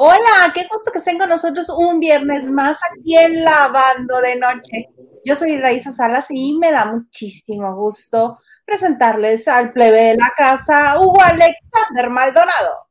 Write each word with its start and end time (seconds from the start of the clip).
Hola, 0.00 0.52
qué 0.54 0.60
gusto 0.70 0.92
que 0.92 0.98
estén 0.98 1.18
con 1.18 1.28
nosotros 1.28 1.68
un 1.76 1.98
viernes 1.98 2.44
más 2.44 2.78
aquí 2.88 3.16
en 3.16 3.42
Lavando 3.42 4.20
de 4.20 4.36
Noche. 4.36 4.90
Yo 5.24 5.34
soy 5.34 5.58
Raíza 5.58 5.90
Salas 5.90 6.28
y 6.30 6.56
me 6.56 6.70
da 6.70 6.84
muchísimo 6.84 7.74
gusto 7.74 8.38
presentarles 8.64 9.48
al 9.48 9.72
plebe 9.72 10.00
de 10.00 10.14
la 10.14 10.30
casa, 10.36 11.00
Hugo 11.00 11.20
Alexander 11.20 12.10
Maldonado. 12.10 12.86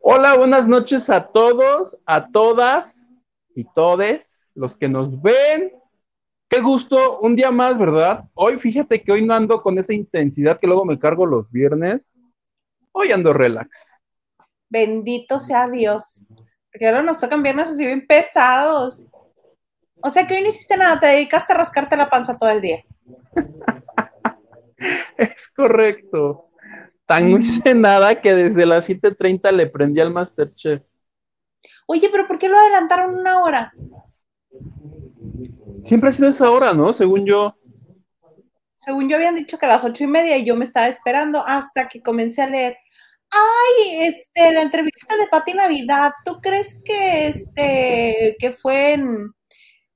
Hola, 0.00 0.38
buenas 0.38 0.68
noches 0.68 1.10
a 1.10 1.26
todos, 1.26 1.98
a 2.06 2.28
todas 2.28 3.06
y 3.54 3.64
todes 3.74 4.48
los 4.54 4.74
que 4.74 4.88
nos 4.88 5.20
ven. 5.20 5.74
Qué 6.48 6.62
gusto, 6.62 7.18
un 7.20 7.36
día 7.36 7.50
más, 7.50 7.76
¿verdad? 7.76 8.24
Hoy 8.32 8.58
fíjate 8.58 9.02
que 9.02 9.12
hoy 9.12 9.22
no 9.22 9.34
ando 9.34 9.62
con 9.62 9.78
esa 9.78 9.92
intensidad 9.92 10.58
que 10.58 10.66
luego 10.66 10.86
me 10.86 10.98
cargo 10.98 11.26
los 11.26 11.50
viernes. 11.50 12.00
Hoy 12.92 13.12
ando 13.12 13.34
relax. 13.34 13.93
Bendito 14.68 15.38
sea 15.38 15.68
Dios. 15.68 16.26
Porque 16.72 16.88
ahora 16.88 17.02
nos 17.02 17.20
tocan 17.20 17.42
viernes 17.42 17.68
así 17.68 17.84
bien 17.86 18.06
pesados. 18.06 19.08
O 20.02 20.10
sea 20.10 20.26
que 20.26 20.34
hoy 20.34 20.42
no 20.42 20.48
hiciste 20.48 20.76
nada, 20.76 21.00
te 21.00 21.06
dedicaste 21.06 21.52
a 21.52 21.56
rascarte 21.56 21.96
la 21.96 22.10
panza 22.10 22.38
todo 22.38 22.50
el 22.50 22.60
día. 22.60 22.84
es 25.16 25.48
correcto. 25.48 26.50
Tan 27.06 27.30
no 27.30 27.38
hice 27.38 27.74
nada 27.74 28.20
que 28.20 28.34
desde 28.34 28.66
las 28.66 28.88
7:30 28.88 29.52
le 29.52 29.66
prendí 29.66 30.00
al 30.00 30.12
Masterchef. 30.12 30.82
Oye, 31.86 32.08
pero 32.10 32.26
¿por 32.26 32.38
qué 32.38 32.48
lo 32.48 32.58
adelantaron 32.58 33.14
una 33.14 33.42
hora? 33.42 33.72
Siempre 35.82 36.08
ha 36.08 36.12
sido 36.12 36.30
esa 36.30 36.50
hora, 36.50 36.72
¿no? 36.72 36.92
Según 36.92 37.26
yo. 37.26 37.56
Según 38.72 39.08
yo 39.08 39.16
habían 39.16 39.34
dicho 39.34 39.58
que 39.58 39.66
a 39.66 39.70
las 39.70 39.84
ocho 39.84 40.04
y 40.04 40.06
media 40.06 40.36
y 40.36 40.44
yo 40.44 40.56
me 40.56 40.64
estaba 40.64 40.88
esperando 40.88 41.44
hasta 41.46 41.88
que 41.88 42.02
comencé 42.02 42.42
a 42.42 42.46
leer 42.46 42.76
Ay, 43.36 44.06
este, 44.06 44.52
la 44.52 44.62
entrevista 44.62 45.16
de 45.16 45.26
Pati 45.26 45.54
Navidad, 45.54 46.12
¿tú 46.24 46.40
crees 46.40 46.80
que 46.84 47.26
este, 47.26 48.36
que 48.38 48.52
fue 48.52 48.92
en, 48.92 49.34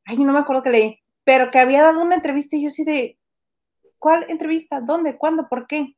ay, 0.04 0.16
no 0.16 0.32
me 0.32 0.40
acuerdo 0.40 0.64
que 0.64 0.70
leí, 0.70 1.00
pero 1.22 1.48
que 1.50 1.60
había 1.60 1.84
dado 1.84 2.02
una 2.02 2.16
entrevista 2.16 2.56
y 2.56 2.62
yo 2.62 2.68
así 2.68 2.82
de, 2.82 3.16
¿cuál 3.98 4.26
entrevista? 4.28 4.80
¿Dónde? 4.80 5.16
¿Cuándo? 5.16 5.48
¿Por 5.48 5.68
qué? 5.68 5.94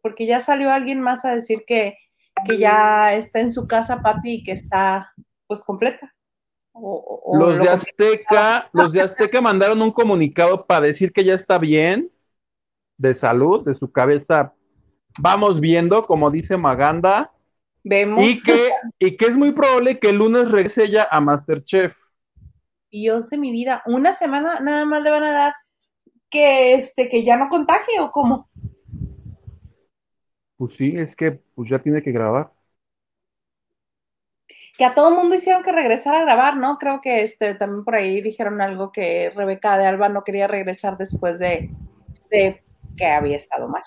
Porque 0.00 0.26
ya 0.26 0.40
salió 0.40 0.70
alguien 0.70 1.00
más 1.00 1.24
a 1.24 1.34
decir 1.34 1.64
que, 1.66 1.96
que 2.44 2.58
ya 2.58 3.14
está 3.14 3.40
en 3.40 3.50
su 3.50 3.66
casa 3.66 4.00
Pati 4.00 4.34
y 4.34 4.42
que 4.44 4.52
está, 4.52 5.12
pues, 5.48 5.62
completa. 5.62 6.14
los 7.32 7.58
de 7.58 7.68
Azteca, 7.68 8.70
los 8.72 8.92
de 8.92 9.00
Azteca 9.00 9.40
mandaron 9.40 9.82
un 9.82 9.90
comunicado 9.90 10.66
para 10.66 10.86
decir 10.86 11.12
que 11.12 11.24
ya 11.24 11.34
está 11.34 11.58
bien 11.58 12.12
de 12.96 13.12
salud, 13.12 13.64
de 13.64 13.74
su 13.74 13.90
cabeza 13.90 14.54
vamos 15.18 15.60
viendo, 15.60 16.06
como 16.06 16.30
dice 16.30 16.56
Maganda. 16.56 17.32
Vemos. 17.82 18.22
Y 18.22 18.42
que, 18.42 18.72
y 18.98 19.16
que 19.16 19.26
es 19.26 19.36
muy 19.36 19.52
probable 19.52 19.98
que 19.98 20.10
el 20.10 20.16
lunes 20.16 20.50
regrese 20.50 20.90
ya 20.90 21.08
a 21.10 21.20
Masterchef. 21.20 21.94
Dios 22.90 23.30
de 23.30 23.38
mi 23.38 23.52
vida, 23.52 23.82
una 23.86 24.12
semana 24.12 24.60
nada 24.60 24.84
más 24.84 25.02
le 25.02 25.10
van 25.10 25.22
a 25.22 25.32
dar 25.32 25.54
que 26.28 26.74
este, 26.74 27.08
que 27.08 27.24
ya 27.24 27.36
no 27.36 27.48
contagie 27.48 28.00
o 28.00 28.10
cómo. 28.10 28.48
Pues 30.56 30.74
sí, 30.74 30.94
es 30.96 31.16
que 31.16 31.40
pues 31.54 31.70
ya 31.70 31.78
tiene 31.78 32.02
que 32.02 32.12
grabar. 32.12 32.52
Que 34.76 34.84
a 34.84 34.94
todo 34.94 35.10
mundo 35.10 35.34
hicieron 35.36 35.62
que 35.62 35.72
regresar 35.72 36.14
a 36.14 36.22
grabar, 36.22 36.56
¿no? 36.56 36.78
Creo 36.78 37.00
que 37.00 37.22
este 37.22 37.54
también 37.54 37.84
por 37.84 37.94
ahí 37.94 38.20
dijeron 38.20 38.60
algo 38.60 38.92
que 38.92 39.30
Rebeca 39.30 39.78
de 39.78 39.86
Alba 39.86 40.08
no 40.08 40.24
quería 40.24 40.48
regresar 40.48 40.96
después 40.96 41.38
de, 41.38 41.70
de 42.30 42.62
que 42.96 43.06
había 43.06 43.36
estado 43.36 43.68
mal 43.68 43.82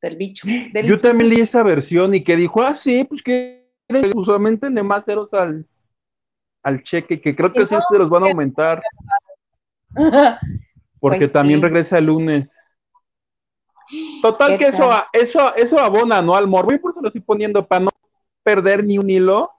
del 0.00 0.16
bicho. 0.16 0.46
Yo 0.84 0.98
también 0.98 1.30
leí 1.30 1.40
esa 1.40 1.62
versión 1.62 2.14
y 2.14 2.24
que 2.24 2.36
dijo, 2.36 2.62
ah, 2.62 2.74
sí, 2.74 3.04
pues 3.04 3.22
que 3.22 3.68
usualmente 4.14 4.70
le 4.70 4.82
más 4.82 5.04
ceros 5.04 5.32
al, 5.34 5.66
al 6.62 6.82
cheque, 6.82 7.20
que 7.20 7.34
creo 7.34 7.52
que 7.52 7.66
sí 7.66 7.74
se 7.90 7.98
los 7.98 8.08
van 8.08 8.24
a 8.24 8.30
aumentar. 8.30 8.82
Porque 11.00 11.18
pues 11.18 11.32
también 11.32 11.62
regresa 11.62 11.98
el 11.98 12.06
lunes. 12.06 12.56
Total 14.22 14.56
que 14.56 14.66
eso, 14.66 14.88
eso, 15.12 15.54
eso 15.56 15.78
abona, 15.80 16.22
¿no? 16.22 16.34
Al 16.34 16.46
morbo, 16.46 16.72
y 16.72 16.78
por 16.78 16.92
eso 16.92 17.00
lo 17.00 17.08
estoy 17.08 17.22
poniendo 17.22 17.66
para 17.66 17.86
no 17.86 17.90
perder 18.42 18.84
ni 18.84 18.98
un 18.98 19.10
hilo 19.10 19.50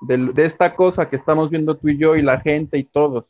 de, 0.00 0.16
de 0.16 0.44
esta 0.46 0.74
cosa 0.74 1.10
que 1.10 1.16
estamos 1.16 1.50
viendo 1.50 1.76
tú 1.76 1.88
y 1.88 1.98
yo 1.98 2.16
y 2.16 2.22
la 2.22 2.40
gente 2.40 2.78
y 2.78 2.84
todos 2.84 3.26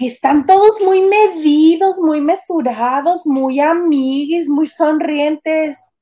que 0.00 0.06
están 0.06 0.46
todos 0.46 0.80
muy 0.82 1.02
medidos, 1.02 1.98
muy 1.98 2.22
mesurados, 2.22 3.26
muy 3.26 3.60
amiguis, 3.60 4.48
muy 4.48 4.66
sonrientes. 4.66 5.94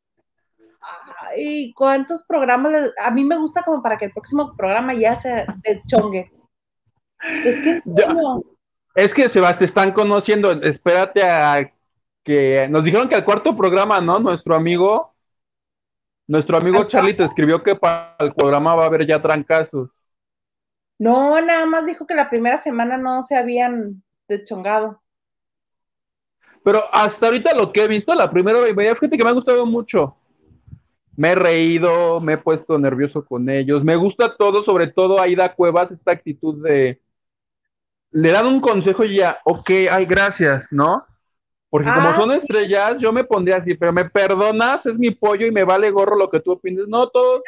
Ay, 1.32 1.72
cuántos 1.74 2.22
programas. 2.22 2.92
A 3.04 3.10
mí 3.10 3.24
me 3.24 3.36
gusta 3.36 3.64
como 3.64 3.82
para 3.82 3.98
que 3.98 4.04
el 4.04 4.12
próximo 4.12 4.54
programa 4.56 4.94
ya 4.94 5.16
se 5.16 5.44
chongue. 5.88 6.30
Es 7.44 7.60
que 7.60 7.80
Es 8.94 9.12
que 9.12 9.28
Sebastián, 9.28 9.66
están 9.66 9.90
conociendo. 9.92 10.52
Espérate 10.62 11.24
a 11.24 11.68
que 12.22 12.68
nos 12.70 12.84
dijeron 12.84 13.08
que 13.08 13.16
al 13.16 13.24
cuarto 13.24 13.56
programa, 13.56 14.00
¿no? 14.00 14.20
Nuestro 14.20 14.54
amigo, 14.54 15.12
nuestro 16.28 16.56
amigo 16.56 16.84
Charlie 16.84 17.14
te 17.14 17.24
escribió 17.24 17.64
que 17.64 17.74
para 17.74 18.14
el 18.20 18.32
programa 18.32 18.76
va 18.76 18.84
a 18.84 18.86
haber 18.86 19.04
ya 19.08 19.20
trancazos. 19.20 19.90
No, 20.98 21.40
nada 21.40 21.64
más 21.66 21.86
dijo 21.86 22.06
que 22.06 22.14
la 22.14 22.28
primera 22.28 22.56
semana 22.56 22.98
no 22.98 23.22
se 23.22 23.36
habían 23.36 24.02
deschongado. 24.28 25.00
Pero 26.64 26.82
hasta 26.92 27.26
ahorita 27.26 27.54
lo 27.54 27.72
que 27.72 27.84
he 27.84 27.88
visto, 27.88 28.14
la 28.14 28.30
primera 28.30 28.60
vez, 28.60 28.74
fíjate 28.98 29.16
que 29.16 29.24
me 29.24 29.30
ha 29.30 29.34
gustado 29.34 29.64
mucho. 29.64 30.16
Me 31.16 31.30
he 31.30 31.34
reído, 31.34 32.20
me 32.20 32.34
he 32.34 32.38
puesto 32.38 32.78
nervioso 32.78 33.24
con 33.24 33.48
ellos. 33.48 33.82
Me 33.84 33.96
gusta 33.96 34.36
todo, 34.36 34.62
sobre 34.62 34.88
todo 34.88 35.20
Aida 35.20 35.54
Cuevas, 35.54 35.92
esta 35.92 36.12
actitud 36.12 36.62
de. 36.62 37.00
Le 38.10 38.30
dan 38.30 38.46
un 38.46 38.60
consejo 38.60 39.04
y 39.04 39.16
ya, 39.16 39.40
ok, 39.44 39.70
ay, 39.90 40.06
gracias, 40.06 40.68
¿no? 40.70 41.06
Porque 41.70 41.92
como 41.92 42.08
ah, 42.08 42.16
son 42.16 42.32
estrellas, 42.32 42.96
yo 42.98 43.12
me 43.12 43.24
pondría 43.24 43.56
así, 43.56 43.74
pero 43.74 43.92
me 43.92 44.08
perdonas, 44.08 44.86
es 44.86 44.98
mi 44.98 45.10
pollo 45.10 45.46
y 45.46 45.50
me 45.50 45.64
vale 45.64 45.90
gorro 45.90 46.16
lo 46.16 46.30
que 46.30 46.40
tú 46.40 46.52
opines. 46.52 46.88
No, 46.88 47.08
todos, 47.10 47.42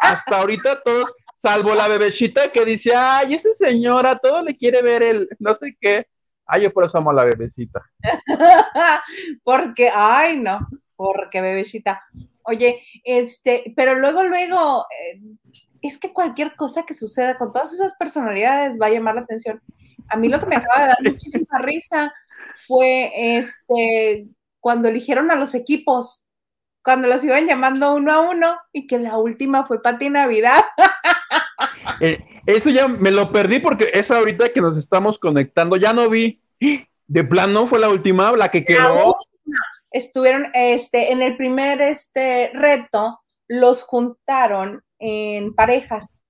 hasta 0.00 0.40
ahorita 0.40 0.82
todos, 0.82 1.12
salvo 1.36 1.74
la 1.74 1.86
bebecita 1.86 2.50
que 2.50 2.64
dice, 2.64 2.94
ay, 2.96 3.34
esa 3.34 3.52
señora, 3.52 4.18
todo 4.18 4.42
le 4.42 4.56
quiere 4.56 4.80
ver 4.80 5.02
el 5.02 5.28
no 5.38 5.54
sé 5.54 5.76
qué. 5.78 6.06
Ay, 6.46 6.62
yo 6.62 6.72
por 6.72 6.84
eso 6.84 6.98
amo 6.98 7.10
a 7.10 7.14
la 7.14 7.24
bebecita. 7.24 7.82
porque, 9.44 9.90
ay, 9.92 10.38
no, 10.38 10.60
porque 10.96 11.42
bebecita. 11.42 12.02
Oye, 12.42 12.82
este, 13.04 13.74
pero 13.76 13.96
luego, 13.96 14.24
luego, 14.24 14.86
eh, 14.90 15.20
es 15.82 15.98
que 15.98 16.12
cualquier 16.12 16.56
cosa 16.56 16.84
que 16.84 16.94
suceda 16.94 17.36
con 17.36 17.52
todas 17.52 17.72
esas 17.74 17.96
personalidades 17.96 18.78
va 18.80 18.86
a 18.86 18.90
llamar 18.90 19.16
la 19.16 19.20
atención. 19.22 19.60
A 20.08 20.16
mí 20.16 20.28
lo 20.28 20.40
que 20.40 20.46
me 20.46 20.56
acaba 20.56 20.82
de 20.82 20.88
dar 20.88 21.02
muchísima 21.04 21.58
risa 21.58 22.14
fue 22.66 23.12
este 23.36 24.26
cuando 24.60 24.88
eligieron 24.88 25.30
a 25.30 25.36
los 25.36 25.54
equipos, 25.54 26.26
cuando 26.82 27.08
los 27.08 27.22
iban 27.22 27.46
llamando 27.46 27.94
uno 27.94 28.12
a 28.12 28.20
uno 28.20 28.56
y 28.72 28.86
que 28.86 28.98
la 28.98 29.18
última 29.18 29.66
fue 29.66 29.82
Pati 29.82 30.08
Navidad. 30.08 30.64
Eh, 32.00 32.24
eso 32.46 32.70
ya 32.70 32.88
me 32.88 33.10
lo 33.10 33.32
perdí 33.32 33.58
porque 33.58 33.90
es 33.92 34.10
ahorita 34.10 34.50
que 34.50 34.60
nos 34.60 34.76
estamos 34.76 35.18
conectando, 35.18 35.76
ya 35.76 35.92
no 35.92 36.08
vi. 36.08 36.40
De 37.08 37.24
plano 37.24 37.66
fue 37.66 37.78
la 37.78 37.88
última, 37.88 38.32
la 38.32 38.50
que 38.50 38.64
quedó. 38.64 39.16
Estuvieron 39.90 40.48
este, 40.54 41.12
en 41.12 41.22
el 41.22 41.36
primer 41.36 41.80
este, 41.80 42.50
reto, 42.54 43.20
los 43.48 43.82
juntaron 43.82 44.82
en 44.98 45.54
parejas. 45.54 46.20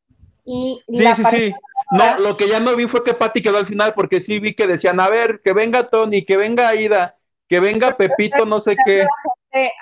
Y 0.44 0.82
sí, 0.88 1.04
sí, 1.16 1.24
sí. 1.24 1.54
No, 1.90 2.18
lo 2.18 2.36
que 2.36 2.48
ya 2.48 2.60
no 2.60 2.74
vi 2.76 2.86
fue 2.86 3.04
que 3.04 3.14
Patti 3.14 3.42
quedó 3.42 3.58
al 3.58 3.66
final, 3.66 3.94
porque 3.94 4.20
sí 4.20 4.38
vi 4.38 4.54
que 4.54 4.66
decían, 4.66 5.00
a 5.00 5.08
ver, 5.08 5.40
que 5.42 5.52
venga 5.52 5.88
Tony, 5.88 6.24
que 6.24 6.36
venga 6.36 6.68
Aida, 6.68 7.16
que 7.48 7.60
venga 7.60 7.96
Pepito, 7.96 8.44
no 8.44 8.60
sé 8.60 8.76
qué. 8.84 9.06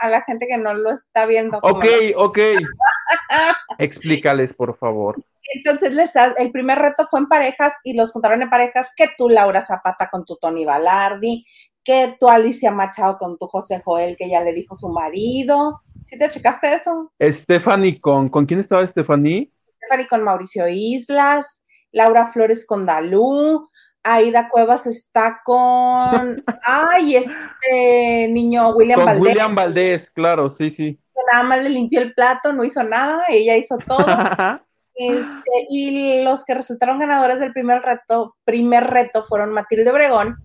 A 0.01 0.09
la 0.09 0.23
gente 0.23 0.47
que 0.47 0.57
no 0.57 0.75
lo 0.75 0.93
está 0.93 1.27
viendo. 1.27 1.59
Ok, 1.63 1.85
ok. 2.15 2.39
Explícales, 3.79 4.55
por 4.55 4.77
favor. 4.77 5.17
Entonces, 5.55 5.93
les, 5.93 6.13
el 6.17 6.51
primer 6.51 6.79
reto 6.79 7.07
fue 7.07 7.21
en 7.21 7.27
parejas 7.27 7.73
y 7.85 7.95
los 7.95 8.13
juntaron 8.13 8.43
en 8.43 8.51
parejas 8.51 8.93
que 8.97 9.09
tú, 9.17 9.29
Laura 9.29 9.61
Zapata, 9.61 10.09
con 10.11 10.25
tu 10.25 10.37
Tony 10.37 10.65
Balardi, 10.65 11.45
que 11.85 12.17
tú, 12.19 12.29
Alicia 12.29 12.71
Machado, 12.71 13.19
con 13.19 13.37
tu 13.39 13.47
José 13.47 13.83
Joel, 13.85 14.17
que 14.17 14.29
ya 14.29 14.41
le 14.41 14.53
dijo 14.53 14.75
su 14.75 14.89
marido. 14.89 15.83
¿Sí 16.03 16.19
te 16.19 16.31
checaste 16.31 16.75
eso? 16.75 17.13
Stephanie, 17.21 18.01
¿con, 18.01 18.29
¿con 18.29 18.47
quién 18.47 18.61
estaba 18.61 18.87
Stephanie? 18.87 19.53
Stephanie 19.77 20.07
con 20.09 20.23
Mauricio 20.23 20.67
Islas, 20.69 21.63
Laura 21.93 22.29
Flores 22.29 22.67
con 22.67 22.87
Dalú, 22.87 23.69
Aida 24.03 24.49
Cuevas 24.51 24.87
está 24.87 25.41
con, 25.45 26.45
ay, 26.67 27.17
este 27.17 28.29
niño 28.29 28.71
William 28.71 28.99
con 28.99 29.07
Valdés. 29.07 29.23
William 29.23 29.55
Valdés, 29.55 30.11
claro, 30.15 30.51
sí, 30.51 30.71
sí. 30.71 30.99
Nada 31.33 31.45
más 31.45 31.63
le 31.63 31.71
limpió 31.71 32.01
el 32.01 32.13
plato, 32.13 32.53
no 32.53 32.65
hizo 32.65 32.83
nada, 32.83 33.25
ella 33.29 33.57
hizo 33.57 33.79
todo. 33.79 34.05
este, 34.95 35.67
y 35.69 36.23
los 36.23 36.45
que 36.45 36.55
resultaron 36.55 36.99
ganadores 36.99 37.41
del 37.41 37.53
primer 37.53 37.83
reto, 37.83 38.37
primer 38.45 38.85
reto 38.85 39.25
fueron 39.25 39.53
Matilde 39.53 39.91
Obregón 39.91 40.37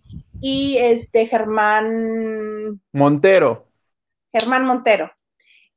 y 0.41 0.77
este 0.79 1.27
Germán 1.27 2.81
Montero. 2.91 3.67
Germán 4.31 4.65
Montero. 4.65 5.11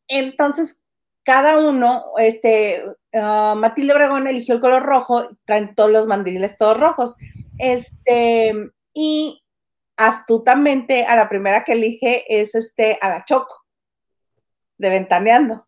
Entonces, 0.09 0.83
cada 1.25 1.59
uno, 1.59 2.05
este, 2.19 2.83
uh, 3.13 3.55
Matilde 3.57 3.93
Obregón 3.93 4.27
eligió 4.27 4.55
el 4.55 4.61
color 4.61 4.83
rojo, 4.83 5.29
traen 5.45 5.75
todos 5.75 5.91
los 5.91 6.07
mandiles 6.07 6.59
todos 6.59 6.79
rojos. 6.79 7.17
Este, 7.59 8.53
y 8.95 9.43
astutamente 9.97 11.05
a 11.05 11.17
la 11.17 11.29
primera 11.29 11.65
que 11.65 11.73
elige 11.73 12.41
es 12.41 12.55
este, 12.55 12.99
a 13.01 13.09
la 13.09 13.25
Choco, 13.25 13.65
de 14.79 14.91
Ventaneando. 14.91 15.67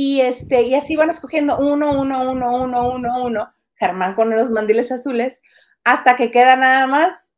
Y 0.00 0.20
este, 0.20 0.62
y 0.62 0.76
así 0.76 0.94
van 0.94 1.10
escogiendo 1.10 1.58
uno, 1.58 1.90
uno, 1.90 2.30
uno, 2.30 2.54
uno, 2.54 2.88
uno, 2.88 3.24
uno, 3.24 3.52
Germán 3.74 4.14
con 4.14 4.30
los 4.30 4.52
mandiles 4.52 4.92
azules, 4.92 5.42
hasta 5.82 6.14
que 6.14 6.30
queda 6.30 6.54
nada 6.54 6.86
más 6.86 7.32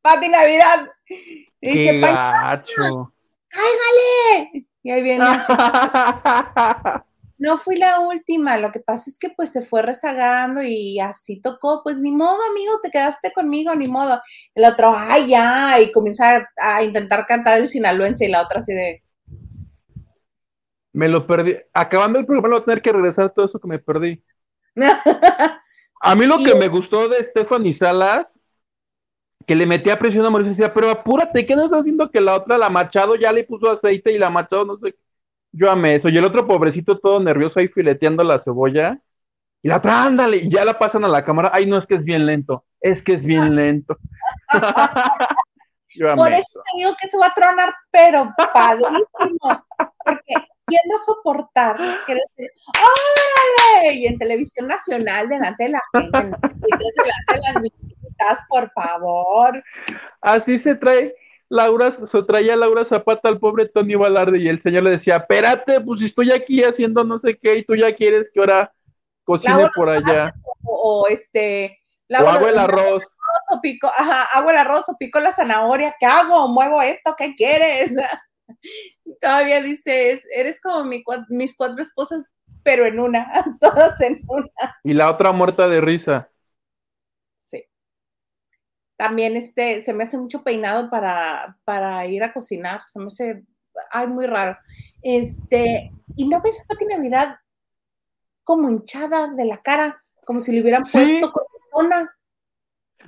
Pati 0.00 0.30
Navidad. 0.30 0.88
Y 1.60 1.68
dice, 1.68 2.00
gacho. 2.00 3.12
¡Cáigale! 3.48 4.66
Y 4.82 4.90
ahí 4.90 5.02
viene 5.02 5.26
así. 5.26 5.52
No 7.36 7.58
fui 7.58 7.76
la 7.76 8.00
última, 8.00 8.56
lo 8.56 8.72
que 8.72 8.80
pasa 8.80 9.10
es 9.10 9.18
que 9.18 9.28
pues 9.28 9.52
se 9.52 9.60
fue 9.60 9.82
rezagando 9.82 10.62
y 10.62 10.98
así 10.98 11.42
tocó, 11.42 11.82
pues 11.82 11.98
ni 11.98 12.10
modo, 12.10 12.38
amigo, 12.50 12.80
te 12.82 12.90
quedaste 12.90 13.34
conmigo, 13.34 13.74
ni 13.74 13.86
modo. 13.86 14.22
El 14.54 14.64
otro, 14.64 14.94
ay, 14.96 15.28
ya, 15.28 15.78
y 15.78 15.92
comienza 15.92 16.48
a, 16.56 16.82
intentar 16.82 17.26
cantar 17.26 17.58
el 17.58 17.68
sinaloense 17.68 18.24
y 18.24 18.28
la 18.28 18.40
otra 18.40 18.60
así 18.60 18.72
de... 18.72 19.03
Me 20.94 21.08
lo 21.08 21.26
perdí. 21.26 21.56
Acabando 21.74 22.18
el 22.18 22.24
programa, 22.24 22.48
voy 22.48 22.62
a 22.62 22.64
tener 22.64 22.80
que 22.80 22.92
regresar 22.92 23.30
todo 23.30 23.44
eso 23.44 23.60
que 23.60 23.68
me 23.68 23.78
perdí. 23.78 24.24
a 26.00 26.14
mí 26.14 26.26
lo 26.26 26.38
que 26.38 26.54
me 26.54 26.68
gustó 26.68 27.08
de 27.10 27.22
Stephanie 27.22 27.74
Salas, 27.74 28.40
que 29.46 29.54
le 29.54 29.66
metía 29.66 29.98
presión 29.98 30.24
a 30.24 30.30
Mauricio, 30.30 30.52
decía, 30.52 30.72
pero 30.72 30.88
apúrate, 30.88 31.44
¿qué 31.44 31.54
no 31.54 31.66
estás 31.66 31.84
viendo 31.84 32.10
que 32.10 32.22
la 32.22 32.34
otra, 32.34 32.56
la 32.56 32.70
Machado, 32.70 33.14
ya 33.14 33.30
le 33.30 33.44
puso 33.44 33.70
aceite 33.70 34.10
y 34.12 34.18
la 34.18 34.30
Machado 34.30 34.64
no 34.64 34.78
sé 34.78 34.96
yo 35.54 35.70
amé 35.70 35.94
eso. 35.94 36.08
Y 36.08 36.18
el 36.18 36.24
otro 36.24 36.46
pobrecito 36.46 36.98
todo 36.98 37.20
nervioso 37.20 37.60
ahí 37.60 37.68
fileteando 37.68 38.24
la 38.24 38.38
cebolla. 38.38 38.98
Y 39.62 39.68
la 39.68 39.76
otra, 39.78 40.04
ándale, 40.04 40.38
y 40.38 40.50
ya 40.50 40.64
la 40.64 40.78
pasan 40.78 41.04
a 41.04 41.08
la 41.08 41.24
cámara. 41.24 41.50
Ay, 41.54 41.66
no, 41.66 41.78
es 41.78 41.86
que 41.86 41.94
es 41.94 42.04
bien 42.04 42.26
lento. 42.26 42.64
Es 42.80 43.02
que 43.02 43.14
es 43.14 43.24
bien 43.24 43.54
lento. 43.56 43.96
yo 45.94 46.10
amé 46.10 46.16
Por 46.16 46.32
eso, 46.32 46.60
te 46.60 46.78
digo 46.78 46.94
que 47.00 47.08
se 47.08 47.16
va 47.16 47.26
a 47.26 47.34
tronar, 47.34 47.74
pero 47.90 48.34
padrísimo. 48.52 49.64
Porque 50.04 50.34
¿quién 50.66 50.80
va 50.90 51.00
a 51.00 51.04
soportar 51.04 51.76
que 52.06 52.14
decir, 52.14 52.50
¡órale! 52.68 53.94
Y 53.94 54.06
en 54.06 54.18
televisión 54.18 54.66
nacional, 54.66 55.28
delante 55.28 55.64
de 55.64 55.70
la 55.70 55.82
gente, 55.92 56.18
delante 56.18 57.32
de 57.32 57.40
las 57.52 57.62
visitas, 57.62 58.44
por 58.48 58.70
favor. 58.72 59.62
Así 60.20 60.58
se 60.58 60.74
trae 60.74 61.14
Laura, 61.48 61.92
se 61.92 62.22
traía 62.22 62.56
Laura 62.56 62.84
Zapata 62.84 63.28
al 63.28 63.38
pobre 63.38 63.68
Tony 63.68 63.94
Balarde 63.94 64.38
y 64.38 64.48
el 64.48 64.60
señor 64.60 64.84
le 64.84 64.90
decía, 64.90 65.16
espérate, 65.16 65.80
pues 65.80 66.02
estoy 66.02 66.32
aquí 66.32 66.64
haciendo 66.64 67.04
no 67.04 67.18
sé 67.18 67.38
qué 67.38 67.58
y 67.58 67.64
tú 67.64 67.76
ya 67.76 67.94
quieres 67.94 68.30
que 68.32 68.40
ahora 68.40 68.72
cocine 69.24 69.68
por 69.74 69.88
allá. 69.88 70.34
O, 70.62 71.06
este... 71.08 71.78
o 72.10 72.28
hago 72.28 72.48
el 72.48 72.58
arroz. 72.58 73.04
O 73.50 73.60
pico, 73.60 73.88
ajá, 73.88 74.22
hago 74.32 74.50
el 74.50 74.56
arroz 74.56 74.88
o 74.88 74.96
pico 74.96 75.20
la 75.20 75.32
zanahoria, 75.32 75.94
¿qué 76.00 76.06
hago? 76.06 76.48
¿Muevo 76.48 76.80
esto? 76.80 77.14
¿Qué 77.16 77.34
quieres? 77.34 77.94
Todavía 79.20 79.62
dices, 79.62 80.26
eres 80.34 80.60
como 80.60 80.84
mis 80.84 81.56
cuatro 81.56 81.82
esposas, 81.82 82.36
pero 82.62 82.86
en 82.86 82.98
una, 83.00 83.30
todas 83.60 84.00
en 84.00 84.22
una. 84.26 84.78
Y 84.82 84.94
la 84.94 85.10
otra 85.10 85.32
muerta 85.32 85.68
de 85.68 85.80
risa. 85.80 86.30
También 88.96 89.36
este, 89.36 89.82
se 89.82 89.92
me 89.92 90.04
hace 90.04 90.16
mucho 90.16 90.42
peinado 90.44 90.88
para, 90.88 91.58
para 91.64 92.06
ir 92.06 92.22
a 92.22 92.32
cocinar, 92.32 92.82
se 92.86 93.00
me 93.00 93.06
hace, 93.06 93.44
ay, 93.90 94.06
muy 94.06 94.26
raro. 94.26 94.56
Este, 95.02 95.90
y 96.16 96.28
no 96.28 96.40
ves 96.40 96.60
a 96.60 96.66
Pati 96.68 96.84
Navidad 96.86 97.36
como 98.44 98.68
hinchada 98.68 99.28
de 99.28 99.46
la 99.46 99.60
cara, 99.62 100.02
como 100.24 100.38
si 100.38 100.52
le 100.52 100.62
hubieran 100.62 100.84
puesto 100.84 101.32
cortisona. 101.32 102.14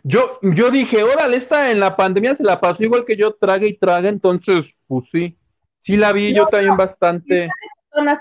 Yo, 0.02 0.38
yo 0.42 0.70
dije, 0.70 1.02
órale, 1.02 1.36
esta 1.36 1.70
en 1.70 1.80
la 1.80 1.96
pandemia 1.96 2.34
se 2.34 2.44
la 2.44 2.60
pasó 2.60 2.82
igual 2.82 3.04
que 3.04 3.16
yo, 3.16 3.34
traga 3.34 3.66
y 3.66 3.78
traga, 3.78 4.08
entonces, 4.08 4.72
pues 4.86 5.08
sí, 5.10 5.38
sí 5.78 5.96
la 5.96 6.12
vi 6.12 6.34
yo 6.34 6.46
también 6.46 6.76
bastante. 6.76 7.48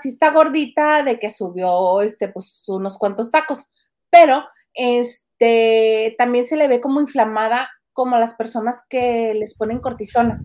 Sí 0.00 0.08
está, 0.08 0.30
gordita 0.30 1.02
de 1.02 1.18
que 1.18 1.28
subió, 1.28 2.00
este, 2.00 2.28
pues, 2.28 2.64
unos 2.68 2.96
cuantos 2.96 3.30
tacos, 3.30 3.70
pero, 4.08 4.42
este, 4.72 6.14
también 6.16 6.46
se 6.46 6.56
le 6.56 6.66
ve 6.66 6.80
como 6.80 7.00
inflamada 7.00 7.68
como 7.92 8.16
a 8.16 8.18
las 8.18 8.34
personas 8.34 8.86
que 8.88 9.34
les 9.34 9.56
ponen 9.56 9.80
cortisona. 9.80 10.42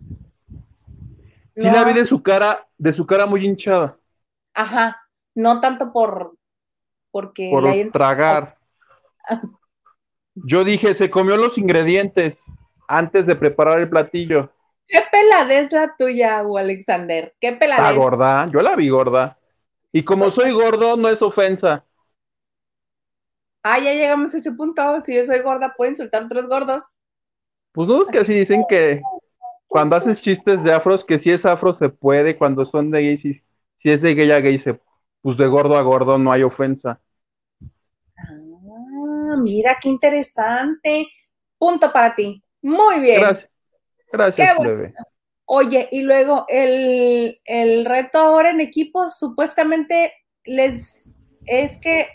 Sí 1.56 1.70
la 1.70 1.84
vi 1.84 1.94
de 1.94 2.06
su 2.06 2.24
cara, 2.24 2.68
de 2.78 2.94
su 2.94 3.06
cara 3.06 3.26
muy 3.26 3.46
hinchada. 3.46 3.98
Ajá, 4.54 5.02
no 5.36 5.62
tanto 5.62 5.92
por 5.94 6.36
porque 7.12 7.50
por 7.52 7.92
tragar. 7.92 8.58
Yo 10.34 10.64
dije, 10.64 10.94
se 10.94 11.10
comió 11.10 11.36
los 11.36 11.58
ingredientes 11.58 12.46
antes 12.88 13.26
de 13.26 13.36
preparar 13.36 13.80
el 13.80 13.90
platillo. 13.90 14.50
¿Qué 14.92 15.02
peladez 15.12 15.72
la 15.72 15.96
tuya, 15.98 16.40
Alexander? 16.42 17.34
¿Qué 17.40 17.54
peladez? 17.54 17.88
La 17.88 17.92
gorda, 17.94 18.50
yo 18.52 18.62
la 18.62 18.76
vi 18.78 18.88
gorda. 18.90 19.38
Y 19.92 20.04
como 20.04 20.32
soy 20.32 20.52
gordo, 20.52 20.96
no 20.98 21.10
es 21.10 21.22
ofensa. 21.22 21.86
Ah, 23.64 23.80
ya 23.80 23.94
llegamos 23.94 24.34
a 24.34 24.38
ese 24.38 24.52
punto. 24.54 24.82
Si 25.04 25.16
yo 25.16 25.24
soy 25.24 25.40
gorda, 25.42 25.74
¿puedo 25.76 25.92
insultar 25.92 26.22
a 26.24 26.26
otros 26.26 26.48
gordos? 26.48 26.84
Pues 27.72 27.88
no, 27.88 28.02
es 28.02 28.08
que 28.10 28.20
así 28.20 28.34
dicen 28.34 28.66
que 28.70 29.02
cuando 29.68 29.96
haces 29.96 30.22
chistes 30.22 30.64
de 30.64 30.74
afros, 30.74 31.06
que 31.06 31.20
si 31.20 31.32
es 31.32 31.46
afro 31.46 31.74
se 31.74 31.90
puede, 31.90 32.38
cuando 32.38 32.66
son 32.66 32.92
de 32.92 33.02
gay, 33.02 33.18
si, 33.18 33.42
si 33.78 33.92
es 33.92 34.02
de 34.02 34.16
gay 34.16 34.32
a 34.32 34.40
gay, 34.42 34.60
se, 34.60 34.80
pues 35.22 35.38
de 35.38 35.48
gordo 35.48 35.78
a 35.78 35.82
gordo 35.82 36.18
no 36.18 36.32
hay 36.32 36.44
ofensa. 36.44 37.02
Ah, 38.18 39.36
mira 39.38 39.78
qué 39.82 39.90
interesante. 39.90 41.08
Punto 41.58 41.92
para 41.92 42.16
ti. 42.16 42.44
Muy 42.62 43.00
bien. 43.00 43.34
Gracias. 43.34 43.51
Gracias. 44.12 44.58
Oye, 45.46 45.90
y 45.92 46.02
luego 46.02 46.46
el, 46.48 47.42
el 47.46 47.86
reto 47.86 48.20
ahora 48.20 48.52
en 48.52 48.62
equipo 48.62 49.10
supuestamente 49.10 50.14
les 50.46 51.12
es 51.46 51.78
que 51.80 52.08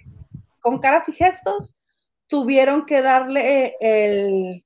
con 0.67 0.81
caras 0.81 1.09
y 1.09 1.12
gestos, 1.12 1.79
tuvieron 2.26 2.87
que 2.87 3.00
darle 3.00 3.76
el, 3.79 4.65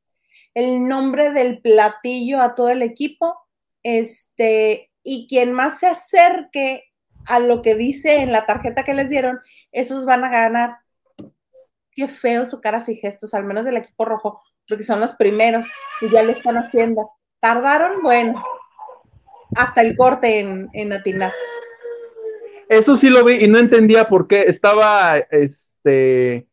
nombre 0.89 1.31
del 1.31 1.61
platillo 1.61 2.41
a 2.41 2.55
todo 2.55 2.71
el 2.71 2.81
equipo. 2.81 3.37
Este, 3.83 4.91
y 5.03 5.27
quien 5.29 5.53
más 5.53 5.79
se 5.79 5.89
acerque 5.89 6.85
a 7.27 7.39
lo 7.39 7.61
que 7.61 7.75
dice 7.75 8.23
en 8.23 8.33
la 8.33 8.47
tarjeta 8.47 8.83
que 8.83 8.95
les 8.95 9.11
dieron, 9.11 9.41
esos 9.73 10.07
van 10.07 10.25
a 10.25 10.31
ganar. 10.31 10.79
Qué 11.93 12.09
feo 12.09 12.47
su 12.47 12.63
caras 12.63 12.89
y 12.89 12.97
gestos, 12.97 13.35
al 13.35 13.45
menos 13.45 13.67
del 13.67 13.77
equipo 13.77 14.07
rojo, 14.07 14.41
porque 14.67 14.85
son 14.85 15.01
los 15.01 15.13
primeros 15.13 15.67
y 16.01 16.09
ya 16.09 16.23
lo 16.23 16.33
están 16.33 16.57
haciendo. 16.57 17.11
Tardaron, 17.41 18.03
bueno, 18.03 18.45
hasta 19.57 19.81
el 19.81 19.97
corte 19.97 20.41
en, 20.41 20.69
en 20.73 20.93
atinar. 20.93 21.33
Eso 22.69 22.97
sí 22.97 23.11
lo 23.11 23.25
vi 23.25 23.45
y 23.45 23.49
no 23.49 23.59
entendía 23.59 24.09
por 24.09 24.29
qué. 24.29 24.43
Estaba, 24.43 25.19
este, 25.19 26.47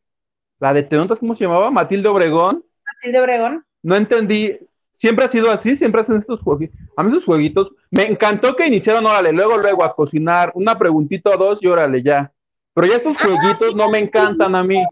la 0.59 0.73
de 0.73 0.83
Tenontas, 0.83 1.19
¿cómo 1.19 1.35
se 1.35 1.43
llamaba? 1.43 1.69
Matilde 1.69 2.09
Obregón. 2.09 2.65
Matilde 2.85 3.19
Obregón. 3.19 3.65
No 3.83 3.95
entendí. 3.95 4.57
Siempre 4.91 5.25
ha 5.25 5.29
sido 5.29 5.51
así, 5.51 5.75
siempre 5.75 6.01
hacen 6.01 6.17
estos 6.17 6.41
jueguitos. 6.41 6.75
A 6.95 7.03
mí 7.03 7.11
esos 7.11 7.25
jueguitos, 7.25 7.71
me 7.91 8.07
encantó 8.07 8.55
que 8.55 8.65
iniciaron, 8.65 9.05
órale, 9.05 9.31
luego, 9.31 9.57
luego 9.57 9.83
a 9.83 9.93
cocinar, 9.93 10.51
una 10.55 10.79
preguntita 10.79 11.29
o 11.29 11.37
dos 11.37 11.61
y 11.61 11.67
órale, 11.67 12.01
ya. 12.01 12.33
Pero 12.73 12.87
ya 12.87 12.95
estos 12.95 13.15
ah, 13.19 13.27
jueguitos 13.27 13.75
no 13.75 13.89
me 13.91 13.99
encantan 13.99 14.55
a 14.55 14.63
mí. 14.63 14.83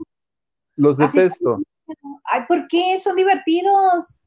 Los 0.76 1.00
detesto. 1.00 1.60
Ay, 2.26 2.42
¿por 2.48 2.68
qué? 2.68 3.00
Son 3.00 3.16
divertidos. 3.16 4.22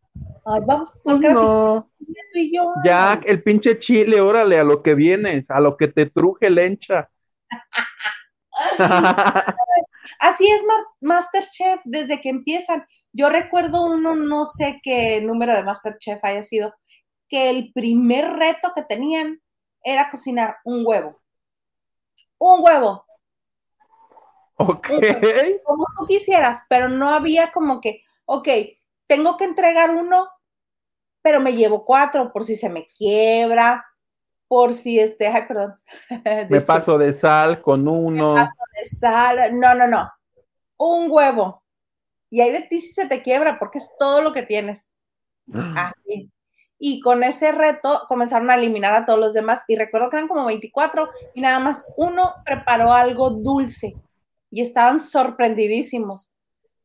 Ay, 0.44 0.60
vamos 0.66 0.98
por 1.02 1.20
no. 1.20 1.90
Ya, 2.84 3.20
el 3.26 3.42
pinche 3.42 3.78
chile, 3.78 4.20
órale, 4.20 4.58
a 4.58 4.64
lo 4.64 4.82
que 4.82 4.94
viene, 4.94 5.44
a 5.48 5.60
lo 5.60 5.76
que 5.76 5.88
te 5.88 6.06
truje 6.06 6.48
lencha. 6.48 7.10
Así 10.20 10.50
es 10.50 10.62
Masterchef 11.00 11.80
desde 11.84 12.20
que 12.20 12.30
empiezan. 12.30 12.86
Yo 13.12 13.28
recuerdo 13.28 13.84
uno, 13.86 14.14
no 14.16 14.44
sé 14.44 14.80
qué 14.82 15.20
número 15.20 15.54
de 15.54 15.64
Masterchef 15.64 16.18
haya 16.24 16.42
sido, 16.42 16.74
que 17.28 17.50
el 17.50 17.72
primer 17.72 18.32
reto 18.32 18.72
que 18.74 18.82
tenían 18.82 19.40
era 19.82 20.08
cocinar 20.08 20.56
un 20.64 20.82
huevo. 20.86 21.20
Un 22.38 22.62
huevo. 22.62 23.04
Ok. 24.56 24.88
Como 25.64 25.84
tú 25.98 26.06
quisieras, 26.06 26.62
pero 26.68 26.88
no 26.88 27.10
había 27.10 27.52
como 27.52 27.80
que, 27.80 28.02
ok, 28.24 28.48
tengo 29.08 29.36
que 29.36 29.44
entregar 29.44 29.94
uno, 29.94 30.28
pero 31.22 31.40
me 31.40 31.54
llevo 31.54 31.84
cuatro 31.84 32.32
por 32.32 32.44
si 32.44 32.54
se 32.54 32.68
me 32.68 32.86
quiebra, 32.86 33.84
por 34.46 34.72
si 34.72 35.00
este, 35.00 35.26
ay, 35.26 35.42
perdón. 35.48 35.74
Me 36.48 36.60
paso 36.60 36.96
de 36.96 37.12
sal 37.12 37.60
con 37.60 37.88
uno. 37.88 38.34
Me 38.34 38.40
paso 38.40 38.62
de 38.76 38.84
sal, 38.84 39.58
no, 39.58 39.74
no, 39.74 39.88
no. 39.88 40.10
Un 40.78 41.10
huevo. 41.10 41.62
Y 42.30 42.40
ahí 42.40 42.52
de 42.52 42.62
ti 42.62 42.78
si 42.80 42.92
se 42.92 43.06
te 43.06 43.22
quiebra 43.22 43.58
porque 43.58 43.78
es 43.78 43.90
todo 43.98 44.22
lo 44.22 44.32
que 44.32 44.42
tienes. 44.42 44.94
Así. 45.76 46.30
y 46.78 47.00
con 47.00 47.24
ese 47.24 47.52
reto 47.52 48.04
comenzaron 48.06 48.50
a 48.50 48.54
eliminar 48.54 48.94
a 48.94 49.04
todos 49.04 49.18
los 49.18 49.32
demás 49.32 49.62
y 49.66 49.76
recuerdo 49.76 50.10
que 50.10 50.18
eran 50.18 50.28
como 50.28 50.44
24 50.44 51.08
y 51.34 51.40
nada 51.40 51.58
más 51.58 51.86
uno 51.96 52.34
preparó 52.44 52.92
algo 52.92 53.30
dulce 53.30 53.96
y 54.50 54.60
estaban 54.60 55.00
sorprendidísimos. 55.00 56.34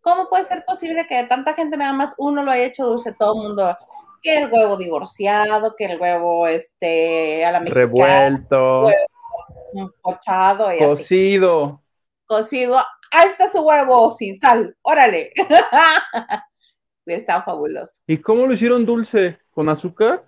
¿Cómo 0.04 0.28
puede 0.28 0.44
ser 0.44 0.66
posible 0.66 1.08
que 1.08 1.16
de 1.16 1.24
tanta 1.24 1.54
gente 1.54 1.78
nada 1.78 1.94
más 1.94 2.16
uno 2.18 2.44
lo 2.44 2.52
haya 2.52 2.66
hecho 2.66 2.86
dulce 2.86 3.14
todo 3.18 3.42
el 3.42 3.48
mundo? 3.48 3.78
Que 4.22 4.38
el 4.38 4.52
huevo 4.52 4.76
divorciado, 4.78 5.74
que 5.78 5.86
el 5.86 6.00
huevo 6.00 6.46
este 6.46 7.46
a 7.46 7.52
la 7.54 7.62
mexicana, 7.62 7.86
Revuelto, 7.86 8.86
huevo 8.86 9.94
pochado 10.02 10.72
y 10.74 10.78
así. 10.78 10.86
cocido. 10.86 11.82
Cocido. 12.26 12.78
Ahí 13.12 13.28
está 13.28 13.48
su 13.48 13.62
huevo 13.62 14.12
sin 14.12 14.38
sal. 14.38 14.76
Órale. 14.82 15.32
Está 17.06 17.44
fabuloso. 17.44 18.02
¿Y 18.08 18.18
cómo 18.18 18.46
lo 18.46 18.54
hicieron 18.54 18.86
dulce? 18.86 19.38
¿Con 19.52 19.68
azúcar? 19.68 20.26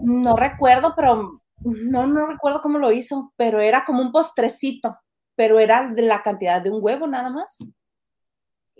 No 0.00 0.34
recuerdo, 0.36 0.92
pero 0.96 1.40
no, 1.60 2.06
no 2.06 2.26
recuerdo 2.26 2.60
cómo 2.60 2.78
lo 2.78 2.90
hizo, 2.90 3.32
pero 3.36 3.60
era 3.60 3.84
como 3.84 4.02
un 4.02 4.10
postrecito, 4.10 4.98
pero 5.36 5.60
era 5.60 5.88
de 5.88 6.02
la 6.02 6.22
cantidad 6.22 6.60
de 6.60 6.70
un 6.70 6.82
huevo 6.82 7.06
nada 7.06 7.30
más. 7.30 7.58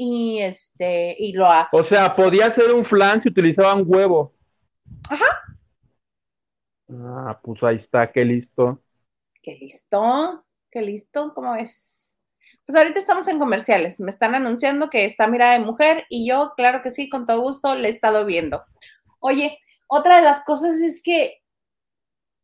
Y 0.00 0.40
este, 0.40 1.16
y 1.18 1.32
lo 1.32 1.46
ha. 1.46 1.68
O 1.72 1.82
sea, 1.82 2.14
podía 2.14 2.48
ser 2.52 2.70
un 2.70 2.84
flan 2.84 3.20
si 3.20 3.28
utilizaban 3.28 3.82
huevo. 3.84 4.32
Ajá. 5.10 5.26
Ah, 6.88 7.40
pues 7.42 7.60
ahí 7.64 7.76
está, 7.76 8.10
qué 8.10 8.24
listo. 8.24 8.80
Qué 9.42 9.56
listo, 9.56 10.46
qué 10.70 10.82
listo, 10.82 11.32
¿cómo 11.34 11.52
ves? 11.54 12.14
Pues 12.64 12.76
ahorita 12.76 13.00
estamos 13.00 13.26
en 13.26 13.40
comerciales, 13.40 13.98
me 13.98 14.10
están 14.10 14.34
anunciando 14.34 14.88
que 14.88 15.04
está 15.04 15.26
Mirada 15.26 15.54
de 15.54 15.64
Mujer 15.64 16.06
y 16.08 16.28
yo, 16.28 16.52
claro 16.56 16.80
que 16.80 16.90
sí, 16.90 17.08
con 17.08 17.26
todo 17.26 17.40
gusto, 17.40 17.74
le 17.74 17.88
he 17.88 17.90
estado 17.90 18.24
viendo. 18.24 18.62
Oye, 19.18 19.58
otra 19.88 20.18
de 20.18 20.22
las 20.22 20.44
cosas 20.44 20.80
es 20.80 21.02
que 21.02 21.42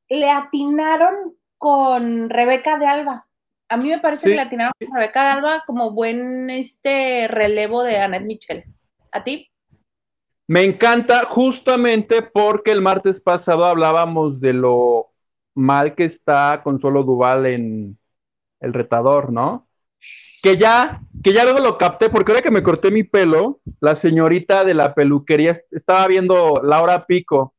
le 0.08 0.30
atinaron 0.30 1.36
con 1.56 2.30
Rebeca 2.30 2.78
de 2.78 2.86
Alba. 2.86 3.28
A 3.68 3.76
mí 3.76 3.88
me 3.88 3.98
parece 3.98 4.24
Sí. 4.24 4.30
que 4.30 4.36
le 4.36 4.42
atinaron 4.42 4.72
con 4.78 4.94
Rebeca 4.94 5.32
Alba 5.32 5.64
como 5.66 5.90
buen 5.92 6.50
este 6.50 7.28
relevo 7.28 7.82
de 7.82 7.98
Annette 7.98 8.24
Michel. 8.26 8.64
¿A 9.10 9.24
ti? 9.24 9.50
Me 10.46 10.62
encanta 10.62 11.24
justamente 11.24 12.22
porque 12.22 12.70
el 12.72 12.82
martes 12.82 13.20
pasado 13.20 13.64
hablábamos 13.64 14.40
de 14.40 14.52
lo 14.52 15.10
mal 15.54 15.94
que 15.94 16.04
está 16.04 16.60
Consuelo 16.62 17.02
Duval 17.02 17.46
en 17.46 17.98
El 18.60 18.74
Retador, 18.74 19.32
¿no? 19.32 19.66
Que 20.42 20.58
ya, 20.58 21.00
que 21.22 21.32
ya 21.32 21.44
luego 21.44 21.60
lo 21.60 21.78
capté, 21.78 22.10
porque 22.10 22.32
ahora 22.32 22.42
que 22.42 22.50
me 22.50 22.62
corté 22.62 22.90
mi 22.90 23.02
pelo, 23.04 23.60
la 23.80 23.96
señorita 23.96 24.64
de 24.64 24.74
la 24.74 24.94
peluquería 24.94 25.52
est- 25.52 25.72
estaba 25.72 26.06
viendo 26.06 26.60
Laura 26.62 27.06
Pico. 27.06 27.53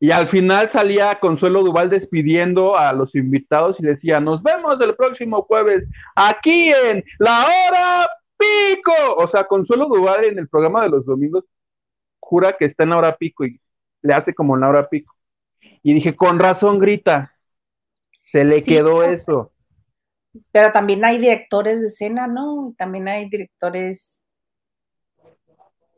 Y 0.00 0.12
al 0.12 0.28
final 0.28 0.68
salía 0.68 1.18
Consuelo 1.18 1.62
Duval 1.62 1.90
despidiendo 1.90 2.76
a 2.76 2.92
los 2.92 3.14
invitados 3.16 3.80
y 3.80 3.82
decía, 3.84 4.20
nos 4.20 4.42
vemos 4.42 4.80
el 4.80 4.94
próximo 4.94 5.42
jueves 5.42 5.88
aquí 6.14 6.70
en 6.72 7.02
La 7.18 7.44
Hora 7.46 8.06
Pico. 8.38 8.92
O 9.16 9.26
sea, 9.26 9.44
Consuelo 9.44 9.86
Duval 9.88 10.24
en 10.24 10.38
el 10.38 10.48
programa 10.48 10.82
de 10.84 10.90
los 10.90 11.04
domingos 11.04 11.44
jura 12.20 12.52
que 12.52 12.66
está 12.66 12.84
en 12.84 12.90
la 12.90 12.98
hora 12.98 13.16
pico 13.16 13.44
y 13.46 13.58
le 14.02 14.12
hace 14.12 14.34
como 14.34 14.54
en 14.54 14.60
la 14.60 14.68
hora 14.68 14.88
pico. 14.88 15.14
Y 15.82 15.94
dije, 15.94 16.14
con 16.14 16.38
razón 16.38 16.78
grita. 16.78 17.34
Se 18.26 18.44
le 18.44 18.62
Sí. 18.62 18.74
quedó 18.74 19.02
eso. 19.02 19.52
Pero 20.52 20.70
también 20.70 21.04
hay 21.06 21.16
directores 21.18 21.80
de 21.80 21.86
escena, 21.86 22.26
¿no? 22.26 22.68
Y 22.70 22.74
También 22.74 23.08
hay 23.08 23.28
directores 23.30 24.24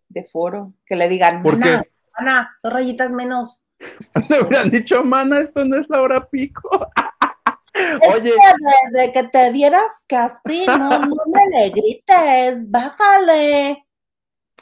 de 0.09 0.25
foro 0.25 0.73
que 0.87 0.97
le 0.97 1.09
digan, 1.09 1.43
¿Por 1.43 1.59
mana, 1.59 1.83
qué? 1.83 1.91
mana, 2.19 2.59
dos 2.63 2.73
rayitas 2.73 3.11
menos. 3.11 3.65
Le 4.29 4.41
hubieran 4.43 4.71
dicho, 4.71 5.03
mana, 5.05 5.41
esto 5.41 5.65
no 5.65 5.79
es 5.81 5.89
la 5.89 6.01
hora 6.03 6.29
pico. 6.29 6.69
Oye, 8.15 8.31
Es 8.31 8.35
que 8.37 8.99
de, 8.99 9.01
de 9.07 9.13
que 9.13 9.23
te 9.29 9.51
vieras 9.53 9.87
casi, 10.07 10.67
no, 10.67 10.99
no 10.99 11.17
me 11.33 11.47
le 11.59 11.71
grites, 11.71 12.71
bájale. 12.71 13.87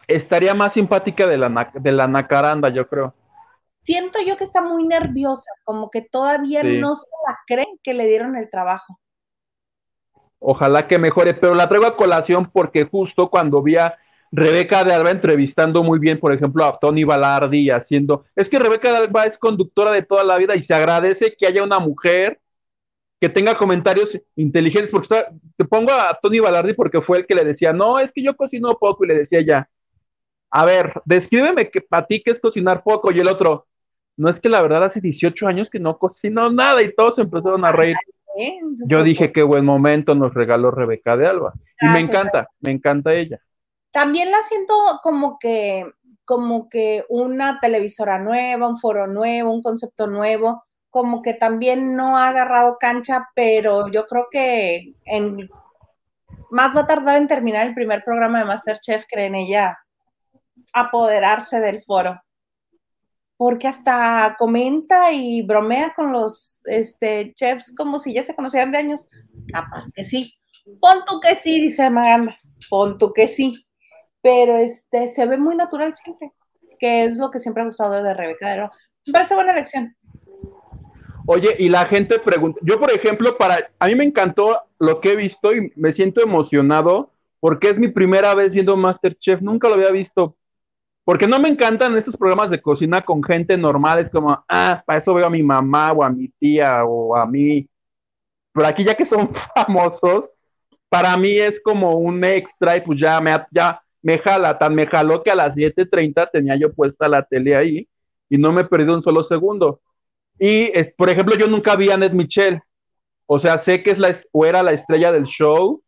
estaría 0.07 0.55
más 0.55 0.73
simpática 0.75 1.27
de 1.27 1.39
la, 1.39 1.71
de 1.75 1.93
la 1.93 2.07
nacaranda, 2.07 2.69
yo 2.69 2.87
creo. 2.89 3.15
Siento 3.83 4.19
yo 4.21 4.37
que 4.37 4.45
está 4.45 4.61
muy 4.61 4.85
nerviosa, 4.87 5.51
como 5.65 5.91
que 5.91 6.03
todavía 6.03 6.61
Sí. 6.61 6.79
no 6.79 6.95
se 6.95 7.09
la 7.27 7.37
creen 7.47 7.79
que 7.83 7.95
le 7.95 8.07
dieron 8.07 8.37
el 8.37 8.51
trabajo. 8.51 9.01
Ojalá 10.41 10.87
que 10.87 10.99
mejore, 10.99 11.35
pero 11.35 11.55
la 11.55 11.69
traigo 11.69 11.87
a 11.87 11.97
colación 11.97 12.51
porque 12.53 12.85
justo 12.85 13.29
cuando 13.31 13.63
vi 13.63 13.77
a 13.77 13.97
Rebeca 14.31 14.85
de 14.85 14.93
Alba 14.93 15.11
entrevistando 15.11 15.83
muy 15.83 15.99
bien, 15.99 16.19
por 16.21 16.33
ejemplo, 16.33 16.65
a 16.65 16.79
Tony 16.79 17.05
Balardi 17.05 17.71
haciendo. 17.71 18.25
Es 18.37 18.49
que 18.49 18.59
Rebeca 18.59 18.91
de 18.91 18.97
Alba 18.99 19.25
es 19.25 19.39
conductora 19.39 19.93
de 19.93 20.03
toda 20.03 20.25
la 20.25 20.37
vida 20.37 20.55
y 20.55 20.63
se 20.63 20.75
agradece 20.75 21.35
que 21.35 21.47
haya 21.47 21.63
una 21.63 21.79
mujer 21.79 22.39
que 23.21 23.29
tenga 23.29 23.55
comentarios 23.55 24.17
inteligentes, 24.37 24.91
porque 24.91 25.07
está- 25.07 25.33
te 25.57 25.65
pongo 25.65 25.91
a 25.93 26.17
Tony 26.23 26.39
Balardi 26.39 26.73
porque 26.75 27.01
fue 27.01 27.19
el 27.19 27.27
que 27.27 27.35
le 27.35 27.45
decía, 27.45 27.73
no, 27.73 27.99
es 27.99 28.13
que 28.13 28.23
yo 28.23 28.37
cocino 28.37 28.79
poco, 28.79 29.05
y 29.05 29.09
le 29.09 29.17
decía 29.17 29.41
ya, 29.41 29.69
a 30.51 30.65
ver, 30.65 30.93
descríbeme 31.05 31.69
que 31.71 31.81
para 31.81 32.07
ti 32.07 32.23
qué 32.23 32.31
es 32.31 32.39
cocinar 32.39 32.83
poco, 32.85 33.11
y 33.11 33.19
el 33.19 33.27
otro, 33.29 33.67
no 34.17 34.29
es 34.29 34.39
que 34.39 34.49
la 34.49 34.63
verdad 34.63 34.85
hace 34.85 35.01
18 35.01 35.49
años 35.49 35.69
que 35.69 35.81
no 35.81 35.99
cocino 35.99 36.49
nada, 36.51 36.81
y 36.83 36.95
todos 36.95 37.19
empezaron 37.19 37.65
a 37.65 37.73
reír. 37.73 37.97
Yo 38.87 39.03
dije 39.03 39.33
qué 39.33 39.43
buen 39.43 39.65
momento 39.65 40.15
nos 40.15 40.33
regaló 40.33 40.71
Rebeca 40.71 41.17
de 41.17 41.27
Alba. 41.27 41.55
Y 41.81 41.87
me 41.87 41.99
encanta, 42.01 42.49
me 42.61 42.71
encanta 42.71 43.15
ella. 43.15 43.41
También 43.99 44.31
la 44.31 44.41
siento 44.43 44.75
como 45.03 45.41
que, 45.41 45.85
como 46.25 46.69
que 46.69 47.05
una 47.09 47.59
televisora 47.59 48.21
nueva, 48.21 48.69
un 48.69 48.79
foro 48.79 49.09
nuevo, 49.09 49.51
un 49.51 49.61
concepto 49.61 50.07
nuevo, 50.07 50.63
como 50.89 51.21
que 51.21 51.35
también 51.35 51.97
no 51.97 52.17
ha 52.17 52.29
agarrado 52.29 52.77
cancha, 52.79 53.29
pero 53.35 53.91
yo 53.91 54.07
creo 54.07 54.29
que 54.31 54.95
más 56.53 56.77
va 56.77 56.83
a 56.83 56.87
tardar 56.87 57.17
en 57.17 57.27
terminar 57.27 57.67
el 57.67 57.75
primer 57.75 58.05
programa 58.05 58.39
de 58.39 58.45
Masterchef 58.45 59.05
que 59.09 59.27
en 59.27 59.35
ella 59.35 59.77
apoderarse 60.73 61.59
del 61.59 61.83
foro. 61.83 62.23
Porque 63.37 63.67
hasta 63.67 64.37
comenta 64.39 65.11
y 65.11 65.43
bromea 65.43 65.93
con 65.97 66.13
los 66.13 66.61
este, 66.67 67.35
chefs 67.35 67.75
como 67.75 67.99
si 67.99 68.15
ya 68.15 68.23
se 68.23 68.37
conocieran 68.37 68.71
de 68.71 68.79
años. 68.79 69.11
Capaz 69.53 69.91
que 69.93 70.05
sí. 70.05 70.35
Pon 70.81 70.99
tú 71.05 71.19
que 71.19 71.35
sí, 71.35 71.61
dice 71.61 71.91
Maganda. 71.91 72.39
Pon 72.71 72.97
tú 72.97 73.13
que 73.13 73.27
sí. 73.27 73.65
Pero 74.29 74.59
este 74.59 75.09
se 75.09 75.25
ve 75.25 75.39
muy 75.39 75.57
natural 75.57 75.95
siempre, 75.95 76.33
que 76.79 77.05
es 77.05 77.17
lo 77.17 77.31
que 77.31 77.39
siempre 77.39 77.63
ha 77.63 77.67
gustado 77.67 78.03
de 78.03 78.13
Rebeca 78.13 78.47
de 78.47 78.53
Alba. 78.53 78.73
Me 79.07 79.13
parece 79.15 79.35
buena 79.35 79.53
elección. 79.53 79.97
Oye, 81.25 81.57
y 81.59 81.71
la 81.71 81.87
gente 81.87 82.19
pregunta, 82.19 82.61
yo 82.63 82.79
por 82.79 82.93
ejemplo, 82.93 83.39
para, 83.39 83.71
a 83.79 83.87
mí 83.87 83.95
me 83.95 84.05
encantó 84.05 84.61
lo 84.79 85.01
que 85.01 85.13
he 85.13 85.17
visto 85.17 85.55
y 85.55 85.73
me 85.77 85.93
siento 85.93 86.23
emocionado 86.23 87.11
porque 87.41 87.71
es 87.71 87.79
mi 87.79 87.89
primera 87.89 88.35
vez 88.35 88.53
viendo 88.53 88.77
Masterchef, 88.77 89.41
nunca 89.41 89.67
lo 89.67 89.77
había 89.77 89.93
visto, 89.93 90.37
porque 91.05 91.27
no 91.27 91.39
me 91.39 91.49
encantan 91.49 91.97
estos 91.97 92.15
programas 92.15 92.51
de 92.51 92.61
cocina 92.61 93.01
con 93.01 93.23
gente 93.23 93.57
normal, 93.57 94.01
es 94.01 94.11
como, 94.11 94.45
ah, 94.47 94.83
para 94.85 94.99
eso 94.99 95.15
veo 95.15 95.25
a 95.25 95.31
mi 95.31 95.43
mamá 95.43 95.93
o 95.93 96.05
a 96.05 96.11
mi 96.11 96.29
tía 96.39 96.85
o 96.85 97.17
a 97.17 97.25
mí, 97.25 97.67
pero 98.53 98.67
aquí 98.67 98.85
ya 98.85 98.95
que 98.95 99.07
son 99.07 99.31
famosos, 99.55 100.31
para 100.91 101.17
mí 101.17 101.39
es 101.39 101.59
como 101.59 101.95
un 101.95 102.23
extra 102.25 102.77
y 102.77 102.83
pues 102.83 103.01
ya 103.01 103.23
me, 103.23 103.31
ya 103.51 103.81
me 104.09 104.19
jala, 104.19 104.57
tan 104.57 104.75
me 104.75 104.87
jaló 104.87 105.23
que 105.23 105.31
a 105.31 105.35
las 105.35 105.55
7.30 105.55 106.31
tenía 106.33 106.57
yo 106.57 106.73
puesta 106.73 107.07
la 107.09 107.23
tele 107.27 107.55
ahí 107.55 107.87
y 108.31 108.39
no 108.39 108.53
me 108.53 108.65
perdido 108.65 108.95
un 108.95 109.03
solo 109.03 109.23
segundo. 109.23 109.83
Y, 110.39 110.71
es, 110.73 110.91
por 110.95 111.11
ejemplo, 111.11 111.37
yo 111.37 111.47
nunca 111.47 111.77
vi 111.77 111.91
a 111.91 111.99
Ned 111.99 112.13
Michel. 112.13 112.63
O 113.27 113.39
sea, 113.39 113.59
sé 113.59 113.83
que 113.83 113.91
es 113.91 113.99
la, 113.99 114.19
o 114.33 114.47
era 114.47 114.63
la 114.63 114.73
estrella 114.73 115.13
del 115.13 115.25
show. 115.25 115.83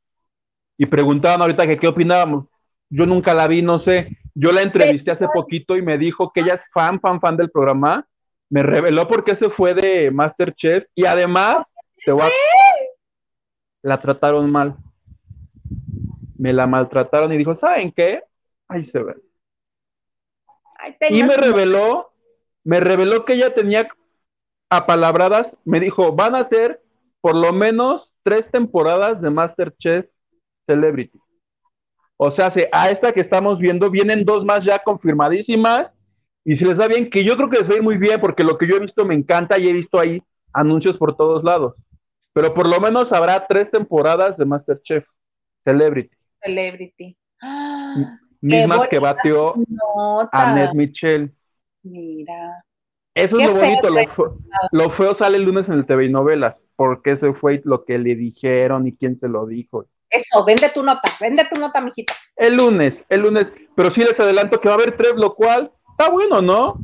Y 0.76 0.84
preguntaban 0.84 1.40
ahorita 1.40 1.66
que 1.66 1.78
qué 1.78 1.88
opinábamos. 1.88 2.44
Yo 2.90 3.06
nunca 3.06 3.32
la 3.32 3.48
vi, 3.48 3.62
no 3.62 3.78
sé. 3.78 4.10
Yo 4.34 4.52
la 4.52 4.60
entrevisté 4.60 5.12
hace 5.12 5.26
poquito 5.32 5.74
y 5.78 5.80
me 5.80 5.96
dijo 5.96 6.30
que 6.30 6.40
ella 6.40 6.52
es 6.52 6.68
fan, 6.74 7.00
fan, 7.00 7.22
fan 7.22 7.38
del 7.38 7.50
programa. 7.50 8.06
Me 8.50 8.62
reveló 8.62 9.08
por 9.08 9.24
qué 9.24 9.34
se 9.34 9.48
fue 9.48 9.72
de 9.72 10.10
Masterchef. 10.10 10.84
Y 10.94 11.06
además, 11.06 11.64
te 12.04 12.12
voy 12.12 12.24
a... 12.24 12.28
la 13.80 13.98
trataron 13.98 14.52
mal. 14.52 14.76
Me 16.40 16.52
la 16.54 16.66
maltrataron 16.66 17.32
y 17.32 17.37
dijo, 17.37 17.54
¿saben 17.54 17.92
qué? 17.92 18.23
Ahí 18.66 18.82
se 18.82 19.02
ve. 19.02 19.14
Ay, 20.78 20.97
Y 21.11 21.23
me 21.23 21.37
reveló, 21.37 22.12
me 22.64 22.80
reveló 22.80 23.26
que 23.26 23.35
ella 23.35 23.52
tenía 23.54 23.88
apalabradas, 24.70 25.56
me 25.64 25.80
dijo, 25.80 26.12
van 26.12 26.35
a 26.35 26.44
ser 26.44 26.82
por 27.20 27.37
lo 27.37 27.52
menos 27.52 28.14
tres 28.23 28.50
temporadas 28.50 29.20
de 29.20 29.28
Masterchef 29.30 30.06
Celebrity. 30.66 31.18
O 32.16 32.30
sea, 32.30 32.50
se- 32.50 32.68
a 32.73 32.90
esta 32.90 33.12
que 33.12 33.20
estamos 33.20 33.59
viendo 33.59 33.90
vienen 33.90 34.25
dos 34.25 34.44
más 34.44 34.64
ya 34.64 34.78
confirmadísimas. 34.78 35.90
Y 36.44 36.56
si 36.56 36.64
les 36.64 36.78
da 36.78 36.87
bien, 36.87 37.11
que 37.11 37.25
yo 37.25 37.37
creo 37.37 37.50
que 37.50 37.59
les 37.59 37.68
va 37.68 37.75
a 37.75 37.76
ir 37.76 37.82
muy 37.82 37.99
bien, 37.99 38.20
porque 38.20 38.44
lo 38.44 38.56
que 38.56 38.66
yo 38.66 38.76
he 38.76 38.80
visto 38.80 39.04
me 39.04 39.14
encanta 39.14 39.59
y 39.59 39.68
he 39.68 39.73
visto 39.73 39.99
ahí 39.99 40.23
anuncios 40.52 40.97
por 40.97 41.16
todos 41.16 41.44
lados. 41.44 41.75
Pero 42.32 42.54
por 42.54 42.68
lo 42.68 42.80
menos 42.80 43.12
habrá 43.12 43.47
tres 43.47 43.70
temporadas 43.70 44.37
de 44.38 44.47
Masterchef 44.47 45.06
Celebrity, 45.64 46.14
Celebrity. 46.42 47.16
Ah, 47.42 48.18
mismas 48.40 48.88
que 48.88 48.99
bateó 48.99 49.54
nota. 49.68 50.28
Annette 50.32 50.75
Michel. 50.75 51.35
Mira. 51.82 52.64
Eso 53.14 53.38
es 53.40 53.47
lo 53.47 53.54
bonito, 53.54 53.88
lo, 54.70 54.88
feo 54.90 55.14
sale 55.14 55.37
el 55.37 55.42
lunes 55.42 55.68
en 55.68 55.75
el 55.75 55.87
TV 55.87 56.06
y 56.06 56.11
novelas, 56.11 56.62
porque 56.76 57.11
ese 57.12 57.35
fue 57.35 57.61
lo 57.64 57.85
que 57.85 57.99
le 57.99 58.14
dijeron 58.14 58.87
y 58.87 58.97
quién 58.97 59.16
se 59.16 59.28
lo 59.28 59.47
dijo. 59.47 59.87
Eso, 60.09 60.44
vende 60.44 60.70
tu 60.70 60.82
nota, 60.82 61.09
vende 61.20 61.44
tu 61.52 61.59
nota, 61.59 61.80
mijita. 61.80 62.14
El 62.37 62.56
lunes, 62.56 63.04
el 63.09 63.23
lunes, 63.23 63.52
pero 63.75 63.90
sí 63.90 64.02
les 64.02 64.18
adelanto 64.20 64.61
que 64.61 64.68
va 64.68 64.75
a 64.75 64.78
haber 64.78 64.97
tres, 64.97 65.14
lo 65.16 65.35
cual 65.35 65.73
está 65.90 66.09
bueno, 66.09 66.40
¿no? 66.40 66.78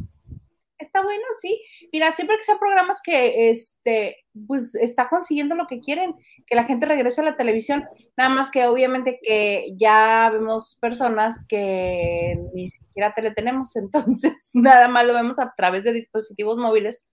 Está 0.79 1.03
bueno, 1.03 1.25
sí. 1.41 1.63
Mira, 1.93 2.13
siempre 2.13 2.37
que 2.37 2.45
sean 2.45 2.59
programas 2.59 3.01
que 3.03 3.51
este, 3.51 4.17
pues 4.47 4.75
está 4.75 5.09
consiguiendo 5.09 5.55
lo 5.55 5.66
que 5.66 5.81
quieren, 5.81 6.14
que 6.47 6.55
la 6.55 6.64
gente 6.64 6.87
regrese 6.87 7.21
a 7.21 7.25
la 7.25 7.37
televisión. 7.37 7.85
Nada 8.16 8.31
más 8.31 8.50
que 8.50 8.66
obviamente 8.66 9.19
que 9.23 9.69
ya 9.76 10.31
vemos 10.33 10.78
personas 10.81 11.45
que 11.49 12.37
ni 12.55 12.69
siquiera 12.69 13.14
tele 13.14 13.33
tenemos, 13.33 13.76
entonces 13.76 14.50
nada 14.55 14.88
más 14.88 15.07
lo 15.07 15.14
vemos 15.14 15.38
a 15.38 15.52
través 15.57 15.85
de 15.85 15.93
dispositivos 15.93 16.59
móviles, 16.59 17.09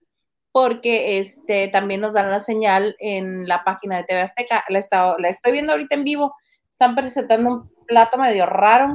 porque 0.52 1.18
este 1.18 1.68
también 1.68 2.00
nos 2.00 2.14
dan 2.14 2.30
la 2.30 2.38
señal 2.38 2.94
en 3.00 3.48
la 3.48 3.64
página 3.64 3.96
de 3.96 4.04
TV 4.04 4.20
Azteca. 4.20 4.64
La, 4.68 5.16
la 5.18 5.28
estoy 5.28 5.52
viendo 5.52 5.72
ahorita 5.72 5.96
en 5.96 6.04
vivo. 6.04 6.34
Están 6.70 6.94
presentando 6.94 7.50
un 7.50 7.86
plato 7.86 8.18
medio 8.18 8.46
raro. 8.46 8.92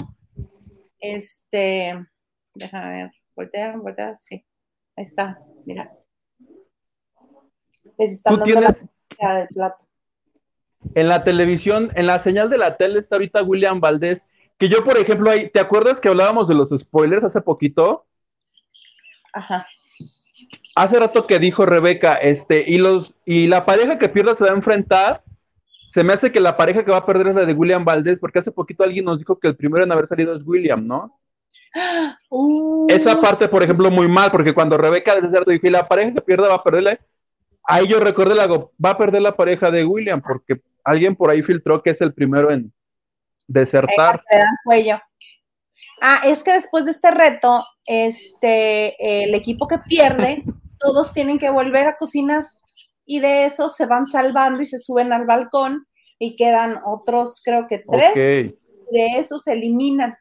Este, 0.99 1.93
déjame 2.53 3.03
ver, 3.03 3.11
voltea, 3.35 3.75
voltea, 3.75 4.15
sí. 4.15 4.45
Ahí 4.95 5.03
está, 5.03 5.39
mira. 5.65 5.98
Les 7.99 8.13
están 8.13 8.37
¿Tú 8.37 8.43
tienes... 8.43 8.85
del 9.19 9.47
plato. 9.49 9.85
En 10.95 11.09
la 11.09 11.23
televisión, 11.25 11.91
en 11.95 12.07
la 12.07 12.19
señal 12.19 12.49
de 12.49 12.57
la 12.57 12.77
tele 12.77 12.99
está 12.99 13.17
ahorita 13.17 13.43
William 13.43 13.81
Valdés, 13.81 14.23
que 14.57 14.69
yo, 14.69 14.83
por 14.83 14.97
ejemplo, 14.97 15.29
ahí, 15.29 15.49
¿te 15.49 15.59
acuerdas 15.59 15.99
que 15.99 16.07
hablábamos 16.07 16.47
de 16.47 16.55
los 16.55 16.69
spoilers 16.79 17.25
hace 17.25 17.41
poquito? 17.41 18.05
Ajá. 19.33 19.67
Hace 20.75 20.99
rato 20.99 21.27
que 21.27 21.39
dijo 21.39 21.65
Rebeca, 21.65 22.15
este, 22.15 22.63
y 22.65 22.77
los, 22.77 23.13
y 23.25 23.47
la 23.47 23.65
pareja 23.65 23.97
que 23.97 24.07
pierda 24.07 24.33
se 24.35 24.45
va 24.45 24.51
a 24.51 24.55
enfrentar. 24.55 25.21
Se 25.89 26.03
me 26.03 26.13
hace 26.13 26.29
que 26.29 26.39
la 26.39 26.55
pareja 26.55 26.85
que 26.85 26.91
va 26.91 26.97
a 26.97 27.05
perder 27.05 27.27
es 27.27 27.35
la 27.35 27.45
de 27.45 27.53
William 27.53 27.83
Valdés, 27.83 28.19
porque 28.19 28.39
hace 28.39 28.51
poquito 28.51 28.83
alguien 28.83 29.05
nos 29.05 29.19
dijo 29.19 29.37
que 29.37 29.49
el 29.49 29.57
primero 29.57 29.83
en 29.83 29.91
haber 29.91 30.07
salido 30.07 30.33
es 30.33 30.43
William, 30.45 30.87
¿no? 30.87 31.19
Esa 32.87 33.17
uh. 33.17 33.21
parte, 33.21 33.49
por 33.49 33.63
ejemplo, 33.63 33.91
muy 33.91 34.07
mal, 34.07 34.31
porque 34.31 34.53
cuando 34.53 34.77
Rebeca 34.77 35.15
desde 35.15 35.31
cerdo 35.31 35.51
dijo, 35.51 35.67
y 35.67 35.71
la 35.71 35.87
pareja 35.87 36.13
que 36.13 36.21
pierda 36.21 36.47
va 36.47 36.55
a 36.55 36.63
perderle 36.63 36.99
ahí 37.63 37.87
yo 37.87 37.99
recordé, 37.99 38.35
la, 38.35 38.47
va 38.47 38.91
a 38.91 38.97
perder 38.97 39.21
la 39.21 39.35
pareja 39.35 39.71
de 39.71 39.85
William, 39.85 40.21
porque 40.21 40.61
alguien 40.83 41.15
por 41.15 41.29
ahí 41.29 41.41
filtró 41.43 41.81
que 41.81 41.91
es 41.91 42.01
el 42.01 42.13
primero 42.13 42.51
en 42.51 42.73
desertar. 43.47 44.23
cuello. 44.63 44.99
Ah, 46.01 46.21
es 46.25 46.43
que 46.43 46.53
después 46.53 46.85
de 46.85 46.91
este 46.91 47.11
reto, 47.11 47.63
este, 47.85 49.23
el 49.23 49.35
equipo 49.35 49.67
que 49.67 49.77
pierde, 49.79 50.43
todos 50.79 51.13
tienen 51.13 51.39
que 51.39 51.49
volver 51.49 51.87
a 51.87 51.97
cocinar 51.97 52.43
y 53.05 53.19
de 53.19 53.45
eso 53.45 53.69
se 53.69 53.85
van 53.85 54.07
salvando 54.07 54.61
y 54.61 54.65
se 54.65 54.77
suben 54.77 55.11
al 55.11 55.25
balcón 55.25 55.85
y 56.19 56.35
quedan 56.35 56.77
otros, 56.85 57.41
creo 57.43 57.67
que 57.67 57.79
tres. 57.79 58.53
De 58.91 59.05
esos 59.19 59.43
se 59.43 59.53
eliminan 59.53 60.15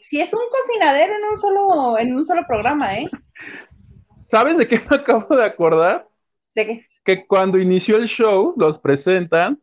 si 0.00 0.20
es 0.20 0.32
un 0.32 0.40
cocinadero 0.50 1.14
en 1.14 1.24
un 1.30 1.36
solo, 1.36 1.98
en 1.98 2.16
un 2.16 2.24
solo 2.24 2.42
programa, 2.46 2.96
¿eh? 2.96 3.08
¿Sabes 4.26 4.56
de 4.56 4.66
qué 4.66 4.80
me 4.90 4.96
acabo 4.96 5.36
de 5.36 5.44
acordar? 5.44 6.08
¿De 6.54 6.66
qué? 6.66 6.82
Que 7.04 7.26
cuando 7.26 7.58
inició 7.58 7.96
el 7.96 8.06
show, 8.06 8.54
los 8.56 8.78
presentan, 8.78 9.60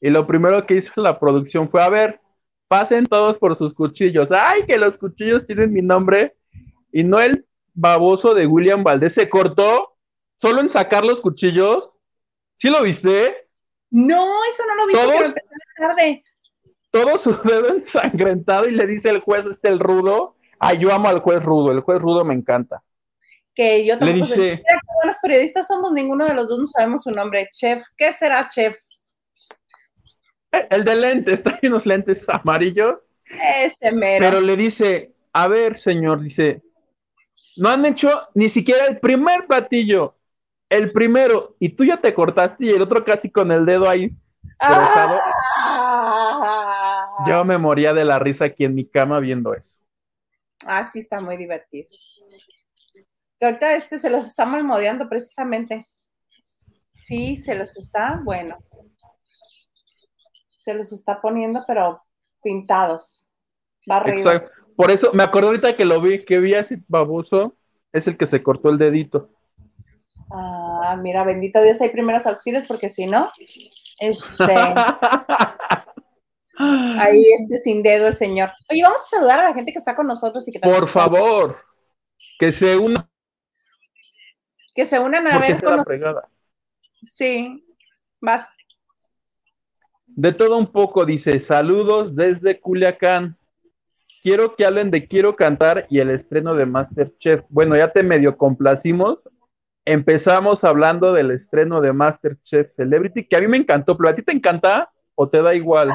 y 0.00 0.10
lo 0.10 0.26
primero 0.26 0.64
que 0.66 0.76
hizo 0.76 0.92
la 0.96 1.18
producción 1.18 1.68
fue, 1.68 1.82
a 1.82 1.88
ver, 1.88 2.20
pasen 2.68 3.06
todos 3.06 3.38
por 3.38 3.56
sus 3.56 3.74
cuchillos. 3.74 4.30
¡Ay, 4.30 4.64
que 4.66 4.78
los 4.78 4.96
cuchillos 4.96 5.46
tienen 5.46 5.72
mi 5.72 5.82
nombre! 5.82 6.36
Y 6.92 7.04
no 7.04 7.20
el 7.20 7.46
baboso 7.74 8.34
de 8.34 8.46
William 8.46 8.84
Valdés 8.84 9.14
se 9.14 9.28
cortó 9.28 9.96
solo 10.40 10.60
en 10.60 10.68
sacar 10.68 11.04
los 11.04 11.20
cuchillos. 11.20 11.90
¿Sí 12.56 12.70
lo 12.70 12.82
viste? 12.82 13.48
No, 13.90 14.24
eso 14.44 14.62
no 14.66 14.74
lo 14.74 14.86
vi 14.86 14.94
empecé 14.94 15.46
tarde 15.76 16.24
todo 16.90 17.18
su 17.18 17.34
dedo 17.42 17.68
ensangrentado 17.74 18.68
y 18.68 18.72
le 18.72 18.86
dice 18.86 19.10
el 19.10 19.20
juez, 19.20 19.46
este 19.46 19.68
el 19.68 19.78
rudo, 19.78 20.36
ay, 20.58 20.78
yo 20.78 20.92
amo 20.92 21.08
al 21.08 21.20
juez 21.20 21.42
rudo, 21.42 21.72
el 21.72 21.80
juez 21.80 22.00
rudo 22.00 22.24
me 22.24 22.34
encanta. 22.34 22.82
Que 23.58 23.84
yo 23.84 23.98
tampoco 23.98 24.06
le 24.06 24.12
dice, 24.14 24.62
los 25.04 25.16
periodistas 25.20 25.66
somos, 25.66 25.90
ninguno 25.90 26.24
de 26.24 26.32
los 26.32 26.48
dos 26.48 26.60
no 26.60 26.66
sabemos 26.66 27.02
su 27.02 27.10
nombre, 27.10 27.48
chef, 27.50 27.84
¿qué 27.96 28.12
será 28.12 28.48
chef? 28.48 28.76
Eh, 30.52 30.68
el 30.70 30.84
de 30.84 30.94
lentes, 30.94 31.42
trae 31.44 31.58
unos 31.64 31.84
lentes 31.84 32.28
amarillos. 32.28 32.98
Ese 33.64 33.90
mero. 33.90 34.24
Pero 34.24 34.40
le 34.40 34.56
dice, 34.56 35.12
a 35.32 35.48
ver, 35.48 35.76
señor, 35.76 36.22
dice, 36.22 36.62
no 37.56 37.70
han 37.70 37.84
hecho 37.84 38.28
ni 38.34 38.48
siquiera 38.48 38.86
el 38.86 39.00
primer 39.00 39.48
platillo, 39.48 40.14
el 40.68 40.90
primero, 40.90 41.56
y 41.58 41.70
tú 41.70 41.84
ya 41.84 41.96
te 41.96 42.14
cortaste 42.14 42.66
y 42.66 42.70
el 42.70 42.82
otro 42.82 43.04
casi 43.04 43.28
con 43.28 43.50
el 43.50 43.66
dedo 43.66 43.88
ahí. 43.88 44.12
Ah, 44.60 45.34
yo 47.26 47.44
me 47.44 47.58
moría 47.58 47.92
de 47.92 48.04
la 48.04 48.20
risa 48.20 48.44
aquí 48.44 48.64
en 48.64 48.76
mi 48.76 48.86
cama 48.86 49.18
viendo 49.18 49.52
eso. 49.52 49.80
Ah, 50.64 50.84
sí, 50.84 51.00
está 51.00 51.20
muy 51.20 51.36
divertido. 51.36 51.88
Que 53.38 53.46
ahorita 53.46 53.74
este 53.74 53.98
se 53.98 54.10
los 54.10 54.26
está 54.26 54.44
malmodeando 54.46 55.08
precisamente. 55.08 55.82
Sí, 56.94 57.36
se 57.36 57.54
los 57.54 57.76
está, 57.76 58.20
bueno. 58.24 58.58
Se 60.56 60.74
los 60.74 60.92
está 60.92 61.20
poniendo, 61.20 61.60
pero 61.66 62.02
pintados. 62.42 63.26
Barridos. 63.86 64.50
Por 64.76 64.90
eso, 64.90 65.12
me 65.12 65.22
acuerdo 65.22 65.48
ahorita 65.48 65.76
que 65.76 65.84
lo 65.84 66.00
vi, 66.00 66.24
que 66.24 66.38
vi 66.38 66.54
así 66.54 66.76
baboso, 66.86 67.56
es 67.92 68.06
el 68.06 68.16
que 68.16 68.26
se 68.26 68.42
cortó 68.42 68.68
el 68.68 68.78
dedito. 68.78 69.30
Ah, 70.30 70.96
mira, 71.00 71.24
bendito 71.24 71.62
Dios, 71.62 71.80
hay 71.80 71.88
primeros 71.88 72.26
auxilios, 72.26 72.66
porque 72.66 72.88
si 72.88 73.06
no, 73.06 73.30
este. 73.98 74.44
Ahí 76.60 77.24
este 77.38 77.58
sin 77.58 77.84
dedo 77.84 78.08
el 78.08 78.16
señor. 78.16 78.50
Oye, 78.70 78.82
vamos 78.82 79.00
a 79.04 79.16
saludar 79.16 79.40
a 79.40 79.44
la 79.44 79.54
gente 79.54 79.72
que 79.72 79.78
está 79.78 79.94
con 79.94 80.08
nosotros 80.08 80.46
y 80.48 80.52
que 80.52 80.58
Por 80.58 80.88
favor, 80.88 81.56
que 82.38 82.50
se 82.50 82.76
unan. 82.76 83.08
Que 84.78 84.84
se 84.84 85.00
unan 85.00 85.26
a 85.26 85.40
ver 85.40 85.60
con 85.60 85.84
Sí, 87.02 87.66
vas. 88.20 88.48
De 90.06 90.32
todo 90.32 90.56
un 90.56 90.70
poco, 90.70 91.04
dice, 91.04 91.40
saludos 91.40 92.14
desde 92.14 92.60
Culiacán. 92.60 93.36
Quiero 94.22 94.52
que 94.52 94.64
hablen 94.64 94.92
de 94.92 95.08
Quiero 95.08 95.34
Cantar 95.34 95.88
y 95.90 95.98
el 95.98 96.10
estreno 96.10 96.54
de 96.54 96.66
Masterchef. 96.66 97.42
Bueno, 97.48 97.76
ya 97.76 97.90
te 97.90 98.04
medio 98.04 98.36
complacimos. 98.36 99.18
Empezamos 99.84 100.62
hablando 100.62 101.12
del 101.12 101.32
estreno 101.32 101.80
de 101.80 101.92
Masterchef 101.92 102.72
Celebrity, 102.76 103.26
que 103.26 103.34
a 103.36 103.40
mí 103.40 103.48
me 103.48 103.56
encantó, 103.56 103.96
pero 103.96 104.10
a 104.10 104.14
ti 104.14 104.22
te 104.22 104.30
encanta 104.30 104.92
o 105.16 105.28
te 105.28 105.42
da 105.42 105.56
igual. 105.56 105.90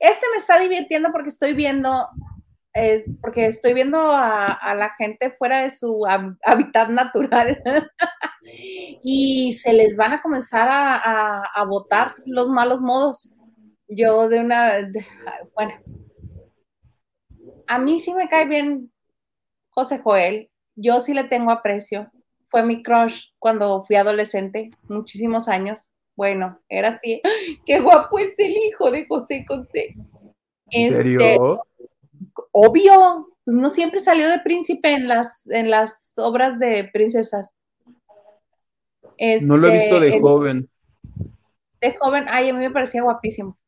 Este 0.00 0.26
me 0.32 0.38
está 0.38 0.58
divirtiendo 0.58 1.12
porque 1.12 1.28
estoy 1.28 1.54
viendo, 1.54 2.08
eh, 2.74 3.04
porque 3.20 3.46
estoy 3.46 3.74
viendo 3.74 3.98
a, 3.98 4.74
la 4.74 4.94
gente 4.96 5.30
fuera 5.30 5.62
de 5.62 5.70
su 5.70 6.06
hábitat 6.06 6.88
natural 6.88 7.62
y 9.02 9.52
se 9.52 9.72
les 9.72 9.96
van 9.96 10.14
a 10.14 10.20
comenzar 10.20 10.68
a, 10.70 11.42
a, 11.42 11.64
botar 11.64 12.14
los 12.24 12.48
malos 12.48 12.80
modos. 12.80 13.36
Yo 13.88 14.28
de 14.28 14.40
una, 14.40 14.88
bueno, 15.54 15.74
a 17.66 17.78
mí 17.78 18.00
sí 18.00 18.14
me 18.14 18.28
cae 18.28 18.46
bien 18.46 18.90
José 19.70 20.00
Joel, 20.02 20.50
yo 20.74 21.00
sí 21.00 21.12
le 21.14 21.24
tengo 21.24 21.50
aprecio. 21.50 22.10
Fue 22.48 22.62
mi 22.62 22.82
crush 22.82 23.28
cuando 23.38 23.82
fui 23.84 23.96
adolescente, 23.96 24.70
muchísimos 24.84 25.48
años. 25.48 25.92
Bueno, 26.16 26.60
era 26.68 26.90
así. 26.90 27.20
¡Qué 27.66 27.80
guapo 27.80 28.18
es 28.18 28.34
el 28.38 28.52
hijo 28.52 28.90
de 28.90 29.06
José 29.06 29.44
José! 29.46 29.94
¿En 30.70 30.92
este, 30.92 31.02
serio? 31.02 31.62
Obvio, 32.52 33.28
pues 33.44 33.56
no 33.56 33.68
siempre 33.70 33.98
salió 33.98 34.28
de 34.28 34.38
príncipe 34.38 34.92
en 34.92 35.08
las, 35.08 35.46
en 35.48 35.70
las 35.70 36.12
obras 36.16 36.58
de 36.58 36.84
princesas. 36.92 37.54
no 39.42 39.56
lo 39.56 39.68
he 39.68 39.80
visto 39.80 40.00
de 40.00 40.08
este, 40.08 40.20
joven. 40.20 40.70
De 41.80 41.96
joven, 41.98 42.26
ay, 42.28 42.50
a 42.50 42.52
mí 42.52 42.60
me 42.60 42.70
parecía 42.70 43.02
guapísimo. 43.02 43.58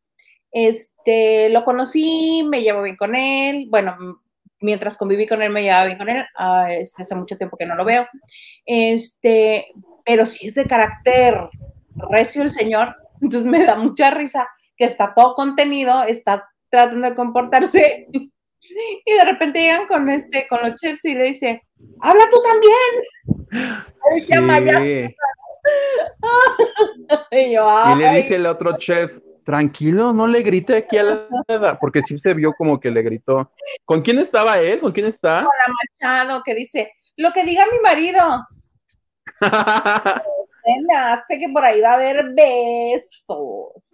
Este, 0.52 1.48
lo 1.48 1.64
conocí, 1.64 2.46
me 2.48 2.62
llevo 2.62 2.82
bien 2.82 2.96
con 2.96 3.14
él. 3.14 3.66
Bueno, 3.70 3.96
mientras 4.60 4.96
conviví 4.96 5.26
con 5.26 5.42
él, 5.42 5.50
me 5.50 5.62
llevaba 5.62 5.86
bien 5.86 5.98
con 5.98 6.08
él. 6.08 6.24
Ah, 6.36 6.72
este, 6.72 7.02
hace 7.02 7.14
mucho 7.16 7.36
tiempo 7.36 7.56
que 7.56 7.66
no 7.66 7.74
lo 7.74 7.84
veo. 7.84 8.06
Este, 8.66 9.66
pero 10.04 10.26
si 10.26 10.46
es 10.46 10.54
de 10.54 10.66
carácter 10.66 11.48
recio 12.10 12.42
el 12.42 12.50
señor, 12.50 12.94
entonces 13.22 13.46
me 13.46 13.64
da 13.64 13.76
mucha 13.76 14.10
risa 14.10 14.46
que 14.76 14.84
está 14.84 15.14
todo 15.14 15.34
contenido, 15.34 16.04
está 16.04 16.42
tratando 16.68 17.08
de 17.08 17.14
comportarse 17.14 18.08
y 19.04 19.12
de 19.12 19.24
repente 19.24 19.60
llegan 19.60 19.86
con 19.86 20.08
este, 20.08 20.46
con 20.48 20.60
los 20.62 20.74
chefs 20.80 21.04
y 21.04 21.14
le 21.14 21.24
dice, 21.24 21.62
habla 22.00 22.24
tú 22.30 22.42
también. 22.42 22.74
y, 27.30 27.56
le 27.98 28.16
dice 28.16 28.34
el 28.36 28.46
otro 28.46 28.76
chef, 28.78 29.18
tranquilo, 29.44 30.12
no 30.12 30.26
le 30.26 30.42
grite 30.42 30.76
aquí 30.76 30.98
a 30.98 31.04
la 31.04 31.78
porque 31.78 32.02
sí 32.02 32.18
se 32.18 32.34
vio 32.34 32.52
como 32.56 32.80
que 32.80 32.90
le 32.90 33.02
gritó. 33.02 33.52
¿Con 33.84 34.02
quién 34.02 34.18
estaba 34.18 34.58
él? 34.58 34.80
¿Con 34.80 34.92
quién 34.92 35.06
está? 35.06 35.36
Con 35.36 35.44
la 35.44 35.72
Machado, 36.08 36.42
que 36.42 36.54
dice, 36.54 36.92
Lo 37.16 37.32
que 37.32 37.44
diga 37.44 37.64
mi 37.70 37.78
marido. 37.80 38.46
me 40.88 40.96
hace 40.96 41.38
que 41.38 41.48
por 41.52 41.64
ahí 41.64 41.80
va 41.80 41.92
a 41.92 41.94
haber 41.94 42.32
besos. 42.34 43.93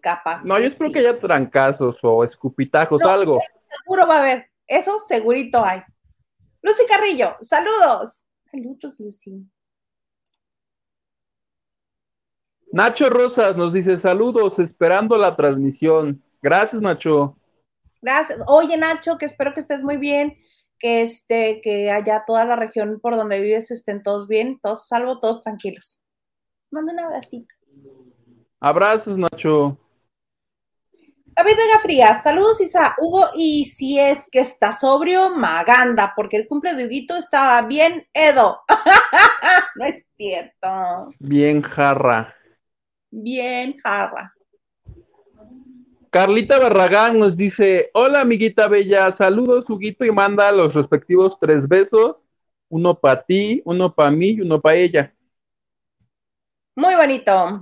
Capaz. 0.00 0.44
No, 0.44 0.58
yo 0.58 0.66
espero 0.66 0.90
que 0.90 1.00
haya 1.00 1.18
trancazos 1.18 1.98
o 2.02 2.22
escupitajos 2.24 3.02
o 3.04 3.08
algo. 3.08 3.40
Seguro 3.84 4.06
va 4.06 4.16
a 4.16 4.20
haber. 4.20 4.50
Eso 4.66 4.98
segurito 5.08 5.64
hay. 5.64 5.82
Lucy 6.62 6.82
Carrillo, 6.88 7.36
saludos. 7.40 8.24
Saludos, 8.50 9.00
Lucy. 9.00 9.46
Nacho 12.70 13.08
Rosas 13.08 13.56
nos 13.56 13.72
dice 13.72 13.96
saludos, 13.96 14.58
esperando 14.58 15.16
la 15.16 15.36
transmisión. 15.36 16.22
Gracias, 16.42 16.82
Nacho. 16.82 17.36
Gracias. 18.02 18.40
Oye, 18.46 18.76
Nacho, 18.76 19.16
que 19.16 19.24
espero 19.24 19.54
que 19.54 19.60
estés 19.60 19.82
muy 19.82 19.96
bien, 19.96 20.36
que 20.78 21.02
este, 21.02 21.60
que 21.62 21.90
allá 21.90 22.24
toda 22.26 22.44
la 22.44 22.56
región 22.56 23.00
por 23.00 23.16
donde 23.16 23.40
vives 23.40 23.70
estén 23.70 24.02
todos 24.02 24.28
bien, 24.28 24.60
todos 24.62 24.86
salvo, 24.86 25.18
todos 25.18 25.42
tranquilos. 25.42 26.04
Mando 26.70 26.92
un 26.92 27.00
abracito. 27.00 27.54
Abrazos, 28.60 29.16
Nacho. 29.16 29.78
David 31.38 31.56
Vega 31.56 31.78
Frías, 31.80 32.22
saludos 32.24 32.60
Isa, 32.60 32.96
Hugo, 32.98 33.26
y 33.36 33.64
si 33.66 33.96
es 33.96 34.28
que 34.28 34.40
está 34.40 34.72
sobrio, 34.72 35.30
Maganda, 35.30 36.12
porque 36.16 36.36
el 36.36 36.48
cumple 36.48 36.74
de 36.74 36.84
Huguito 36.84 37.16
estaba 37.16 37.62
bien 37.62 38.08
Edo. 38.12 38.60
no 39.76 39.84
es 39.84 40.04
cierto. 40.16 41.10
Bien 41.20 41.62
jarra. 41.62 42.34
Bien 43.12 43.76
jarra. 43.76 44.34
Carlita 46.10 46.58
Barragán 46.58 47.20
nos 47.20 47.36
dice, 47.36 47.90
hola 47.94 48.22
amiguita 48.22 48.66
bella, 48.66 49.12
saludos 49.12 49.70
Huguito 49.70 50.04
y 50.04 50.10
manda 50.10 50.50
los 50.50 50.74
respectivos 50.74 51.38
tres 51.38 51.68
besos, 51.68 52.16
uno 52.68 52.98
para 52.98 53.22
ti, 53.22 53.62
uno 53.64 53.94
para 53.94 54.10
mí 54.10 54.30
y 54.30 54.40
uno 54.40 54.60
para 54.60 54.74
ella. 54.74 55.14
Muy 56.74 56.96
bonito. 56.96 57.60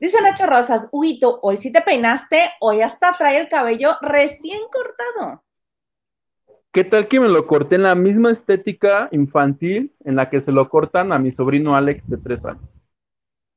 Dice 0.00 0.20
Nacho 0.22 0.46
Rosas, 0.46 0.88
Huguito, 0.92 1.40
hoy 1.42 1.56
sí 1.56 1.72
te 1.72 1.80
peinaste, 1.80 2.50
hoy 2.60 2.82
hasta 2.82 3.12
trae 3.12 3.38
el 3.38 3.48
cabello 3.48 3.96
recién 4.00 4.60
cortado. 4.70 5.42
¿Qué 6.72 6.84
tal 6.84 7.06
que 7.06 7.20
me 7.20 7.28
lo 7.28 7.46
corté 7.46 7.76
en 7.76 7.82
la 7.82 7.94
misma 7.94 8.30
estética 8.30 9.08
infantil 9.12 9.94
en 10.04 10.16
la 10.16 10.30
que 10.30 10.40
se 10.40 10.52
lo 10.52 10.68
cortan 10.68 11.12
a 11.12 11.18
mi 11.18 11.30
sobrino 11.30 11.76
Alex 11.76 12.08
de 12.08 12.16
tres 12.16 12.44
años? 12.44 12.68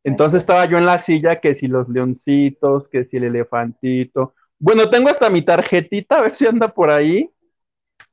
Entonces 0.04 0.39
estaba 0.43 0.65
yo 0.65 0.78
en 0.78 0.86
la 0.86 0.99
silla, 0.99 1.39
que 1.39 1.56
si 1.56 1.67
los 1.67 1.89
leoncitos, 1.89 2.88
que 2.89 3.06
si 3.06 3.17
el 3.17 3.23
elefantito. 3.23 4.36
Bueno, 4.60 4.89
tengo 4.89 5.10
hasta 5.10 5.30
mi 5.30 5.41
tarjetita, 5.41 6.17
a 6.17 6.21
ver 6.21 6.36
si 6.36 6.45
anda 6.45 6.73
por 6.73 6.91
ahí. 6.91 7.32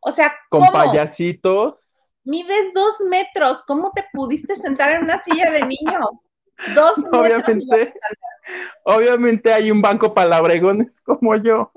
O 0.00 0.10
sea, 0.10 0.32
con 0.48 0.66
payasitos. 0.72 1.74
Mides 2.24 2.72
dos 2.72 3.00
metros, 3.08 3.62
¿cómo 3.66 3.90
te 3.92 4.04
pudiste 4.12 4.54
sentar 4.54 4.92
en 4.92 5.02
una 5.02 5.18
silla 5.18 5.50
de 5.50 5.60
niños? 5.66 6.28
Dos 6.74 7.06
obviamente, 7.12 7.94
obviamente 8.84 9.52
hay 9.52 9.70
un 9.70 9.82
banco 9.82 10.14
para 10.14 10.28
labregones 10.28 11.00
como 11.00 11.36
yo. 11.36 11.72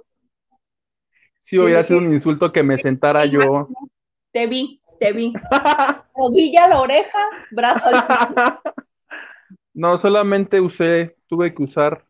Si 1.39 1.59
hubiera 1.59 1.83
sido 1.83 1.99
un 1.99 2.11
insulto 2.11 2.51
que 2.51 2.63
me 2.63 2.77
sentara 2.77 3.25
yo. 3.25 3.69
Te 4.31 4.47
vi, 4.47 4.81
te 4.99 5.13
vi. 5.13 5.31
Rodilla 6.15 6.65
a 6.65 6.67
la 6.67 6.81
oreja, 6.81 7.19
brazo 7.51 7.87
al 7.87 8.05
piso. 8.05 8.61
No, 9.73 9.97
solamente 9.97 10.59
usé, 10.59 11.15
tuve 11.27 11.53
que 11.53 11.63
usar, 11.63 12.05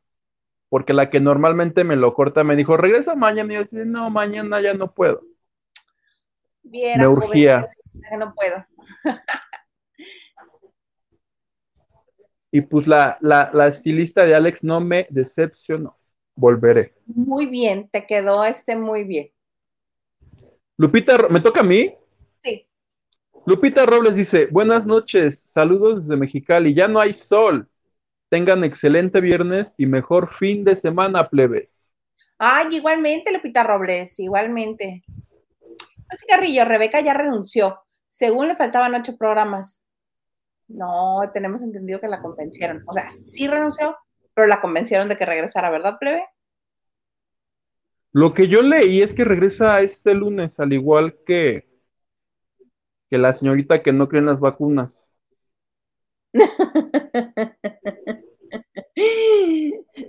porque 0.70 0.94
la 0.94 1.12
que 1.12 1.20
normalmente 1.20 1.84
me 1.84 1.96
lo 1.96 2.16
corta 2.16 2.44
me 2.44 2.56
dijo, 2.56 2.78
regresa 2.78 3.14
mañana. 3.14 3.54
Y 3.54 3.56
yo 3.58 3.62
decía, 3.62 3.86
no, 3.86 4.10
mañana 4.10 4.60
ya 4.60 4.74
no 4.74 4.92
puedo. 4.92 5.22
me 6.64 7.08
urgía. 7.08 7.64
no 8.18 8.34
puedo. 8.34 8.66
Y 12.56 12.62
pues 12.62 12.88
la, 12.88 13.18
la, 13.20 13.68
estilista 13.68 14.24
de 14.24 14.34
Alex 14.34 14.64
no 14.64 14.80
me 14.80 15.08
decepcionó. 15.10 15.98
Volveré. 16.36 16.94
Muy 17.06 17.48
bien, 17.48 17.90
te 17.90 18.06
quedó 18.06 18.46
este 18.46 18.78
muy 18.78 19.04
bien. 19.04 19.30
Lupita, 20.78 21.28
¿me 21.28 21.42
toca 21.42 21.60
a 21.60 21.64
mí? 21.64 21.94
Sí. 22.42 22.66
Lupita 23.46 23.86
Robles 23.86 24.16
dice, 24.16 24.46
buenas 24.46 24.86
noches, 24.86 25.38
saludos 25.38 26.08
desde 26.08 26.16
Mexicali, 26.16 26.74
ya 26.74 26.88
no 26.88 27.02
hay 27.02 27.12
sol. 27.12 27.68
Tengan 28.30 28.64
excelente 28.64 29.20
viernes 29.20 29.74
y 29.76 29.86
mejor 29.86 30.32
fin 30.32 30.64
de 30.64 30.78
semana, 30.78 31.28
plebes. 31.28 31.92
Ay, 32.38 32.78
igualmente, 32.78 33.34
Lupita 33.34 33.64
Robles, 33.64 34.18
igualmente. 34.18 35.02
Así 36.08 36.26
Carrillo, 36.26 36.64
Rebeca 36.64 37.02
ya 37.02 37.14
renunció. 37.14 37.82
Según 38.08 38.48
le 38.48 38.56
faltaban 38.56 38.96
ocho 38.96 39.18
programas. 39.18 39.85
No, 40.68 41.20
tenemos 41.34 41.62
entendido 41.64 42.00
que 42.00 42.08
la 42.08 42.22
convencieron. 42.22 42.84
O 42.88 42.94
sea, 42.94 43.12
sí 43.12 43.48
renunció, 43.48 43.98
pero 44.34 44.48
la 44.48 44.62
convencieron 44.62 45.08
de 45.08 45.18
que 45.18 45.26
regresara, 45.26 45.70
¿verdad, 45.70 45.98
plebe? 46.00 46.26
Lo 48.12 48.34
que 48.34 48.48
yo 48.48 48.62
leí 48.62 49.02
es 49.02 49.14
que 49.14 49.26
regresa 49.26 49.82
este 49.82 50.14
lunes, 50.14 50.60
al 50.60 50.72
igual 50.74 51.18
que, 51.26 51.68
que 53.10 53.18
la 53.18 53.34
señorita 53.34 53.84
que 53.84 53.92
no 53.92 54.08
cree 54.08 54.22
en 54.22 54.28
las 54.28 54.40
vacunas. 54.40 55.10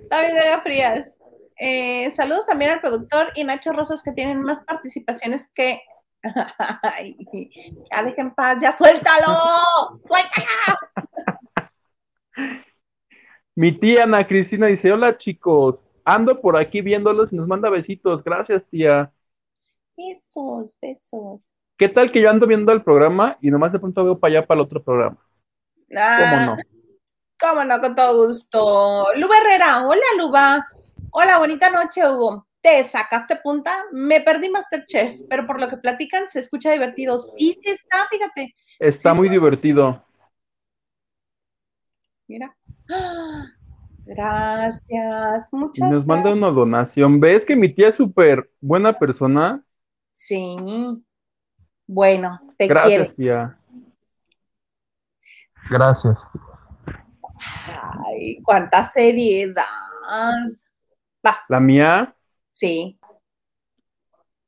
David 0.08 0.34
Vega 0.34 0.60
Frías. 0.62 1.12
Eh, 1.58 2.10
saludos 2.10 2.46
también 2.46 2.70
al 2.72 2.80
productor 2.80 3.28
y 3.34 3.44
Nacho 3.44 3.72
Rosas 3.72 4.02
que 4.02 4.12
tienen 4.12 4.42
más 4.42 4.62
participaciones 4.64 5.50
que 5.54 5.80
Ay, 6.82 7.16
dejen 8.04 8.34
paz, 8.34 8.58
ya 8.60 8.72
suéltalo, 8.72 9.26
suéltala. 10.04 10.78
Mi 13.54 13.72
tía 13.72 14.04
Ana 14.04 14.26
Cristina 14.26 14.66
dice, 14.66 14.92
hola 14.92 15.16
chicos, 15.16 15.76
ando 16.04 16.40
por 16.40 16.56
aquí 16.56 16.82
viéndolos 16.82 17.32
y 17.32 17.36
nos 17.36 17.48
manda 17.48 17.70
besitos, 17.70 18.22
gracias 18.22 18.68
tía. 18.68 19.12
Besos, 19.96 20.78
besos. 20.80 21.52
¿Qué 21.78 21.88
tal 21.88 22.10
que 22.10 22.20
yo 22.20 22.30
ando 22.30 22.46
viendo 22.46 22.72
el 22.72 22.82
programa 22.82 23.38
y 23.40 23.50
nomás 23.50 23.72
de 23.72 23.78
pronto 23.78 24.04
veo 24.04 24.18
para 24.18 24.38
allá 24.38 24.46
para 24.46 24.60
el 24.60 24.66
otro 24.66 24.82
programa? 24.82 25.16
¿Cómo 25.88 26.00
ah, 26.00 26.46
no? 26.46 26.56
¿Cómo 27.38 27.64
no? 27.64 27.80
Con 27.80 27.94
todo 27.94 28.26
gusto. 28.26 29.06
Luba 29.16 29.34
Herrera, 29.38 29.86
hola 29.86 30.06
Luba. 30.18 30.66
Hola, 31.12 31.38
bonita 31.38 31.70
noche, 31.70 32.06
Hugo 32.06 32.46
te 32.66 32.82
sacaste 32.82 33.36
punta, 33.36 33.84
me 33.92 34.20
perdí 34.20 34.50
Masterchef, 34.50 35.20
pero 35.30 35.46
por 35.46 35.60
lo 35.60 35.68
que 35.68 35.76
platican 35.76 36.26
se 36.26 36.40
escucha 36.40 36.72
divertido. 36.72 37.16
Sí, 37.16 37.56
sí 37.62 37.70
está, 37.70 38.08
fíjate. 38.10 38.56
Está 38.80 39.14
muy 39.14 39.28
divertido. 39.28 40.04
Mira. 42.26 42.56
Gracias, 44.04 45.48
muchas 45.52 45.90
Nos 45.90 46.06
manda 46.08 46.32
una 46.32 46.48
donación. 46.48 47.20
¿Ves 47.20 47.46
que 47.46 47.54
mi 47.54 47.72
tía 47.72 47.90
es 47.90 47.94
súper 47.94 48.50
buena 48.60 48.98
persona? 48.98 49.64
Sí. 50.12 50.56
Bueno, 51.86 52.40
te 52.58 52.66
Gracias, 52.66 53.14
tía. 53.14 53.56
Gracias. 55.70 56.28
Ay, 58.08 58.42
cuánta 58.42 58.82
seriedad. 58.82 59.62
La 61.48 61.60
mía, 61.60 62.15
Sí. 62.56 62.98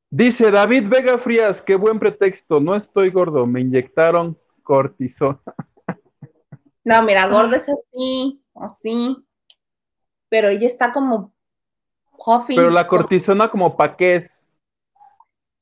Dice 0.09 0.51
David 0.51 0.85
Vega 0.89 1.19
Frías, 1.19 1.61
qué 1.61 1.75
buen 1.75 1.99
pretexto, 1.99 2.59
no 2.59 2.75
estoy 2.75 3.11
gordo, 3.11 3.47
me 3.47 3.61
inyectaron 3.61 4.39
cortisona. 4.63 5.39
No, 6.85 7.03
mira, 7.03 7.29
gordo 7.29 7.55
es 7.55 7.69
así, 7.69 8.43
así, 8.55 9.15
pero 10.31 10.49
ella 10.49 10.67
está 10.67 10.91
como 10.91 11.35
Pero 12.49 12.71
la 12.71 12.87
cortisona 12.87 13.51
como 13.51 13.77
para 13.77 13.95
qué 13.95 14.15
es? 14.17 14.41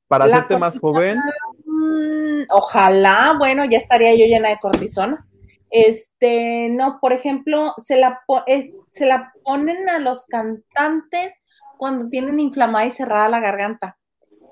¿Para 0.07 0.27
hacerte 0.27 0.57
más 0.57 0.79
joven? 0.79 1.19
Mm, 1.65 2.45
ojalá, 2.51 3.35
bueno, 3.41 3.65
ya 3.65 3.79
estaría 3.79 4.15
yo 4.15 4.25
llena 4.27 4.51
de 4.51 4.59
cortisona. 4.59 5.27
Este, 5.69 6.69
no, 6.69 7.01
por 7.01 7.13
ejemplo, 7.13 7.75
se 7.79 7.99
la, 7.99 8.21
eh, 8.47 8.73
se 8.89 9.07
la 9.07 9.33
ponen 9.43 9.89
a 9.89 9.99
los 9.99 10.27
cantantes 10.27 11.43
cuando 11.77 12.09
tienen 12.09 12.41
inflamada 12.41 12.87
y 12.87 12.91
cerrada 12.91 13.29
la 13.29 13.41
garganta. 13.41 13.99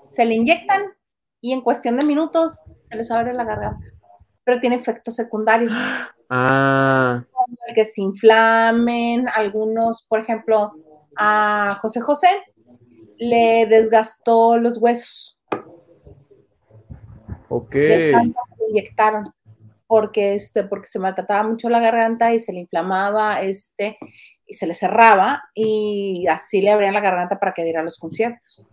Se 0.04 0.24
le 0.24 0.34
inyectan 0.34 0.82
y 1.40 1.52
en 1.52 1.60
cuestión 1.60 1.96
de 1.96 2.04
minutos 2.04 2.62
se 2.90 2.96
les 2.96 3.10
abre 3.10 3.32
la 3.32 3.44
garganta. 3.44 3.84
Pero 4.44 4.60
tiene 4.60 4.76
efectos 4.76 5.14
secundarios. 5.14 5.72
Ah. 6.30 7.24
que 7.74 7.84
se 7.84 8.00
inflamen, 8.00 9.26
algunos, 9.28 10.06
por 10.08 10.20
ejemplo, 10.20 10.72
a 11.16 11.78
José 11.80 12.00
José 12.00 12.28
le 13.18 13.66
desgastó 13.66 14.58
los 14.58 14.78
huesos. 14.78 15.38
Ok. 17.48 17.76
Inyectaron 18.70 19.32
porque 19.86 20.34
este 20.34 20.64
porque 20.64 20.86
se 20.86 20.98
maltrataba 20.98 21.48
mucho 21.48 21.68
la 21.68 21.80
garganta 21.80 22.32
y 22.32 22.38
se 22.38 22.52
le 22.52 22.60
inflamaba 22.60 23.42
este 23.42 23.98
y 24.54 24.56
se 24.56 24.68
le 24.68 24.74
cerraba 24.74 25.42
y 25.52 26.26
así 26.28 26.62
le 26.62 26.70
abrían 26.70 26.94
la 26.94 27.00
garganta 27.00 27.40
para 27.40 27.52
que 27.52 27.64
diera 27.64 27.82
los 27.82 27.98
conciertos. 27.98 28.68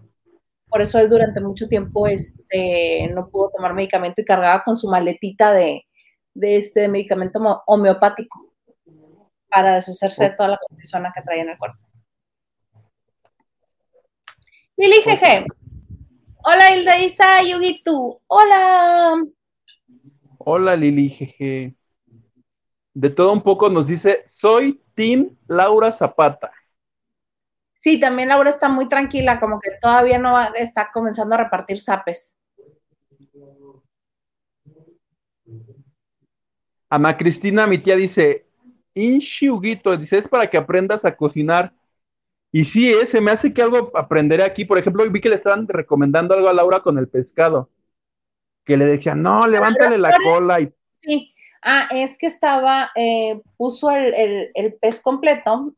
Por 0.69 0.81
eso 0.81 0.99
él 0.99 1.09
durante 1.09 1.41
mucho 1.41 1.67
tiempo 1.67 2.05
este, 2.05 3.09
no 3.13 3.29
pudo 3.29 3.49
tomar 3.49 3.73
medicamento 3.73 4.21
y 4.21 4.25
cargaba 4.25 4.63
con 4.63 4.75
su 4.75 4.87
maletita 4.89 5.51
de, 5.51 5.87
de 6.35 6.57
este 6.57 6.87
medicamento 6.87 7.63
homeopático 7.65 8.53
para 9.49 9.75
deshacerse 9.75 10.25
de 10.25 10.35
toda 10.35 10.49
la 10.49 10.59
persona 10.75 11.11
que 11.13 11.23
traía 11.23 11.41
en 11.41 11.49
el 11.49 11.57
cuerpo. 11.57 11.79
Lili 14.77 15.01
Jeje. 15.03 15.45
Hola 16.43 16.75
Hilda 16.75 16.99
Isa, 16.99 17.41
Yugitu. 17.41 18.21
Hola. 18.27 19.15
Hola 20.37 20.75
Lili 20.75 21.09
Jeje. 21.09 21.75
De 22.93 23.09
todo 23.09 23.33
un 23.33 23.41
poco 23.41 23.69
nos 23.69 23.87
dice, 23.87 24.21
soy 24.25 24.80
Tim 24.93 25.35
Laura 25.47 25.91
Zapata. 25.91 26.51
Sí, 27.73 27.99
también 27.99 28.29
Laura 28.29 28.49
está 28.49 28.69
muy 28.69 28.87
tranquila, 28.87 29.39
como 29.39 29.59
que 29.59 29.71
todavía 29.81 30.19
no 30.19 30.39
está 30.53 30.91
comenzando 30.93 31.33
a 31.35 31.39
repartir 31.39 31.79
zapes. 31.79 32.37
Ana 36.89 37.17
Cristina, 37.17 37.65
mi 37.65 37.79
tía, 37.79 37.95
dice, 37.95 38.45
Inshi 38.93 39.49
dice, 39.97 40.17
es 40.17 40.27
para 40.27 40.49
que 40.49 40.57
aprendas 40.57 41.05
a 41.05 41.15
cocinar. 41.15 41.73
Y 42.51 42.65
sí, 42.65 42.91
¿eh? 42.91 43.05
se 43.05 43.21
me 43.21 43.31
hace 43.31 43.53
que 43.53 43.61
algo 43.61 43.91
aprenderé 43.95 44.43
aquí. 44.43 44.65
Por 44.65 44.77
ejemplo, 44.77 45.09
vi 45.09 45.21
que 45.21 45.29
le 45.29 45.35
estaban 45.35 45.67
recomendando 45.67 46.35
algo 46.35 46.49
a 46.49 46.53
Laura 46.53 46.81
con 46.81 46.97
el 46.97 47.07
pescado. 47.07 47.69
Que 48.65 48.77
le 48.77 48.85
decían, 48.85 49.21
no, 49.21 49.47
levántale 49.47 49.97
la 49.97 50.15
cola. 50.23 50.59
Y... 50.59 50.71
Sí, 51.01 51.30
ah, 51.61 51.87
es 51.91 52.17
que 52.17 52.27
estaba, 52.27 52.91
eh, 52.95 53.41
puso 53.57 53.91
el, 53.91 54.51
pez 54.81 55.01
completo 55.01 55.73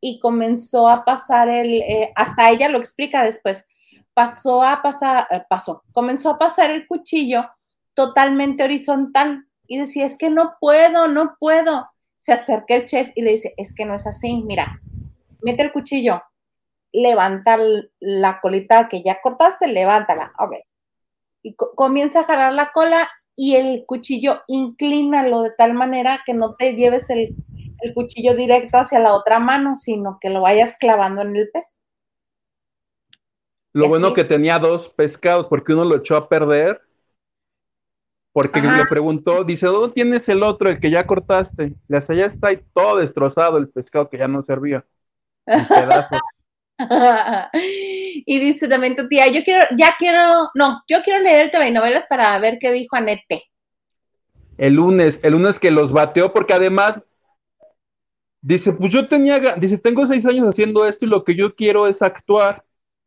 y 0.00 0.18
comenzó 0.18 0.88
a 0.88 1.04
pasar 1.04 1.48
el, 1.48 1.82
eh, 1.82 2.12
hasta 2.16 2.50
ella 2.50 2.68
lo 2.68 2.78
explica 2.78 3.22
después, 3.22 3.66
pasó 4.14 4.62
a 4.62 4.82
pasar, 4.82 5.26
eh, 5.30 5.42
pasó, 5.48 5.82
comenzó 5.92 6.30
a 6.30 6.38
pasar 6.38 6.70
el 6.70 6.86
cuchillo 6.86 7.48
totalmente 7.94 8.64
horizontal 8.64 9.46
y 9.66 9.78
decía, 9.78 10.06
es 10.06 10.18
que 10.18 10.30
no 10.30 10.54
puedo, 10.60 11.08
no 11.08 11.36
puedo. 11.38 11.88
Se 12.18 12.32
acerca 12.32 12.74
el 12.74 12.86
chef 12.86 13.10
y 13.14 13.22
le 13.22 13.32
dice, 13.32 13.54
es 13.56 13.74
que 13.74 13.84
no 13.84 13.94
es 13.94 14.06
así, 14.06 14.42
mira, 14.42 14.80
mete 15.40 15.62
el 15.62 15.72
cuchillo, 15.72 16.22
levanta 16.92 17.58
la 17.98 18.40
colita 18.40 18.88
que 18.88 19.02
ya 19.02 19.20
cortaste, 19.20 19.66
levántala, 19.66 20.32
ok. 20.38 20.52
Y 21.42 21.54
comienza 21.54 22.20
a 22.20 22.24
jalar 22.24 22.52
la 22.52 22.70
cola 22.70 23.10
y 23.36 23.56
el 23.56 23.84
cuchillo 23.86 24.42
inclínalo 24.46 25.42
de 25.42 25.50
tal 25.56 25.74
manera 25.74 26.22
que 26.24 26.34
no 26.34 26.54
te 26.54 26.74
lleves 26.74 27.10
el, 27.10 27.34
cuchillo 27.94 28.36
directo 28.36 28.78
hacia 28.78 29.00
la 29.00 29.12
otra 29.12 29.40
mano, 29.40 29.74
sino 29.74 30.18
que 30.20 30.30
lo 30.30 30.42
vayas 30.42 30.78
clavando 30.78 31.22
en 31.22 31.34
el 31.34 31.50
pez. 31.50 31.82
Lo 33.72 33.88
bueno 33.88 34.14
que 34.14 34.22
tenía 34.22 34.60
dos 34.60 34.88
pescados, 34.90 35.46
porque 35.48 35.72
uno 35.72 35.84
lo 35.84 35.96
echó 35.96 36.16
a 36.16 36.28
perder, 36.28 36.80
porque 38.32 38.60
le 38.60 38.86
preguntó, 38.86 39.42
dice, 39.42 39.66
¿dónde 39.66 39.94
tienes 39.94 40.28
el 40.28 40.44
otro, 40.44 40.70
el 40.70 40.78
que 40.78 40.90
ya 40.90 41.06
cortaste? 41.06 41.74
Le 41.88 41.96
hace, 41.96 42.14
ya 42.14 42.26
está 42.26 42.48
ahí 42.48 42.62
todo 42.72 42.98
destrozado 42.98 43.58
el 43.58 43.68
pescado 43.68 44.08
que 44.08 44.18
ya 44.18 44.28
no 44.28 44.44
servía. 44.44 44.86
y 48.26 48.38
dice 48.38 48.68
también 48.68 48.96
tu 48.96 49.08
tía, 49.08 49.28
yo 49.28 49.42
quiero, 49.44 49.64
ya 49.76 49.94
quiero, 49.98 50.50
no, 50.54 50.82
yo 50.88 50.98
quiero 51.02 51.20
leer 51.20 51.40
el 51.40 51.50
TV 51.50 51.70
novelas 51.70 52.06
para 52.08 52.38
ver 52.38 52.58
qué 52.60 52.72
dijo 52.72 52.96
Anete. 52.96 53.44
El 54.58 54.74
lunes, 54.74 55.20
el 55.22 55.32
lunes 55.32 55.58
que 55.58 55.70
los 55.70 55.92
bateó, 55.92 56.32
porque 56.32 56.52
además 56.54 57.02
dice, 58.40 58.72
pues 58.72 58.92
yo 58.92 59.08
tenía, 59.08 59.54
dice, 59.56 59.78
tengo 59.78 60.06
seis 60.06 60.26
años 60.26 60.46
haciendo 60.46 60.86
esto 60.86 61.04
y 61.04 61.08
lo 61.08 61.24
que 61.24 61.34
yo 61.34 61.54
quiero 61.54 61.86
es 61.86 62.02
actuar. 62.02 62.64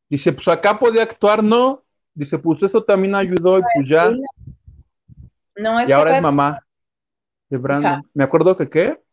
Dice, 0.10 0.34
pues 0.34 0.48
acá 0.48 0.78
podía 0.80 1.04
actuar, 1.04 1.44
¿no? 1.44 1.84
Dice, 2.14 2.40
pues 2.40 2.64
eso 2.64 2.84
también 2.84 3.16
ayudó 3.16 3.60
y 3.60 3.64
pues 3.76 3.88
ya. 3.88 4.12
No, 5.56 5.88
y 5.88 5.92
ahora 5.92 6.16
es 6.16 6.22
mamá 6.22 6.66
de 7.50 7.58
Brandon. 7.58 8.02
Me 8.14 8.24
acuerdo 8.24 8.56
que 8.58 8.70
qué 8.70 9.05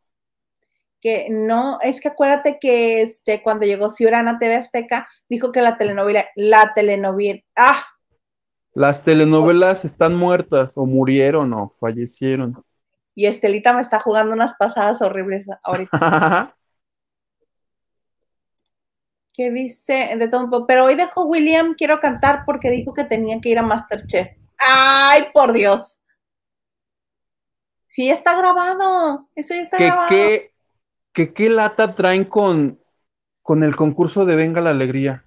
que 1.03 1.27
no, 1.31 1.79
es 1.83 2.01
que 2.01 2.09
acuérdate 2.09 2.59
que 2.61 3.03
este, 3.03 3.43
cuando 3.43 3.67
llegó 3.67 3.89
Ciurana 3.89 4.39
TV 4.39 4.55
Azteca, 4.55 5.09
dijo 5.29 5.51
que 5.51 5.61
la 5.61 5.77
telenovela, 5.77 6.27
la 6.37 6.73
telenovela, 6.75 7.41
¡ah! 7.57 7.85
Las 8.73 9.03
telenovelas 9.03 9.85
están 9.85 10.15
muertas, 10.15 10.73
o 10.77 10.87
murieron, 10.87 11.53
o 11.53 11.75
fallecieron. 11.79 12.65
Y 13.15 13.27
Estelita 13.27 13.75
me 13.75 13.83
está 13.83 13.99
jugando 13.99 14.33
unas 14.33 14.55
pasadas 14.55 15.03
horribles 15.03 15.47
ahorita. 15.63 16.57
¿Qué 19.35 19.51
dice? 19.51 20.15
De 20.17 20.29
todo 20.29 20.67
Pero 20.67 20.85
hoy 20.85 20.95
dejó 20.95 21.25
William, 21.25 21.75
quiero 21.75 22.01
cantar 22.01 22.45
porque 22.47 22.71
dijo 22.71 22.95
que 22.95 23.05
tenía 23.05 23.41
que 23.41 23.49
ir 23.49 23.59
a 23.59 23.63
Masterchef. 23.63 24.29
¡Ay, 24.59 25.27
por 25.35 25.53
Dios! 25.53 25.99
Sí, 27.89 28.09
está 28.09 28.37
grabado. 28.37 29.29
Eso 29.35 29.55
ya 29.55 29.61
está 29.61 29.79
grabado. 29.79 30.09
¿Qué, 30.09 30.52
que 31.13 31.33
qué 31.33 31.49
lata 31.51 31.95
traen 31.95 32.25
con, 32.25 32.79
con 33.43 33.63
el 33.63 33.77
concurso 33.77 34.25
de 34.25 34.37
Venga 34.37 34.61
la 34.61 34.71
Alegría. 34.71 35.25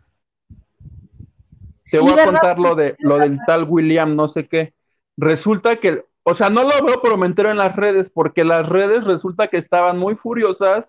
Te 1.90 2.00
voy 2.00 2.20
a 2.20 2.26
contar 2.26 2.60
lo, 2.60 2.76
de, 2.76 2.96
lo 3.00 3.20
del 3.20 3.40
tal 3.46 3.66
William, 3.66 4.16
no 4.16 4.28
sé 4.28 4.48
qué. 4.48 4.74
Resulta 5.18 5.76
que, 5.78 6.04
o 6.24 6.34
sea, 6.34 6.50
no 6.50 6.64
lo 6.64 6.84
veo, 6.84 7.02
pero 7.02 7.18
me 7.18 7.28
entero 7.28 7.52
en 7.52 7.58
las 7.58 7.76
redes, 7.76 8.10
porque 8.10 8.44
las 8.44 8.68
redes 8.68 9.04
resulta 9.04 9.48
que 9.48 9.58
estaban 9.58 10.00
muy 10.00 10.16
furiosas 10.16 10.86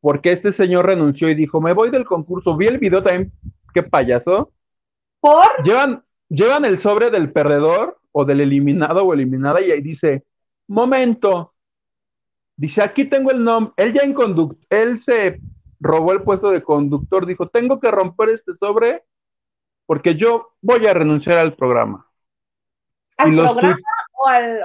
porque 0.00 0.32
este 0.32 0.52
señor 0.52 0.86
renunció 0.86 1.28
y 1.28 1.34
dijo, 1.34 1.60
me 1.60 1.74
voy 1.74 1.90
del 1.90 2.06
concurso. 2.06 2.56
Vi 2.56 2.66
el 2.66 2.78
video 2.78 3.02
también, 3.02 3.32
qué 3.74 3.82
payaso. 3.82 4.50
¿Por? 5.20 5.46
Llevan, 5.62 6.02
llevan 6.28 6.64
el 6.64 6.78
sobre 6.78 7.10
del 7.10 7.32
perdedor 7.32 8.00
o 8.12 8.24
del 8.24 8.40
eliminado 8.40 9.04
o 9.04 9.12
eliminada 9.12 9.60
y 9.60 9.70
ahí 9.70 9.82
dice, 9.82 10.24
momento, 10.66 11.54
Dice, 12.60 12.82
aquí 12.82 13.06
tengo 13.06 13.30
el 13.30 13.42
nombre. 13.42 13.72
Él 13.78 13.94
ya 13.94 14.02
en 14.02 14.12
conductor, 14.12 14.58
él 14.68 14.98
se 14.98 15.40
robó 15.80 16.12
el 16.12 16.22
puesto 16.22 16.50
de 16.50 16.62
conductor. 16.62 17.24
Dijo, 17.24 17.48
tengo 17.48 17.80
que 17.80 17.90
romper 17.90 18.28
este 18.28 18.54
sobre 18.54 19.02
porque 19.86 20.14
yo 20.14 20.52
voy 20.60 20.86
a 20.86 20.92
renunciar 20.92 21.38
al 21.38 21.54
programa. 21.54 22.06
¿Al 23.16 23.34
programa 23.34 23.78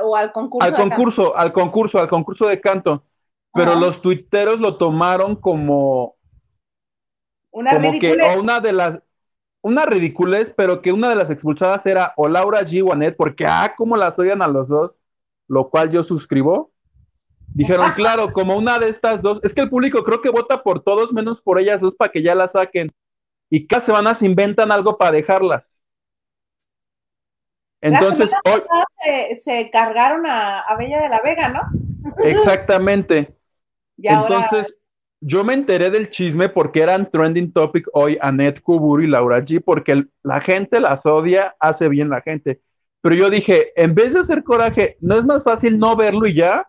o 0.03 0.13
al, 0.17 0.34
concurso? 0.34 0.65
Al 0.65 0.75
concurso, 0.75 1.38
al 1.38 1.53
concurso, 1.53 1.99
al 1.99 2.08
concurso 2.10 2.47
de 2.47 2.60
canto. 2.60 3.05
Pero 3.53 3.75
los 3.75 4.01
tuiteros 4.01 4.60
lo 4.60 4.75
tomaron 4.75 5.38
como. 5.38 6.17
Una 7.49 7.75
como 7.75 7.97
que, 7.97 8.21
o 8.21 8.41
una 8.41 8.60
de 8.60 8.73
las. 8.73 8.99
Una 9.62 9.86
ridiculez, 9.86 10.53
pero 10.55 10.81
que 10.81 10.91
una 10.91 11.08
de 11.08 11.15
las 11.15 11.29
expulsadas 11.29 11.86
era 11.86 12.13
o 12.17 12.27
Laura 12.27 12.60
G. 12.63 12.84
Wanet, 12.84 13.15
porque, 13.15 13.45
ah, 13.47 13.73
cómo 13.77 13.95
las 13.95 14.19
odian 14.19 14.41
a 14.41 14.49
los 14.49 14.67
dos, 14.67 14.91
lo 15.47 15.69
cual 15.69 15.91
yo 15.91 16.03
suscribo. 16.03 16.74
Dijeron, 17.56 17.89
claro, 17.96 18.34
como 18.34 18.58
una 18.58 18.78
de 18.80 18.89
estas 18.89 19.22
dos, 19.22 19.39
es 19.41 19.54
que 19.54 19.62
el 19.62 19.70
público 19.70 20.04
creo 20.04 20.22
que 20.22 20.30
vota 20.30 20.62
por 20.62 20.84
todos 20.84 21.13
menos 21.13 21.41
por 21.41 21.58
ellas 21.58 21.80
dos 21.80 21.96
para 21.96 22.12
que 22.12 22.22
ya 22.22 22.36
la 22.36 22.50
saquen. 22.50 22.91
Y 23.50 23.65
cada 23.65 23.82
semana 23.82 24.13
se 24.13 24.26
inventan 24.26 24.74
algo 24.74 24.98
para 24.98 25.13
dejarlas. 25.13 25.82
Entonces, 27.80 28.34
hoy... 28.44 28.62
se, 29.41 29.70
cargaron 29.70 30.26
a, 30.28 30.65
Bella 30.78 31.02
de 31.02 31.08
la 31.08 31.22
Vega, 31.22 31.48
¿no? 31.48 31.62
Exactamente. 32.26 33.34
Entonces, 34.04 34.76
yo 35.22 35.46
me 35.46 35.54
enteré 35.54 35.89
del 35.89 36.10
chisme 36.10 36.50
porque 36.50 36.82
eran 36.82 37.10
trending 37.10 37.54
topic 37.54 37.88
hoy 37.94 38.18
Annette 38.20 38.62
Kubur 38.62 39.02
y 39.02 39.08
Laura 39.08 39.39
G, 39.39 39.63
porque 39.63 40.04
la 40.24 40.41
gente 40.41 40.82
las 40.82 41.06
odia, 41.06 41.56
hace 41.62 41.88
bien 41.88 42.10
la 42.10 42.20
gente. 42.20 42.60
Pero 43.00 43.15
yo 43.15 43.30
dije, 43.30 43.72
en 43.82 43.96
vez 43.96 44.13
de 44.13 44.20
hacer 44.20 44.44
coraje, 44.44 44.98
¿no 45.00 45.15
es 45.18 45.24
más 45.24 45.46
fácil 45.46 45.80
no 45.80 45.96
verlo 45.96 46.28
y 46.28 46.34
ya? 46.34 46.68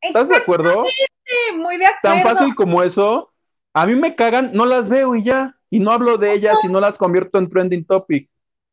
¿Estás 0.00 0.28
de 0.28 0.36
acuerdo? 0.36 0.84
Muy 1.56 1.76
de 1.76 1.86
acuerdo. 1.86 2.00
Tan 2.02 2.22
fácil 2.22 2.54
como 2.54 2.82
eso. 2.82 3.32
A 3.72 3.86
mí 3.86 3.94
me 3.94 4.14
cagan, 4.14 4.52
no 4.52 4.66
las 4.66 4.88
veo 4.88 5.14
y 5.14 5.24
ya. 5.24 5.54
Y 5.70 5.80
no 5.80 5.92
hablo 5.92 6.16
de 6.16 6.32
ellas 6.32 6.58
y 6.62 6.68
no 6.68 6.80
las 6.80 6.96
convierto 6.96 7.38
en 7.38 7.48
trending 7.48 7.84
topic. 7.84 8.30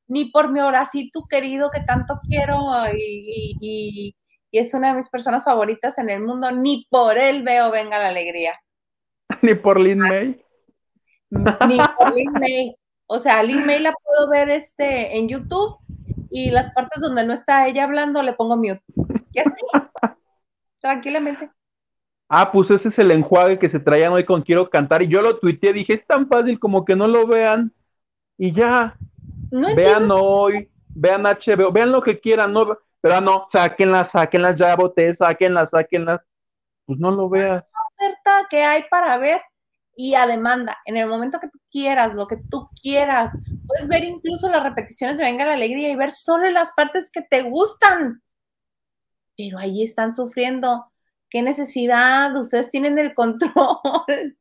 Ni 0.08 0.26
por 0.26 0.52
mi 0.52 0.60
Horacito 0.60 1.26
querido 1.30 1.70
que 1.70 1.82
tanto 1.82 2.20
quiero 2.28 2.58
y, 2.94 4.16
es 4.52 4.74
una 4.74 4.90
de 4.90 4.94
mis 4.94 5.10
personas 5.10 5.44
favoritas 5.44 5.98
en 5.98 6.10
el 6.10 6.24
mundo. 6.24 6.50
Ni 6.52 6.88
por 6.90 7.18
él 7.18 7.44
veo 7.44 7.72
Venga 7.72 8.00
la 8.00 8.10
Alegría. 8.10 8.54
ni 9.42 9.56
por 9.56 9.80
Lin 9.80 10.04
ah, 10.04 10.08
May. 10.10 10.42
Ni 11.30 11.78
por 11.98 12.16
Lin 12.16 12.32
May. 12.34 12.76
O 13.08 13.20
sea, 13.20 13.44
Lin 13.44 13.66
May 13.66 13.80
la 13.80 13.94
puedo 13.94 14.30
ver 14.30 14.50
este, 14.50 15.18
en 15.18 15.28
YouTube 15.28 15.78
y 16.32 16.52
las 16.52 16.72
partes 16.72 17.02
donde 17.02 17.26
no 17.26 17.34
está 17.34 17.68
ella 17.68 17.84
hablando 17.84 18.22
le 18.24 18.34
pongo 18.34 18.56
mute. 18.56 18.82
Y 19.34 19.40
así. 19.40 19.62
tranquilamente. 20.86 21.50
Ah, 22.30 22.52
pues 22.52 22.70
ese 22.70 22.90
es 22.90 23.00
el 23.00 23.10
enjuague 23.10 23.58
que 23.58 23.70
se 23.70 23.80
traían 23.80 24.14
hoy 24.14 24.24
con 24.24 24.44
Quiero 24.44 24.70
Cantar 24.70 25.02
y 25.02 25.08
yo 25.08 25.20
lo 25.22 25.40
tuiteé, 25.40 25.74
dije, 25.74 25.94
es 25.94 26.06
tan 26.06 26.28
fácil 26.28 26.60
como 26.60 26.86
que 26.86 26.96
no 26.96 27.08
lo 27.08 27.26
vean 27.26 27.74
y 28.38 28.52
ya. 28.52 28.96
vean 29.50 30.08
hoy, 30.12 30.70
vean 30.90 31.24
HBO, 31.24 31.72
vean 31.72 31.92
lo 31.92 32.04
que 32.04 32.20
quieran, 32.20 32.54
no, 32.54 32.78
pero 33.02 33.20
no, 33.20 33.46
sáquenlas, 33.48 34.12
sáquenlas, 34.12 34.58
ya 34.58 34.76
boté, 34.76 35.16
sáquenlas, 35.16 35.72
sáquenlas. 35.72 36.22
Pues 36.86 37.00
no 37.00 37.10
lo 37.10 37.30
veas. 37.30 37.66
oferta 37.92 38.48
que 38.48 38.64
hay 38.64 38.84
para 38.90 39.18
ver 39.18 39.42
y 39.96 40.14
a 40.14 40.28
demanda, 40.28 40.78
en 40.86 40.98
el 40.98 41.08
momento 41.08 41.40
que 41.40 41.48
tú 41.48 41.58
quieras, 41.72 42.14
lo 42.14 42.28
que 42.28 42.38
tú 42.38 42.70
quieras, 42.80 43.32
Puedes 43.66 43.88
ver 43.88 44.04
incluso 44.04 44.50
las 44.50 44.64
repeticiones 44.64 45.18
de 45.18 45.24
Venga 45.24 45.46
la 45.46 45.54
Alegría 45.54 45.90
y 45.90 45.96
ver 45.96 46.12
solo 46.12 46.50
las 46.52 46.74
partes 46.74 47.10
que 47.12 47.22
te 47.22 47.42
gustan. 47.42 48.22
Pero 49.38 49.58
ahí 49.58 49.84
están 49.84 50.14
sufriendo. 50.14 50.92
¿Qué 51.30 51.42
necesidad? 51.42 52.36
Ustedes 52.36 52.72
tienen 52.72 52.98
el 52.98 53.14
control. 53.14 53.52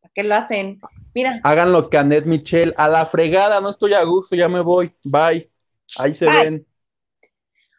¿Para 0.00 0.12
qué 0.14 0.22
lo 0.24 0.34
hacen? 0.34 0.80
Mira. 1.14 1.40
Hagan 1.44 1.72
lo 1.72 1.88
que 1.88 1.98
Annette 1.98 2.26
Michelle. 2.26 2.74
A 2.76 2.88
la 2.88 3.06
fregada, 3.06 3.60
no 3.60 3.70
estoy 3.70 3.94
a 3.94 4.02
gusto, 4.02 4.34
ya 4.36 4.48
me 4.48 4.60
voy. 4.60 4.94
Bye. 5.04 5.50
Ahí 5.98 6.14
se 6.14 6.26
ven. 6.26 6.66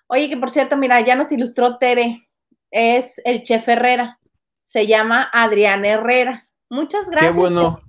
Oye, 0.07 0.27
que 0.27 0.37
por 0.37 0.49
cierto, 0.49 0.77
mira, 0.77 0.99
ya 1.01 1.15
nos 1.15 1.31
ilustró 1.31 1.77
Tere. 1.77 2.27
Es 2.69 3.21
el 3.25 3.43
chef 3.43 3.67
Herrera. 3.67 4.19
Se 4.63 4.87
llama 4.87 5.29
Adrián 5.31 5.85
Herrera. 5.85 6.47
Muchas 6.69 7.09
gracias. 7.09 7.33
Qué 7.33 7.39
bueno. 7.39 7.81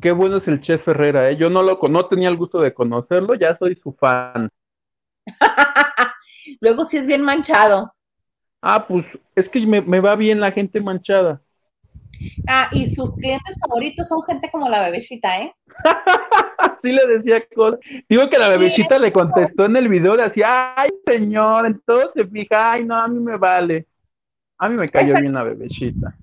Qué 0.00 0.12
bueno 0.12 0.36
es 0.36 0.48
el 0.48 0.60
chef 0.60 0.86
Herrera, 0.86 1.30
¿eh? 1.30 1.36
Yo 1.36 1.48
no 1.48 1.62
lo 1.62 1.78
no 1.88 2.06
tenía 2.06 2.28
el 2.28 2.36
gusto 2.36 2.60
de 2.60 2.74
conocerlo, 2.74 3.34
ya 3.36 3.56
soy 3.56 3.74
su 3.76 3.92
fan. 3.94 4.50
Luego 6.60 6.84
sí 6.84 6.98
es 6.98 7.06
bien 7.06 7.22
manchado. 7.22 7.93
Ah, 8.66 8.86
pues 8.86 9.06
es 9.34 9.46
que 9.46 9.66
me, 9.66 10.00
va 10.00 10.16
bien 10.16 10.40
la 10.40 10.50
gente 10.50 10.80
manchada. 10.80 11.38
Ah, 12.48 12.70
y 12.72 12.86
sus 12.86 13.14
clientes 13.16 13.58
favoritos 13.60 14.08
son 14.08 14.22
gente 14.22 14.50
como 14.50 14.70
la 14.70 14.86
bebecita, 14.86 15.38
¿eh? 15.38 15.54
sí 16.80 16.90
le 16.90 17.06
decía 17.06 17.46
cosas. 17.54 17.78
Digo 18.08 18.30
que 18.30 18.38
la 18.38 18.48
bebecita 18.48 18.98
le 18.98 19.12
contestó 19.12 19.66
en 19.66 19.76
el 19.76 19.86
video, 19.88 20.16
de 20.16 20.22
así, 20.22 20.40
ay 20.42 20.88
señor, 21.04 21.66
entonces 21.66 22.12
se 22.14 22.26
fija, 22.26 22.72
ay 22.72 22.86
no, 22.86 22.96
a 22.96 23.06
mí 23.06 23.20
me 23.20 23.36
vale. 23.36 23.86
A 24.56 24.70
mí 24.70 24.76
me 24.76 24.88
cayó 24.88 25.14
bien 25.20 25.34
la 25.34 25.42
bebecita. 25.42 26.16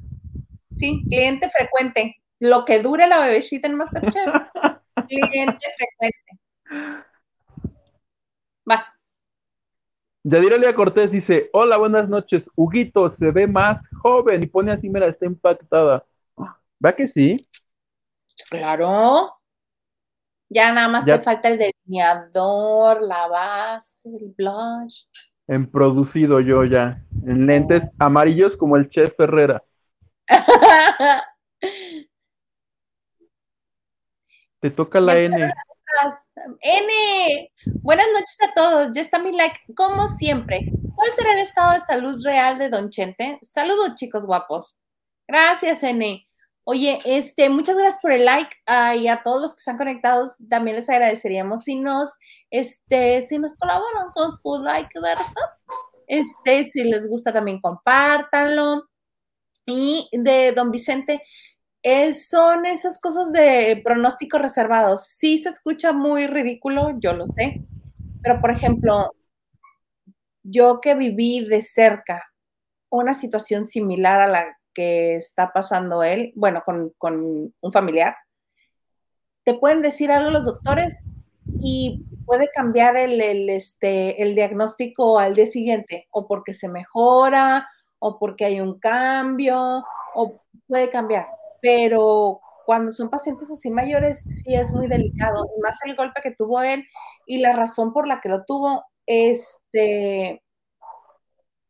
Sí, 0.72 1.04
cliente 1.08 1.48
frecuente. 1.52 2.24
Lo 2.40 2.66
que 2.66 2.82
dure 2.82 3.08
la 3.08 3.20
bebecita 3.20 3.68
en 3.68 3.76
Masterchef. 3.76 4.16
cliente 5.08 5.68
frecuente. 5.78 7.02
Vas. 8.66 8.82
Yadira 10.24 10.58
Lea 10.58 10.76
Cortés 10.76 11.12
dice, 11.12 11.50
hola, 11.52 11.78
buenas 11.78 12.08
noches. 12.08 12.50
Huguito 12.56 13.10
se 13.10 13.32
ve 13.32 13.48
más 13.48 13.90
joven 14.02 14.44
y 14.44 14.46
pone 14.46 14.72
así, 14.72 14.88
mira, 14.88 15.08
está 15.08 15.26
impactada. 15.26 16.06
¿Va 16.84 16.94
que 16.94 17.08
sí? 17.08 17.44
Claro. 18.50 19.34
Ya 20.50 20.72
nada 20.74 20.88
más 20.90 21.06
te 21.06 21.20
falta 21.22 21.48
el 21.48 21.58
delineador, 21.58 23.02
la 23.02 23.28
base, 23.28 23.98
el 24.04 24.34
blush. 24.38 25.06
En 25.48 25.70
producido 25.70 26.40
yo 26.40 26.66
ya, 26.66 27.04
en 27.26 27.48
lentes 27.48 27.90
amarillos 27.98 28.56
como 28.58 28.78
el 28.78 28.90
chef 28.90 29.16
Ferrera. 29.16 29.64
Te 34.62 34.70
toca 34.70 35.00
la 35.00 35.18
N. 35.18 35.52
N. 36.62 37.52
Buenas 37.82 38.06
noches 38.14 38.38
a 38.44 38.54
todos. 38.54 38.92
Ya 38.94 39.02
está 39.02 39.18
mi 39.18 39.32
like, 39.32 39.60
como 39.76 40.08
siempre. 40.08 40.72
¿Cuál 40.96 41.12
será 41.14 41.34
el 41.34 41.40
estado 41.40 41.74
de 41.74 41.80
salud 41.80 42.24
real 42.24 42.60
de 42.60 42.70
Don 42.70 42.92
Chente? 42.92 43.40
Saludos, 43.42 43.96
chicos 43.96 44.28
guapos. 44.28 44.78
Gracias, 45.28 45.82
N. 45.82 46.28
Oye, 46.64 47.00
este, 47.06 47.50
muchas 47.50 47.76
gracias 47.76 48.00
por 48.04 48.12
el 48.12 48.24
like 48.24 48.56
y 48.98 49.08
a 49.08 49.24
todos 49.24 49.42
los 49.42 49.56
que 49.56 49.60
están 49.62 49.80
conectados 49.80 50.38
también 50.48 50.76
les 50.76 50.90
agradeceríamos 50.92 51.64
si 51.64 51.76
nos, 51.78 52.20
este, 52.52 53.24
si 53.24 53.40
nos 53.40 53.56
colaboran 53.56 54.12
con 54.14 54.32
su 54.32 54.62
like, 54.64 55.00
¿verdad? 55.00 55.26
Este, 56.06 56.66
si 56.66 56.84
les 56.84 57.10
gusta 57.10 57.34
también 57.34 57.60
compártanlo. 57.60 58.88
Y 59.66 60.08
de 60.12 60.52
Don 60.52 60.70
Vicente, 60.70 61.24
son 61.84 62.66
esas 62.66 63.00
cosas 63.00 63.32
de 63.32 63.82
pronóstico 63.84 64.38
reservados. 64.38 65.08
Sí 65.08 65.40
se 65.40 65.50
escucha 65.50 65.94
muy 65.94 66.28
ridículo, 66.28 66.92
yo 67.00 67.14
lo 67.14 67.26
sé, 67.26 67.64
pero 68.22 68.40
por 68.40 68.52
ejemplo, 68.52 69.12
yo 70.44 70.80
que 70.82 70.96
viví 70.96 71.46
de 71.46 71.62
cerca 71.62 72.32
una 72.90 73.14
situación 73.14 73.66
similar 73.66 74.20
a 74.20 74.28
la 74.28 74.58
que 74.74 75.16
está 75.16 75.52
pasando 75.54 76.04
él, 76.04 76.34
bueno, 76.36 76.64
con, 76.66 76.94
un 77.60 77.72
familiar, 77.72 78.16
te 79.44 79.56
pueden 79.56 79.82
decir 79.82 80.12
algo 80.12 80.30
los 80.30 80.46
doctores 80.46 81.04
y 81.62 82.06
puede 82.26 82.50
cambiar 82.50 82.96
el, 82.96 83.20
el, 83.22 83.50
este, 83.50 84.22
el 84.22 84.36
diagnóstico 84.36 85.20
al 85.20 85.36
día 85.36 85.48
siguiente, 85.48 86.08
o 86.12 86.28
porque 86.28 86.54
se 86.54 86.70
mejora, 86.70 87.68
o 88.00 88.20
porque 88.20 88.46
hay 88.46 88.62
un 88.62 88.80
cambio, 88.80 89.84
o 90.14 90.42
puede 90.68 90.90
cambiar 90.90 91.28
pero 91.62 92.40
cuando 92.66 92.92
son 92.92 93.10
pacientes 93.10 93.50
así 93.52 93.70
mayores 93.70 94.24
sí 94.28 94.54
es 94.54 94.72
muy 94.72 94.88
delicado, 94.88 95.46
y 95.46 95.62
más 95.62 95.78
el 95.86 95.96
golpe 95.96 96.22
que 96.22 96.32
tuvo 96.32 96.62
él 96.62 96.86
y 97.26 97.40
la 97.40 97.54
razón 97.54 97.94
por 97.94 98.08
la 98.08 98.20
que 98.20 98.30
lo 98.30 98.44
tuvo, 98.46 98.84
este, 99.06 100.44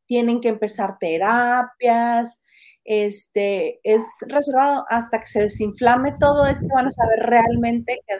tienen 0.05 0.41
que 0.41 0.49
empezar 0.49 0.97
terapias, 0.99 2.43
este, 2.83 3.79
es 3.83 4.03
reservado 4.21 4.85
hasta 4.89 5.19
que 5.19 5.27
se 5.27 5.41
desinflame 5.41 6.15
todo, 6.19 6.45
es 6.47 6.59
que 6.61 6.67
van 6.73 6.87
a 6.87 6.91
saber 6.91 7.19
realmente 7.19 8.01
qué 8.07 8.15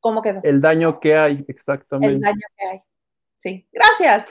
cómo 0.00 0.22
quedó. 0.22 0.40
El 0.44 0.60
daño 0.60 1.00
que 1.00 1.16
hay, 1.16 1.44
exactamente. 1.48 2.14
El 2.14 2.20
daño 2.20 2.46
que 2.56 2.66
hay. 2.66 2.80
Sí, 3.36 3.68
gracias. 3.72 4.28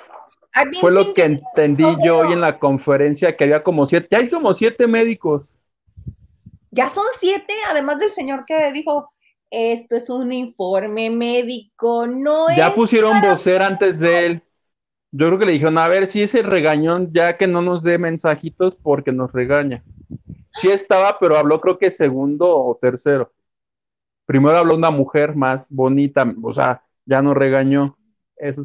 Fue 0.82 0.92
lo 0.92 1.14
que 1.14 1.24
entendí 1.24 1.86
yo 2.04 2.20
hoy 2.20 2.34
en 2.34 2.42
la 2.42 2.58
conferencia, 2.58 3.36
que 3.36 3.44
había 3.44 3.62
como 3.62 3.86
siete, 3.86 4.08
ya 4.10 4.18
hay 4.20 4.30
como 4.30 4.54
siete 4.54 4.88
médicos 4.88 5.52
ya 6.78 6.90
son 6.90 7.06
siete, 7.20 7.54
además 7.70 7.98
del 7.98 8.12
señor 8.12 8.46
que 8.46 8.72
dijo, 8.72 9.12
esto 9.50 9.96
es 9.96 10.12
un 10.12 10.32
informe 10.32 11.10
médico, 11.10 12.06
no 12.06 12.56
ya 12.56 12.76
pusieron 12.76 13.20
vocer 13.20 13.64
antes 13.64 14.00
de 14.00 14.26
él. 14.26 14.44
Yo 15.12 15.26
creo 15.26 15.40
que 15.40 15.46
le 15.48 15.54
dijeron, 15.54 15.80
a 15.80 15.88
ver 15.88 16.06
si 16.06 16.22
ese 16.22 16.44
regañón, 16.44 17.12
ya 17.14 17.36
que 17.36 17.48
no 17.48 17.64
nos 17.64 17.82
dé 17.82 17.98
mensajitos 17.98 18.76
porque 18.76 19.12
nos 19.12 19.32
regaña. 19.32 19.84
Sí 20.54 20.70
estaba, 20.70 21.18
pero 21.18 21.38
habló 21.38 21.60
creo 21.62 21.80
que 21.80 21.90
segundo 21.90 22.48
o 22.48 22.78
tercero. 22.80 23.34
Primero 24.28 24.58
habló 24.58 24.76
una 24.76 24.92
mujer 24.92 25.36
más 25.36 25.72
bonita, 25.72 26.32
o 26.44 26.54
sea, 26.54 26.84
ya 27.06 27.24
no 27.24 27.34
regañó. 27.34 27.98
Eso, 28.36 28.64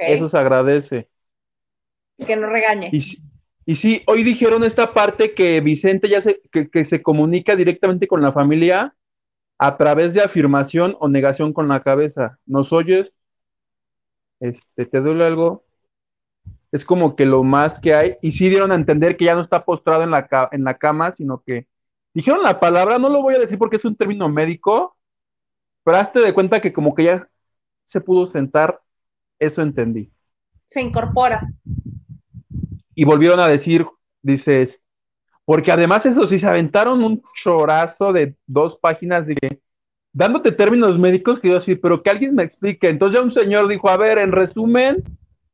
eso 0.00 0.28
se 0.28 0.38
agradece. 0.38 1.08
Que 2.26 2.34
no 2.34 2.48
regañe. 2.48 2.88
Y 2.92 3.02
sí, 3.66 4.02
hoy 4.06 4.24
dijeron 4.24 4.64
esta 4.64 4.92
parte 4.92 5.34
que 5.34 5.60
Vicente 5.60 6.08
ya 6.08 6.20
se, 6.20 6.40
que, 6.50 6.84
se 6.84 7.02
comunica 7.02 7.54
directamente 7.54 8.08
con 8.08 8.20
la 8.20 8.32
familia 8.32 8.94
a 9.58 9.76
través 9.76 10.14
de 10.14 10.20
afirmación 10.20 10.96
o 10.98 11.08
negación 11.08 11.52
con 11.52 11.68
la 11.68 11.80
cabeza. 11.80 12.38
¿Nos 12.44 12.72
oyes? 12.72 13.14
Este, 14.40 14.86
¿te 14.86 15.00
duele 15.00 15.24
algo? 15.24 15.64
Es 16.72 16.84
como 16.84 17.14
que 17.14 17.24
lo 17.24 17.44
más 17.44 17.78
que 17.78 17.94
hay. 17.94 18.16
Y 18.20 18.32
sí 18.32 18.48
dieron 18.48 18.72
a 18.72 18.74
entender 18.74 19.16
que 19.16 19.26
ya 19.26 19.36
no 19.36 19.42
está 19.42 19.64
postrado 19.64 20.02
en 20.02 20.10
la, 20.10 20.28
en 20.50 20.64
la 20.64 20.78
cama, 20.78 21.12
sino 21.12 21.42
que 21.46 21.68
dijeron 22.14 22.42
la 22.42 22.58
palabra, 22.58 22.98
no 22.98 23.08
lo 23.08 23.22
voy 23.22 23.36
a 23.36 23.38
decir 23.38 23.58
porque 23.58 23.76
es 23.76 23.84
un 23.84 23.94
término 23.94 24.28
médico, 24.28 24.96
pero 25.84 25.98
hazte 25.98 26.18
de 26.18 26.34
cuenta 26.34 26.60
que 26.60 26.72
como 26.72 26.94
que 26.94 27.04
ya 27.04 27.28
se 27.86 28.00
pudo 28.00 28.26
sentar, 28.26 28.80
eso 29.38 29.62
entendí. 29.62 30.10
Se 30.64 30.80
incorpora 30.80 31.52
y 32.94 33.04
volvieron 33.04 33.40
a 33.40 33.48
decir, 33.48 33.86
dices, 34.22 34.82
porque 35.44 35.72
además 35.72 36.06
eso 36.06 36.26
sí, 36.26 36.38
se 36.38 36.46
aventaron 36.46 37.02
un 37.02 37.22
chorazo 37.34 38.12
de 38.12 38.36
dos 38.46 38.78
páginas 38.78 39.26
de 39.26 39.36
dándote 40.12 40.52
términos 40.52 40.98
médicos 40.98 41.40
que 41.40 41.48
yo 41.48 41.58
sí, 41.60 41.74
pero 41.74 42.02
que 42.02 42.10
alguien 42.10 42.34
me 42.34 42.42
explique. 42.42 42.88
Entonces 42.88 43.18
ya 43.18 43.24
un 43.24 43.32
señor 43.32 43.68
dijo, 43.68 43.88
a 43.88 43.96
ver, 43.96 44.18
en 44.18 44.32
resumen, 44.32 45.02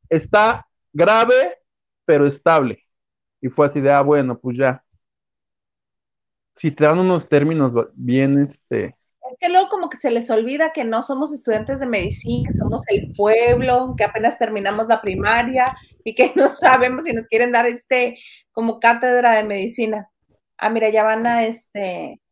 está 0.08 0.66
grave, 0.92 1.58
pero 2.04 2.26
estable. 2.26 2.82
Y 3.40 3.48
fue 3.48 3.66
así 3.66 3.80
de, 3.80 3.92
ah, 3.92 4.02
bueno, 4.02 4.38
pues 4.38 4.56
ya. 4.56 4.82
Si 6.56 6.72
te 6.72 6.84
dan 6.84 6.98
unos 6.98 7.28
términos 7.28 7.72
bien, 7.94 8.42
este... 8.42 8.96
Es 9.30 9.36
que 9.38 9.48
luego 9.50 9.68
como 9.68 9.88
que 9.90 9.98
se 9.98 10.10
les 10.10 10.30
olvida 10.30 10.72
que 10.72 10.84
no 10.84 11.02
somos 11.02 11.32
estudiantes 11.32 11.80
de 11.80 11.86
medicina, 11.86 12.48
que 12.48 12.56
somos 12.56 12.82
el 12.88 13.12
pueblo, 13.14 13.94
que 13.96 14.04
apenas 14.04 14.38
terminamos 14.38 14.88
la 14.88 15.02
primaria 15.02 15.66
y 16.08 16.14
que 16.14 16.32
no 16.34 16.48
sabemos 16.48 17.04
si 17.04 17.12
nos 17.12 17.28
quieren 17.28 17.52
dar 17.52 17.66
este 17.66 18.18
como 18.50 18.80
cátedra 18.80 19.34
de 19.34 19.44
medicina. 19.44 20.10
Ah, 20.56 20.70
mira, 20.70 20.88
ya 20.88 21.04
van 21.04 21.26
a 21.26 21.44
este. 21.44 22.22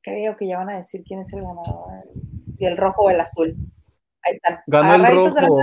Creo 0.00 0.36
que 0.36 0.46
ya 0.46 0.58
van 0.58 0.70
a 0.70 0.76
decir 0.76 1.02
quién 1.04 1.20
es 1.20 1.32
el 1.32 1.42
ganador. 1.42 2.04
Si 2.56 2.64
el 2.64 2.76
rojo 2.76 3.02
o 3.02 3.10
el 3.10 3.20
azul. 3.20 3.56
Ahí 4.22 4.32
están. 4.32 4.60
Ganó 4.68 4.94
el 4.94 5.34
rojo. 5.34 5.56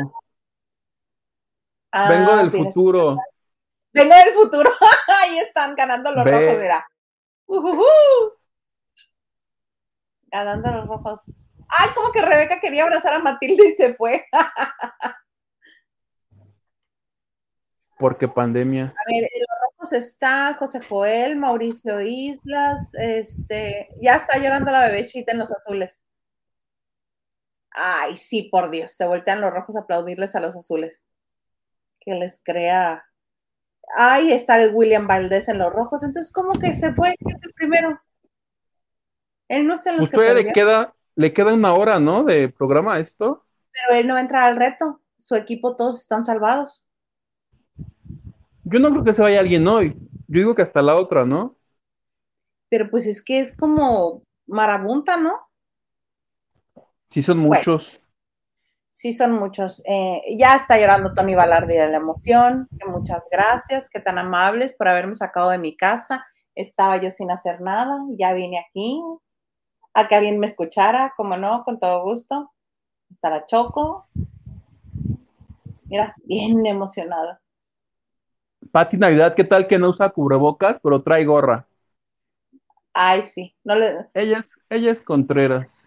Vengo 2.10 2.32
ah, 2.32 2.38
del 2.38 2.52
futuro. 2.52 3.18
Vengo 3.94 4.16
del 4.16 4.34
futuro. 4.34 4.70
Ahí 5.22 5.40
están 5.40 5.74
ganando 5.74 6.12
los 6.12 6.26
rojos, 6.26 6.60
mira. 6.60 6.86
Ganando 10.28 10.72
los 10.72 10.88
rojos. 10.88 11.32
Ay, 11.70 11.90
como 11.96 12.12
que 12.12 12.22
Rebeca 12.22 12.60
quería 12.60 12.84
abrazar 12.84 13.14
a 13.14 13.20
Matilde 13.20 13.70
y 13.70 13.76
se 13.76 13.94
fue. 13.94 14.26
Porque 17.98 18.28
pandemia. 18.28 18.94
A 18.98 19.12
ver, 19.12 19.24
en 19.24 19.42
los 19.42 19.58
rojos 19.72 19.94
está 19.94 20.54
José 20.56 20.82
Joel, 20.82 21.38
Mauricio 21.38 22.02
Islas, 22.02 22.94
este, 22.96 23.90
ya 24.02 24.16
está 24.16 24.38
llorando 24.38 24.72
la 24.72 24.88
bebecita 24.88 25.32
en 25.32 25.40
los 25.40 25.52
azules. 25.52 26.06
Ay, 27.72 28.16
sí, 28.16 28.44
por 28.44 28.70
Dios, 28.70 28.92
se 28.92 29.06
voltean 29.08 29.42
los 29.42 29.52
rojos 29.52 29.76
a 29.76 29.82
aplaudirles 29.82 30.36
a 30.36 30.40
los 30.40 30.56
azules. 30.56 31.04
Que 32.00 32.14
les 32.14 32.42
crea. 32.44 33.06
Ay, 33.96 34.32
está 34.32 34.62
el 34.62 34.74
William 34.74 35.08
Valdés 35.08 35.50
en 35.50 35.60
los 35.60 35.72
rojos, 35.72 36.04
entonces, 36.04 36.32
¿cómo 36.34 36.54
que 36.54 36.74
se 36.74 36.94
fue? 36.94 37.10
que 37.10 37.34
es 37.34 37.44
el 37.44 37.54
primero? 37.54 38.00
Él 39.48 39.68
no 39.68 39.78
se 39.78 39.92
los 39.92 40.10
pues 40.10 40.34
que 40.34 40.44
le 40.44 40.54
queda, 40.54 40.96
le 41.16 41.34
queda 41.34 41.54
una 41.54 41.74
hora, 41.74 42.00
¿no? 42.00 42.24
De 42.24 42.50
programa 42.50 43.00
esto. 43.00 43.46
Pero 43.72 44.00
él 44.00 44.08
no 44.08 44.14
va 44.14 44.20
a 44.20 44.24
entrar 44.24 44.50
al 44.50 44.58
reto. 44.58 45.02
Su 45.18 45.36
equipo 45.36 45.76
todos 45.76 46.00
están 46.00 46.26
salvados. 46.26 46.88
Yo 48.66 48.80
no 48.80 48.90
creo 48.90 49.04
que 49.04 49.14
se 49.14 49.22
vaya 49.22 49.40
alguien 49.40 49.68
hoy. 49.68 49.96
Yo 50.28 50.40
digo 50.40 50.56
que 50.56 50.64
hasta 50.64 50.82
la 50.82 50.96
otra, 50.96 51.24
¿no? 51.24 51.56
Pero 52.70 52.90
pues 52.90 53.06
es 53.06 53.24
que 53.24 53.40
es 53.40 53.56
como 53.56 54.24
marabunta, 54.48 55.18
¿no? 55.18 55.40
Sí, 57.06 57.22
son 57.22 57.38
muchos. 57.38 58.02
sí, 58.90 59.14
son 59.14 59.34
muchos. 59.34 59.84
Eh, 59.86 60.22
ya 60.38 60.56
está 60.56 60.80
llorando 60.80 61.14
Tony 61.14 61.36
Balardi 61.36 61.76
de 61.76 61.90
la 61.90 61.98
emoción. 61.98 62.68
Que 62.80 62.88
muchas 62.88 63.28
gracias, 63.32 63.90
que 63.90 64.00
tan 64.00 64.18
amables 64.18 64.76
por 64.76 64.88
haberme 64.88 65.14
sacado 65.14 65.52
de 65.52 65.60
mi 65.60 65.78
casa. 65.78 66.26
Estaba 66.56 66.98
yo 66.98 67.12
sin 67.12 67.30
hacer 67.30 67.62
nada, 67.62 68.00
ya 68.18 68.34
vine 68.34 68.66
aquí 68.68 69.00
a 69.94 70.08
que 70.08 70.16
alguien 70.16 70.40
me 70.40 70.48
escuchara, 70.48 71.14
como 71.16 71.38
no, 71.38 71.64
con 71.64 71.80
todo 71.80 72.04
gusto. 72.04 72.52
Está 73.12 73.30
la 73.30 73.46
Choco. 73.46 74.08
Mira, 75.86 76.16
bien 76.24 76.66
emocionada. 76.66 77.40
Pati 78.76 78.98
Navidad, 78.98 79.36
¿qué 79.36 79.46
tal 79.46 79.68
que 79.68 79.80
no 79.80 79.92
usa 79.92 80.10
cubrebocas, 80.10 80.82
pero 80.84 81.02
trae 81.02 81.24
gorra? 81.24 81.66
Ay, 82.94 83.22
sí. 83.22 83.56
No 83.64 83.74
le... 83.74 84.08
ella, 84.14 84.46
ella 84.70 84.92
es 84.92 85.02
Contreras. 85.02 85.82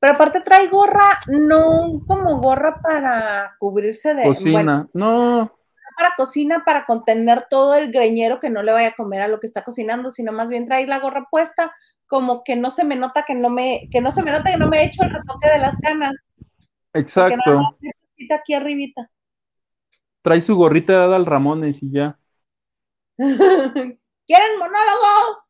Pero 0.00 0.14
aparte 0.14 0.40
trae 0.40 0.66
gorra, 0.66 1.20
no 1.28 2.02
como 2.04 2.40
gorra 2.40 2.80
para 2.82 3.54
cubrirse 3.60 4.16
de... 4.16 4.24
Cocina, 4.24 4.88
no. 4.92 5.52
Para 5.96 6.14
cocina, 6.16 6.64
para 6.66 6.84
contener 6.84 7.46
todo 7.48 7.76
el 7.76 7.92
greñero 7.92 8.40
que 8.40 8.50
no 8.50 8.64
le 8.64 8.72
vaya 8.72 8.88
a 8.88 8.96
comer 8.96 9.22
a 9.22 9.28
lo 9.28 9.38
que 9.38 9.46
está 9.46 9.62
cocinando, 9.62 10.10
sino 10.10 10.32
más 10.32 10.50
bien 10.50 10.66
trae 10.66 10.84
la 10.88 10.98
gorra 10.98 11.28
puesta, 11.30 11.72
como 12.08 12.42
que 12.42 12.56
no 12.56 12.70
se 12.70 12.82
me 12.82 12.96
nota 12.96 13.22
que 13.22 13.36
no 13.36 13.50
me, 13.50 13.88
que 13.92 14.00
no 14.00 14.10
se 14.10 14.24
me 14.24 14.32
nota 14.32 14.50
que 14.50 14.56
no 14.56 14.66
me 14.66 14.78
he 14.78 14.86
hecho 14.86 15.04
el 15.04 15.10
retoque 15.10 15.48
de 15.48 15.58
las 15.58 15.78
canas. 15.78 16.14
Exacto. 16.92 17.76
aquí 18.34 18.54
arribita. 18.54 19.08
Trae 20.22 20.40
su 20.40 20.56
gorrita 20.56 21.06
de 21.06 21.14
al 21.14 21.24
Ramones 21.24 21.80
y 21.84 21.92
ya. 21.92 22.18
¿Quieren 24.26 24.58
monólogo? 24.58 25.44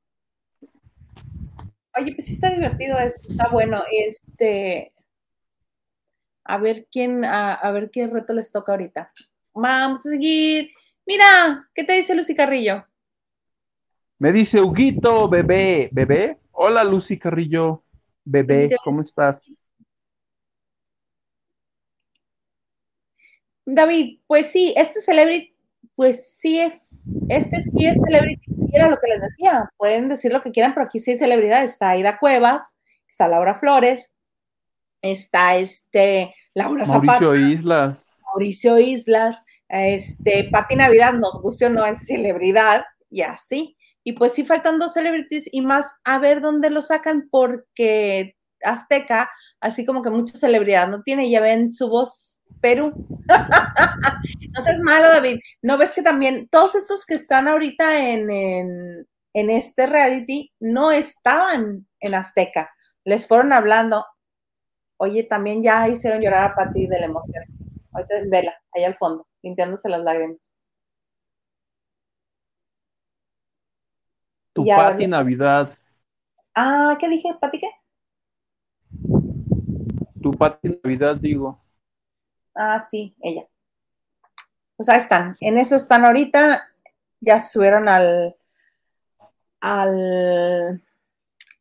Oye, 1.99 2.15
pues 2.15 2.27
sí 2.27 2.35
está 2.35 2.51
divertido, 2.51 2.99
está 2.99 3.49
bueno. 3.49 3.83
Este, 3.91 4.93
a 6.45 6.59
ver 6.59 6.87
quién, 6.91 7.25
a, 7.25 7.71
ver 7.71 7.91
qué 7.91 8.07
reto 8.07 8.35
les 8.35 8.53
toca 8.53 8.73
ahorita. 8.73 9.13
Vamos 9.55 10.07
a 10.07 10.11
seguir. 10.11 10.71
Mira, 11.07 11.69
¿qué 11.75 11.85
te 11.85 11.95
dice 11.95 12.15
Lucy 12.15 12.35
Carrillo? 12.35 12.85
Me 14.19 14.33
dice 14.33 14.61
Huguito, 14.61 15.29
bebé, 15.29 15.89
bebé. 15.93 16.39
Hola 16.53 16.85
Lucy 16.85 17.19
Carrillo, 17.19 17.83
bebé, 18.25 18.77
¿cómo 18.85 19.03
estás? 19.03 19.51
David, 23.65 24.21
pues 24.27 24.53
sí, 24.53 24.75
este 24.77 25.01
celebrity, 25.01 25.57
pues 25.95 26.35
sí 26.37 26.59
es 26.59 26.92
este 27.29 27.61
sí 27.61 27.87
es 27.87 27.97
celebrity, 27.97 28.45
sí 28.47 28.71
era 28.73 28.89
lo 28.89 28.99
que 28.99 29.09
les 29.09 29.23
decía. 29.23 29.69
Pueden 29.77 30.09
decir 30.09 30.33
lo 30.33 30.41
que 30.41 30.53
quieran, 30.53 30.75
pero 30.75 30.87
aquí 30.87 30.99
sí 30.99 31.13
hay 31.13 31.19
celebridad. 31.19 31.65
Está 31.65 31.91
Aida 31.91 32.19
Cuevas, 32.19 32.77
está 33.09 33.29
Laura 33.29 33.55
Flores, 33.57 34.15
está 35.01 35.57
este 35.57 36.35
Laura 36.55 36.85
Zapata. 36.87 37.21
Mauricio 37.21 37.35
Islas. 37.35 38.07
Mauricio 38.25 38.79
Islas, 38.79 39.45
este, 39.69 40.49
Pati 40.51 40.77
Navidad, 40.77 41.13
nos 41.13 41.43
guste 41.43 41.67
o 41.67 41.71
no, 41.71 41.85
es 41.85 42.07
celebridad, 42.07 42.85
y 43.11 43.23
así. 43.23 43.77
Y 44.05 44.15
pues 44.15 44.33
sí 44.33 44.45
faltan 44.45 44.79
dos 44.79 44.95
celebrities 44.95 45.49
y 45.53 45.61
más 45.61 45.97
a 46.05 46.19
ver 46.19 46.41
dónde 46.41 46.71
lo 46.71 46.83
sacan, 46.83 47.29
porque 47.31 48.37
Azteca, 48.65 49.31
así 49.61 49.85
como 49.85 50.03
que 50.03 50.11
mucha 50.11 50.37
celebridad 50.37 50.89
no 50.89 51.03
tiene, 51.03 51.31
ya 51.31 51.41
ven 51.41 51.71
su 51.71 51.89
voz 51.89 52.41
Perú. 52.63 52.93
no 54.55 54.61
seas 54.63 54.81
malo, 54.81 55.09
David. 55.09 55.41
¿No 55.61 55.77
ves 55.77 55.93
que 55.93 56.03
también 56.03 56.49
todos 56.49 56.77
estos 56.77 57.05
que 57.05 57.15
están 57.15 57.49
ahorita 57.49 58.09
en, 58.09 58.31
en, 58.31 59.51
este 59.51 59.87
reality 59.87 60.53
no 60.61 60.91
estaban 60.93 61.87
en 62.01 62.15
Azteca? 62.15 62.71
Les 63.05 63.27
fueron 63.27 63.53
hablando. 63.53 64.07
Oye, 64.97 65.25
también 65.25 65.63
ya 65.63 65.89
hicieron 65.89 66.23
llorar 66.23 66.53
a 66.53 66.55
Pati 66.55 66.87
de 66.87 67.01
la 67.01 67.07
emoción. 67.07 67.45
Ahorita 67.93 68.15
vela, 68.29 68.55
ahí 68.73 68.85
al 68.85 68.97
fondo, 68.97 69.27
limpiándose 69.43 69.89
las 69.89 70.03
lágrimas. 70.03 70.53
Tu 74.53 74.65
Pati 74.65 75.07
Navidad. 75.09 75.77
Ah, 76.55 76.97
¿qué 77.01 77.09
dije? 77.09 77.35
¿Pati 77.41 77.59
qué? 77.59 77.71
Tu 80.23 80.31
Pati 80.31 80.69
Navidad, 80.83 81.17
digo. 81.17 81.62
Ah, 82.55 82.85
sí, 82.89 83.15
ella. 83.21 83.47
Pues 84.77 84.89
ahí 84.89 84.99
están. 84.99 85.37
En 85.41 85.59
eso 85.59 85.77
están 85.77 86.05
ahorita. 86.05 86.69
Ya 87.21 87.41
subieron 87.41 87.89
al, 87.89 88.37
al 89.61 90.83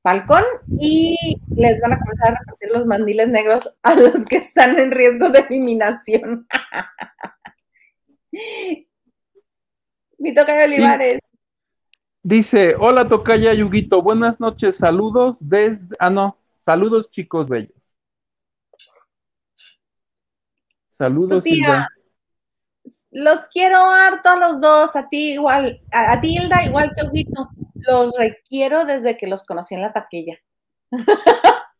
balcón 0.03 0.43
y 0.79 1.37
les 1.55 1.79
van 1.81 1.93
a 1.93 1.99
comenzar 1.99 2.33
a 2.33 2.39
repartir 2.39 2.69
los 2.71 2.85
mandiles 2.85 3.29
negros 3.29 3.73
a 3.83 3.95
los 3.99 4.25
que 4.25 4.37
están 4.37 4.79
en 4.79 4.91
riesgo 4.91 5.29
de 5.29 5.39
eliminación. 5.39 6.47
Mi 10.17 10.33
toca 10.33 10.63
Olivares. 10.63 11.19
Dice, 12.23 12.75
hola 12.77 13.07
Tocaya 13.07 13.51
Yuguito, 13.53 14.03
buenas 14.03 14.39
noches, 14.39 14.75
saludos 14.77 15.37
desde, 15.39 15.95
ah 15.99 16.11
no, 16.11 16.37
saludos 16.63 17.09
chicos 17.09 17.49
bellos. 17.49 17.80
Saludos, 20.91 21.43
Silva. 21.45 21.87
Los 23.11 23.47
quiero 23.47 23.77
harto 23.77 24.29
a 24.29 24.35
los 24.35 24.59
dos, 24.59 24.95
a 24.97 25.07
ti 25.07 25.33
igual, 25.33 25.81
a, 25.91 26.19
ti 26.19 26.35
Hilda 26.35 26.63
igual 26.65 26.91
que 26.93 27.07
Huguito. 27.07 27.49
Los 27.75 28.15
requiero 28.17 28.83
desde 28.83 29.15
que 29.15 29.27
los 29.27 29.45
conocí 29.45 29.75
en 29.75 29.81
la 29.81 29.93
taquilla. 29.93 30.37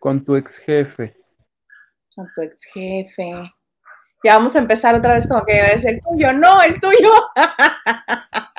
Con 0.00 0.24
tu 0.24 0.34
ex 0.36 0.56
jefe. 0.58 1.14
Con 2.16 2.26
tu 2.34 2.40
ex 2.40 2.64
jefe. 2.72 3.32
Ya 4.24 4.36
vamos 4.36 4.56
a 4.56 4.60
empezar 4.60 4.94
otra 4.94 5.12
vez 5.12 5.28
como 5.28 5.44
que 5.44 5.60
es 5.74 5.84
el 5.84 6.00
tuyo. 6.00 6.32
No, 6.32 6.62
el 6.62 6.80
tuyo. 6.80 7.12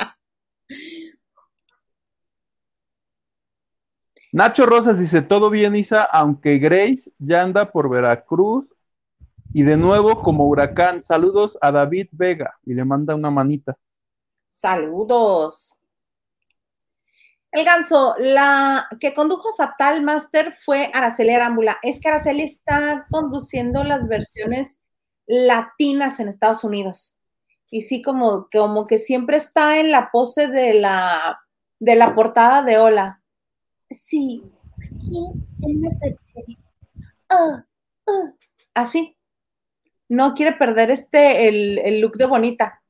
Nacho 4.32 4.66
Rosas 4.66 4.98
dice, 4.98 5.22
todo 5.22 5.50
bien, 5.50 5.76
Isa, 5.76 6.04
aunque 6.04 6.58
Grace 6.58 7.12
ya 7.20 7.42
anda 7.42 7.72
por 7.72 7.90
Veracruz 7.90 8.66
y 9.54 9.64
de 9.64 9.76
nuevo 9.76 10.22
como 10.22 10.48
huracán. 10.48 11.04
Saludos 11.04 11.58
a 11.62 11.72
David 11.72 12.08
Vega 12.12 12.58
y 12.66 12.74
le 12.74 12.86
manda 12.86 13.14
una 13.14 13.30
manita. 13.30 13.78
Saludos. 14.48 15.78
El 17.52 17.66
ganso, 17.66 18.16
la 18.18 18.88
que 19.02 19.14
condujo 19.14 19.54
Fatal 19.56 20.02
Master 20.02 20.56
fue 20.64 20.90
Araceli 20.94 21.32
Arámbula. 21.32 21.78
Es 21.82 22.00
que 22.00 22.08
Araceli 22.08 22.44
está 22.44 23.08
conduciendo 23.10 23.84
las 23.84 24.08
versiones 24.08 24.82
latinas 25.28 26.22
en 26.22 26.30
Estados 26.30 26.64
Unidos. 26.64 27.18
Y 27.70 27.82
sí, 27.82 28.02
como, 28.02 28.48
como 28.50 28.88
que 28.88 28.98
siempre 28.98 29.36
está 29.36 29.80
en 29.80 29.92
la 29.92 30.12
pose 30.12 30.48
de 30.48 30.76
la, 30.76 31.42
de 31.80 31.96
la 31.96 32.16
portada 32.16 32.64
de 32.64 32.78
Hola. 32.78 33.21
Sí, 33.92 34.44
ah, 37.30 37.66
ah. 38.08 38.34
Así. 38.74 39.18
No 40.08 40.34
quiere 40.34 40.54
perder 40.54 40.92
este, 40.92 41.48
el, 41.48 42.02
look 42.02 42.18
de 42.18 42.26
bonita. 42.26 42.82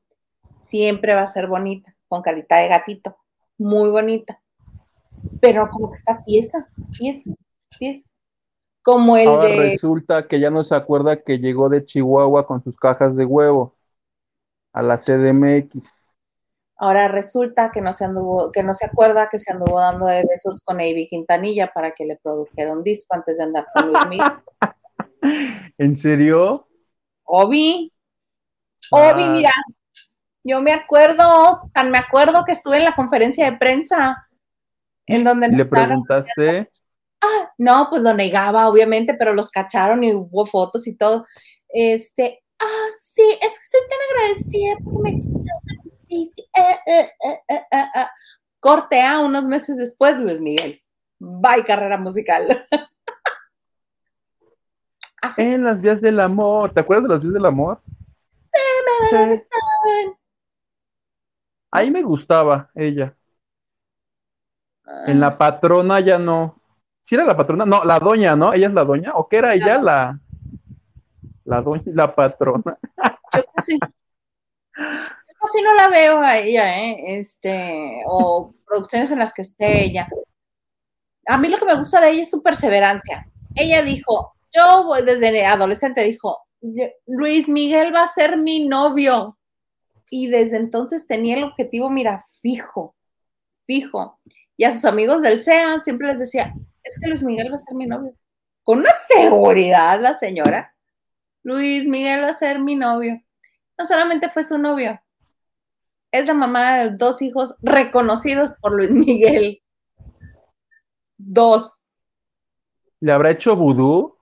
Siempre 0.58 1.14
va 1.14 1.22
a 1.22 1.26
ser 1.26 1.46
bonita, 1.46 1.94
con 2.08 2.22
carita 2.22 2.56
de 2.56 2.68
gatito. 2.68 3.16
Muy 3.58 3.90
bonita. 3.90 4.40
Pero 5.40 5.68
como 5.70 5.88
que 5.88 5.96
está 5.96 6.20
tiesa, 6.22 6.68
tiesa, 6.98 7.30
tiesa. 7.78 8.08
Como 8.82 9.16
el 9.16 9.28
Ahora 9.28 9.48
resulta 9.54 10.26
que 10.26 10.40
ya 10.40 10.50
no 10.50 10.64
se 10.64 10.74
acuerda 10.74 11.22
que 11.22 11.38
llegó 11.38 11.68
de 11.68 11.84
Chihuahua 11.84 12.44
con 12.46 12.62
sus 12.64 12.76
cajas 12.76 13.14
de 13.14 13.24
huevo 13.24 13.76
a 14.72 14.82
la 14.82 14.98
CDMX. 14.98 16.06
Ahora 16.82 17.06
resulta 17.06 17.70
que 17.70 17.80
no 17.80 17.92
se 17.92 18.06
anduvo, 18.06 18.50
que 18.50 18.64
no 18.64 18.74
se 18.74 18.86
acuerda 18.86 19.28
que 19.28 19.38
se 19.38 19.52
anduvo 19.52 19.78
dando 19.78 20.06
de 20.06 20.24
besos 20.28 20.64
con 20.64 20.80
Avi 20.80 21.06
Quintanilla 21.08 21.70
para 21.72 21.92
que 21.92 22.04
le 22.04 22.16
produjera 22.16 22.72
un 22.72 22.82
disco 22.82 23.14
antes 23.14 23.38
de 23.38 23.44
andar 23.44 23.68
con 23.72 23.92
Luis 23.92 24.06
Miguel. 24.08 24.32
¿En 25.78 25.94
serio? 25.94 26.66
Obi. 27.22 27.88
Obi, 28.90 29.22
ah. 29.22 29.30
mira, 29.30 29.52
yo 30.42 30.60
me 30.60 30.72
acuerdo, 30.72 31.70
tan 31.72 31.92
me 31.92 31.98
acuerdo 31.98 32.44
que 32.44 32.50
estuve 32.50 32.78
en 32.78 32.84
la 32.84 32.96
conferencia 32.96 33.48
de 33.48 33.58
prensa 33.58 34.26
en 35.06 35.22
donde 35.22 35.50
le 35.50 35.64
preguntaste. 35.64 36.68
ah, 37.20 37.52
no, 37.58 37.86
pues 37.90 38.02
lo 38.02 38.12
negaba, 38.12 38.66
obviamente, 38.68 39.14
pero 39.14 39.32
los 39.32 39.50
cacharon 39.50 40.02
y 40.02 40.14
hubo 40.14 40.46
fotos 40.46 40.88
y 40.88 40.96
todo. 40.96 41.26
Este, 41.68 42.42
ah, 42.58 42.88
sí, 43.14 43.22
es 43.34 43.38
que 43.38 43.46
estoy 43.46 43.80
tan 43.88 43.98
agradecida 44.10 44.74
porque 44.82 44.98
me 44.98 45.81
eh, 46.12 46.78
eh, 46.86 47.12
eh, 47.48 48.06
Cortea 48.60 49.20
unos 49.20 49.44
meses 49.44 49.76
después, 49.76 50.18
Luis 50.18 50.40
Miguel. 50.40 50.80
Bye, 51.18 51.64
carrera 51.64 51.98
musical. 51.98 52.66
En 55.36 55.62
las 55.64 55.80
vías 55.80 56.00
del 56.00 56.18
amor. 56.18 56.74
¿Te 56.74 56.80
acuerdas 56.80 57.04
de 57.04 57.08
las 57.10 57.22
vías 57.22 57.34
del 57.34 57.46
amor? 57.46 57.80
Sí, 59.08 59.16
me 59.16 59.36
sí. 59.36 60.12
Ahí 61.70 61.90
me 61.90 62.02
gustaba 62.02 62.70
ella. 62.74 63.16
En 65.06 65.20
la 65.20 65.38
patrona 65.38 66.00
ya 66.00 66.18
no. 66.18 66.60
¿Sí 67.02 67.14
era 67.14 67.24
la 67.24 67.36
patrona? 67.36 67.64
No, 67.64 67.84
la 67.84 67.98
doña, 67.98 68.36
¿no? 68.36 68.52
¿Ella 68.52 68.66
es 68.66 68.74
la 68.74 68.84
doña? 68.84 69.12
¿O 69.14 69.28
qué 69.28 69.38
era 69.38 69.54
ella? 69.54 69.80
La, 69.80 70.18
la 71.44 71.62
doña, 71.62 71.82
la 71.86 72.14
patrona. 72.14 72.78
Yo 73.32 73.42
casi 75.42 75.62
no 75.62 75.74
la 75.74 75.88
veo 75.88 76.20
a 76.20 76.38
ella, 76.38 76.78
¿eh? 76.78 77.18
Este, 77.18 78.02
o 78.06 78.54
producciones 78.64 79.10
en 79.10 79.18
las 79.18 79.34
que 79.34 79.42
esté 79.42 79.84
ella. 79.84 80.08
A 81.26 81.36
mí 81.38 81.48
lo 81.48 81.58
que 81.58 81.64
me 81.64 81.76
gusta 81.76 82.00
de 82.00 82.10
ella 82.10 82.22
es 82.22 82.30
su 82.30 82.42
perseverancia. 82.42 83.26
Ella 83.54 83.82
dijo, 83.82 84.34
yo 84.54 84.84
voy 84.84 85.02
desde 85.02 85.44
adolescente, 85.44 86.04
dijo, 86.04 86.38
Luis 87.06 87.48
Miguel 87.48 87.94
va 87.94 88.02
a 88.02 88.06
ser 88.06 88.36
mi 88.36 88.66
novio. 88.66 89.38
Y 90.10 90.28
desde 90.28 90.58
entonces 90.58 91.06
tenía 91.06 91.36
el 91.36 91.44
objetivo, 91.44 91.90
mira, 91.90 92.24
fijo, 92.40 92.94
fijo. 93.66 94.20
Y 94.56 94.64
a 94.64 94.72
sus 94.72 94.84
amigos 94.84 95.22
del 95.22 95.40
SEA 95.40 95.80
siempre 95.80 96.08
les 96.08 96.18
decía, 96.18 96.54
es 96.82 97.00
que 97.00 97.08
Luis 97.08 97.22
Miguel 97.22 97.50
va 97.50 97.56
a 97.56 97.58
ser 97.58 97.74
mi 97.74 97.86
novio. 97.86 98.14
Con 98.62 98.80
una 98.80 98.92
seguridad 99.08 100.00
la 100.00 100.14
señora. 100.14 100.74
Luis 101.42 101.88
Miguel 101.88 102.22
va 102.22 102.28
a 102.28 102.34
ser 102.34 102.60
mi 102.60 102.76
novio. 102.76 103.20
No 103.76 103.86
solamente 103.86 104.28
fue 104.28 104.44
su 104.44 104.58
novio, 104.58 105.01
es 106.12 106.26
la 106.26 106.34
mamá 106.34 106.78
de 106.78 106.90
dos 106.90 107.22
hijos 107.22 107.56
reconocidos 107.62 108.54
por 108.60 108.72
Luis 108.72 108.90
Miguel. 108.90 109.62
Dos. 111.16 111.80
¿Le 113.00 113.12
habrá 113.12 113.30
hecho 113.30 113.56
vudú? 113.56 114.16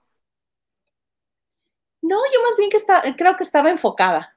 No, 2.01 2.17
yo 2.33 2.43
más 2.43 2.57
bien 2.57 2.71
que 2.71 2.77
está, 2.77 3.03
creo 3.17 3.37
que 3.37 3.45
estaba 3.45 3.71
enfocada. 3.71 4.37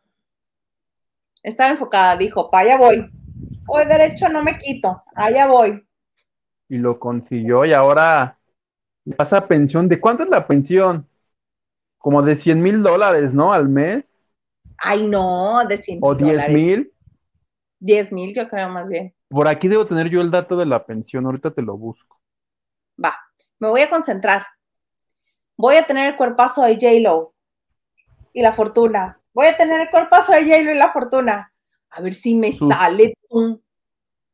Estaba 1.44 1.70
enfocada, 1.70 2.18
dijo, 2.18 2.50
para 2.50 2.66
allá 2.66 2.78
voy. 2.78 3.10
Voy 3.66 3.86
derecho, 3.86 4.28
no 4.30 4.44
me 4.44 4.58
quito, 4.58 5.04
allá 5.16 5.48
voy. 5.48 5.88
Y 6.70 6.78
lo 6.78 7.00
consiguió 7.00 7.66
y 7.66 7.74
ahora 7.74 8.38
pasa 9.16 9.48
pensión. 9.48 9.88
¿De 9.88 10.00
cuánto 10.00 10.24
es 10.24 10.30
la 10.30 10.48
pensión? 10.48 11.08
Como 11.98 12.22
de 12.22 12.36
100 12.36 12.62
mil 12.62 12.84
dólares, 12.84 13.34
¿no? 13.34 13.54
Al 13.54 13.70
mes. 13.70 14.20
Ay, 14.78 15.08
no, 15.08 15.66
de 15.68 15.78
100 15.78 15.98
mil. 15.98 16.04
¿O 16.04 16.16
10 16.16 16.50
mil? 16.50 16.93
10 17.84 18.14
mil, 18.14 18.34
yo 18.34 18.48
creo 18.48 18.70
más 18.70 18.90
bien. 18.90 19.14
Por 19.28 19.48
aquí 19.48 19.68
debo 19.68 19.86
tener 19.86 20.10
yo 20.10 20.22
el 20.22 20.32
dato 20.32 20.56
de 20.56 20.66
la 20.66 20.86
pensión, 20.86 21.26
ahorita 21.26 21.52
te 21.52 21.62
lo 21.62 21.78
busco. 21.78 22.18
Va, 23.04 23.14
me 23.60 23.68
voy 23.68 23.82
a 23.82 23.90
concentrar. 23.90 24.46
Voy 25.58 25.76
a 25.76 25.86
tener 25.86 26.12
el 26.12 26.16
cuerpazo 26.16 26.64
de 26.64 26.76
J-Lo 26.76 27.34
y 28.32 28.42
la 28.42 28.54
fortuna. 28.54 29.20
Voy 29.34 29.48
a 29.48 29.58
tener 29.58 29.82
el 29.82 29.90
cuerpazo 29.90 30.32
de 30.32 30.44
J-Lo 30.44 30.72
y 30.72 30.78
la 30.78 30.94
fortuna. 30.94 31.54
A 31.90 32.02
ver 32.02 32.14
si 32.14 32.36
me 32.36 32.54
sale 32.54 33.14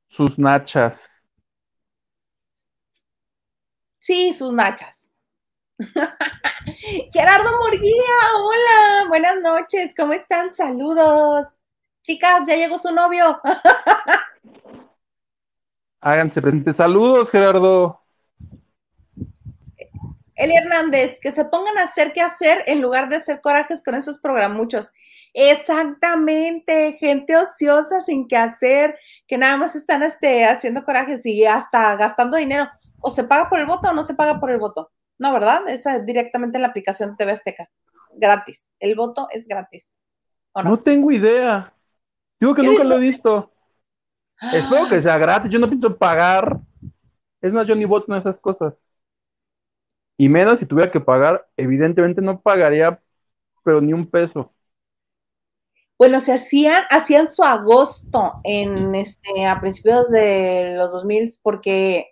Sus 0.07 0.37
nachas. 0.37 1.09
Sí, 3.97 4.31
sus 4.31 4.53
nachas. 4.53 5.09
Gerardo 7.13 7.49
Morguía, 7.59 8.15
hola, 8.43 9.07
buenas 9.07 9.41
noches, 9.41 9.93
¿cómo 9.97 10.13
están? 10.13 10.53
Saludos. 10.53 11.58
Chicas, 12.09 12.47
ya 12.47 12.55
llegó 12.55 12.79
su 12.79 12.91
novio. 12.91 13.39
Háganse 16.01 16.41
presentes. 16.41 16.77
Saludos, 16.77 17.29
Gerardo. 17.29 18.01
Eli 20.33 20.55
Hernández, 20.55 21.19
que 21.21 21.31
se 21.31 21.45
pongan 21.45 21.77
a 21.77 21.83
hacer 21.83 22.11
qué 22.11 22.21
hacer 22.21 22.63
en 22.65 22.81
lugar 22.81 23.09
de 23.09 23.17
hacer 23.17 23.41
corajes 23.41 23.83
con 23.83 23.93
esos 23.93 24.17
programuchos. 24.17 24.91
Exactamente, 25.35 26.93
gente 26.93 27.37
ociosa 27.37 28.01
sin 28.01 28.27
qué 28.27 28.37
hacer, 28.37 28.97
que 29.27 29.37
nada 29.37 29.57
más 29.57 29.75
están 29.75 30.01
este, 30.01 30.45
haciendo 30.45 30.83
corajes 30.85 31.23
y 31.27 31.45
hasta 31.45 31.95
gastando 31.95 32.37
dinero. 32.37 32.67
O 33.01 33.11
se 33.11 33.23
paga 33.23 33.51
por 33.51 33.59
el 33.59 33.67
voto 33.67 33.87
o 33.87 33.93
no 33.93 34.03
se 34.03 34.15
paga 34.15 34.39
por 34.39 34.49
el 34.49 34.57
voto. 34.57 34.91
No, 35.19 35.31
¿verdad? 35.31 35.69
Esa 35.69 35.97
es 35.97 36.07
directamente 36.07 36.57
en 36.57 36.63
la 36.63 36.69
aplicación 36.69 37.15
TV 37.15 37.33
Azteca. 37.33 37.69
Gratis. 38.15 38.71
El 38.79 38.95
voto 38.95 39.27
es 39.29 39.47
gratis. 39.47 39.99
no? 40.55 40.63
no 40.63 40.79
tengo 40.79 41.11
idea. 41.11 41.71
Digo 42.39 42.55
que 42.55 42.63
nunca 42.63 42.83
lo 42.83 42.95
he 42.95 42.99
visto. 42.99 43.51
Espero 44.53 44.87
que 44.87 45.01
sea 45.01 45.17
gratis. 45.17 45.51
Yo 45.51 45.59
no 45.59 45.67
pienso 45.67 45.97
pagar. 45.97 46.59
Es 47.41 47.51
más, 47.51 47.67
yo 47.67 47.75
ni 47.75 47.85
voto 47.85 48.11
en 48.11 48.19
esas 48.19 48.39
cosas. 48.39 48.73
Y 50.17 50.27
menos 50.29 50.59
si 50.59 50.65
tuviera 50.65 50.91
que 50.91 50.99
pagar, 50.99 51.47
evidentemente 51.55 52.21
no 52.21 52.41
pagaría, 52.41 53.01
pero 53.63 53.79
ni 53.79 53.93
un 53.93 54.05
peso. 54.09 54.53
Bueno, 55.97 56.19
se 56.19 56.33
hacían, 56.33 56.83
hacían 56.89 57.29
su 57.29 57.43
agosto 57.43 58.39
en 58.43 58.95
este, 58.95 59.45
a 59.45 59.59
principios 59.59 60.09
de 60.09 60.73
los 60.75 60.91
2000 60.93 61.29
porque 61.43 62.11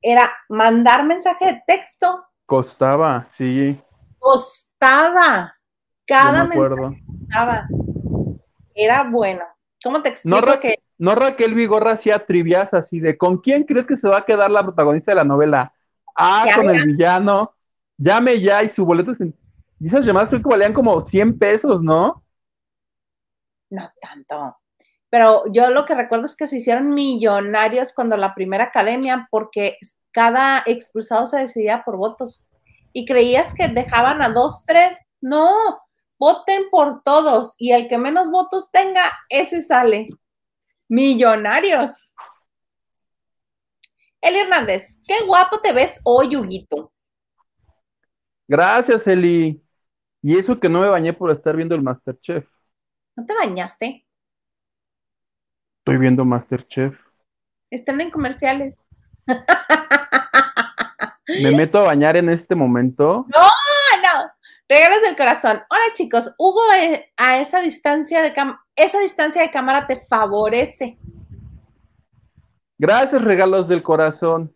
era 0.00 0.30
mandar 0.48 1.04
mensaje 1.04 1.46
de 1.46 1.62
texto. 1.66 2.24
Costaba, 2.46 3.28
sí. 3.32 3.80
Costaba. 4.18 5.56
Cada 6.04 6.44
mensaje 6.44 7.02
costaba 7.04 7.68
era 8.76 9.02
bueno. 9.04 9.42
¿Cómo 9.82 10.02
te 10.02 10.10
explico 10.10 10.40
no, 10.40 10.60
que... 10.60 10.76
No 10.98 11.14
Raquel 11.14 11.54
Vigorra 11.54 11.92
hacía 11.92 12.24
trivias 12.24 12.72
así 12.72 13.00
de 13.00 13.18
¿con 13.18 13.38
quién 13.38 13.64
crees 13.64 13.86
que 13.86 13.96
se 13.96 14.08
va 14.08 14.18
a 14.18 14.24
quedar 14.24 14.50
la 14.50 14.62
protagonista 14.62 15.10
de 15.10 15.16
la 15.16 15.24
novela? 15.24 15.72
Ah, 16.16 16.46
con 16.54 16.70
el 16.70 16.86
villano. 16.86 17.52
Llame 17.98 18.40
ya 18.40 18.62
y 18.62 18.68
su 18.68 18.84
boleto. 18.84 19.12
Y 19.78 19.86
esas 19.86 20.06
llamadas 20.06 20.30
creo 20.30 20.42
que 20.42 20.48
valían 20.48 20.72
como 20.72 21.02
100 21.02 21.38
pesos, 21.38 21.82
¿no? 21.82 22.24
No 23.70 23.90
tanto. 24.00 24.56
Pero 25.10 25.44
yo 25.52 25.70
lo 25.70 25.84
que 25.84 25.94
recuerdo 25.94 26.24
es 26.24 26.36
que 26.36 26.46
se 26.46 26.56
hicieron 26.56 26.88
millonarios 26.88 27.92
cuando 27.94 28.16
la 28.16 28.34
primera 28.34 28.64
academia, 28.64 29.28
porque 29.30 29.76
cada 30.12 30.62
expulsado 30.66 31.26
se 31.26 31.38
decidía 31.38 31.84
por 31.84 31.96
votos. 31.96 32.48
Y 32.92 33.04
creías 33.04 33.54
que 33.54 33.68
dejaban 33.68 34.22
a 34.22 34.30
dos, 34.30 34.64
tres. 34.66 34.98
No, 35.20 35.78
voten 36.18 36.70
por 36.70 37.02
todos 37.02 37.54
y 37.58 37.72
el 37.72 37.88
que 37.88 37.98
menos 37.98 38.30
votos 38.30 38.70
tenga, 38.70 39.12
ese 39.28 39.62
sale. 39.62 40.08
Millonarios. 40.88 41.90
Eli 44.20 44.38
Hernández, 44.38 45.00
qué 45.06 45.24
guapo 45.26 45.60
te 45.60 45.72
ves 45.72 46.00
hoy, 46.04 46.36
Huguito. 46.36 46.92
Gracias, 48.48 49.06
Eli. 49.06 49.62
Y 50.22 50.38
eso 50.38 50.58
que 50.58 50.68
no 50.68 50.80
me 50.80 50.88
bañé 50.88 51.12
por 51.12 51.30
estar 51.30 51.56
viendo 51.56 51.74
el 51.74 51.82
Masterchef. 51.82 52.46
¿No 53.16 53.24
te 53.24 53.34
bañaste? 53.34 54.06
Estoy 55.78 55.98
viendo 55.98 56.24
Masterchef. 56.24 56.98
Están 57.70 58.00
en 58.00 58.10
comerciales. 58.10 58.80
¿Me 61.42 61.50
meto 61.56 61.78
a 61.78 61.82
bañar 61.82 62.16
en 62.16 62.28
este 62.28 62.54
momento? 62.54 63.26
No. 63.28 63.46
Regalos 64.68 65.02
del 65.02 65.16
corazón. 65.16 65.60
Hola 65.70 65.94
chicos, 65.94 66.34
Hugo, 66.38 66.60
eh, 66.80 67.12
a 67.16 67.40
esa 67.40 67.60
distancia 67.60 68.20
de 68.22 68.32
esa 68.74 69.00
distancia 69.00 69.42
de 69.42 69.50
cámara 69.50 69.86
te 69.86 69.96
favorece. 69.96 70.98
Gracias, 72.76 73.22
regalos 73.22 73.68
del 73.68 73.82
corazón. 73.82 74.52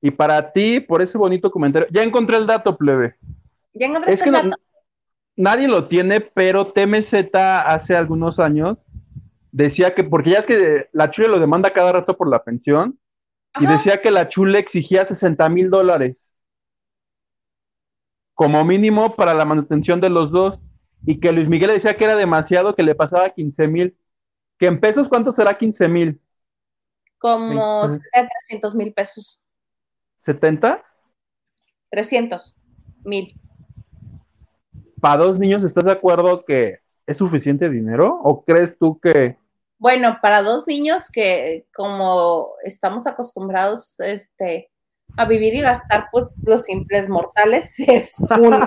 Y 0.00 0.10
para 0.10 0.52
ti, 0.52 0.80
por 0.80 1.02
ese 1.02 1.18
bonito 1.18 1.50
comentario. 1.50 1.86
Ya 1.90 2.02
encontré 2.02 2.36
el 2.36 2.46
dato, 2.46 2.76
plebe. 2.76 3.16
Ya 3.74 3.86
encontré 3.86 4.14
el 4.14 4.32
dato. 4.32 4.56
nadie 5.36 5.68
lo 5.68 5.86
tiene, 5.86 6.20
pero 6.20 6.72
TMZ 6.72 7.14
hace 7.34 7.96
algunos 7.96 8.38
años 8.38 8.78
decía 9.52 9.94
que, 9.94 10.02
porque 10.02 10.30
ya 10.30 10.38
es 10.40 10.46
que 10.46 10.88
la 10.92 11.10
Chule 11.10 11.28
lo 11.28 11.38
demanda 11.38 11.72
cada 11.72 11.92
rato 11.92 12.16
por 12.16 12.28
la 12.28 12.42
pensión, 12.42 12.98
y 13.60 13.66
decía 13.66 14.02
que 14.02 14.10
la 14.10 14.28
Chule 14.28 14.58
exigía 14.58 15.04
60 15.04 15.48
mil 15.48 15.70
dólares 15.70 16.28
como 18.34 18.64
mínimo 18.64 19.14
para 19.16 19.34
la 19.34 19.44
manutención 19.44 20.00
de 20.00 20.10
los 20.10 20.30
dos, 20.30 20.58
y 21.06 21.20
que 21.20 21.32
Luis 21.32 21.48
Miguel 21.48 21.70
decía 21.70 21.96
que 21.96 22.04
era 22.04 22.16
demasiado, 22.16 22.74
que 22.74 22.82
le 22.82 22.94
pasaba 22.94 23.30
15 23.30 23.68
mil. 23.68 23.96
¿Que 24.58 24.66
en 24.66 24.80
pesos 24.80 25.08
cuánto 25.08 25.32
será 25.32 25.56
15 25.56 25.88
mil? 25.88 26.20
Como 27.18 27.86
300 28.12 28.74
mil 28.74 28.92
pesos. 28.92 29.42
¿70? 30.18 30.82
300 31.90 32.56
mil. 33.04 33.38
¿Para 35.00 35.24
dos 35.24 35.38
niños 35.38 35.64
estás 35.64 35.84
de 35.84 35.92
acuerdo 35.92 36.44
que 36.44 36.80
es 37.06 37.16
suficiente 37.18 37.68
dinero? 37.68 38.20
¿O 38.22 38.44
crees 38.44 38.78
tú 38.78 38.98
que... 38.98 39.36
Bueno, 39.78 40.18
para 40.22 40.42
dos 40.42 40.66
niños 40.66 41.10
que 41.10 41.66
como 41.74 42.54
estamos 42.62 43.06
acostumbrados 43.06 44.00
este, 44.00 44.70
a 45.16 45.24
vivir 45.26 45.54
y 45.54 45.60
gastar, 45.60 46.08
pues 46.10 46.34
los 46.44 46.64
simples 46.64 47.08
mortales 47.08 47.74
es 47.78 48.16
un 48.30 48.66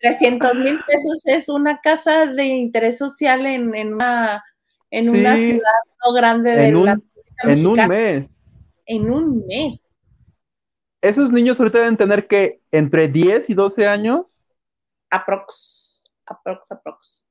300 0.00 0.54
mil 0.54 0.78
pesos 0.86 1.26
es 1.26 1.48
una 1.48 1.80
casa 1.80 2.26
de 2.26 2.44
interés 2.44 2.98
social 2.98 3.46
en, 3.46 3.74
en 3.74 3.94
una, 3.94 4.44
en 4.90 5.08
una 5.08 5.36
ciudad 5.36 5.72
no 6.04 6.12
grande 6.12 6.52
de 6.52 6.68
en 6.68 6.84
la 6.84 7.00
En 7.42 7.66
un 7.66 7.88
mes. 7.88 8.42
En 8.86 9.10
un 9.10 9.46
mes. 9.46 9.88
Esos 11.00 11.32
niños 11.32 11.58
ahorita 11.60 11.78
deben 11.78 11.96
tener 11.96 12.26
que 12.26 12.60
entre 12.72 13.08
10 13.08 13.50
y 13.50 13.54
12 13.54 13.86
años. 13.86 14.26
Aprox, 15.10 16.04
aprox, 16.26 16.72
aprox. 16.72 17.28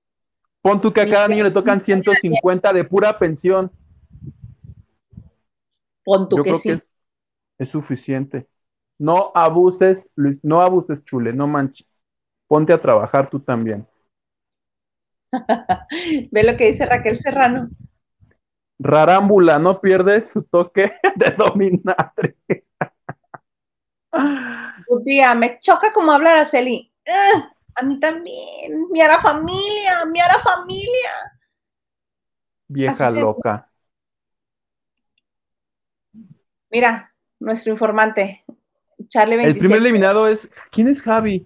Pon 0.62 0.82
tú 0.82 0.92
que 0.92 1.02
a 1.02 1.10
cada 1.10 1.28
niño 1.28 1.44
le 1.44 1.52
tocan 1.52 1.82
150 1.82 2.74
de 2.74 2.84
pura 2.84 3.18
pensión. 3.18 3.72
Pon 6.04 6.28
tú 6.30 6.42
que 6.44 6.56
sí. 6.56 6.72
es, 6.72 6.94
es 7.58 7.70
suficiente. 7.70 8.48
No 9.00 9.32
abuses, 9.36 10.10
Luis, 10.16 10.40
no 10.44 10.62
abuses, 10.62 11.04
chule, 11.06 11.34
no 11.34 11.48
manches 11.48 11.88
ponte 12.48 12.74
a 12.74 12.82
trabajar 12.82 13.30
tú 13.30 13.40
también. 13.40 13.88
Ve 16.32 16.44
lo 16.44 16.58
que 16.58 16.68
dice 16.68 16.86
Raquel 16.86 17.18
Serrano. 17.18 17.70
Rarámbula 18.80 19.60
no 19.60 19.82
pierde 19.82 20.24
su 20.24 20.44
toque 20.44 20.94
de 21.16 21.32
dominadre. 21.32 22.38
Tu 24.88 25.04
tía, 25.04 25.36
me 25.36 25.60
choca 25.60 25.92
como 25.94 26.12
hablar 26.12 26.38
a 26.38 26.46
Celi. 26.46 26.92
a 27.76 27.84
mí 27.84 28.00
también. 28.00 28.90
Mi 28.92 29.02
ara 29.02 29.20
familia, 29.20 30.06
mi 30.06 30.20
ara 30.20 30.40
familia. 30.40 31.12
Vieja 32.70 33.12
loca. 33.12 33.70
Mira, 36.70 37.14
nuestro 37.40 37.72
informante, 37.72 38.44
Charlie 39.08 39.38
27. 39.38 39.50
El 39.50 39.58
primer 39.58 39.80
eliminado 39.80 40.28
es. 40.28 40.50
¿Quién 40.72 40.88
es 40.88 41.02
Javi? 41.02 41.46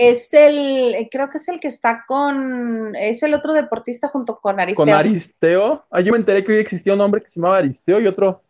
es 0.00 0.32
el, 0.32 1.08
creo 1.10 1.28
que 1.28 1.36
es 1.36 1.48
el 1.48 1.60
que 1.60 1.68
está 1.68 2.04
con, 2.08 2.96
es 2.96 3.22
el 3.22 3.34
otro 3.34 3.52
deportista 3.52 4.08
junto 4.08 4.40
con 4.40 4.58
Aristeo. 4.58 4.86
¿Con 4.86 4.94
Aristeo? 4.94 5.84
Ah, 5.90 6.00
yo 6.00 6.12
me 6.12 6.18
enteré 6.18 6.42
que 6.42 6.52
hoy 6.52 6.58
existía 6.58 6.94
un 6.94 7.02
hombre 7.02 7.22
que 7.22 7.28
se 7.28 7.38
llamaba 7.38 7.58
Aristeo 7.58 8.00
y 8.00 8.06
otro. 8.06 8.42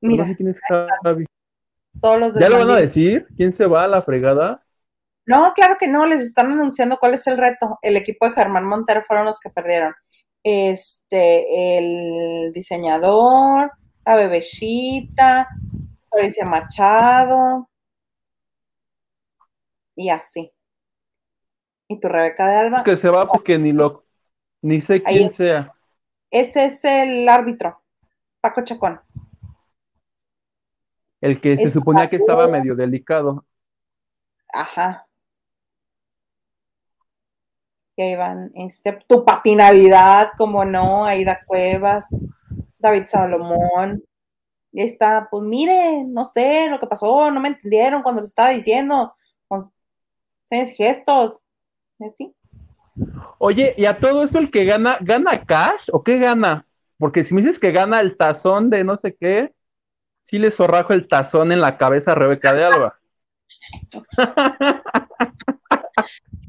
Mira, 0.00 0.24
no 0.24 0.30
sé 0.30 0.36
quién 0.36 0.48
es 0.48 0.60
Javi. 1.04 1.24
Todos 2.00 2.18
los 2.18 2.38
¿Ya 2.38 2.48
lo 2.48 2.58
van 2.58 2.70
a 2.70 2.76
decir? 2.80 3.28
¿Quién 3.36 3.52
se 3.52 3.66
va 3.66 3.84
a 3.84 3.88
la 3.88 4.02
fregada? 4.02 4.64
No, 5.24 5.52
claro 5.54 5.76
que 5.78 5.86
no, 5.86 6.04
les 6.04 6.22
están 6.22 6.50
anunciando 6.50 6.96
cuál 6.96 7.14
es 7.14 7.24
el 7.28 7.38
reto. 7.38 7.78
El 7.82 7.96
equipo 7.96 8.26
de 8.26 8.32
Germán 8.32 8.66
Montero 8.66 9.02
fueron 9.02 9.26
los 9.26 9.38
que 9.38 9.50
perdieron. 9.50 9.94
Este, 10.42 11.78
el 11.78 12.52
diseñador, 12.52 13.70
la 14.08 14.16
bebecita, 14.16 15.50
Patricia 16.08 16.46
Machado, 16.46 17.68
y 19.94 20.08
así. 20.08 20.50
¿Y 21.88 22.00
tu 22.00 22.08
Rebeca 22.08 22.48
de 22.48 22.56
Alba? 22.56 22.84
Que 22.84 22.96
se 22.96 23.10
va 23.10 23.28
porque 23.28 23.58
ni 23.58 23.72
lo, 23.72 24.06
ni 24.62 24.80
sé 24.80 25.02
quién 25.02 25.30
sea. 25.30 25.74
Ese 26.30 26.64
es 26.64 26.82
el 26.86 27.28
árbitro, 27.28 27.82
Paco 28.40 28.64
Chacón. 28.64 28.98
El 31.20 31.38
que 31.38 31.58
se 31.58 31.68
suponía 31.68 32.08
que 32.08 32.16
estaba 32.16 32.48
medio 32.48 32.74
delicado. 32.74 33.44
Ajá. 34.54 35.06
Y 37.96 38.02
ahí 38.02 38.16
van, 38.16 38.52
este, 38.54 39.04
tu 39.06 39.22
papi 39.22 39.54
Navidad, 39.54 40.30
como 40.38 40.64
no, 40.64 41.04
Aida 41.04 41.44
Cuevas, 41.44 42.16
David 42.78 43.06
Salomón. 43.06 44.02
Y 44.72 44.82
está, 44.82 45.28
pues 45.30 45.42
mire, 45.42 46.04
no 46.04 46.24
sé 46.24 46.68
lo 46.68 46.78
que 46.78 46.86
pasó, 46.86 47.30
no 47.30 47.40
me 47.40 47.48
entendieron 47.48 48.02
cuando 48.02 48.20
les 48.20 48.30
estaba 48.30 48.50
diciendo, 48.50 49.14
con 49.46 49.60
seis 50.44 50.74
gestos. 50.76 51.40
¿Sí? 52.16 52.34
Oye, 53.38 53.74
¿y 53.76 53.86
a 53.86 53.98
todo 53.98 54.24
esto 54.24 54.38
el 54.38 54.50
que 54.50 54.64
gana, 54.64 54.98
gana 55.00 55.44
cash 55.44 55.88
o 55.92 56.02
qué 56.02 56.18
gana? 56.18 56.66
Porque 56.98 57.24
si 57.24 57.34
me 57.34 57.40
dices 57.40 57.58
que 57.58 57.72
gana 57.72 58.00
el 58.00 58.16
tazón 58.16 58.70
de 58.70 58.84
no 58.84 58.96
sé 58.98 59.16
qué, 59.18 59.52
sí 60.22 60.38
le 60.38 60.50
zorrajo 60.50 60.92
el 60.92 61.08
tazón 61.08 61.52
en 61.52 61.60
la 61.60 61.78
cabeza 61.78 62.12
a 62.12 62.16
Rebeca 62.16 62.52
de 62.52 62.64
Alba. 62.64 62.98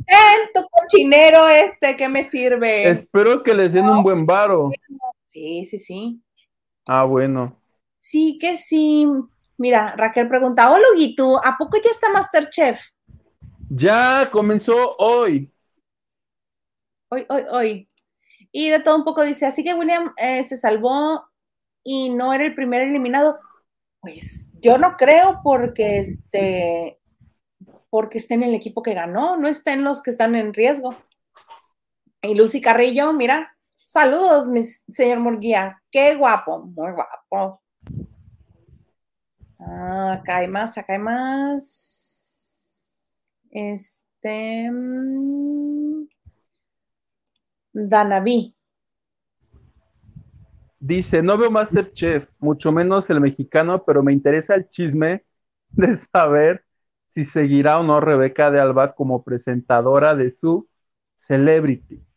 en 0.09 0.53
tu 0.53 0.61
cochinero 0.69 1.47
este 1.47 1.95
que 1.95 2.09
me 2.09 2.23
sirve. 2.23 2.89
Espero 2.89 3.43
que 3.43 3.53
les 3.53 3.73
den 3.73 3.87
un 3.87 4.01
buen 4.01 4.25
varo. 4.25 4.71
Sí, 5.29 5.63
sí, 5.67 5.77
sí. 5.77 6.23
Ah, 6.87 7.03
bueno. 7.03 7.55
Sí, 7.99 8.39
que 8.41 8.57
sí. 8.57 9.05
Mira, 9.57 9.95
Raquel 9.95 10.27
pregunta, 10.27 10.71
hola, 10.71 10.87
tú 11.15 11.37
¿a 11.37 11.55
poco 11.55 11.77
ya 11.77 11.91
está 11.91 12.09
Masterchef? 12.09 12.79
Ya 13.69 14.27
comenzó 14.31 14.95
hoy. 14.97 15.53
Hoy, 17.11 17.27
hoy, 17.29 17.43
hoy. 17.51 17.87
Y 18.51 18.69
de 18.69 18.79
todo 18.79 18.97
un 18.97 19.03
poco 19.03 19.21
dice, 19.21 19.45
así 19.45 19.63
que 19.63 19.75
William 19.75 20.13
eh, 20.17 20.43
se 20.43 20.57
salvó 20.57 21.23
y 21.83 22.09
no 22.09 22.33
era 22.33 22.43
el 22.43 22.55
primer 22.55 22.81
eliminado. 22.81 23.37
Pues 24.01 24.51
yo 24.59 24.79
no 24.79 24.97
creo 24.97 25.41
porque 25.43 25.99
este 25.99 26.99
porque 27.91 28.17
está 28.17 28.33
en 28.33 28.43
el 28.43 28.55
equipo 28.55 28.81
que 28.81 28.95
ganó, 28.95 29.37
no 29.37 29.47
está 29.47 29.73
en 29.73 29.83
los 29.83 30.01
que 30.01 30.09
están 30.09 30.33
en 30.33 30.55
riesgo. 30.55 30.95
Y 32.23 32.33
Lucy 32.33 32.61
Carrillo, 32.61 33.13
mira, 33.13 33.58
saludos, 33.89 34.45
señor 34.91 35.19
Murguía, 35.19 35.81
qué 35.89 36.15
guapo, 36.15 36.59
muy 36.59 36.91
guapo. 36.91 37.61
Ah, 39.59 40.13
acá 40.13 40.37
hay 40.37 40.47
más, 40.47 40.77
acá 40.77 40.93
hay 40.93 40.99
más. 40.99 42.55
Este. 43.49 44.69
Mm, 44.71 46.07
Danaví. 47.73 48.55
Dice, 50.79 51.21
no 51.23 51.37
veo 51.37 51.51
Masterchef, 51.51 52.29
mucho 52.37 52.71
menos 52.71 53.09
el 53.09 53.19
mexicano, 53.19 53.83
pero 53.83 54.03
me 54.03 54.13
interesa 54.13 54.55
el 54.55 54.69
chisme 54.69 55.25
de 55.69 55.95
saber 55.95 56.63
si 57.07 57.25
seguirá 57.25 57.79
o 57.79 57.83
no 57.83 57.99
Rebeca 57.99 58.51
de 58.51 58.61
Alba 58.61 58.93
como 58.93 59.23
presentadora 59.23 60.15
de 60.15 60.31
su 60.31 60.69
Celebrity. 61.15 62.08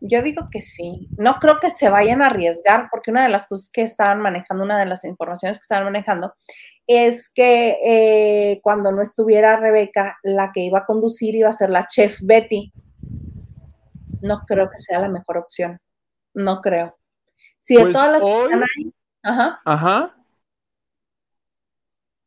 Yo 0.00 0.22
digo 0.22 0.46
que 0.50 0.62
sí. 0.62 1.08
No 1.18 1.34
creo 1.34 1.58
que 1.60 1.70
se 1.70 1.90
vayan 1.90 2.22
a 2.22 2.26
arriesgar, 2.26 2.88
porque 2.90 3.10
una 3.10 3.22
de 3.22 3.28
las 3.28 3.46
cosas 3.46 3.70
que 3.70 3.82
estaban 3.82 4.20
manejando, 4.20 4.64
una 4.64 4.78
de 4.78 4.86
las 4.86 5.04
informaciones 5.04 5.58
que 5.58 5.62
estaban 5.62 5.84
manejando, 5.84 6.34
es 6.86 7.30
que 7.30 7.76
eh, 7.84 8.60
cuando 8.62 8.92
no 8.92 9.02
estuviera 9.02 9.56
Rebeca, 9.58 10.18
la 10.22 10.52
que 10.52 10.60
iba 10.60 10.80
a 10.80 10.86
conducir 10.86 11.34
iba 11.34 11.48
a 11.48 11.52
ser 11.52 11.70
la 11.70 11.86
chef 11.86 12.18
Betty. 12.22 12.72
No 14.22 14.42
creo 14.46 14.68
que 14.70 14.78
sea 14.78 15.00
la 15.00 15.08
mejor 15.08 15.38
opción. 15.38 15.78
No 16.34 16.60
creo. 16.60 16.96
Si 17.58 17.76
de 17.76 17.82
pues 17.82 17.92
todas 17.92 18.12
las 18.12 18.24
que 18.24 18.42
están 18.42 18.62
ahí, 18.62 18.94
ajá. 19.22 19.60
Ajá. 19.64 20.16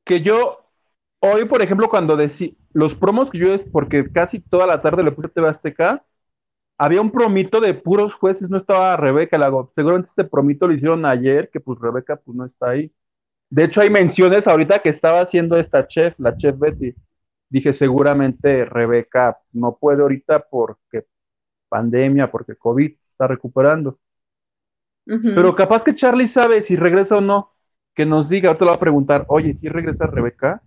Que 0.06 0.22
yo, 0.22 0.70
hoy, 1.20 1.46
por 1.46 1.62
ejemplo, 1.62 1.90
cuando 1.90 2.16
decía 2.16 2.52
los 2.74 2.96
promos 2.96 3.30
que 3.30 3.38
yo 3.38 3.54
es 3.54 3.64
porque 3.64 4.12
casi 4.12 4.40
toda 4.40 4.68
la 4.68 4.82
tarde 4.82 5.04
le 5.04 5.12
puse 5.12 5.30
TV 5.30 5.48
Azteca, 5.48 6.04
había 6.78 7.02
un 7.02 7.12
promito 7.12 7.62
de 7.62 7.74
puros 7.74 8.14
jueces, 8.14 8.50
no 8.50 8.58
estaba 8.58 8.98
Rebeca, 8.98 9.38
seguramente 9.76 10.10
este 10.10 10.24
promito 10.24 10.68
lo 10.68 10.74
hicieron 10.74 11.06
ayer, 11.06 11.50
que 11.50 11.60
pues 11.60 11.80
Rebeca 11.80 12.16
pues 12.16 12.36
no 12.36 12.46
está 12.46 12.70
ahí. 12.70 12.92
De 13.50 13.66
hecho, 13.66 13.82
hay 13.82 13.90
menciones 13.90 14.48
ahorita 14.48 14.80
que 14.80 14.90
estaba 14.90 15.22
haciendo 15.22 15.58
esta 15.58 15.86
chef, 15.88 16.16
la 16.18 16.36
chef 16.36 16.58
Betty. 16.58 16.96
Dije, 17.50 17.72
seguramente 17.72 18.66
Rebeca 18.66 19.38
no 19.52 19.78
puede 19.78 20.02
ahorita 20.02 20.48
porque 20.50 21.06
pandemia, 21.70 22.32
porque 22.32 22.56
COVID 22.56 22.96
se 23.00 23.10
está 23.10 23.28
recuperando. 23.28 24.00
Pero 25.06 25.56
capaz 25.56 25.84
que 25.84 25.94
Charlie 25.94 26.28
sabe 26.28 26.62
si 26.62 26.76
regresa 26.76 27.18
o 27.18 27.22
no. 27.22 27.52
Que 27.94 28.08
nos 28.08 28.28
diga, 28.28 28.50
ahorita 28.50 28.66
le 28.66 28.72
va 28.72 28.76
a 28.76 28.80
preguntar, 28.80 29.26
oye, 29.28 29.54
¿si 29.56 29.70
regresa 29.70 30.08
Rebeca? 30.08 30.64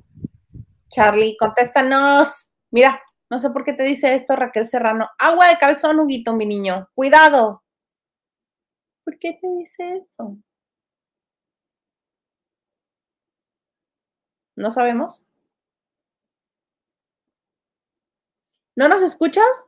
Charlie, 0.89 1.37
contéstanos. 1.37 2.53
Mira, 2.71 3.01
no 3.31 3.39
sé 3.39 3.51
por 3.51 3.65
qué 3.65 3.73
te 3.73 3.83
dice 3.83 4.15
esto 4.15 4.37
Raquel 4.37 4.67
Serrano. 4.69 5.09
Agua 5.19 5.49
de 5.49 5.59
calzón, 5.59 5.99
Huguito, 6.01 6.33
mi 6.35 6.47
niño. 6.47 6.89
Cuidado. 6.95 7.63
¿Por 9.05 9.19
qué 9.19 9.33
te 9.41 9.49
dice 9.49 9.97
eso? 9.97 10.37
¿No 14.57 14.71
sabemos? 14.71 15.25
¿No 18.77 18.89
nos 18.89 19.03
escuchas? 19.03 19.67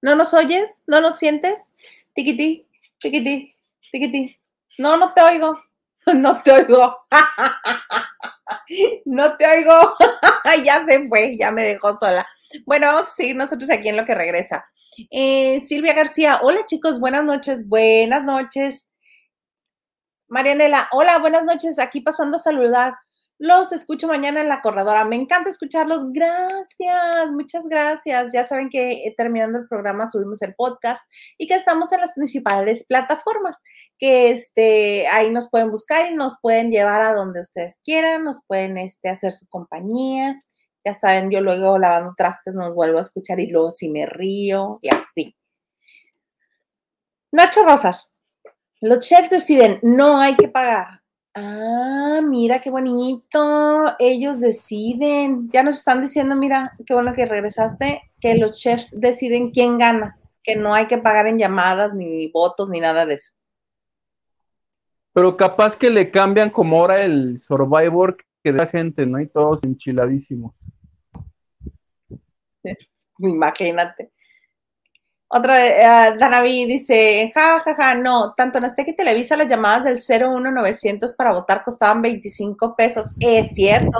¿No 0.00 0.14
nos 0.16 0.32
oyes? 0.34 0.82
¿No 0.86 1.00
nos 1.00 1.18
sientes? 1.18 1.74
Tiquiti, 2.14 2.66
tiquiti, 2.98 3.54
tiquiti. 3.92 4.38
No, 4.78 4.96
no 4.96 5.12
te 5.14 5.22
oigo. 5.22 5.58
No 6.14 6.40
te 6.42 6.52
oigo. 6.52 6.96
No 9.04 9.36
te 9.36 9.46
oigo. 9.46 9.96
Ya 10.64 10.84
se 10.86 11.08
fue, 11.08 11.36
ya 11.38 11.50
me 11.50 11.64
dejó 11.64 11.98
sola. 11.98 12.26
Bueno, 12.64 12.86
vamos 12.86 13.08
a 13.08 13.12
seguir 13.12 13.36
nosotros 13.36 13.70
aquí 13.70 13.88
en 13.88 13.96
lo 13.96 14.04
que 14.04 14.14
regresa. 14.14 14.64
Eh, 15.10 15.60
Silvia 15.60 15.94
García, 15.94 16.40
hola 16.42 16.64
chicos, 16.66 17.00
buenas 17.00 17.24
noches, 17.24 17.68
buenas 17.68 18.24
noches. 18.24 18.90
Marianela, 20.28 20.88
hola, 20.92 21.18
buenas 21.18 21.44
noches, 21.44 21.78
aquí 21.78 22.00
pasando 22.00 22.36
a 22.36 22.40
saludar. 22.40 22.94
Los 23.38 23.70
escucho 23.72 24.08
mañana 24.08 24.40
en 24.40 24.48
la 24.48 24.62
corredora. 24.62 25.04
Me 25.04 25.16
encanta 25.16 25.50
escucharlos. 25.50 26.10
Gracias, 26.10 27.30
muchas 27.32 27.68
gracias. 27.68 28.30
Ya 28.32 28.44
saben 28.44 28.70
que 28.70 29.04
eh, 29.04 29.14
terminando 29.14 29.58
el 29.58 29.68
programa 29.68 30.06
subimos 30.06 30.40
el 30.40 30.54
podcast 30.54 31.06
y 31.36 31.46
que 31.46 31.54
estamos 31.54 31.92
en 31.92 32.00
las 32.00 32.14
principales 32.14 32.86
plataformas, 32.86 33.62
que 33.98 34.30
este, 34.30 35.06
ahí 35.08 35.30
nos 35.30 35.50
pueden 35.50 35.70
buscar 35.70 36.10
y 36.10 36.14
nos 36.14 36.38
pueden 36.40 36.70
llevar 36.70 37.02
a 37.02 37.12
donde 37.12 37.40
ustedes 37.40 37.78
quieran, 37.84 38.24
nos 38.24 38.40
pueden 38.46 38.78
este, 38.78 39.10
hacer 39.10 39.32
su 39.32 39.46
compañía. 39.48 40.38
Ya 40.86 40.94
saben, 40.94 41.32
yo 41.32 41.40
luego 41.40 41.80
lavando 41.80 42.14
trastes 42.16 42.54
nos 42.54 42.72
vuelvo 42.72 42.98
a 42.98 43.00
escuchar 43.00 43.40
y 43.40 43.48
luego 43.48 43.72
si 43.72 43.90
me 43.90 44.06
río 44.06 44.78
y 44.82 44.88
así. 44.88 45.36
Nacho 47.32 47.64
Rosas, 47.64 48.12
los 48.80 49.00
chefs 49.00 49.28
deciden, 49.28 49.80
no 49.82 50.20
hay 50.20 50.36
que 50.36 50.46
pagar. 50.46 51.00
Ah, 51.34 52.20
mira 52.22 52.60
qué 52.60 52.70
bonito. 52.70 53.96
Ellos 53.98 54.38
deciden. 54.38 55.50
Ya 55.50 55.64
nos 55.64 55.78
están 55.78 56.02
diciendo, 56.02 56.36
mira, 56.36 56.76
qué 56.86 56.94
bueno 56.94 57.14
que 57.14 57.26
regresaste, 57.26 58.12
que 58.20 58.36
los 58.36 58.56
chefs 58.56 59.00
deciden 59.00 59.50
quién 59.50 59.78
gana, 59.78 60.16
que 60.40 60.54
no 60.54 60.72
hay 60.72 60.86
que 60.86 60.98
pagar 60.98 61.26
en 61.26 61.38
llamadas, 61.38 61.94
ni 61.94 62.28
votos, 62.30 62.68
ni 62.68 62.78
nada 62.78 63.06
de 63.06 63.14
eso. 63.14 63.32
Pero 65.12 65.36
capaz 65.36 65.74
que 65.74 65.90
le 65.90 66.12
cambian 66.12 66.48
como 66.48 66.78
ahora 66.78 67.02
el 67.02 67.40
Survivor 67.40 68.16
que 68.44 68.52
da 68.52 68.68
gente, 68.68 69.04
¿no? 69.04 69.20
Y 69.20 69.26
todos 69.26 69.64
enchiladísimos. 69.64 70.54
Imagínate. 73.18 74.10
Otra 75.28 75.54
vez, 75.54 75.74
uh, 75.80 76.18
Danavi 76.18 76.66
dice, 76.66 77.32
ja, 77.34 77.58
ja, 77.60 77.74
ja, 77.74 77.94
no, 77.96 78.34
tanto 78.36 78.58
en 78.58 78.64
Azteca 78.64 78.92
y 78.92 78.96
Televisa 78.96 79.36
las 79.36 79.48
llamadas 79.48 79.84
del 79.84 79.98
01900 79.98 81.14
para 81.14 81.32
votar 81.32 81.64
costaban 81.64 82.00
25 82.00 82.76
pesos. 82.76 83.14
Es 83.18 83.48
cierto, 83.54 83.98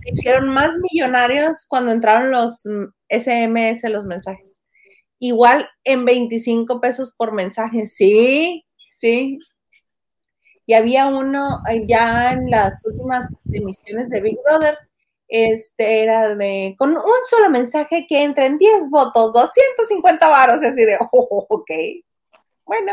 se 0.00 0.10
hicieron 0.12 0.48
más 0.48 0.70
millonarios 0.92 1.66
cuando 1.68 1.90
entraron 1.90 2.30
los 2.30 2.62
SMS, 3.08 3.84
mm, 3.84 3.90
los 3.90 4.04
mensajes. 4.06 4.62
Igual 5.18 5.68
en 5.84 6.04
25 6.04 6.80
pesos 6.80 7.14
por 7.16 7.32
mensaje, 7.32 7.86
sí, 7.86 8.64
sí. 8.92 9.38
Y 10.66 10.74
había 10.74 11.06
uno 11.08 11.60
eh, 11.68 11.84
ya 11.88 12.32
en 12.32 12.50
las 12.50 12.82
últimas 12.84 13.34
emisiones 13.52 14.10
de 14.10 14.20
Big 14.20 14.38
Brother 14.44 14.78
este 15.28 16.02
era 16.02 16.34
de, 16.34 16.74
con 16.78 16.90
un 16.90 17.24
solo 17.28 17.50
mensaje 17.50 18.06
que 18.08 18.22
entra 18.22 18.46
en 18.46 18.58
10 18.58 18.90
votos, 18.90 19.32
250 19.32 20.28
varos, 20.28 20.62
así 20.62 20.84
de, 20.84 20.96
oh, 21.12 21.46
ok, 21.48 21.70
bueno. 22.64 22.92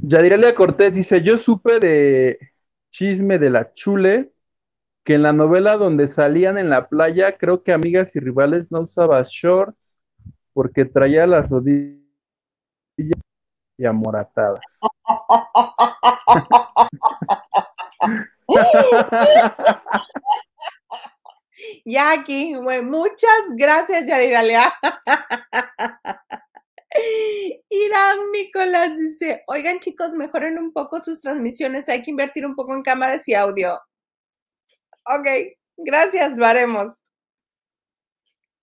Yadirelia 0.00 0.54
Cortés 0.54 0.94
dice, 0.94 1.22
yo 1.22 1.36
supe 1.36 1.80
de 1.80 2.38
chisme 2.90 3.38
de 3.38 3.50
la 3.50 3.72
chule, 3.74 4.32
que 5.04 5.14
en 5.14 5.22
la 5.22 5.32
novela 5.32 5.76
donde 5.76 6.06
salían 6.06 6.56
en 6.56 6.70
la 6.70 6.88
playa, 6.88 7.36
creo 7.36 7.62
que 7.62 7.72
amigas 7.72 8.16
y 8.16 8.20
rivales 8.20 8.70
no 8.70 8.80
usaba 8.80 9.22
shorts 9.26 9.76
porque 10.54 10.86
traía 10.86 11.26
las 11.26 11.48
rodillas 11.48 11.98
y 13.76 13.84
amoratadas. 13.84 14.60
Jackie, 21.84 22.54
muchas 22.54 23.56
gracias, 23.56 24.06
Yadiralia. 24.06 24.72
Irán 27.68 28.18
Nicolás 28.32 28.98
dice, 28.98 29.42
oigan 29.46 29.80
chicos, 29.80 30.14
mejoren 30.14 30.58
un 30.58 30.72
poco 30.72 31.00
sus 31.00 31.20
transmisiones, 31.20 31.88
hay 31.88 32.02
que 32.02 32.10
invertir 32.10 32.46
un 32.46 32.54
poco 32.54 32.74
en 32.74 32.82
cámaras 32.82 33.26
y 33.28 33.34
audio. 33.34 33.80
Ok, 35.04 35.26
gracias, 35.76 36.36
lo 36.36 36.46
haremos. 36.46 36.94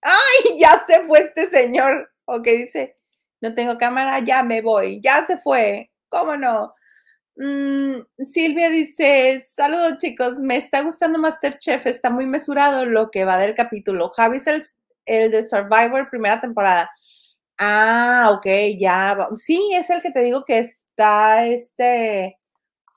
Ay, 0.02 0.60
ya 0.60 0.84
se 0.86 1.06
fue 1.08 1.20
este 1.20 1.48
señor. 1.48 2.12
Ok, 2.26 2.46
dice, 2.46 2.96
no 3.42 3.54
tengo 3.56 3.78
cámara, 3.78 4.20
ya 4.20 4.44
me 4.44 4.62
voy, 4.62 5.02
ya 5.02 5.26
se 5.26 5.38
fue. 5.40 5.92
¿Cómo 6.10 6.38
no? 6.38 6.75
Mm, 7.38 8.02
Silvia 8.26 8.70
dice, 8.70 9.44
saludos 9.56 10.00
chicos, 10.00 10.40
me 10.40 10.56
está 10.56 10.82
gustando 10.82 11.20
Masterchef, 11.20 11.86
está 11.86 12.10
muy 12.10 12.28
mesurado 12.28 12.86
lo 12.86 13.12
que 13.12 13.26
va 13.26 13.38
del 13.38 13.56
capítulo. 13.56 14.10
Javi 14.10 14.38
es 14.38 14.48
el, 14.48 14.62
el 15.06 15.32
de 15.32 15.48
Survivor 15.48 16.10
primera 16.10 16.40
temporada. 16.40 16.90
Ah, 17.58 18.32
ok, 18.38 18.46
ya. 18.80 19.30
Sí, 19.36 19.72
es 19.74 19.90
el 19.90 20.02
que 20.02 20.12
te 20.12 20.22
digo 20.22 20.46
que 20.46 20.60
está 20.60 21.46
este 21.46 22.40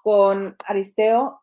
con 0.03 0.57
Aristeo. 0.67 1.41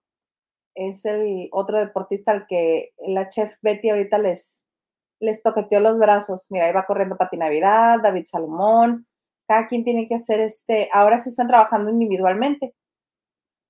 Es 0.75 1.05
el 1.05 1.49
otro 1.51 1.79
deportista 1.79 2.31
al 2.31 2.47
que 2.47 2.93
la 3.07 3.29
chef 3.29 3.53
Betty 3.61 3.89
ahorita 3.89 4.17
les, 4.19 4.63
les 5.19 5.43
toqueteó 5.43 5.79
los 5.81 5.99
brazos. 5.99 6.47
Mira, 6.51 6.65
ahí 6.67 6.73
va 6.73 6.85
corriendo 6.85 7.17
Pati 7.17 7.37
Navidad, 7.37 7.99
David 8.03 8.25
Salomón. 8.25 9.07
Cada 9.47 9.67
quien 9.67 9.83
tiene 9.85 10.07
que 10.07 10.15
hacer 10.15 10.41
este. 10.41 10.89
Ahora 10.93 11.17
se 11.19 11.29
están 11.29 11.47
trabajando 11.47 11.91
individualmente 11.91 12.73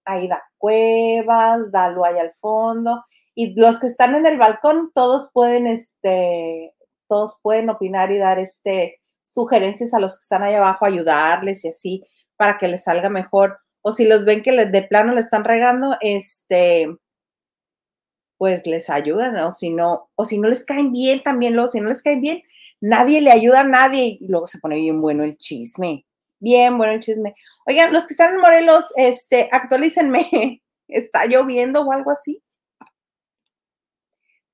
ahí 0.06 0.28
da 0.28 0.44
Cuevas, 0.58 1.72
Dalo 1.72 2.06
ahí 2.06 2.18
al 2.18 2.34
fondo, 2.40 3.04
y 3.36 3.60
los 3.60 3.80
que 3.80 3.88
están 3.88 4.16
en 4.16 4.26
el 4.26 4.38
balcón, 4.38 4.92
todos 4.94 5.32
pueden, 5.34 5.68
este, 5.68 6.74
todos 7.10 7.40
pueden 7.44 7.70
opinar 7.70 8.12
y 8.12 8.18
dar, 8.18 8.40
este, 8.40 9.02
sugerencias 9.26 9.94
a 9.94 10.00
los 10.00 10.18
que 10.18 10.22
están 10.22 10.44
ahí 10.44 10.54
abajo, 10.56 10.86
ayudarles 10.86 11.66
y 11.66 11.70
así, 11.70 12.04
para 12.38 12.58
que 12.58 12.68
les 12.68 12.84
salga 12.84 13.10
mejor. 13.10 13.60
O 13.82 13.92
si 13.92 14.08
los 14.08 14.26
ven 14.26 14.42
que 14.42 14.52
de 14.52 14.82
plano 14.84 15.14
le 15.14 15.20
están 15.20 15.44
regando, 15.44 15.98
este, 16.02 16.88
pues 18.38 18.68
les 18.68 18.90
ayudan, 18.90 19.38
o 19.38 19.52
si 19.52 19.70
no, 19.70 20.10
o 20.16 20.24
si 20.26 20.40
no 20.40 20.48
les 20.48 20.66
caen 20.66 20.92
bien, 20.92 21.24
también 21.24 21.54
luego, 21.54 21.68
si 21.68 21.82
no 21.82 21.90
les 21.90 22.02
caen 22.04 22.22
bien, 22.22 22.44
nadie 22.82 23.22
le 23.22 23.32
ayuda 23.32 23.62
a 23.62 23.64
nadie, 23.64 24.18
y 24.20 24.28
luego 24.28 24.48
se 24.48 24.60
pone 24.60 24.76
bien 24.78 25.02
bueno 25.02 25.24
el 25.24 25.38
chisme. 25.38 26.05
Bien 26.40 26.78
bueno 26.78 26.94
el 26.94 27.00
chisme. 27.00 27.36
Oigan, 27.66 27.94
los 27.94 28.06
que 28.06 28.14
están 28.14 28.34
en 28.34 28.42
Morelos, 28.42 28.92
este, 28.96 29.50
actualícenme. 29.52 30.62
¿Está 30.88 31.26
lloviendo 31.26 31.82
o 31.82 31.92
algo 31.92 32.12
así? 32.12 32.42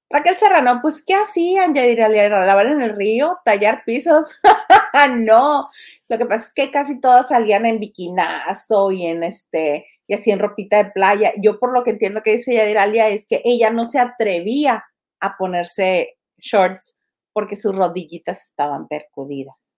Raquel 0.09 0.35
Serrano, 0.35 0.79
pues, 0.81 1.03
¿qué 1.05 1.15
hacían? 1.15 1.73
Ya 1.73 1.83
diría, 1.83 2.09
lavar 2.09 2.67
en 2.67 2.81
el 2.81 2.95
río, 2.95 3.39
tallar 3.45 3.83
pisos. 3.85 4.39
no, 5.17 5.69
lo 6.09 6.17
que 6.17 6.25
pasa 6.25 6.47
es 6.47 6.53
que 6.53 6.71
casi 6.71 6.99
todas 6.99 7.29
salían 7.29 7.65
en 7.65 7.79
biquinazo 7.79 8.91
y 8.91 9.05
en 9.05 9.23
este, 9.23 9.87
y 10.07 10.13
así 10.13 10.31
en 10.31 10.39
ropita 10.39 10.77
de 10.77 10.91
playa. 10.91 11.31
Yo 11.41 11.59
por 11.59 11.71
lo 11.73 11.85
que 11.85 11.91
entiendo 11.91 12.21
que 12.21 12.33
dice 12.33 12.53
Yadiralia 12.53 13.07
es 13.07 13.27
que 13.27 13.41
ella 13.45 13.71
no 13.71 13.85
se 13.85 13.99
atrevía 13.99 14.83
a 15.21 15.37
ponerse 15.37 16.17
shorts 16.37 16.99
porque 17.31 17.55
sus 17.55 17.73
rodillitas 17.73 18.43
estaban 18.43 18.89
percudidas. 18.89 19.70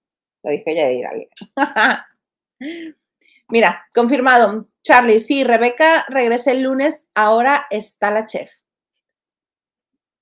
Lo 0.44 0.52
dije 0.52 0.76
Yadiralia. 0.76 1.28
Mira, 3.50 3.88
confirmado. 3.94 4.68
Charlie, 4.84 5.20
sí, 5.20 5.44
Rebeca 5.44 6.06
regresa 6.10 6.52
el 6.52 6.64
lunes, 6.64 7.10
ahora 7.16 7.68
está 7.70 8.12
la 8.12 8.26
chef. 8.26 8.52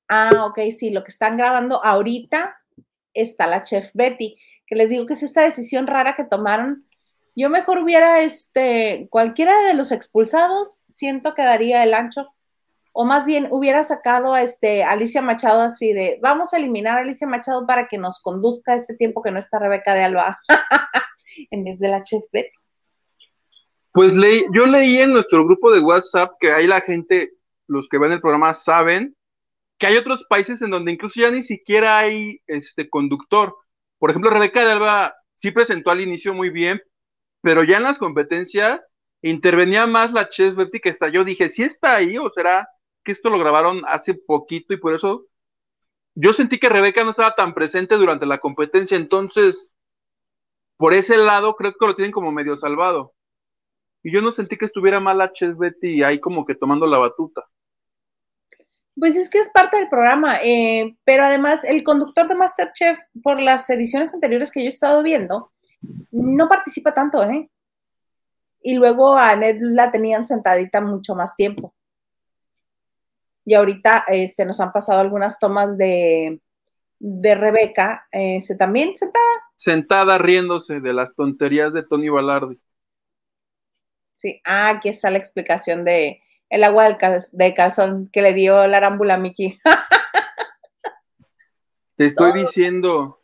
Ah, 0.08 0.46
ok, 0.46 0.60
sí, 0.78 0.92
lo 0.92 1.04
que 1.04 1.12
están 1.12 1.38
grabando 1.38 1.84
ahorita 1.84 2.62
está 3.14 3.48
la 3.48 3.64
chef 3.64 3.92
Betty, 3.94 4.38
que 4.68 4.76
les 4.76 4.90
digo 4.90 5.06
que 5.06 5.14
es 5.14 5.24
esta 5.24 5.42
decisión 5.42 5.88
rara 5.88 6.16
que 6.16 6.26
tomaron. 6.26 6.80
Yo 7.36 7.50
mejor 7.50 7.80
hubiera, 7.80 8.22
este, 8.22 9.08
cualquiera 9.10 9.62
de 9.62 9.74
los 9.74 9.92
expulsados, 9.92 10.84
siento 10.88 11.34
que 11.34 11.44
daría 11.44 11.84
el 11.84 11.94
ancho, 11.94 12.28
o 12.94 13.06
más 13.06 13.26
bien 13.26 13.48
hubiera 13.52 13.84
sacado 13.84 14.34
a 14.34 14.42
este, 14.42 14.84
Alicia 14.84 15.22
Machado 15.22 15.62
así 15.62 15.94
de, 15.94 16.20
vamos 16.22 16.54
a 16.54 16.58
eliminar 16.58 16.98
a 16.98 17.02
Alicia 17.02 17.28
Machado 17.28 17.66
para 17.66 17.88
que 17.88 17.98
nos 17.98 18.22
conduzca 18.22 18.76
este 18.76 18.96
tiempo 18.96 19.22
que 19.22 19.32
no 19.32 19.40
está 19.40 19.60
Rebeca 19.60 19.94
de 19.94 20.04
Alba, 20.04 20.40
en 21.52 21.64
vez 21.64 21.80
de 21.80 21.88
la 21.88 22.02
chef 22.02 22.24
Betty. 22.32 22.50
Pues 23.94 24.16
leí, 24.16 24.46
yo 24.54 24.66
leí 24.66 25.00
en 25.00 25.12
nuestro 25.12 25.46
grupo 25.46 25.72
de 25.72 25.82
WhatsApp 25.82 26.34
que 26.40 26.52
ahí 26.52 26.68
la 26.68 26.82
gente, 26.82 27.32
los 27.68 27.88
que 27.90 27.98
ven 27.98 28.12
el 28.12 28.22
programa 28.22 28.54
saben 28.54 29.16
que 29.78 29.88
hay 29.88 29.98
otros 29.98 30.26
países 30.30 30.62
en 30.62 30.70
donde 30.70 30.92
incluso 30.92 31.20
ya 31.20 31.32
ni 31.32 31.42
siquiera 31.42 31.98
hay 31.98 32.40
este 32.46 32.88
conductor. 32.90 33.56
Por 33.98 34.12
ejemplo, 34.12 34.30
Rebeca 34.30 34.64
de 34.64 34.74
Alba 34.74 35.16
sí 35.36 35.52
presentó 35.52 35.90
al 35.90 36.02
inicio 36.02 36.34
muy 36.34 36.52
bien, 36.52 36.80
pero 37.42 37.64
ya 37.64 37.78
en 37.78 37.84
las 37.84 37.98
competencias 37.98 38.80
intervenía 39.24 39.88
más 39.88 40.14
la 40.14 40.30
Chef 40.30 40.56
Betty 40.56 40.80
que 40.80 40.90
está. 40.90 41.10
Yo 41.10 41.24
dije, 41.24 41.50
¿sí 41.50 41.64
está 41.64 41.96
ahí 41.96 42.18
o 42.18 42.30
será 42.30 42.70
que 43.04 43.12
esto 43.12 43.30
lo 43.30 43.40
grabaron 43.40 43.82
hace 43.88 44.14
poquito 44.14 44.74
y 44.74 44.78
por 44.78 44.96
eso 44.96 45.26
yo 46.16 46.34
sentí 46.34 46.60
que 46.60 46.70
Rebeca 46.70 47.04
no 47.04 47.12
estaba 47.12 47.36
tan 47.36 47.54
presente 47.54 47.96
durante 47.96 48.26
la 48.26 48.40
competencia, 48.40 48.98
entonces 48.98 49.72
por 50.78 50.94
ese 50.94 51.18
lado 51.18 51.56
creo 51.56 51.74
que 51.74 51.86
lo 51.86 51.96
tienen 51.96 52.12
como 52.12 52.32
medio 52.32 52.58
salvado 52.58 53.14
y 54.04 54.12
yo 54.12 54.22
no 54.22 54.32
sentí 54.32 54.58
que 54.58 54.66
estuviera 54.66 55.00
mal 55.00 55.22
a 55.22 55.32
Chef 55.32 55.58
Betty 55.58 56.04
ahí 56.04 56.20
como 56.20 56.46
que 56.46 56.56
tomando 56.56 56.88
la 56.88 56.98
batuta. 56.98 57.44
Pues 58.96 59.16
es 59.16 59.30
que 59.30 59.40
es 59.40 59.50
parte 59.50 59.78
del 59.78 59.90
programa, 59.90 60.38
eh, 60.44 60.98
pero 61.06 61.24
además 61.24 61.64
el 61.64 61.84
conductor 61.84 62.28
de 62.28 62.36
Masterchef, 62.36 63.00
por 63.24 63.40
las 63.40 63.70
ediciones 63.70 64.14
anteriores 64.14 64.52
que 64.52 64.62
yo 64.62 64.66
he 64.66 64.70
estado 64.70 65.02
viendo, 65.02 65.52
no 66.12 66.50
participa 66.50 66.94
tanto, 66.94 67.24
¿eh? 67.24 67.50
y 68.62 68.76
luego 68.76 69.16
a 69.16 69.36
Ned 69.36 69.58
la 69.62 69.92
tenían 69.92 70.26
sentadita 70.26 70.82
mucho 70.82 71.16
más 71.16 71.36
tiempo. 71.36 71.74
Y 73.46 73.56
ahorita 73.56 74.06
este, 74.08 74.46
nos 74.46 74.60
han 74.60 74.72
pasado 74.72 75.00
algunas 75.00 75.40
tomas 75.40 75.78
de, 75.78 76.42
de 77.00 77.36
Rebeca, 77.36 78.08
este, 78.12 78.56
también 78.56 78.96
sentada. 78.96 79.26
Sentada 79.56 80.18
riéndose 80.18 80.80
de 80.80 80.94
las 80.94 81.16
tonterías 81.16 81.74
de 81.74 81.84
Tony 81.84 82.10
Balardi. 82.10 82.60
Sí, 84.12 84.40
ah, 84.46 84.70
aquí 84.70 84.90
está 84.90 85.10
la 85.10 85.18
explicación 85.18 85.84
de 85.84 86.22
el 86.52 86.64
agua 86.64 86.84
del 86.84 86.98
de 87.32 87.56
calzón 87.56 88.10
que 88.12 88.22
le 88.22 88.34
dio 88.34 88.68
la 88.68 88.78
arámbula 88.78 89.16
a 89.16 89.18
Mickey. 89.18 89.58
Te 91.96 92.06
estoy 92.06 92.34
diciendo. 92.34 93.24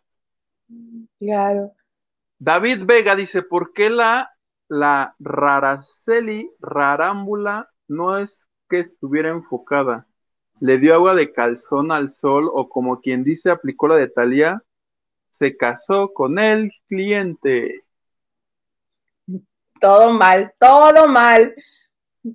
Claro. 1.20 1.74
David 2.39 2.86
Vega 2.86 3.15
dice, 3.15 3.43
¿por 3.43 3.74
qué 3.74 3.89
la, 3.89 4.32
la 4.70 5.15
Raraceli 5.20 6.49
rarámbula 6.59 7.70
no 7.88 8.18
es 8.18 8.45
que 8.70 8.80
estuviera 8.80 9.30
enfocada? 9.30 10.07
Le 10.60 10.78
dio 10.78 10.95
agua 10.95 11.16
de 11.16 11.32
calzón 11.32 11.91
al 11.91 12.10
sol 12.10 12.49
o 12.51 12.68
como 12.70 12.99
quien 13.01 13.24
dice 13.24 13.51
aplicó 13.51 13.88
la 13.88 13.95
de 13.95 14.08
Talía, 14.08 14.62
se 15.32 15.55
casó 15.55 16.14
con 16.14 16.39
el 16.39 16.72
cliente. 16.88 17.84
Todo 19.80 20.12
mal, 20.12 20.53
todo 20.60 21.08
mal, 21.08 21.53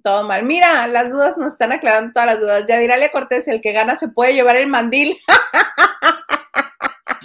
todo 0.03 0.23
mal. 0.25 0.45
Mira, 0.45 0.87
las 0.87 1.11
dudas 1.11 1.37
nos 1.37 1.53
están 1.53 1.73
aclarando 1.73 2.13
todas 2.13 2.27
las 2.27 2.41
dudas. 2.41 2.67
Ya 2.69 2.79
dirá 2.79 2.97
Cortés, 3.11 3.49
el 3.49 3.61
que 3.61 3.73
gana 3.73 3.97
se 3.97 4.09
puede 4.09 4.35
llevar 4.35 4.57
el 4.57 4.69
mandil. 4.69 5.17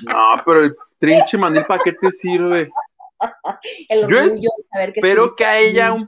No, 0.04 0.36
pero 0.46 0.64
el 0.64 0.76
trinche 1.00 1.40
mandil, 1.40 1.64
¿para 1.68 1.82
qué 1.84 1.92
te 1.92 2.12
sirve? 2.12 2.70
El 3.90 4.04
orgullo 4.04 4.30
de 4.30 4.68
saber 4.72 4.94
que 4.94 5.00
Espero 5.00 5.36
que 5.36 5.44
a 5.44 5.58
ella 5.58 5.92
un 5.92 6.08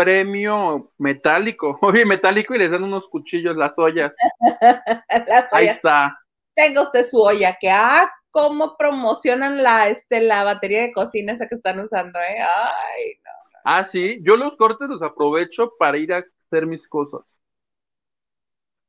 premio 0.00 0.92
metálico, 0.96 1.78
oye, 1.82 2.06
metálico 2.06 2.54
y 2.54 2.58
les 2.58 2.70
dan 2.70 2.84
unos 2.84 3.06
cuchillos, 3.08 3.56
las 3.56 3.78
ollas. 3.78 4.16
las 5.26 5.52
ollas. 5.52 5.52
Ahí 5.52 5.66
está. 5.66 6.18
Tenga 6.54 6.82
usted 6.82 7.04
su 7.04 7.20
olla, 7.20 7.56
que 7.60 7.70
ah, 7.70 8.10
cómo 8.30 8.76
promocionan 8.78 9.62
la, 9.62 9.88
este, 9.88 10.22
la 10.22 10.44
batería 10.44 10.82
de 10.82 10.92
cocina 10.92 11.32
esa 11.32 11.46
que 11.46 11.54
están 11.54 11.80
usando, 11.80 12.18
¿eh? 12.18 12.38
Ay, 12.40 13.14
no. 13.24 13.30
Ah, 13.64 13.84
sí, 13.84 14.18
yo 14.22 14.36
los 14.36 14.56
cortes 14.56 14.88
los 14.88 15.02
aprovecho 15.02 15.72
para 15.78 15.98
ir 15.98 16.12
a 16.12 16.24
hacer 16.46 16.66
mis 16.66 16.88
cosas. 16.88 17.38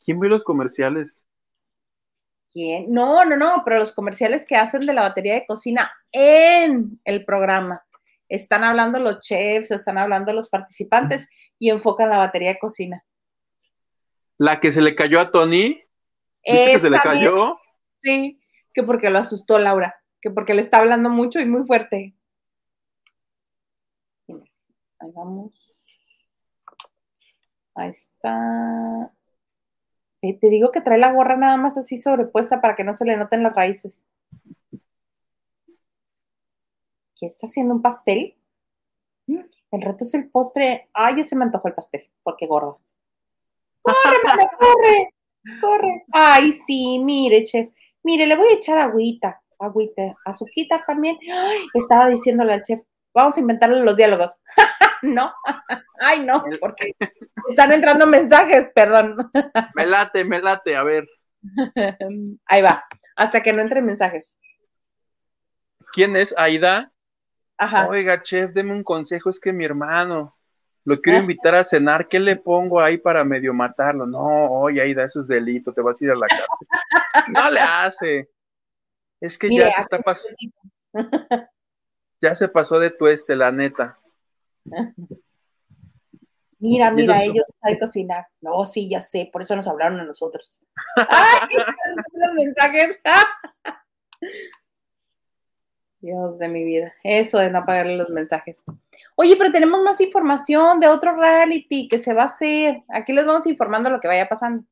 ¿Quién 0.03 0.20
ve 0.20 0.30
los 0.30 0.43
comerciales? 0.43 1.24
¿Quién? 2.51 2.91
No, 2.91 3.24
no, 3.26 3.38
no, 3.38 3.62
pero 3.64 3.80
los 3.80 3.93
comerciales 3.93 4.45
que 4.47 4.55
hacen 4.55 4.86
de 4.86 4.93
la 4.93 5.01
batería 5.03 5.36
de 5.36 5.45
cocina 5.45 5.91
en 6.12 6.99
el 7.03 7.26
programa. 7.26 7.84
Están 8.32 8.64
hablando 8.64 8.98
los 8.98 9.20
chefs, 9.20 9.72
están 9.72 9.98
hablando 9.98 10.32
los 10.32 10.48
participantes 10.48 11.28
y 11.60 11.70
enfocan 11.70 12.10
la 12.10 12.18
batería 12.18 12.54
de 12.54 12.60
cocina. 12.60 13.04
La 14.38 14.62
que 14.62 14.72
se 14.72 14.82
le 14.82 14.96
cayó 14.96 15.20
a 15.20 15.32
Tony. 15.32 15.84
¿Viste 16.46 16.72
que 16.72 16.80
se 16.80 16.90
le 16.90 17.00
cayó? 17.00 17.60
Sí, 18.02 18.42
que 18.74 18.84
porque 18.84 19.10
lo 19.10 19.20
asustó 19.20 19.60
Laura, 19.60 20.02
que 20.22 20.32
porque 20.32 20.54
le 20.54 20.62
está 20.62 20.78
hablando 20.78 21.10
mucho 21.10 21.42
y 21.42 21.46
muy 21.46 21.66
fuerte. 21.68 22.16
Ahí 24.30 25.12
vamos. 25.14 25.52
Ahí 27.76 27.90
está. 27.90 29.12
Eh, 30.22 30.40
te 30.40 30.50
digo 30.50 30.72
que 30.72 30.80
trae 30.80 31.00
la 31.00 31.12
gorra 31.12 31.36
nada 31.36 31.58
más 31.58 31.78
así 31.78 31.98
sobrepuesta 31.98 32.62
para 32.62 32.78
que 32.78 32.86
no 32.86 32.94
se 32.94 33.04
le 33.04 33.18
noten 33.18 33.44
las 33.44 33.54
raíces. 33.54 34.06
¿Qué 37.22 37.28
está 37.28 37.46
haciendo 37.46 37.76
un 37.76 37.84
pastel? 37.84 38.36
Mm, 39.28 39.42
el 39.74 39.82
reto 39.84 40.04
es 40.04 40.14
el 40.16 40.28
postre. 40.32 40.90
Ay, 40.92 41.18
ya 41.18 41.24
se 41.24 41.36
me 41.36 41.44
antojó 41.44 41.68
el 41.68 41.76
pastel, 41.76 42.10
porque 42.24 42.48
gordo. 42.48 42.82
¡Corre, 43.84 43.94
mamá, 44.24 44.50
corre! 44.58 45.14
¡Corre! 45.62 46.06
Ay, 46.12 46.52
sí, 46.52 46.98
mire, 46.98 47.44
chef. 47.44 47.70
Mire, 48.02 48.26
le 48.26 48.36
voy 48.36 48.50
a 48.50 48.56
echar 48.56 48.80
agüita, 48.80 49.40
agüita, 49.60 50.16
azuquita 50.26 50.84
también. 50.84 51.16
Ay, 51.32 51.60
estaba 51.76 52.08
diciéndole 52.08 52.54
al 52.54 52.64
chef, 52.64 52.82
vamos 53.14 53.38
a 53.38 53.42
inventarle 53.42 53.84
los 53.84 53.96
diálogos. 53.96 54.36
no, 55.04 55.32
ay 56.00 56.26
no, 56.26 56.44
porque 56.60 56.94
están 57.50 57.72
entrando 57.72 58.08
mensajes, 58.08 58.68
perdón. 58.74 59.30
me 59.76 59.86
late, 59.86 60.26
me 60.26 60.42
late, 60.42 60.76
a 60.76 60.82
ver. 60.82 61.08
Ahí 62.48 62.64
va, 62.64 62.84
hasta 63.16 63.44
que 63.44 63.54
no 63.54 63.62
entren 63.62 63.86
mensajes. 63.86 64.40
¿Quién 65.94 66.16
es? 66.16 66.34
Aida. 66.36 66.91
Ajá. 67.62 67.88
Oiga, 67.88 68.20
chef, 68.24 68.51
deme 68.53 68.74
un 68.74 68.84
consejo, 68.84 69.30
es 69.30 69.39
que 69.39 69.53
mi 69.53 69.64
hermano 69.64 70.36
lo 70.84 70.99
quiero 70.99 71.20
ah. 71.20 71.22
invitar 71.22 71.53
a 71.53 71.64
cenar, 71.64 72.07
¿qué 72.07 72.20
le 72.20 72.36
pongo 72.36 72.82
ahí 72.82 72.97
para 72.97 73.24
medio 73.24 73.53
matarlo? 73.53 74.07
No, 74.07 74.49
oye, 74.49 74.82
Aida, 74.82 75.03
eso 75.03 75.20
es 75.20 75.28
delito, 75.28 75.72
te 75.72 75.82
vas 75.82 76.01
a 76.01 76.05
ir 76.05 76.09
a 76.09 76.16
la 76.16 76.26
cárcel. 76.26 76.47
no 77.36 77.51
le 77.51 77.59
hace. 77.59 78.30
Es 79.20 79.38
que 79.38 79.55
ya 79.55 79.72
se 79.74 79.82
está 79.82 79.99
pasando. 79.99 80.36
ya 82.22 82.34
se 82.34 82.47
pasó 82.47 82.80
de 82.80 82.89
tu 82.89 83.05
este, 83.05 83.36
la 83.36 83.51
neta. 83.51 83.99
Mira, 86.57 86.91
mira, 86.91 87.24
ellos 87.24 87.43
saben 87.59 87.80
cocinar. 87.80 88.28
No, 88.39 88.66
sí, 88.66 88.88
ya 88.88 89.01
sé, 89.01 89.28
por 89.34 89.41
eso 89.41 89.55
nos 89.55 89.68
hablaron 89.68 89.99
a 89.99 90.03
nosotros. 90.03 90.64
¡Ay! 90.95 91.57
los 92.14 92.34
mensajes. 92.36 93.01
Dios 96.02 96.39
de 96.39 96.47
mi 96.49 96.64
vida. 96.64 96.93
Eso 97.04 97.38
de 97.38 97.49
no 97.49 97.60
apagarle 97.60 97.95
los 97.95 98.10
mensajes. 98.10 98.64
Oye, 99.16 99.36
pero 99.38 99.52
tenemos 99.52 99.82
más 99.82 100.02
información 100.02 100.80
de 100.80 100.88
otro 100.88 101.16
reality 101.16 101.88
que 101.88 101.99
se 101.99 102.14
va 102.14 102.24
a 102.24 102.26
hacer. 102.26 102.84
Aquí 102.89 103.14
les 103.14 103.26
vamos 103.26 103.45
informando 103.45 103.89
lo 103.89 103.99
que 103.99 104.08
vaya 104.08 104.28
pasando. 104.28 104.64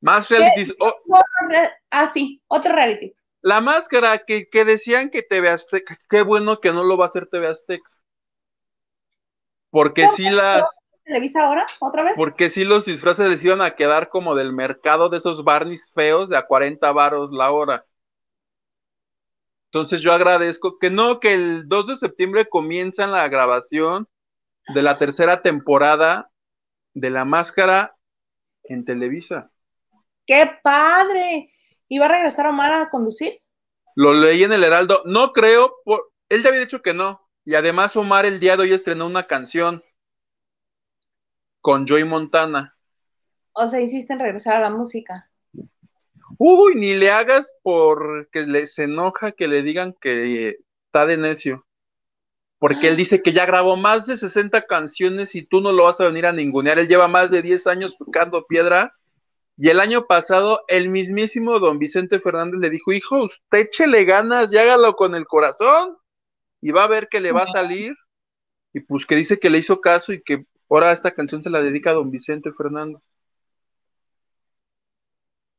Más 0.00 0.28
realities. 0.28 0.74
Ah, 1.90 2.10
sí, 2.12 2.42
otro 2.48 2.74
reality. 2.74 3.14
La 3.40 3.60
máscara 3.60 4.18
que, 4.18 4.48
que 4.50 4.64
decían 4.64 5.10
que 5.10 5.22
TV 5.22 5.48
Azteca. 5.48 5.96
Qué 6.10 6.22
bueno 6.22 6.60
que 6.60 6.72
no 6.72 6.82
lo 6.82 6.96
va 6.96 7.06
a 7.06 7.08
hacer 7.08 7.26
TV 7.26 7.46
Azteca. 7.46 7.90
Porque 9.70 10.08
si 10.08 10.28
las. 10.28 10.64
¿Televisa 11.04 11.46
ahora? 11.46 11.66
¿Otra 11.80 12.02
vez? 12.02 12.12
Porque 12.16 12.48
si 12.48 12.64
los 12.64 12.84
disfraces 12.84 13.28
les 13.28 13.44
iban 13.44 13.60
a 13.60 13.76
quedar 13.76 14.08
como 14.08 14.34
del 14.34 14.52
mercado 14.52 15.10
de 15.10 15.18
esos 15.18 15.44
barnies 15.44 15.92
feos 15.92 16.28
de 16.28 16.36
a 16.36 16.46
40 16.46 16.90
varos 16.92 17.30
la 17.32 17.50
hora. 17.50 17.84
Entonces 19.74 20.02
yo 20.02 20.12
agradezco 20.12 20.78
que 20.78 20.88
no, 20.88 21.18
que 21.18 21.32
el 21.32 21.68
2 21.68 21.86
de 21.88 21.96
septiembre 21.96 22.48
comienza 22.48 23.08
la 23.08 23.26
grabación 23.26 24.06
de 24.72 24.82
la 24.82 24.98
tercera 24.98 25.42
temporada 25.42 26.30
de 26.92 27.10
La 27.10 27.24
Máscara 27.24 27.96
en 28.62 28.84
Televisa. 28.84 29.50
¡Qué 30.26 30.48
padre! 30.62 31.52
¿Iba 31.88 32.06
a 32.06 32.08
regresar 32.08 32.46
Omar 32.46 32.72
a 32.72 32.88
conducir? 32.88 33.42
Lo 33.96 34.14
leí 34.14 34.44
en 34.44 34.52
el 34.52 34.62
Heraldo. 34.62 35.02
No 35.06 35.32
creo, 35.32 35.74
por... 35.84 36.12
él 36.28 36.44
ya 36.44 36.50
había 36.50 36.60
dicho 36.60 36.80
que 36.80 36.94
no. 36.94 37.28
Y 37.44 37.56
además 37.56 37.96
Omar 37.96 38.26
el 38.26 38.38
día 38.38 38.56
de 38.56 38.62
hoy 38.62 38.72
estrenó 38.72 39.06
una 39.06 39.26
canción 39.26 39.82
con 41.60 41.84
Joy 41.84 42.04
Montana. 42.04 42.76
O 43.50 43.66
sea, 43.66 43.80
insisten 43.80 44.20
en 44.20 44.26
regresar 44.26 44.54
a 44.54 44.60
la 44.60 44.70
música. 44.70 45.32
Uy, 46.38 46.74
ni 46.74 46.94
le 46.94 47.10
hagas 47.10 47.54
porque 47.62 48.46
les 48.46 48.78
enoja 48.78 49.32
que 49.32 49.48
le 49.48 49.62
digan 49.62 49.94
que 50.00 50.58
está 50.86 51.06
de 51.06 51.16
necio. 51.16 51.66
Porque 52.58 52.88
él 52.88 52.96
dice 52.96 53.22
que 53.22 53.32
ya 53.32 53.46
grabó 53.46 53.76
más 53.76 54.06
de 54.06 54.16
60 54.16 54.62
canciones 54.62 55.34
y 55.34 55.42
tú 55.42 55.60
no 55.60 55.72
lo 55.72 55.84
vas 55.84 56.00
a 56.00 56.06
venir 56.06 56.26
a 56.26 56.32
ningunear. 56.32 56.78
Él 56.78 56.88
lleva 56.88 57.08
más 57.08 57.30
de 57.30 57.42
10 57.42 57.66
años 57.66 57.96
tocando 57.98 58.46
piedra. 58.46 58.94
Y 59.56 59.68
el 59.68 59.80
año 59.80 60.06
pasado, 60.06 60.62
el 60.68 60.88
mismísimo 60.88 61.60
don 61.60 61.78
Vicente 61.78 62.18
Fernández 62.18 62.60
le 62.60 62.70
dijo, 62.70 62.92
hijo, 62.92 63.24
usted 63.24 63.58
échele 63.58 64.04
ganas 64.04 64.52
y 64.52 64.56
hágalo 64.56 64.96
con 64.96 65.14
el 65.14 65.26
corazón 65.26 65.96
y 66.60 66.70
va 66.72 66.84
a 66.84 66.88
ver 66.88 67.08
que 67.08 67.20
le 67.20 67.32
va 67.32 67.42
a 67.42 67.46
salir. 67.46 67.94
Y 68.72 68.80
pues 68.80 69.06
que 69.06 69.14
dice 69.14 69.38
que 69.38 69.50
le 69.50 69.58
hizo 69.58 69.80
caso 69.80 70.12
y 70.12 70.22
que 70.22 70.46
ahora 70.68 70.90
esta 70.90 71.12
canción 71.12 71.42
se 71.42 71.50
la 71.50 71.60
dedica 71.60 71.90
a 71.90 71.94
don 71.94 72.10
Vicente 72.10 72.52
Fernández. 72.52 73.00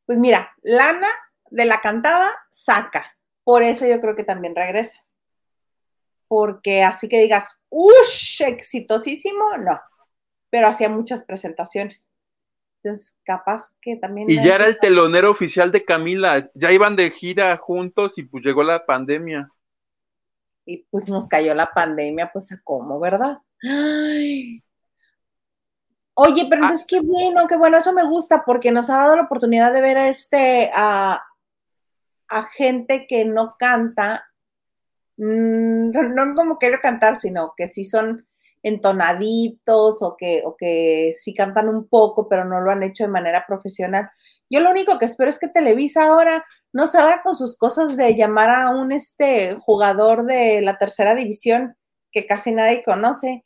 Pues 0.05 0.17
mira, 0.17 0.51
Lana 0.61 1.09
de 1.49 1.65
la 1.65 1.81
cantada 1.81 2.31
saca. 2.51 3.17
Por 3.43 3.63
eso 3.63 3.87
yo 3.87 3.99
creo 4.01 4.15
que 4.15 4.23
también 4.23 4.55
regresa. 4.55 5.03
Porque 6.27 6.83
así 6.83 7.07
que 7.07 7.19
digas, 7.19 7.63
¡ush! 7.69 8.41
exitosísimo, 8.41 9.57
no. 9.57 9.79
Pero 10.49 10.67
hacía 10.67 10.89
muchas 10.89 11.23
presentaciones. 11.23 12.11
Entonces, 12.83 13.19
capaz 13.23 13.75
que 13.81 13.95
también. 13.95 14.29
Y 14.29 14.35
ya 14.35 14.55
era 14.55 14.67
el 14.67 14.79
telonero 14.79 15.31
oficial 15.31 15.71
de 15.71 15.85
Camila. 15.85 16.49
Ya 16.53 16.71
iban 16.71 16.95
de 16.95 17.11
gira 17.11 17.55
juntos 17.57 18.17
y 18.17 18.23
pues 18.23 18.43
llegó 18.43 18.63
la 18.63 18.85
pandemia 18.85 19.49
y 20.65 20.85
pues 20.89 21.07
nos 21.09 21.27
cayó 21.27 21.53
la 21.53 21.71
pandemia, 21.71 22.31
pues 22.33 22.51
a 22.51 22.59
cómo, 22.63 22.99
¿verdad? 22.99 23.37
Ay. 23.61 24.63
Oye, 26.17 26.47
pero 26.49 26.63
ah. 26.63 26.65
entonces 26.65 26.87
qué 26.87 27.01
bueno, 27.01 27.45
qué 27.47 27.57
bueno, 27.57 27.77
eso 27.77 27.93
me 27.93 28.07
gusta 28.07 28.43
porque 28.45 28.71
nos 28.71 28.89
ha 28.89 28.97
dado 28.97 29.15
la 29.17 29.23
oportunidad 29.23 29.73
de 29.73 29.81
ver 29.81 29.97
a 29.97 30.07
este, 30.07 30.71
a, 30.73 31.21
gente 32.57 33.05
que 33.07 33.25
no 33.25 33.55
canta, 33.59 34.25
mm, 35.17 35.91
no, 35.91 36.35
como 36.35 36.57
quiero 36.57 36.79
cantar, 36.81 37.19
sino 37.19 37.53
que 37.55 37.67
sí 37.67 37.85
son 37.85 38.27
entonaditos 38.63 40.01
o 40.01 40.15
que, 40.17 40.41
o 40.45 40.55
que 40.57 41.11
sí 41.13 41.33
cantan 41.35 41.69
un 41.69 41.87
poco, 41.87 42.27
pero 42.27 42.45
no 42.45 42.61
lo 42.61 42.71
han 42.71 42.83
hecho 42.83 43.03
de 43.03 43.09
manera 43.09 43.45
profesional. 43.45 44.09
Yo 44.49 44.59
lo 44.61 44.71
único 44.71 44.97
que 44.97 45.05
espero 45.05 45.29
es 45.29 45.39
que 45.39 45.49
Televisa 45.49 46.05
ahora 46.05 46.45
no 46.73 46.87
salga 46.87 47.21
con 47.23 47.35
sus 47.35 47.57
cosas 47.57 47.95
de 47.97 48.15
llamar 48.15 48.49
a 48.49 48.69
un 48.71 48.91
este 48.91 49.55
jugador 49.61 50.25
de 50.25 50.61
la 50.61 50.77
tercera 50.77 51.13
división 51.13 51.75
que 52.11 52.25
casi 52.25 52.53
nadie 52.53 52.83
conoce 52.83 53.45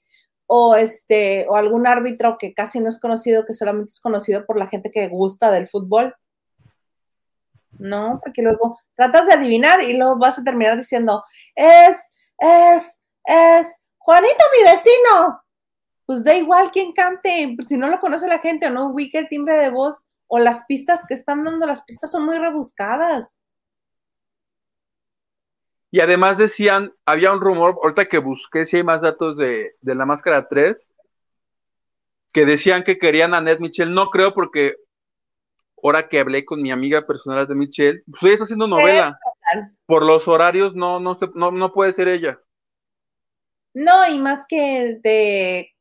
o 0.52 0.76
este 0.76 1.46
o 1.48 1.56
algún 1.56 1.86
árbitro 1.86 2.38
que 2.40 2.56
casi 2.56 2.80
no 2.80 2.90
es 2.90 3.00
conocido, 3.00 3.46
que 3.46 3.54
solamente 3.54 3.92
es 3.92 4.02
conocido 4.02 4.48
por 4.48 4.58
la 4.58 4.66
gente 4.66 4.90
que 4.90 5.08
gusta 5.08 5.52
del 5.52 5.68
fútbol. 5.68 6.16
No, 7.78 8.20
porque 8.24 8.42
luego 8.42 8.80
tratas 8.96 9.28
de 9.28 9.34
adivinar 9.34 9.84
y 9.84 9.94
luego 9.94 10.18
vas 10.18 10.40
a 10.40 10.44
terminar 10.44 10.76
diciendo, 10.76 11.24
es, 11.56 11.98
es, 12.40 12.98
es, 13.24 13.68
Juanito, 14.00 14.44
mi 14.58 14.72
vecino. 14.72 15.44
Pues 16.08 16.24
da 16.24 16.34
igual 16.34 16.72
quién 16.72 16.94
cante, 16.94 17.56
si 17.68 17.78
no 17.78 17.88
lo 17.88 18.00
conoce 18.00 18.28
la 18.28 18.40
gente 18.40 18.66
o 18.66 18.72
no 18.72 18.88
ubica 18.88 19.20
el 19.20 19.30
timbre 19.30 19.56
de 19.56 19.70
voz 19.70 20.10
o 20.26 20.40
las 20.40 20.66
pistas 20.66 21.06
que 21.08 21.14
están 21.14 21.44
dando, 21.44 21.68
las 21.68 21.86
pistas 21.86 22.10
son 22.10 22.26
muy 22.26 22.40
rebuscadas. 22.40 23.38
Y 25.92 26.02
además 26.02 26.38
decían, 26.38 26.94
había 27.06 27.34
un 27.34 27.42
rumor, 27.42 27.80
ahorita 27.82 28.06
que 28.06 28.20
busqué 28.20 28.66
si 28.66 28.78
hay 28.78 28.84
más 28.84 29.02
datos 29.02 29.38
de, 29.38 29.76
de 29.82 29.96
la 29.96 30.06
máscara 30.06 30.48
3, 30.48 30.88
que 32.32 32.46
decían 32.46 32.84
que 32.84 32.98
querían 32.98 33.34
a 33.34 33.42
Ned 33.42 33.60
Michelle. 33.60 33.92
No 33.92 34.10
creo 34.10 34.34
porque 34.34 34.76
ahora 35.84 36.08
que 36.08 36.20
hablé 36.20 36.46
con 36.46 36.62
mi 36.62 36.72
amiga 36.72 37.06
personal 37.06 37.48
de 37.48 37.56
Michelle, 37.56 38.04
pues 38.06 38.24
ella 38.24 38.34
está 38.34 38.44
haciendo 38.44 38.68
novela. 38.68 39.18
Por 39.86 40.04
los 40.04 40.28
horarios 40.28 40.76
no, 40.76 41.00
no, 41.00 41.18
no, 41.34 41.52
no 41.52 41.74
puede 41.74 41.94
ser 41.94 42.08
ella. 42.08 42.40
No, 43.74 44.08
y 44.08 44.20
más 44.20 44.46
que 44.48 45.00
de 45.02 45.72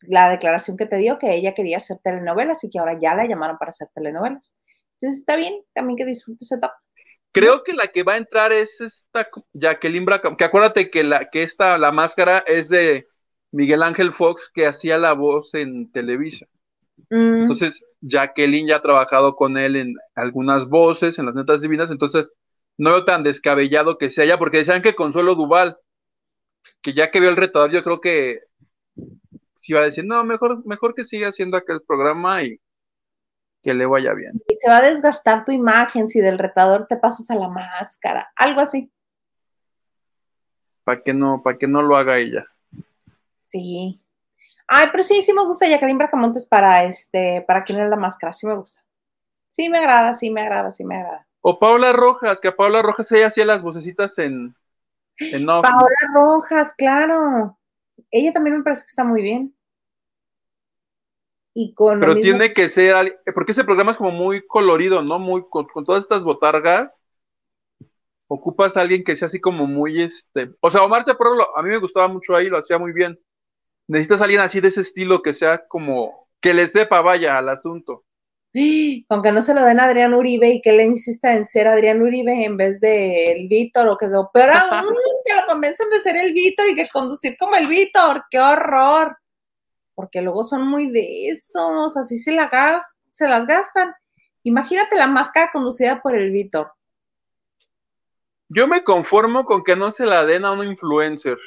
la 0.00 0.30
declaración 0.30 0.76
que 0.76 0.86
te 0.86 0.96
dio 0.96 1.18
que 1.18 1.34
ella 1.34 1.54
quería 1.54 1.78
hacer 1.78 1.98
telenovelas 2.02 2.62
y 2.64 2.70
que 2.70 2.78
ahora 2.78 2.98
ya 3.00 3.14
la 3.14 3.26
llamaron 3.26 3.58
para 3.58 3.70
hacer 3.70 3.88
telenovelas. 3.94 4.56
Entonces 4.94 5.20
está 5.20 5.36
bien, 5.36 5.62
también 5.74 5.96
que 5.96 6.04
disfrute 6.04 6.44
ese 6.44 6.58
top. 6.58 6.72
Creo 7.36 7.62
que 7.62 7.74
la 7.74 7.88
que 7.88 8.02
va 8.02 8.14
a 8.14 8.16
entrar 8.16 8.50
es 8.50 8.80
esta 8.80 9.28
Jacqueline 9.52 10.06
Braca, 10.06 10.34
que 10.38 10.44
acuérdate 10.44 10.90
que 10.90 11.04
la 11.04 11.28
que 11.28 11.42
esta 11.42 11.76
la 11.76 11.92
máscara 11.92 12.38
es 12.46 12.70
de 12.70 13.08
Miguel 13.52 13.82
Ángel 13.82 14.14
Fox 14.14 14.50
que 14.52 14.66
hacía 14.66 14.96
la 14.96 15.12
voz 15.12 15.52
en 15.52 15.92
Televisa. 15.92 16.46
Mm. 17.10 17.42
Entonces, 17.42 17.84
Jacqueline 18.00 18.68
ya 18.68 18.76
ha 18.76 18.82
trabajado 18.82 19.36
con 19.36 19.58
él 19.58 19.76
en 19.76 19.96
algunas 20.14 20.66
voces, 20.66 21.18
en 21.18 21.26
las 21.26 21.34
netas 21.34 21.60
divinas, 21.60 21.90
entonces 21.90 22.34
no 22.78 22.92
veo 22.92 23.04
tan 23.04 23.22
descabellado 23.22 23.98
que 23.98 24.10
sea 24.10 24.24
ella, 24.24 24.38
porque 24.38 24.58
decían 24.58 24.80
que 24.80 24.94
Consuelo 24.94 25.34
Duval, 25.34 25.76
que 26.80 26.94
ya 26.94 27.10
que 27.10 27.20
vio 27.20 27.28
el 27.28 27.36
retador, 27.36 27.70
yo 27.70 27.84
creo 27.84 28.00
que 28.00 28.40
si 29.56 29.74
va 29.74 29.80
a 29.80 29.84
decir, 29.84 30.06
no, 30.06 30.24
mejor, 30.24 30.64
mejor 30.64 30.94
que 30.94 31.04
siga 31.04 31.28
haciendo 31.28 31.58
aquel 31.58 31.82
programa 31.82 32.42
y 32.44 32.58
que 33.66 33.74
le 33.74 33.84
vaya 33.84 34.14
bien. 34.14 34.40
Y 34.46 34.54
se 34.54 34.70
va 34.70 34.78
a 34.78 34.82
desgastar 34.82 35.44
tu 35.44 35.50
imagen 35.50 36.06
si 36.08 36.20
del 36.20 36.38
retador 36.38 36.86
te 36.86 36.96
pasas 36.96 37.28
a 37.30 37.34
la 37.34 37.48
máscara, 37.48 38.30
algo 38.36 38.60
así. 38.60 38.92
Para 40.84 41.02
que 41.02 41.12
no, 41.12 41.42
para 41.42 41.58
que 41.58 41.66
no 41.66 41.82
lo 41.82 41.96
haga 41.96 42.16
ella. 42.16 42.46
Sí. 43.34 44.00
Ay, 44.68 44.86
pero 44.92 45.02
sí, 45.02 45.20
sí 45.20 45.32
me 45.32 45.44
gusta 45.44 45.66
Jacqueline 45.66 45.98
Bracamontes 45.98 46.46
para 46.46 46.84
este, 46.84 47.42
para 47.44 47.64
quien 47.64 47.80
es 47.80 47.90
la 47.90 47.96
máscara, 47.96 48.32
sí 48.32 48.46
me 48.46 48.54
gusta. 48.54 48.80
Sí 49.48 49.68
me 49.68 49.78
agrada, 49.78 50.14
sí 50.14 50.30
me 50.30 50.42
agrada, 50.42 50.70
sí 50.70 50.84
me 50.84 50.98
agrada. 50.98 51.26
O 51.40 51.58
Paula 51.58 51.92
Rojas, 51.92 52.40
que 52.40 52.48
a 52.48 52.56
Paula 52.56 52.82
Rojas 52.82 53.10
ella 53.10 53.26
hacía 53.26 53.46
las 53.46 53.62
vocecitas 53.62 54.16
en, 54.18 54.54
en 55.18 55.44
Paula 55.44 56.12
Rojas, 56.14 56.72
claro. 56.74 57.58
Ella 58.12 58.32
también 58.32 58.58
me 58.58 58.62
parece 58.62 58.82
que 58.82 58.90
está 58.90 59.02
muy 59.02 59.22
bien. 59.22 59.55
Y 61.58 61.72
con 61.72 62.00
Pero 62.00 62.16
tiene 62.16 62.52
que 62.52 62.68
ser, 62.68 63.18
porque 63.34 63.52
ese 63.52 63.64
programa 63.64 63.92
es 63.92 63.96
como 63.96 64.10
muy 64.10 64.46
colorido, 64.46 65.00
¿no? 65.00 65.18
Muy 65.18 65.42
con, 65.48 65.66
todas 65.86 66.02
estas 66.02 66.22
botargas. 66.22 66.92
Ocupas 68.28 68.76
a 68.76 68.82
alguien 68.82 69.02
que 69.02 69.16
sea 69.16 69.28
así 69.28 69.40
como 69.40 69.66
muy 69.66 70.02
este. 70.02 70.50
O 70.60 70.70
sea, 70.70 70.82
Omar 70.82 71.06
Chaparro, 71.06 71.56
a 71.56 71.62
mí 71.62 71.70
me 71.70 71.78
gustaba 71.78 72.08
mucho 72.08 72.36
ahí, 72.36 72.50
lo 72.50 72.58
hacía 72.58 72.76
muy 72.76 72.92
bien. 72.92 73.18
Necesitas 73.88 74.20
a 74.20 74.24
alguien 74.24 74.42
así 74.42 74.60
de 74.60 74.68
ese 74.68 74.82
estilo 74.82 75.22
que 75.22 75.32
sea 75.32 75.66
como. 75.66 76.28
que 76.42 76.52
le 76.52 76.66
sepa, 76.66 77.00
vaya, 77.00 77.38
al 77.38 77.48
asunto. 77.48 78.04
Con 79.08 79.22
que 79.22 79.32
no 79.32 79.40
se 79.40 79.54
lo 79.54 79.64
den 79.64 79.80
a 79.80 79.84
Adrián 79.84 80.12
Uribe 80.12 80.50
y 80.50 80.60
que 80.60 80.72
le 80.72 80.84
insista 80.84 81.32
en 81.32 81.46
ser 81.46 81.68
Adrián 81.68 82.02
Uribe 82.02 82.44
en 82.44 82.58
vez 82.58 82.80
de 82.80 83.32
el 83.32 83.48
Víctor 83.48 83.88
o 83.88 83.96
que 83.96 84.08
lo 84.08 84.30
peor 84.30 84.50
que 84.50 85.34
lo 85.40 85.46
convencen 85.48 85.88
de 85.88 86.00
ser 86.00 86.16
el 86.16 86.34
Víctor 86.34 86.68
y 86.68 86.74
que 86.74 86.86
conducir 86.92 87.34
como 87.38 87.56
el 87.56 87.66
Víctor, 87.66 88.24
qué 88.30 88.40
horror. 88.40 89.16
Porque 89.96 90.22
luego 90.22 90.44
son 90.44 90.68
muy 90.68 90.88
de 90.92 91.30
esos, 91.30 91.96
así 91.96 92.18
se, 92.18 92.30
la 92.30 92.46
gas, 92.46 93.00
se 93.10 93.26
las 93.26 93.46
gastan. 93.46 93.92
Imagínate 94.44 94.94
la 94.94 95.08
máscara 95.08 95.50
conducida 95.52 96.00
por 96.00 96.14
el 96.14 96.30
Víctor. 96.30 96.70
Yo 98.48 98.68
me 98.68 98.84
conformo 98.84 99.44
con 99.44 99.64
que 99.64 99.74
no 99.74 99.90
se 99.90 100.06
la 100.06 100.24
den 100.24 100.44
a 100.44 100.52
un 100.52 100.64
influencer. 100.64 101.38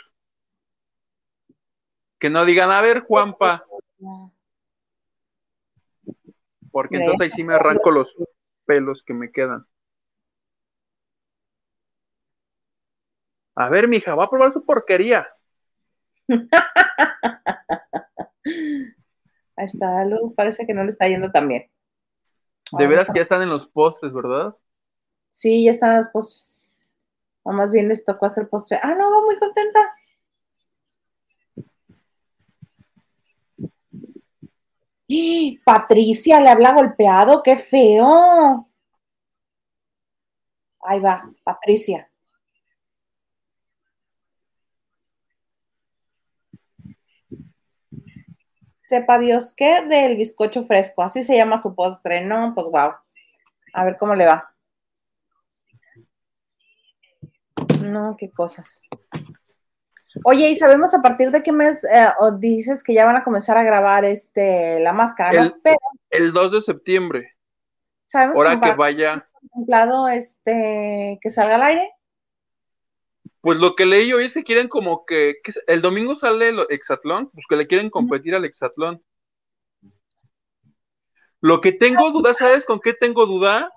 Que 2.20 2.30
no 2.30 2.44
digan, 2.44 2.72
a 2.72 2.82
ver, 2.82 3.00
Juanpa, 3.00 3.64
porque 6.72 6.98
entonces 6.98 7.22
ahí 7.22 7.32
sí 7.32 7.44
me 7.44 7.56
arranco 7.56 7.92
los 7.92 8.16
pelos 8.66 9.04
que 9.04 9.14
me 9.14 9.32
quedan. 9.32 9.66
A 13.56 13.70
ver, 13.70 13.88
mija, 13.88 14.16
va 14.16 14.26
a 14.26 14.30
probar 14.30 14.54
su 14.54 14.66
porquería. 14.66 15.28
Ahí 19.56 19.66
está, 19.66 20.06
luego 20.06 20.34
parece 20.34 20.66
que 20.66 20.74
no 20.74 20.84
le 20.84 20.90
está 20.90 21.08
yendo 21.08 21.32
tan 21.32 21.48
bien. 21.48 21.70
De 22.72 22.88
veras 22.88 23.08
que 23.08 23.20
ya 23.20 23.24
están 23.24 23.42
en 23.42 23.50
los 23.50 23.68
postres, 23.68 24.14
¿verdad? 24.14 24.56
Sí, 25.32 25.64
ya 25.66 25.72
están 25.72 25.92
en 25.92 25.98
los 25.98 26.08
postres. 26.08 26.94
O 27.44 27.52
más 27.52 27.72
bien 27.72 27.88
les 27.88 28.06
tocó 28.06 28.26
hacer 28.26 28.48
postre. 28.48 28.80
Ah, 28.82 28.94
no, 28.96 29.10
va 29.10 29.26
muy 29.26 29.38
contenta. 29.40 29.80
Patricia 35.70 36.40
le 36.42 36.50
habla 36.50 36.74
golpeado, 36.74 37.44
qué 37.44 37.56
feo. 37.56 38.68
Ahí 40.82 41.00
va, 41.00 41.24
Patricia. 41.44 42.09
Sepa 48.90 49.20
Dios 49.20 49.54
qué 49.56 49.86
del 49.86 50.18
bizcocho 50.18 50.64
fresco, 50.64 51.04
así 51.04 51.22
se 51.22 51.38
llama 51.38 51.62
su 51.62 51.76
postre, 51.76 52.26
¿no? 52.26 52.54
Pues 52.56 52.70
wow. 52.72 52.94
A 53.72 53.86
ver 53.86 53.98
cómo 54.00 54.16
le 54.16 54.26
va. 54.26 54.52
No, 57.84 58.16
qué 58.18 58.32
cosas. 58.32 58.82
Oye, 60.24 60.50
¿y 60.50 60.56
sabemos 60.56 60.96
a 60.96 61.04
partir 61.04 61.30
de 61.30 61.44
qué 61.44 61.52
mes 61.52 61.84
eh, 61.84 62.08
dices 62.40 62.82
que 62.82 62.96
ya 62.96 63.06
van 63.06 63.18
a 63.18 63.24
comenzar 63.24 63.60
a 63.60 63.64
grabar 63.64 64.06
este 64.06 64.80
la 64.80 64.92
máscara? 64.92 65.40
El, 65.40 65.54
el 66.10 66.34
2 66.34 66.52
de 66.54 66.62
septiembre. 66.62 67.38
¿Sabemos 68.08 68.38
Ahora 68.38 68.60
que 68.60 68.72
vaya. 68.72 69.30
contemplado 69.40 70.08
este 70.08 71.20
que 71.22 71.30
salga 71.30 71.56
al 71.56 71.62
aire? 71.62 71.92
Pues 73.42 73.58
lo 73.58 73.76
que 73.76 73.86
leí 73.86 74.12
hoy 74.12 74.26
es 74.26 74.34
que 74.34 74.44
quieren 74.44 74.68
como 74.68 75.06
que, 75.06 75.36
el 75.68 75.82
domingo 75.82 76.16
sale 76.16 76.50
el 76.50 76.66
Exatlón, 76.70 77.30
pues 77.34 77.46
que 77.48 77.56
le 77.56 77.68
quieren 77.68 77.90
competir 77.90 78.36
al 78.36 78.46
Exatlón. 78.46 79.04
Lo 81.42 81.62
que 81.62 81.72
tengo 81.72 82.12
duda, 82.12 82.34
¿sabes 82.34 82.66
con 82.66 82.80
qué 82.80 82.94
tengo 82.94 83.26
duda? 83.26 83.72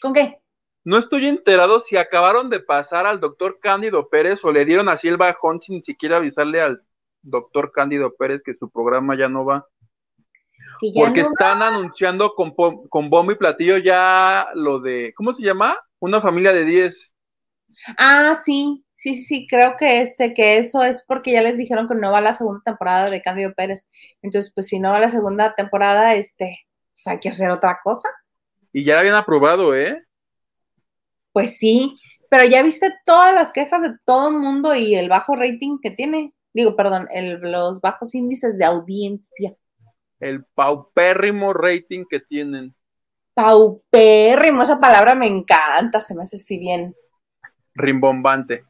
¿Con 0.00 0.12
qué? 0.12 0.40
no 0.88 0.96
estoy 0.96 1.26
enterado 1.26 1.80
si 1.80 1.98
acabaron 1.98 2.48
de 2.48 2.60
pasar 2.60 3.04
al 3.04 3.20
doctor 3.20 3.58
Cándido 3.60 4.08
Pérez 4.08 4.42
o 4.42 4.50
le 4.50 4.64
dieron 4.64 4.88
así 4.88 5.06
el 5.06 5.18
bajón 5.18 5.60
sin 5.60 5.82
siquiera 5.82 6.16
avisarle 6.16 6.62
al 6.62 6.82
doctor 7.20 7.72
Cándido 7.72 8.14
Pérez 8.16 8.42
que 8.42 8.54
su 8.54 8.70
programa 8.70 9.14
ya 9.14 9.28
no 9.28 9.44
va. 9.44 9.66
Porque 10.94 11.20
están 11.20 11.60
anunciando 11.60 12.34
con, 12.34 12.54
con 12.88 13.10
bombo 13.10 13.32
y 13.32 13.34
platillo 13.34 13.76
ya 13.76 14.48
lo 14.54 14.80
de, 14.80 15.12
¿cómo 15.14 15.34
se 15.34 15.42
llama? 15.42 15.78
Una 15.98 16.22
familia 16.22 16.54
de 16.54 16.64
10. 16.64 17.12
Ah, 17.98 18.34
sí, 18.34 18.82
sí, 18.98 19.14
sí, 19.14 19.46
creo 19.48 19.76
que 19.78 20.00
este, 20.00 20.34
que 20.34 20.58
eso 20.58 20.82
es 20.82 21.04
porque 21.06 21.30
ya 21.30 21.40
les 21.40 21.56
dijeron 21.56 21.86
que 21.86 21.94
no 21.94 22.10
va 22.10 22.20
la 22.20 22.32
segunda 22.32 22.62
temporada 22.64 23.08
de 23.08 23.22
Cándido 23.22 23.54
Pérez. 23.54 23.88
Entonces, 24.22 24.52
pues 24.52 24.66
si 24.66 24.80
no 24.80 24.90
va 24.90 24.98
la 24.98 25.08
segunda 25.08 25.54
temporada, 25.54 26.16
este, 26.16 26.66
pues 26.94 27.06
hay 27.06 27.20
que 27.20 27.28
hacer 27.28 27.50
otra 27.50 27.78
cosa. 27.84 28.08
Y 28.72 28.82
ya 28.82 28.94
la 28.94 29.00
habían 29.00 29.14
aprobado, 29.14 29.74
¿eh? 29.74 30.02
Pues 31.32 31.58
sí, 31.58 31.96
pero 32.28 32.48
ya 32.48 32.60
viste 32.64 32.92
todas 33.06 33.32
las 33.32 33.52
quejas 33.52 33.82
de 33.82 33.96
todo 34.04 34.30
el 34.30 34.38
mundo 34.38 34.74
y 34.74 34.96
el 34.96 35.08
bajo 35.08 35.36
rating 35.36 35.78
que 35.80 35.92
tiene. 35.92 36.34
Digo, 36.52 36.74
perdón, 36.74 37.06
los 37.42 37.80
bajos 37.80 38.16
índices 38.16 38.58
de 38.58 38.64
audiencia. 38.64 39.54
El 40.18 40.44
paupérrimo 40.44 41.52
rating 41.52 42.04
que 42.10 42.18
tienen. 42.18 42.74
Paupérrimo, 43.34 44.64
esa 44.64 44.80
palabra 44.80 45.14
me 45.14 45.28
encanta, 45.28 46.00
se 46.00 46.16
me 46.16 46.24
hace 46.24 46.34
así 46.34 46.58
bien. 46.58 46.96
Rimbombante. 47.74 48.64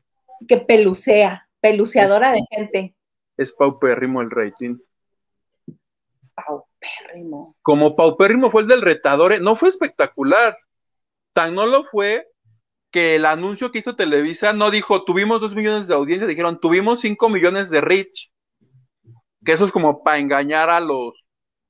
Que 0.46 0.58
pelucea, 0.58 1.48
peluceadora 1.60 2.32
de 2.32 2.42
gente. 2.50 2.94
es 3.36 3.52
paupérrimo 3.52 4.20
el 4.20 4.30
rating. 4.30 4.78
Paupérrimo. 6.34 7.56
Como 7.62 7.96
paupérrimo 7.96 8.50
fue 8.50 8.62
el 8.62 8.68
del 8.68 8.82
retador, 8.82 9.40
no 9.40 9.56
fue 9.56 9.68
espectacular. 9.68 10.56
Tan 11.32 11.54
no 11.54 11.66
lo 11.66 11.84
fue 11.84 12.28
que 12.90 13.16
el 13.16 13.26
anuncio 13.26 13.70
que 13.70 13.78
hizo 13.78 13.96
Televisa 13.96 14.52
no 14.52 14.70
dijo 14.70 15.04
tuvimos 15.04 15.40
dos 15.40 15.54
millones 15.54 15.88
de 15.88 15.94
audiencia, 15.94 16.26
dijeron 16.26 16.60
tuvimos 16.60 17.00
cinco 17.00 17.28
millones 17.28 17.70
de 17.70 17.80
reach. 17.80 18.30
Que 19.44 19.52
eso 19.52 19.64
es 19.66 19.72
como 19.72 20.02
para 20.02 20.18
engañar 20.18 20.70
a 20.70 20.80
los 20.80 21.24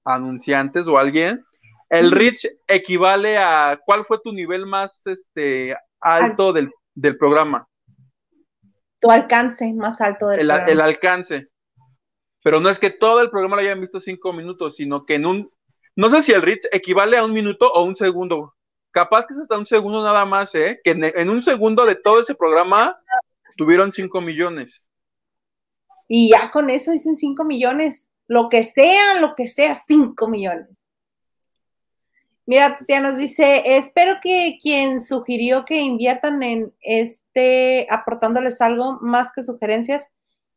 anunciantes 0.05 0.87
o 0.87 0.99
alguien. 0.99 1.45
El 1.89 2.13
reach 2.13 2.47
equivale 2.67 3.39
a 3.39 3.79
cuál 3.85 4.05
fue 4.05 4.21
tu 4.23 4.33
nivel 4.33 4.67
más 4.67 5.07
este, 5.07 5.75
alto 6.01 6.53
del, 6.53 6.71
programa. 7.19 7.67
Tu 9.01 9.11
alcance 9.11 9.73
más 9.75 10.01
alto 10.01 10.29
del 10.29 10.41
el, 10.41 10.47
programa. 10.47 10.73
El 10.73 10.81
alcance. 10.81 11.49
Pero 12.43 12.61
no 12.61 12.71
es 12.71 12.79
que 12.79 12.91
todo 12.91 13.21
el 13.21 13.31
programa 13.31 13.57
lo 13.57 13.63
hayan 13.63 13.81
visto 13.81 14.01
cinco 14.01 14.33
minutos, 14.33 14.77
sino 14.77 15.05
que 15.05 15.15
en 15.15 15.27
un. 15.27 15.51
No 15.97 16.11
sé 16.11 16.23
si 16.23 16.33
el 16.33 16.43
reach 16.43 16.65
equivale 16.71 17.17
a 17.17 17.25
un 17.25 17.33
minuto 17.33 17.71
o 17.71 17.85
un 17.85 17.97
segundo. 17.97 18.55
Capaz 18.91 19.27
que 19.27 19.35
es 19.35 19.41
hasta 19.41 19.59
un 19.59 19.67
segundo 19.67 20.03
nada 20.03 20.25
más, 20.25 20.55
¿eh? 20.55 20.81
Que 20.83 20.93
en, 20.93 21.29
un 21.29 21.43
segundo 21.43 21.85
de 21.85 21.95
todo 21.95 22.23
ese 22.23 22.35
programa 22.35 22.97
tuvieron 23.57 23.93
cinco 23.93 24.21
millones. 24.21 24.89
Y 26.07 26.31
ya 26.31 26.51
con 26.51 26.71
eso 26.71 26.93
dicen 26.93 27.15
cinco 27.15 27.45
millones. 27.45 28.11
Lo 28.27 28.49
que 28.49 28.63
sea, 28.63 29.21
lo 29.21 29.35
que 29.35 29.47
sea, 29.47 29.75
cinco 29.87 30.29
millones. 30.29 30.88
Mira, 32.49 32.79
Tatiana 32.79 33.11
nos 33.11 33.21
dice, 33.21 33.63
espero 33.77 34.21
que 34.23 34.57
quien 34.63 35.05
sugirió 35.05 35.67
que 35.67 35.83
inviertan 35.83 36.43
en 36.43 36.73
este, 36.81 37.87
aportándoles 37.91 38.63
algo 38.63 38.99
más 39.03 39.35
que 39.35 39.43
sugerencias. 39.43 40.11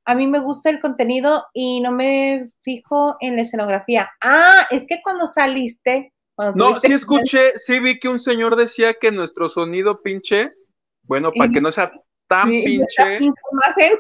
A 0.05 0.15
mí 0.15 0.25
me 0.25 0.39
gusta 0.39 0.69
el 0.69 0.79
contenido 0.79 1.43
y 1.53 1.81
no 1.81 1.91
me 1.91 2.49
fijo 2.61 3.17
en 3.19 3.35
la 3.35 3.41
escenografía. 3.41 4.09
Ah, 4.23 4.67
es 4.71 4.87
que 4.87 5.01
cuando 5.03 5.27
saliste... 5.27 6.13
no, 6.55 6.79
sí 6.79 6.93
escuché, 6.93 7.59
sí 7.59 7.81
vi 7.81 7.99
que 7.99 8.07
un 8.07 8.21
señor 8.21 8.55
decía 8.55 8.93
que 8.93 9.11
nuestro 9.11 9.49
sonido 9.49 10.01
pinche, 10.01 10.53
bueno, 11.03 11.33
para 11.33 11.51
que 11.51 11.59
no 11.59 11.73
sea 11.73 11.91
tan 12.27 12.47
pinche, 12.63 13.19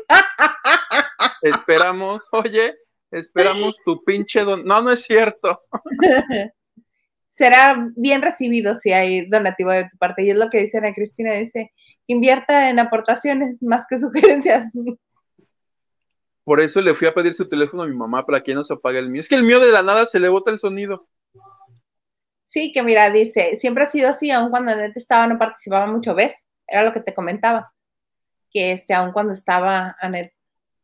esperamos, 1.41 2.21
oye, 2.31 2.73
esperamos 3.11 3.75
tu 3.83 4.01
pinche 4.05 4.45
don... 4.45 4.63
No, 4.63 4.81
no 4.81 4.93
es 4.93 5.03
cierto. 5.03 5.61
será 7.31 7.89
bien 7.95 8.21
recibido 8.21 8.75
si 8.75 8.91
hay 8.91 9.25
donativo 9.25 9.71
de 9.71 9.89
tu 9.89 9.97
parte. 9.97 10.23
Y 10.23 10.29
es 10.29 10.37
lo 10.37 10.49
que 10.49 10.59
dice 10.59 10.77
Ana 10.77 10.93
Cristina, 10.93 11.33
dice, 11.33 11.71
invierta 12.05 12.69
en 12.69 12.79
aportaciones 12.79 13.63
más 13.63 13.85
que 13.89 13.97
sugerencias. 13.99 14.65
Por 16.43 16.59
eso 16.59 16.81
le 16.81 16.93
fui 16.93 17.07
a 17.07 17.13
pedir 17.13 17.33
su 17.33 17.47
teléfono 17.47 17.83
a 17.83 17.87
mi 17.87 17.95
mamá 17.95 18.25
para 18.25 18.43
que 18.43 18.53
no 18.53 18.63
se 18.63 18.73
apague 18.73 18.99
el 18.99 19.09
mío. 19.09 19.21
Es 19.21 19.29
que 19.29 19.35
el 19.35 19.43
mío 19.43 19.59
de 19.59 19.71
la 19.71 19.81
nada 19.81 20.05
se 20.05 20.19
le 20.19 20.27
bota 20.29 20.51
el 20.51 20.59
sonido. 20.59 21.07
Sí, 22.43 22.73
que 22.73 22.83
mira, 22.83 23.09
dice, 23.09 23.55
siempre 23.55 23.85
ha 23.85 23.87
sido 23.87 24.09
así, 24.09 24.29
aun 24.29 24.49
cuando 24.49 24.73
Anet 24.73 24.91
estaba, 24.97 25.25
no 25.25 25.39
participaba 25.39 25.85
mucho, 25.85 26.13
¿ves? 26.13 26.47
Era 26.67 26.83
lo 26.83 26.91
que 26.91 26.99
te 26.99 27.13
comentaba. 27.13 27.71
Que 28.49 28.73
este, 28.73 28.93
aun 28.93 29.13
cuando 29.13 29.31
estaba 29.31 29.95
Anet, 30.01 30.33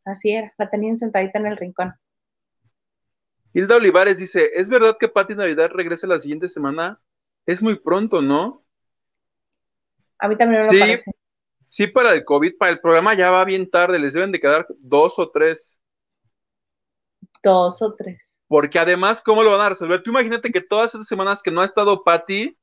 así 0.05 0.31
era, 0.31 0.53
la 0.57 0.69
tenían 0.69 0.97
sentadita 0.97 1.39
en 1.39 1.47
el 1.47 1.57
rincón. 1.57 1.93
Hilda 3.57 3.77
Olivares 3.77 4.19
dice, 4.19 4.51
¿es 4.53 4.69
verdad 4.69 4.97
que 4.99 5.07
Pati 5.07 5.33
Navidad 5.33 5.71
regresa 5.71 6.05
la 6.05 6.19
siguiente 6.19 6.47
semana? 6.47 7.01
Es 7.43 7.63
muy 7.63 7.79
pronto, 7.79 8.21
¿no? 8.21 8.63
A 10.19 10.27
mí 10.27 10.37
también 10.37 10.61
me 10.61 10.69
sí, 10.69 10.79
parece. 10.79 11.11
Sí, 11.65 11.87
para 11.87 12.13
el 12.13 12.23
COVID, 12.23 12.55
para 12.59 12.69
el 12.69 12.79
programa 12.79 13.15
ya 13.15 13.31
va 13.31 13.43
bien 13.45 13.67
tarde, 13.67 13.97
les 13.97 14.13
deben 14.13 14.31
de 14.31 14.39
quedar 14.39 14.67
dos 14.77 15.17
o 15.17 15.31
tres. 15.31 15.75
Dos 17.41 17.81
o 17.81 17.95
tres. 17.95 18.39
Porque 18.47 18.77
además, 18.77 19.23
¿cómo 19.23 19.41
lo 19.41 19.49
van 19.49 19.61
a 19.61 19.69
resolver? 19.69 20.03
Tú 20.03 20.11
imagínate 20.11 20.51
que 20.51 20.61
todas 20.61 20.93
esas 20.93 21.07
semanas 21.07 21.41
que 21.41 21.49
no 21.49 21.61
ha 21.61 21.65
estado 21.65 22.03
Patti, 22.03 22.55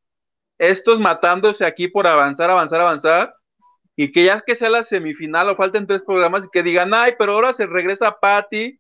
estos 0.59 1.01
matándose 1.01 1.65
aquí 1.65 1.89
por 1.89 2.07
avanzar, 2.07 2.51
avanzar, 2.51 2.81
avanzar, 2.81 3.35
y 3.97 4.13
que 4.13 4.27
ya 4.27 4.41
que 4.43 4.55
sea 4.55 4.71
la 4.71 4.85
semifinal 4.85 5.49
o 5.49 5.57
falten 5.57 5.89
tres 5.89 6.05
programas 6.05 6.45
y 6.45 6.51
que 6.53 6.63
digan, 6.63 6.95
ay, 6.95 7.15
pero 7.19 7.33
ahora 7.33 7.53
se 7.53 7.67
regresa 7.67 8.17
Patti 8.21 8.79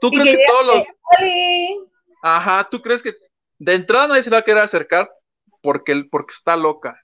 ¿Tú 0.00 0.10
crees 0.10 0.36
que, 0.36 0.44
todos 0.46 0.66
los... 0.66 0.84
Ajá, 2.22 2.68
¿tú 2.70 2.80
crees 2.80 3.02
que 3.02 3.14
de 3.58 3.74
entrada 3.74 4.08
nadie 4.08 4.22
se 4.22 4.30
va 4.30 4.38
a 4.38 4.42
querer 4.42 4.62
acercar 4.62 5.10
porque, 5.62 6.04
porque 6.10 6.34
está 6.34 6.56
loca? 6.56 7.00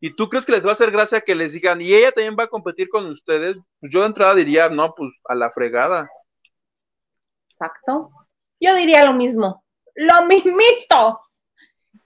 ¿Y 0.00 0.16
tú 0.16 0.28
crees 0.28 0.44
que 0.44 0.52
les 0.52 0.66
va 0.66 0.70
a 0.70 0.72
hacer 0.72 0.90
gracia 0.90 1.20
que 1.20 1.36
les 1.36 1.52
digan, 1.52 1.80
y 1.80 1.94
ella 1.94 2.10
también 2.10 2.34
va 2.36 2.44
a 2.44 2.48
competir 2.48 2.88
con 2.88 3.06
ustedes? 3.06 3.56
Pues 3.78 3.92
yo 3.92 4.00
de 4.00 4.06
entrada 4.06 4.34
diría, 4.34 4.68
no, 4.68 4.94
pues 4.96 5.12
a 5.26 5.36
la 5.36 5.52
fregada. 5.52 6.10
Exacto. 7.48 8.10
Yo 8.58 8.74
diría 8.74 9.04
lo 9.04 9.12
mismo. 9.12 9.64
Lo 9.94 10.26
mismito. 10.26 11.20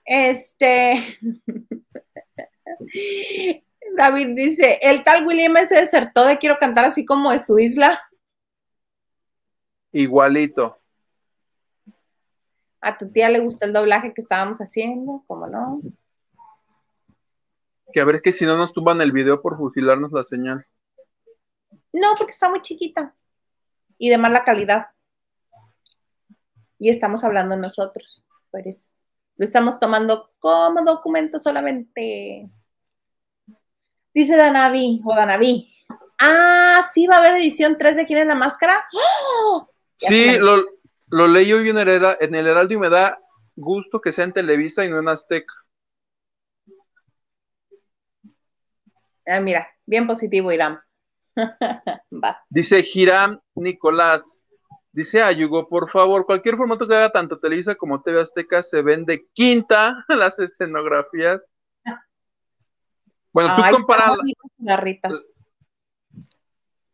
Este. 0.05 1.17
David 3.95 4.29
dice: 4.35 4.79
El 4.81 5.03
tal 5.03 5.25
William 5.25 5.55
se 5.65 5.79
desertó 5.79 6.25
de 6.25 6.37
quiero 6.37 6.59
cantar 6.59 6.85
así 6.85 7.05
como 7.05 7.31
de 7.31 7.39
su 7.39 7.57
isla. 7.57 8.06
Igualito. 9.97 10.77
¿A 12.81 12.95
tu 12.99 13.11
tía 13.11 13.29
le 13.29 13.39
gustó 13.39 13.65
el 13.65 13.73
doblaje 13.73 14.13
que 14.13 14.21
estábamos 14.21 14.59
haciendo? 14.59 15.23
¿Cómo 15.25 15.47
no? 15.47 15.81
Que 17.91 17.99
a 17.99 18.05
ver 18.05 18.21
que 18.21 18.31
si 18.31 18.45
no 18.45 18.57
nos 18.57 18.73
tumban 18.73 19.01
el 19.01 19.11
video 19.11 19.41
por 19.41 19.57
fusilarnos 19.57 20.11
la 20.11 20.23
señal. 20.23 20.67
No, 21.91 22.13
porque 22.15 22.33
está 22.33 22.47
muy 22.47 22.61
chiquita 22.61 23.15
y 23.97 24.11
de 24.11 24.19
mala 24.19 24.43
calidad. 24.43 24.89
Y 26.77 26.89
estamos 26.89 27.23
hablando 27.23 27.55
nosotros, 27.55 28.23
pues 28.51 28.91
Lo 29.35 29.45
estamos 29.45 29.79
tomando 29.79 30.31
como 30.37 30.83
documento 30.83 31.39
solamente. 31.39 32.47
Dice 34.13 34.37
Danavi 34.37 35.01
o 35.03 35.15
Danavi. 35.15 35.73
Ah, 36.19 36.83
sí, 36.93 37.07
va 37.07 37.15
a 37.15 37.17
haber 37.17 37.33
edición 37.33 37.79
3 37.79 37.97
de 37.97 38.05
quién 38.05 38.19
es 38.19 38.27
la 38.27 38.35
máscara. 38.35 38.87
¡Oh! 38.93 39.71
Sí, 39.97 40.37
lo, 40.37 40.63
lo, 41.09 41.27
leí 41.27 41.51
hoy 41.51 41.69
en 41.69 41.77
el, 41.77 42.05
en 42.19 42.35
el 42.35 42.47
Heraldo 42.47 42.73
y 42.73 42.77
me 42.77 42.89
da 42.89 43.19
gusto 43.55 43.99
que 43.99 44.11
sea 44.11 44.25
en 44.25 44.33
Televisa 44.33 44.85
y 44.85 44.89
no 44.89 44.99
en 44.99 45.09
Azteca. 45.09 45.53
Ah, 49.25 49.39
mira, 49.41 49.67
bien 49.85 50.07
positivo, 50.07 50.51
Irán. 50.51 50.79
Dice 52.49 52.83
Giram 52.83 53.39
Nicolás. 53.55 54.43
Dice 54.91 55.21
Ayugo, 55.21 55.67
por 55.67 55.89
favor, 55.89 56.25
cualquier 56.25 56.55
formato 56.55 56.87
que 56.87 56.95
haga 56.95 57.11
tanto 57.11 57.39
Televisa 57.39 57.75
como 57.75 58.01
TV 58.01 58.21
Azteca 58.21 58.63
se 58.63 58.81
vende 58.81 59.27
quinta 59.33 60.05
las 60.07 60.39
escenografías. 60.39 61.45
Bueno, 63.33 63.55
tú 63.55 63.77
comparas. 63.77 64.17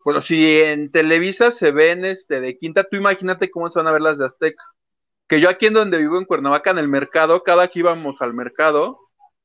Bueno, 0.03 0.21
si 0.21 0.61
en 0.61 0.91
Televisa 0.91 1.51
se 1.51 1.71
ven 1.71 2.03
este 2.03 2.41
de 2.41 2.57
quinta, 2.57 2.83
tú 2.83 2.97
imagínate 2.97 3.49
cómo 3.49 3.69
se 3.69 3.79
van 3.79 3.87
a 3.87 3.91
ver 3.91 4.01
las 4.01 4.17
de 4.17 4.25
Azteca. 4.25 4.63
Que 5.27 5.39
yo 5.39 5.49
aquí 5.49 5.67
en 5.67 5.73
donde 5.73 5.97
vivo 5.97 6.17
en 6.17 6.25
Cuernavaca, 6.25 6.71
en 6.71 6.77
el 6.77 6.89
mercado, 6.89 7.43
cada 7.43 7.67
que 7.67 7.79
íbamos 7.79 8.21
al 8.21 8.33
mercado, 8.33 8.99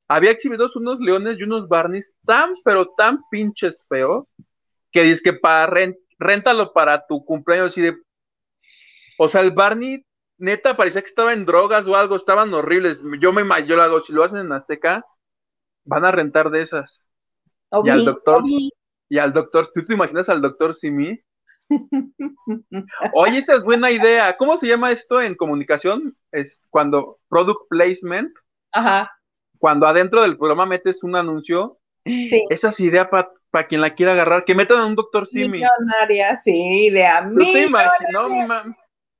había 0.09 0.31
exhibidos 0.31 0.75
unos 0.75 1.01
leones 1.01 1.39
y 1.39 1.45
unos 1.45 1.69
barnies 1.69 2.13
tan, 2.25 2.55
pero 2.65 2.89
tan 2.97 3.21
pinches 3.31 3.87
feos, 3.89 4.27
que 4.91 5.03
dices 5.03 5.23
que 5.23 5.35
para 5.35 5.71
réntalo 6.19 6.73
para 6.73 7.07
tu 7.07 7.25
cumpleaños 7.25 7.77
y 7.79 7.83
de. 7.83 7.97
O 9.19 9.29
sea, 9.29 9.43
el 9.43 9.53
Barney, 9.53 10.05
neta, 10.39 10.77
parecía 10.77 11.03
que 11.03 11.09
estaba 11.09 11.33
en 11.33 11.45
drogas 11.45 11.87
o 11.87 11.95
algo, 11.95 12.17
estaban 12.17 12.53
horribles. 12.55 13.01
Yo 13.21 13.33
me 13.33 13.43
yo 13.67 13.77
lo 13.77 13.83
hago, 13.83 14.01
si 14.03 14.13
lo 14.13 14.25
hacen 14.25 14.39
en 14.39 14.53
Azteca, 14.53 15.05
van 15.85 16.05
a 16.05 16.11
rentar 16.11 16.51
de 16.51 16.63
esas. 16.63 17.05
y 17.85 17.91
al 17.91 18.05
doctor, 18.05 18.43
y 19.09 19.19
al 19.19 19.33
doctor, 19.33 19.71
¿tú 19.75 19.83
te 19.85 19.95
imaginas 19.95 20.29
al 20.29 20.43
doctor 20.43 20.75
Simi? 20.75 21.23
Oye, 23.13 23.39
esa 23.39 23.57
es 23.57 23.65
buena 23.65 23.91
idea. 23.91 24.37
¿Cómo 24.37 24.57
se 24.57 24.67
llama 24.67 24.91
esto 24.91 25.21
en 25.21 25.35
comunicación? 25.35 26.17
Es 26.33 26.63
cuando 26.71 27.19
product 27.29 27.69
placement. 27.69 28.33
Ajá. 28.73 29.13
Cuando 29.59 29.87
adentro 29.87 30.23
del 30.23 30.37
programa 30.37 30.67
metes 30.67 31.03
un 31.03 31.17
anuncio. 31.17 31.79
Sí. 32.05 32.47
Esa 32.49 32.71
es 32.71 32.81
idea 32.81 33.11
para 33.11 33.67
quien 33.67 33.81
la 33.81 33.95
quiera 33.95 34.13
agarrar. 34.13 34.45
Que 34.45 34.55
metan 34.55 34.79
a 34.79 34.87
un 34.87 34.95
doctor 34.95 35.27
Simi. 35.27 35.61
Millonaria, 35.61 36.37
sí, 36.37 36.87
idea. 36.87 37.29
¿Tú 37.29 37.45
te 37.53 37.67
imaginas? 37.67 38.67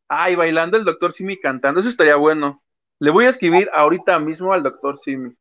Ay, 0.09 0.37
bailando 0.37 0.77
el 0.79 0.85
doctor 0.85 1.13
Simi 1.13 1.39
cantando. 1.39 1.81
Eso 1.81 1.89
estaría 1.89 2.17
bueno. 2.17 2.63
Le 2.99 3.11
voy 3.11 3.27
a 3.27 3.31
escribir 3.31 3.69
ahorita 3.75 4.19
mismo 4.19 4.53
al 4.53 4.63
doctor 4.63 4.99
Simi. 4.99 5.35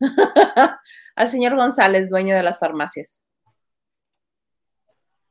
al 1.16 1.28
señor 1.28 1.56
González, 1.56 2.08
dueño 2.08 2.34
de 2.34 2.42
las 2.42 2.58
farmacias. 2.58 3.22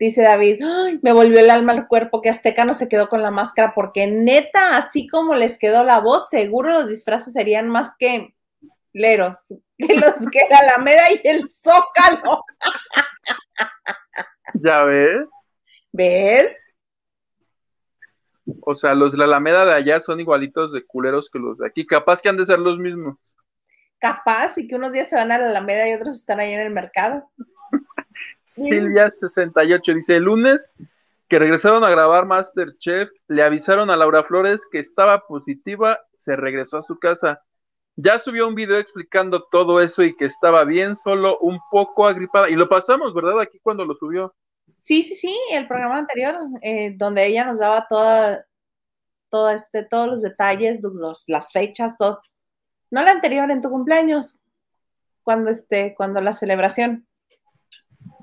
Dice 0.02 0.24
David, 0.24 0.64
me 1.04 1.14
volvió 1.14 1.40
el 1.40 1.52
alma 1.52 1.74
al 1.74 1.88
cuerpo 1.88 2.24
que 2.24 2.30
Azteca 2.30 2.66
no 2.66 2.74
se 2.74 2.90
quedó 2.90 3.08
con 3.08 3.22
la 3.22 3.30
máscara 3.30 3.76
porque 3.76 4.08
neta, 4.08 4.76
así 4.76 5.08
como 5.08 5.36
les 5.36 5.60
quedó 5.60 5.84
la 5.84 6.00
voz, 6.00 6.28
seguro 6.28 6.72
los 6.72 6.90
disfraces 6.90 7.34
serían 7.34 7.70
más 7.70 7.94
que 8.00 8.34
leros, 8.94 9.46
que 9.78 9.94
los 9.94 10.16
que 10.32 10.40
la 10.50 10.58
Alameda 10.58 11.04
y 11.12 11.22
el 11.24 11.48
Zócalo. 11.48 12.44
¿Ya 14.56 14.84
ves? 14.86 15.28
¿Ves? 15.92 16.58
O 18.62 18.74
sea, 18.74 18.96
los 18.96 19.12
de 19.12 19.20
la 19.20 19.26
Alameda 19.26 19.66
de 19.66 19.76
allá 19.76 20.00
son 20.00 20.20
igualitos 20.20 20.74
de 20.74 20.84
culeros 20.84 21.30
que 21.30 21.38
los 21.38 21.60
de 21.60 21.68
aquí. 21.68 21.86
Capaz 21.86 22.24
que 22.24 22.30
han 22.30 22.38
de 22.38 22.48
ser 22.48 22.58
los 22.58 22.80
mismos. 22.80 23.36
Capaz, 24.00 24.58
y 24.58 24.68
que 24.68 24.74
unos 24.74 24.94
días 24.94 25.12
se 25.12 25.16
van 25.16 25.32
a 25.32 25.38
la 25.38 25.52
Alameda 25.52 25.88
y 25.88 25.94
otros 25.94 26.16
están 26.16 26.40
ahí 26.40 26.54
en 26.54 26.62
el 26.62 26.72
mercado. 26.72 27.30
Silvia68 28.56 29.96
dice: 29.96 30.16
el 30.16 30.24
lunes 30.24 30.72
que 31.32 31.40
regresaron 31.40 31.84
a 31.86 31.90
grabar 31.90 32.26
Masterchef, 32.26 33.10
le 33.30 33.42
avisaron 33.42 33.90
a 33.90 33.96
Laura 33.96 34.22
Flores 34.24 34.68
que 34.70 34.80
estaba 34.80 35.26
positiva, 35.28 35.98
se 36.18 36.36
regresó 36.36 36.78
a 36.78 36.82
su 36.82 37.00
casa. 37.00 37.42
Ya 37.96 38.20
subió 38.20 38.48
un 38.48 38.56
video 38.56 38.78
explicando 38.78 39.44
todo 39.50 39.80
eso 39.80 40.04
y 40.04 40.14
que 40.14 40.26
estaba 40.26 40.66
bien, 40.66 40.98
solo 40.98 41.38
un 41.40 41.60
poco 41.72 42.06
agripada. 42.06 42.50
Y 42.50 42.56
lo 42.56 42.68
pasamos, 42.68 43.14
¿verdad? 43.14 43.40
Aquí 43.40 43.60
cuando 43.64 43.86
lo 43.86 43.96
subió. 43.96 44.36
Sí, 44.78 45.04
sí, 45.04 45.16
sí, 45.16 45.40
el 45.52 45.68
programa 45.68 46.00
anterior, 46.00 46.38
eh, 46.64 46.94
donde 46.98 47.26
ella 47.26 47.46
nos 47.46 47.60
daba 47.60 47.86
toda, 47.88 48.46
todo 49.30 49.52
este, 49.52 49.84
todos 49.86 50.08
los 50.08 50.22
detalles, 50.22 50.80
los, 50.84 51.30
las 51.30 51.52
fechas, 51.54 51.98
todo. 51.98 52.22
No 52.90 53.04
la 53.04 53.12
anterior, 53.12 53.50
en 53.52 53.62
tu 53.62 53.70
cumpleaños, 53.70 54.42
cuando 55.24 55.50
este, 55.50 55.94
cuando 55.96 56.20
la 56.20 56.34
celebración. 56.34 57.08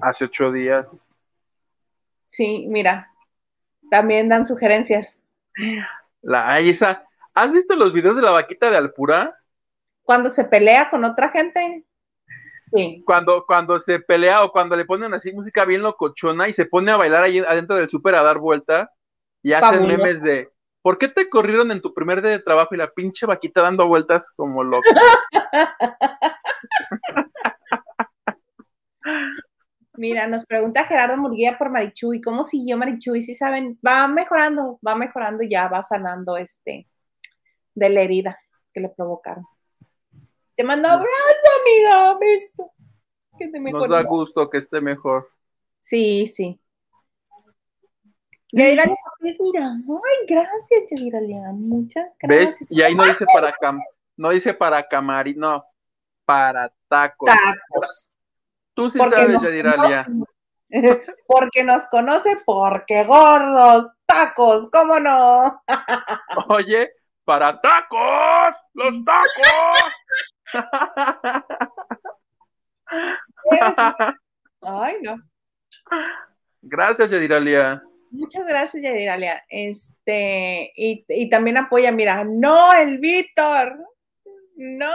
Hace 0.00 0.26
ocho 0.26 0.52
días. 0.52 0.86
Sí, 2.26 2.68
mira, 2.70 3.10
también 3.90 4.28
dan 4.28 4.46
sugerencias. 4.46 5.20
La 6.22 6.60
esa. 6.60 7.04
¿Has 7.34 7.52
visto 7.52 7.74
los 7.74 7.92
videos 7.92 8.16
de 8.16 8.22
la 8.22 8.30
vaquita 8.30 8.70
de 8.70 8.76
Alpura? 8.76 9.36
Cuando 10.02 10.28
se 10.28 10.44
pelea 10.44 10.90
con 10.90 11.04
otra 11.04 11.30
gente. 11.30 11.84
Sí. 12.56 13.02
Cuando, 13.06 13.44
cuando 13.46 13.78
se 13.78 14.00
pelea 14.00 14.44
o 14.44 14.50
cuando 14.50 14.76
le 14.76 14.84
ponen 14.84 15.14
así 15.14 15.32
música 15.32 15.64
bien 15.64 15.82
locochona 15.82 16.48
y 16.48 16.52
se 16.52 16.66
pone 16.66 16.90
a 16.90 16.96
bailar 16.96 17.22
ahí 17.22 17.38
adentro 17.38 17.76
del 17.76 17.88
súper 17.88 18.16
a 18.16 18.22
dar 18.22 18.38
vuelta 18.38 18.90
y 19.42 19.52
hacen 19.52 19.86
memes 19.86 20.22
de 20.22 20.50
¿por 20.82 20.98
qué 20.98 21.08
te 21.08 21.28
corrieron 21.28 21.70
en 21.70 21.80
tu 21.80 21.94
primer 21.94 22.20
día 22.20 22.32
de 22.32 22.40
trabajo 22.40 22.74
y 22.74 22.78
la 22.78 22.90
pinche 22.90 23.26
vaquita 23.26 23.62
dando 23.62 23.86
vueltas 23.86 24.32
como 24.34 24.64
loca? 24.64 24.90
Mira, 29.98 30.28
nos 30.28 30.46
pregunta 30.46 30.84
Gerardo 30.84 31.16
Murguía 31.16 31.58
por 31.58 31.70
Marichuy, 31.70 32.20
¿cómo 32.20 32.44
siguió 32.44 32.78
Marichuy? 32.78 33.20
Si 33.20 33.34
saben, 33.34 33.80
va 33.84 34.06
mejorando, 34.06 34.78
va 34.86 34.94
mejorando 34.94 35.42
ya, 35.42 35.66
va 35.66 35.82
sanando 35.82 36.36
este 36.36 36.86
de 37.74 37.88
la 37.88 38.02
herida 38.02 38.38
que 38.72 38.78
le 38.78 38.90
provocaron. 38.90 39.44
Te 40.54 40.62
mando 40.62 40.88
abrazo, 40.88 41.08
amiga. 41.62 42.16
Que 43.36 43.48
te 43.48 43.58
Nos 43.58 43.88
da 43.88 44.02
gusto 44.04 44.48
que 44.48 44.58
esté 44.58 44.80
mejor. 44.80 45.30
Sí, 45.80 46.28
sí. 46.28 46.60
Mira, 48.52 48.84
ay, 48.84 50.26
gracias, 50.28 50.90
Yadira 50.92 51.52
muchas 51.52 52.16
gracias. 52.20 52.58
¿Ves? 52.60 52.66
Y 52.70 52.82
ahí 52.82 52.94
no 52.94 53.04
dice 53.04 53.24
para 53.34 53.52
cam, 53.52 53.80
no 54.16 54.30
dice 54.30 54.54
para 54.54 54.86
camarín, 54.86 55.40
no, 55.40 55.64
para 56.24 56.72
tacos. 56.88 57.28
Tacos. 57.28 58.10
Tú 58.78 58.88
sí 58.88 58.98
sabes, 59.00 59.42
Yadira 59.42 60.06
Porque 61.26 61.64
nos 61.64 61.88
conoce, 61.88 62.40
porque 62.46 63.02
gordos, 63.02 63.90
tacos, 64.06 64.70
¿cómo 64.70 65.00
no? 65.00 65.64
Oye, 66.48 66.92
para 67.24 67.60
tacos, 67.60 68.54
los 68.74 69.04
tacos. 69.04 69.32
Ay, 74.62 74.98
no. 75.02 75.16
Gracias, 76.62 77.10
Yadiralia. 77.10 77.82
Muchas 78.12 78.46
gracias, 78.46 78.80
Yadiralia. 78.80 79.44
Este, 79.48 80.70
y, 80.76 81.28
también 81.28 81.56
apoya, 81.56 81.90
mira, 81.90 82.22
no, 82.22 82.72
el 82.74 82.98
Víctor, 82.98 83.76
no. 84.54 84.94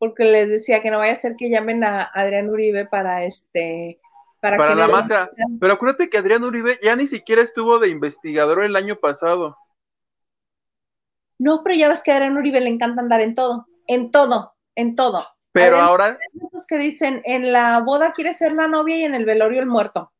Porque 0.00 0.24
les 0.24 0.48
decía 0.48 0.80
que 0.80 0.90
no 0.90 0.96
vaya 0.96 1.12
a 1.12 1.16
ser 1.16 1.36
que 1.36 1.50
llamen 1.50 1.84
a 1.84 2.10
Adrián 2.14 2.48
Uribe 2.48 2.86
para 2.86 3.24
este. 3.24 4.00
Para, 4.40 4.56
para 4.56 4.74
la 4.74 4.88
máscara. 4.88 5.30
Pero 5.60 5.74
acuérdate 5.74 6.08
que 6.08 6.16
Adrián 6.16 6.42
Uribe 6.42 6.78
ya 6.82 6.96
ni 6.96 7.06
siquiera 7.06 7.42
estuvo 7.42 7.78
de 7.78 7.90
investigador 7.90 8.64
el 8.64 8.76
año 8.76 8.96
pasado. 8.96 9.58
No, 11.38 11.62
pero 11.62 11.76
ya 11.76 11.88
ves 11.88 12.02
que 12.02 12.12
a 12.12 12.16
Adrián 12.16 12.38
Uribe 12.38 12.62
le 12.62 12.70
encanta 12.70 13.02
andar 13.02 13.20
en 13.20 13.34
todo, 13.34 13.66
en 13.86 14.10
todo, 14.10 14.54
en 14.74 14.96
todo. 14.96 15.28
Pero 15.52 15.78
ahora. 15.78 16.18
Esos 16.46 16.66
que 16.66 16.78
dicen, 16.78 17.20
en 17.26 17.52
la 17.52 17.80
boda 17.80 18.14
quiere 18.14 18.32
ser 18.32 18.52
la 18.52 18.68
novia 18.68 18.96
y 18.96 19.02
en 19.02 19.14
el 19.14 19.26
velorio 19.26 19.60
el 19.60 19.66
muerto. 19.66 20.12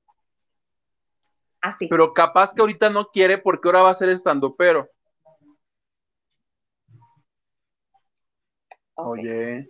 Así. 1.62 1.88
Pero 1.88 2.12
capaz 2.12 2.52
que 2.52 2.60
ahorita 2.60 2.90
no 2.90 3.06
quiere 3.10 3.38
porque 3.38 3.68
ahora 3.68 3.82
va 3.82 3.90
a 3.90 3.94
ser 3.94 4.10
estando 4.10 4.54
pero. 4.56 4.90
Oye, 9.06 9.68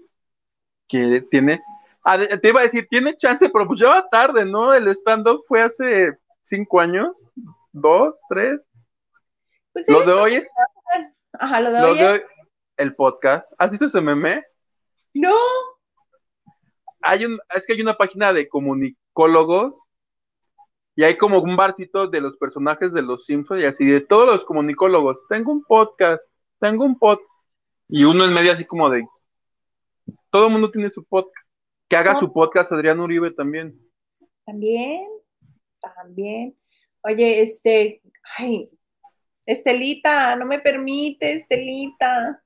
quiere, 0.88 1.22
tiene. 1.22 1.62
Ah, 2.04 2.18
te 2.18 2.48
iba 2.48 2.60
a 2.60 2.64
decir, 2.64 2.86
tiene 2.88 3.16
chance, 3.16 3.48
pero 3.48 3.66
pues 3.66 3.80
ya 3.80 3.88
va 3.88 4.08
tarde, 4.08 4.44
¿no? 4.44 4.72
El 4.72 4.88
stand-up 4.88 5.44
fue 5.46 5.62
hace 5.62 6.16
cinco 6.42 6.80
años, 6.80 7.24
dos, 7.72 8.20
tres. 8.28 8.60
Pues 9.72 9.88
lo 9.88 10.04
de 10.04 10.12
hoy 10.12 10.34
es. 10.36 10.50
Ajá, 11.32 11.60
lo 11.60 11.70
de 11.70 12.04
hoy 12.04 12.20
el 12.80 12.94
podcast. 12.94 13.52
¿Has 13.58 13.70
visto 13.70 13.86
ese 13.86 14.00
meme? 14.00 14.42
No. 15.14 15.36
Hay 17.02 17.24
un, 17.24 17.38
es 17.54 17.66
que 17.66 17.74
hay 17.74 17.80
una 17.80 17.96
página 17.96 18.32
de 18.32 18.48
comunicólogos 18.48 19.74
y 20.96 21.04
hay 21.04 21.16
como 21.16 21.38
un 21.40 21.56
barcito 21.56 22.08
de 22.08 22.20
los 22.20 22.36
personajes 22.36 22.92
de 22.92 23.02
los 23.02 23.24
Simpsons 23.24 23.62
y 23.62 23.66
así 23.66 23.84
de 23.86 24.00
todos 24.00 24.26
los 24.26 24.44
comunicólogos. 24.44 25.24
Tengo 25.28 25.52
un 25.52 25.62
podcast, 25.64 26.22
tengo 26.58 26.84
un 26.84 26.98
podcast. 26.98 27.28
Y 27.88 28.04
uno 28.04 28.24
en 28.24 28.32
medio 28.32 28.52
así 28.52 28.64
como 28.64 28.88
de 28.88 29.06
todo 30.30 30.46
el 30.46 30.52
mundo 30.52 30.70
tiene 30.70 30.90
su 30.90 31.04
podcast. 31.04 31.46
Que 31.88 31.96
haga 31.96 32.16
su 32.16 32.32
podcast 32.32 32.70
Adrián 32.70 33.00
Uribe 33.00 33.32
también. 33.32 33.76
También, 34.46 35.08
también. 35.80 36.56
Oye, 37.02 37.40
este, 37.40 38.00
ay, 38.38 38.70
Estelita, 39.44 40.36
no 40.36 40.46
me 40.46 40.60
permite, 40.60 41.32
Estelita. 41.32 42.42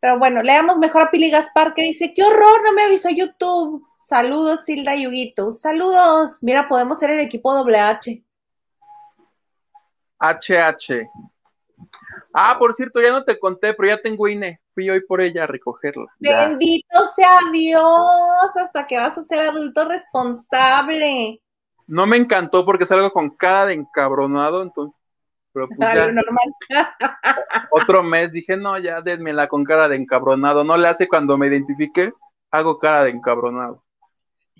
Pero 0.00 0.18
bueno, 0.18 0.42
leamos 0.42 0.78
mejor 0.78 1.02
a 1.02 1.10
Pili 1.10 1.30
Gaspar 1.30 1.74
que 1.74 1.82
dice, 1.82 2.12
qué 2.14 2.22
horror, 2.22 2.62
no 2.64 2.72
me 2.72 2.82
avisó 2.82 3.08
YouTube. 3.10 3.86
Saludos, 3.96 4.64
Silda 4.64 4.94
Yuguito. 4.96 5.52
Saludos. 5.52 6.42
Mira, 6.42 6.68
podemos 6.68 6.98
ser 6.98 7.10
el 7.10 7.20
equipo 7.20 7.52
WH. 7.54 8.22
HH. 10.18 11.08
Ah, 12.32 12.56
por 12.58 12.74
cierto, 12.74 13.00
ya 13.00 13.10
no 13.10 13.24
te 13.24 13.38
conté, 13.38 13.74
pero 13.74 13.88
ya 13.88 14.00
tengo 14.00 14.28
INE. 14.28 14.60
Fui 14.74 14.88
hoy 14.88 15.00
por 15.06 15.20
ella 15.20 15.44
a 15.44 15.46
recogerla. 15.46 16.06
Bendito 16.18 17.04
sea 17.14 17.38
Dios, 17.52 18.56
hasta 18.56 18.86
que 18.86 18.96
vas 18.96 19.18
a 19.18 19.22
ser 19.22 19.40
adulto 19.40 19.88
responsable. 19.88 21.42
No 21.86 22.06
me 22.06 22.16
encantó 22.16 22.64
porque 22.64 22.86
salgo 22.86 23.10
con 23.10 23.30
cara 23.30 23.66
de 23.66 23.74
encabronado, 23.74 24.62
entonces. 24.62 24.96
Pero 25.52 25.66
pues 25.68 25.78
normal. 25.78 26.54
otro 27.72 28.04
mes 28.04 28.30
dije, 28.30 28.56
no, 28.56 28.78
ya 28.78 29.00
démela 29.00 29.48
con 29.48 29.64
cara 29.64 29.88
de 29.88 29.96
encabronado. 29.96 30.62
No 30.62 30.76
le 30.76 30.86
hace 30.86 31.08
cuando 31.08 31.36
me 31.36 31.48
identifique, 31.48 32.12
hago 32.52 32.78
cara 32.78 33.04
de 33.04 33.10
encabronado. 33.10 33.82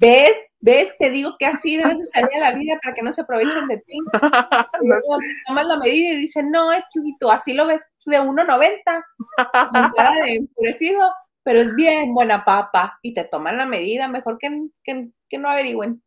¿Ves? 0.01 0.51
¿Ves? 0.61 0.97
Te 0.99 1.11
digo 1.11 1.37
que 1.39 1.45
así 1.45 1.77
debes 1.77 1.99
de 1.99 2.05
salir 2.07 2.31
a 2.37 2.51
la 2.51 2.59
vida 2.59 2.79
para 2.83 2.95
que 2.95 3.03
no 3.03 3.13
se 3.13 3.21
aprovechen 3.21 3.69
de 3.69 3.77
ti. 3.79 3.99
Luego 4.83 5.19
te 5.19 5.35
tomas 5.47 5.67
la 5.67 5.77
medida 5.77 6.15
y 6.15 6.17
dicen, 6.17 6.51
no, 6.51 6.73
es 6.73 6.85
que 6.93 7.01
tú 7.21 7.31
así 7.31 7.53
lo 7.53 7.67
ves 7.67 7.83
de 8.07 8.19
1.90, 8.19 9.69
con 9.71 9.91
cara 9.91 10.13
de 10.25 10.37
enfurecido, 10.37 11.13
pero 11.43 11.61
es 11.61 11.75
bien 11.75 12.15
buena 12.15 12.47
papa. 12.47 12.99
Y 13.03 13.13
te 13.13 13.25
toman 13.25 13.59
la 13.59 13.67
medida, 13.67 14.09
mejor 14.09 14.39
que, 14.39 14.69
que 14.83 15.39
no 15.39 15.51
averigüen. 15.51 16.03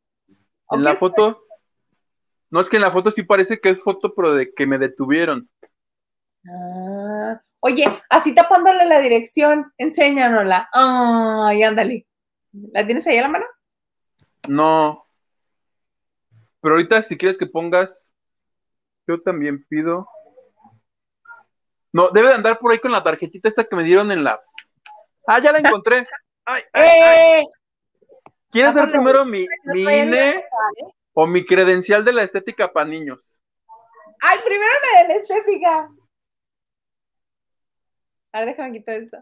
En 0.72 0.84
la 0.84 0.96
foto, 0.96 1.44
no 2.50 2.62
es 2.62 2.70
que 2.70 2.78
en 2.78 2.82
la 2.82 2.92
foto 2.92 3.12
sí 3.12 3.22
parece 3.22 3.60
que 3.60 3.70
es 3.70 3.84
foto, 3.84 4.16
pero 4.16 4.34
de 4.34 4.54
que 4.56 4.66
me 4.66 4.80
detuvieron. 4.80 5.48
Ah, 6.50 7.40
oye, 7.60 7.86
así 8.10 8.34
tapándole 8.34 8.86
la 8.86 9.00
dirección, 9.00 9.72
enséñanosla. 9.78 10.68
Ay, 10.74 11.62
ándale. 11.62 12.08
¿La 12.72 12.86
tienes 12.86 13.06
ahí 13.06 13.18
a 13.18 13.24
la 13.24 13.30
mano? 13.30 13.46
No. 14.48 15.06
Pero 16.62 16.76
ahorita 16.76 17.04
si 17.04 17.18
quieres 17.18 17.38
que 17.38 17.46
pongas, 17.46 18.10
yo 19.08 19.22
también 19.22 19.66
pido. 19.68 20.08
No, 21.92 22.10
debe 22.10 22.30
de 22.30 22.36
andar 22.36 22.60
por 22.60 22.72
ahí 22.72 22.80
con 22.80 22.92
la 22.92 23.04
tarjetita 23.04 23.50
esta 23.50 23.64
que 23.64 23.76
me 23.76 23.84
dieron 23.84 24.12
en 24.12 24.24
la. 24.24 24.42
Ah, 25.28 25.40
ya 25.40 25.52
la 25.52 25.60
encontré. 25.60 26.08
Ay, 26.46 26.62
ay, 26.74 26.84
ay. 26.84 27.42
¡Eh! 27.42 27.44
¿Quieres 28.52 28.76
dar 28.76 28.92
primero 28.92 29.24
mi, 29.24 29.48
mi 29.64 29.84
INE 29.84 30.44
o 31.14 31.26
mi 31.26 31.46
credencial 31.46 32.04
de 32.04 32.12
la 32.12 32.24
estética 32.24 32.72
para 32.72 32.86
niños? 32.86 33.42
Ay, 34.22 34.40
primero 34.44 34.72
la 34.92 35.02
de 35.02 35.08
la 35.08 35.14
estética. 35.16 35.90
A 38.34 38.40
ver, 38.40 38.50
déjame 38.50 38.74
quitar 38.74 38.96
esto. 38.96 39.18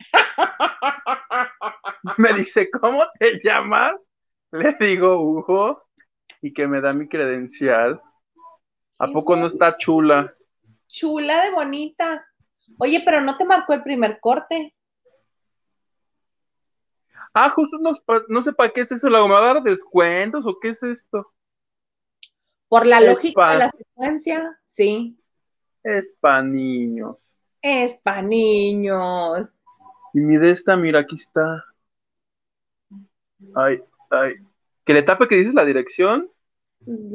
Me 2.18 2.32
dice, 2.32 2.68
¿cómo 2.70 3.04
te 3.20 3.40
llamas? 3.44 3.94
Le 4.52 4.76
digo, 4.80 5.20
Hugo. 5.20 5.84
y 6.40 6.52
que 6.52 6.66
me 6.66 6.80
da 6.80 6.92
mi 6.92 7.08
credencial. 7.08 8.00
¿A 8.98 9.08
poco 9.08 9.34
no 9.34 9.46
está 9.46 9.76
chula? 9.78 10.34
Chula 10.86 11.44
de 11.44 11.50
bonita. 11.50 12.26
Oye, 12.78 13.02
pero 13.04 13.20
no 13.20 13.36
te 13.36 13.44
marcó 13.44 13.72
el 13.72 13.82
primer 13.82 14.20
corte. 14.20 14.74
Ah, 17.34 17.50
justo 17.50 17.78
no, 17.78 17.96
no 18.28 18.44
sé 18.44 18.52
para 18.52 18.70
qué 18.70 18.82
es 18.82 18.92
eso, 18.92 19.08
¿la 19.08 19.20
va 19.20 19.38
a 19.38 19.54
dar 19.54 19.62
descuentos 19.62 20.44
o 20.44 20.58
qué 20.60 20.68
es 20.70 20.82
esto? 20.82 21.32
Por 22.68 22.86
la 22.86 23.00
lógica 23.00 23.52
de 23.52 23.58
la 23.58 23.70
secuencia, 23.70 24.60
sí. 24.66 25.18
Es 25.82 26.14
para 26.20 26.42
niños. 26.42 27.16
Es 27.62 27.96
para 28.02 28.22
niños. 28.22 29.62
Y 30.12 30.20
mi 30.20 30.36
de 30.36 30.50
esta, 30.50 30.76
mira, 30.76 31.00
aquí 31.00 31.16
está. 31.16 31.64
Ay, 33.54 33.82
ay. 34.12 34.34
¿Que 34.84 34.94
le 34.94 35.02
tape 35.02 35.28
que 35.28 35.36
dices 35.36 35.54
la 35.54 35.64
dirección? 35.64 36.30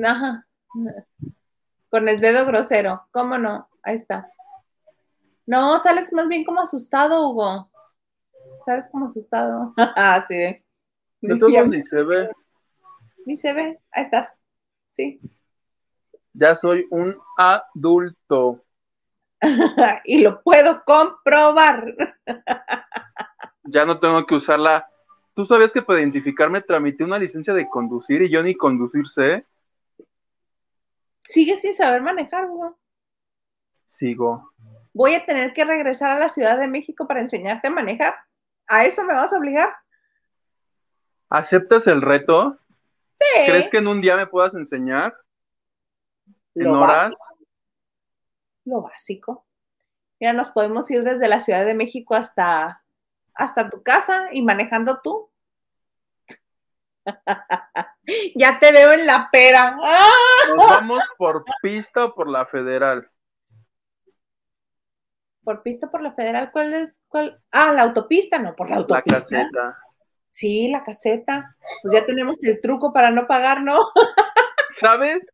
Ajá. 0.04 0.46
Con 1.90 2.08
el 2.08 2.20
dedo 2.20 2.46
grosero. 2.46 3.08
¿Cómo 3.12 3.38
no? 3.38 3.70
Ahí 3.84 3.96
está. 3.96 4.30
No, 5.46 5.78
sales 5.80 6.12
más 6.14 6.28
bien 6.28 6.44
como 6.44 6.62
asustado, 6.62 7.30
Hugo. 7.30 7.70
Sales 8.66 8.90
como 8.92 9.06
asustado. 9.06 9.74
Ah, 9.78 10.24
sí. 10.28 10.64
No 11.22 11.38
todo 11.38 11.66
ni 11.66 11.82
se 11.82 12.04
ve. 12.04 12.30
Ni 13.26 13.36
se 13.36 13.54
ve. 13.54 13.80
Ahí 13.92 14.04
estás. 14.04 14.38
Sí. 14.84 15.20
Ya 16.34 16.56
soy 16.56 16.86
un 16.92 17.18
adulto. 17.38 18.64
y 20.06 20.22
lo 20.22 20.42
puedo 20.42 20.84
comprobar. 20.86 21.96
ya 23.64 23.86
no 23.86 24.00
tengo 24.00 24.26
que 24.26 24.36
usarla. 24.36 24.88
¿Tú 25.38 25.46
sabías 25.46 25.72
que 25.72 25.84
para 25.84 26.00
identificarme 26.00 26.62
tramité 26.62 27.04
una 27.04 27.20
licencia 27.20 27.54
de 27.54 27.70
conducir 27.70 28.24
y 28.24 28.30
yo 28.32 28.42
ni 28.42 28.56
conducir 28.56 29.06
sé? 29.06 29.46
Sigue 31.22 31.56
sin 31.56 31.76
saber 31.76 32.02
manejar, 32.02 32.50
Hugo. 32.50 32.80
Sigo. 33.86 34.52
Voy 34.94 35.14
a 35.14 35.24
tener 35.28 35.54
que 35.54 35.64
regresar 35.64 36.10
a 36.10 36.18
la 36.18 36.30
Ciudad 36.30 36.58
de 36.58 36.68
México 36.68 37.08
para 37.08 37.22
enseñarte 37.22 37.68
a 37.68 37.70
manejar. 37.70 38.16
¿A 38.66 38.88
eso 38.88 39.04
me 39.04 39.14
vas 39.14 39.32
a 39.32 39.38
obligar? 39.38 39.76
¿Aceptas 41.30 41.86
el 41.86 42.02
reto? 42.02 42.58
Sí. 43.14 43.46
¿Crees 43.46 43.70
que 43.70 43.78
en 43.78 43.90
un 43.90 44.02
día 44.02 44.16
me 44.16 44.26
puedas 44.26 44.56
enseñar? 44.56 45.16
¿En 46.56 46.66
horas? 46.66 47.14
lo 48.66 48.82
básico. 48.82 49.46
Ya 50.20 50.34
nos 50.34 50.50
podemos 50.50 50.90
ir 50.90 51.04
desde 51.04 51.28
la 51.28 51.42
Ciudad 51.42 51.64
de 51.64 51.76
México 51.76 52.16
hasta, 52.16 52.84
hasta 53.38 53.70
tu 53.70 53.84
casa 53.84 54.30
y 54.32 54.42
manejando 54.42 55.02
tú. 55.02 55.30
ya 58.36 58.60
te 58.60 58.72
veo 58.72 58.94
en 58.94 59.06
la 59.06 59.30
pera. 59.32 59.78
Nos 60.56 60.70
vamos 60.70 61.02
por 61.18 61.44
pista 61.62 62.06
o 62.06 62.16
por 62.16 62.28
la 62.28 62.46
federal. 62.46 63.10
Por 65.44 65.64
pista 65.64 65.90
por 65.90 66.02
la 66.02 66.12
federal, 66.12 66.52
¿cuál 66.52 66.74
es? 66.74 67.00
Cuál? 67.08 67.42
Ah, 67.52 67.72
la 67.72 67.84
autopista, 67.84 68.38
no, 68.38 68.54
por 68.54 68.70
la 68.70 68.78
autopista. 68.78 69.16
La 69.16 69.22
caseta. 69.22 69.78
Sí, 70.28 70.68
la 70.70 70.84
caseta. 70.84 71.56
Pues 71.82 71.94
ya 71.94 72.06
tenemos 72.06 72.44
el 72.44 72.60
truco 72.60 72.92
para 72.92 73.12
no 73.12 73.28
pagar, 73.28 73.62
¿no? 73.62 73.78
¿Sabes? 74.70 75.26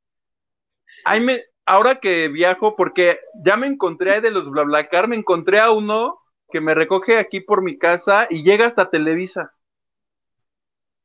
Ahí 1.03 1.19
me, 1.19 1.41
ahora 1.65 1.99
que 1.99 2.27
viajo, 2.27 2.75
porque 2.75 3.19
ya 3.43 3.57
me 3.57 3.65
encontré 3.65 4.21
de 4.21 4.29
los 4.29 4.49
BlaBlaCar, 4.51 5.07
me 5.07 5.15
encontré 5.15 5.59
a 5.59 5.71
uno 5.71 6.22
que 6.53 6.61
me 6.61 6.75
recoge 6.75 7.17
aquí 7.17 7.41
por 7.41 7.63
mi 7.63 7.79
casa 7.79 8.27
y 8.29 8.43
llega 8.43 8.67
hasta 8.67 8.91
Televisa. 8.91 9.53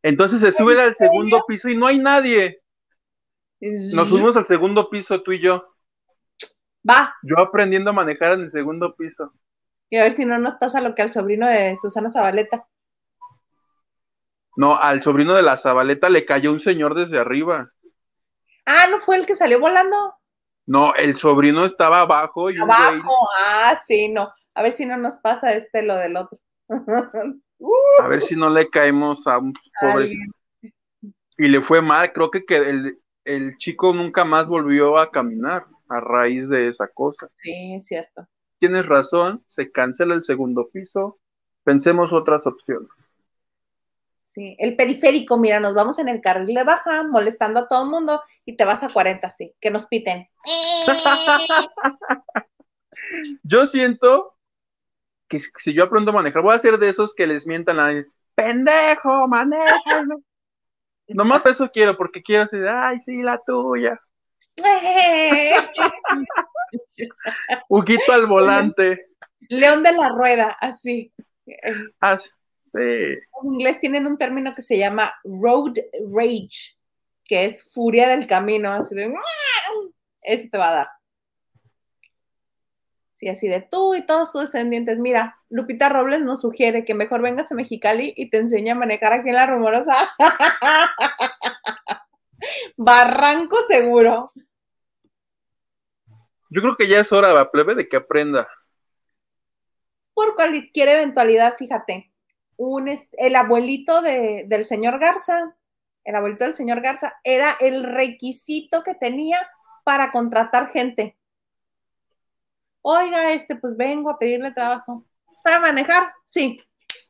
Entonces 0.02 0.42
se 0.42 0.52
sube 0.52 0.80
al 0.80 0.94
segundo 0.94 1.42
piso 1.48 1.70
y 1.70 1.76
no 1.76 1.86
hay 1.86 1.98
nadie. 1.98 2.60
Nos 3.60 4.08
subimos 4.08 4.36
al 4.36 4.44
segundo 4.44 4.90
piso, 4.90 5.22
tú 5.22 5.32
y 5.32 5.40
yo. 5.40 5.74
Va. 6.88 7.16
Yo 7.22 7.38
aprendiendo 7.38 7.90
a 7.90 7.94
manejar 7.94 8.32
en 8.32 8.42
el 8.42 8.50
segundo 8.50 8.94
piso. 8.94 9.32
Y 9.88 9.96
a 9.96 10.02
ver 10.02 10.12
si 10.12 10.26
no 10.26 10.38
nos 10.38 10.56
pasa 10.56 10.82
lo 10.82 10.94
que 10.94 11.00
al 11.00 11.12
sobrino 11.12 11.48
de 11.48 11.78
Susana 11.80 12.10
Zabaleta. 12.10 12.68
No, 14.54 14.76
al 14.76 15.02
sobrino 15.02 15.34
de 15.34 15.42
la 15.42 15.56
Zabaleta 15.56 16.10
le 16.10 16.26
cayó 16.26 16.52
un 16.52 16.60
señor 16.60 16.94
desde 16.94 17.18
arriba. 17.18 17.72
Ah, 18.66 18.86
¿no 18.90 18.98
fue 18.98 19.16
el 19.16 19.26
que 19.26 19.34
salió 19.34 19.58
volando? 19.58 20.14
No, 20.66 20.94
el 20.94 21.16
sobrino 21.16 21.64
estaba 21.64 22.02
abajo. 22.02 22.50
Y 22.50 22.58
abajo, 22.58 23.16
ah, 23.40 23.80
sí, 23.86 24.08
no. 24.08 24.30
A 24.58 24.62
ver 24.62 24.72
si 24.72 24.84
no 24.84 24.96
nos 24.96 25.16
pasa 25.18 25.52
este 25.52 25.82
lo 25.82 25.94
del 25.94 26.16
otro. 26.16 26.36
a 26.68 28.08
ver 28.08 28.20
si 28.20 28.34
no 28.34 28.50
le 28.50 28.68
caemos 28.68 29.24
a 29.28 29.38
un 29.38 29.54
pobre. 29.80 30.10
Y 31.36 31.46
le 31.46 31.60
fue 31.60 31.80
mal, 31.80 32.12
creo 32.12 32.32
que, 32.32 32.44
que 32.44 32.56
el, 32.56 32.98
el, 33.24 33.56
chico 33.58 33.94
nunca 33.94 34.24
más 34.24 34.48
volvió 34.48 34.98
a 34.98 35.12
caminar 35.12 35.66
a 35.88 36.00
raíz 36.00 36.48
de 36.48 36.66
esa 36.66 36.88
cosa. 36.88 37.28
Sí, 37.36 37.74
es 37.74 37.86
cierto. 37.86 38.26
Tienes 38.58 38.86
razón, 38.86 39.44
se 39.46 39.70
cancela 39.70 40.14
el 40.14 40.24
segundo 40.24 40.68
piso, 40.72 41.20
pensemos 41.62 42.12
otras 42.12 42.44
opciones. 42.44 42.90
Sí, 44.22 44.56
el 44.58 44.74
periférico, 44.74 45.38
mira, 45.38 45.60
nos 45.60 45.74
vamos 45.74 46.00
en 46.00 46.08
el 46.08 46.20
carril 46.20 46.52
de 46.52 46.64
baja, 46.64 47.04
molestando 47.04 47.60
a 47.60 47.68
todo 47.68 47.84
el 47.84 47.90
mundo 47.90 48.20
y 48.44 48.56
te 48.56 48.64
vas 48.64 48.82
a 48.82 48.88
40, 48.88 49.30
sí, 49.30 49.54
que 49.60 49.70
nos 49.70 49.86
piten. 49.86 50.26
yo 53.44 53.64
siento 53.68 54.34
que 55.28 55.40
si 55.40 55.74
yo 55.74 55.84
aprendo 55.84 56.10
a 56.10 56.14
manejar, 56.14 56.42
voy 56.42 56.54
a 56.54 56.58
ser 56.58 56.78
de 56.78 56.88
esos 56.88 57.14
que 57.14 57.26
les 57.26 57.46
mientan 57.46 57.78
a 57.78 58.04
pendejo, 58.34 59.28
maneja. 59.28 59.66
Nomás 61.08 61.44
eso 61.46 61.70
quiero, 61.70 61.96
porque 61.96 62.22
quiero 62.22 62.44
decir, 62.44 62.66
ay, 62.68 63.00
sí, 63.00 63.22
la 63.22 63.40
tuya. 63.44 64.00
Huguito 67.68 68.12
al 68.12 68.26
volante. 68.26 69.06
León 69.48 69.82
de 69.82 69.92
la 69.92 70.10
rueda, 70.10 70.56
así. 70.60 71.12
Así. 72.00 72.30
En 72.74 73.52
inglés 73.52 73.80
tienen 73.80 74.06
un 74.06 74.18
término 74.18 74.54
que 74.54 74.62
se 74.62 74.76
llama 74.76 75.14
road 75.24 75.78
rage 76.14 76.78
que 77.28 77.44
es 77.44 77.70
furia 77.72 78.08
del 78.08 78.26
camino, 78.26 78.72
así 78.72 78.94
de, 78.94 79.12
eso 80.22 80.48
te 80.50 80.58
va 80.58 80.70
a 80.70 80.74
dar. 80.74 80.88
Sí, 83.18 83.28
así 83.28 83.48
de 83.48 83.60
tú 83.60 83.96
y 83.96 84.06
todos 84.06 84.30
tus 84.30 84.42
descendientes. 84.42 85.00
Mira, 85.00 85.40
Lupita 85.48 85.88
Robles 85.88 86.20
nos 86.20 86.40
sugiere 86.40 86.84
que 86.84 86.94
mejor 86.94 87.20
vengas 87.20 87.50
a 87.50 87.56
Mexicali 87.56 88.14
y 88.16 88.30
te 88.30 88.38
enseñe 88.38 88.70
a 88.70 88.76
manejar 88.76 89.12
aquí 89.12 89.30
en 89.30 89.34
la 89.34 89.46
rumorosa. 89.46 89.92
Barranco 92.76 93.56
seguro. 93.66 94.30
Yo 96.48 96.62
creo 96.62 96.76
que 96.76 96.86
ya 96.86 97.00
es 97.00 97.10
hora, 97.10 97.50
plebe, 97.50 97.74
de 97.74 97.88
que 97.88 97.96
aprenda. 97.96 98.46
Por 100.14 100.36
cualquier 100.36 100.90
eventualidad, 100.90 101.56
fíjate, 101.58 102.12
un, 102.56 102.88
el 102.88 103.34
abuelito 103.34 104.00
del 104.00 104.64
señor 104.64 105.00
Garza 105.00 105.58
el 106.08 106.16
abuelito 106.16 106.44
del 106.44 106.54
señor 106.54 106.80
Garza, 106.80 107.20
era 107.22 107.54
el 107.60 107.84
requisito 107.84 108.82
que 108.82 108.94
tenía 108.94 109.38
para 109.84 110.10
contratar 110.10 110.70
gente. 110.70 111.17
Oiga, 112.90 113.32
este, 113.32 113.56
pues 113.56 113.76
vengo 113.76 114.10
a 114.10 114.18
pedirle 114.18 114.52
trabajo. 114.52 115.04
¿Sabe 115.38 115.60
manejar? 115.60 116.12
Sí, 116.24 116.60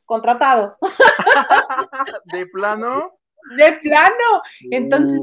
contratado. 0.05 0.77
¿De 2.25 2.47
plano? 2.47 3.19
De 3.57 3.73
plano. 3.75 4.43
Entonces, 4.71 5.21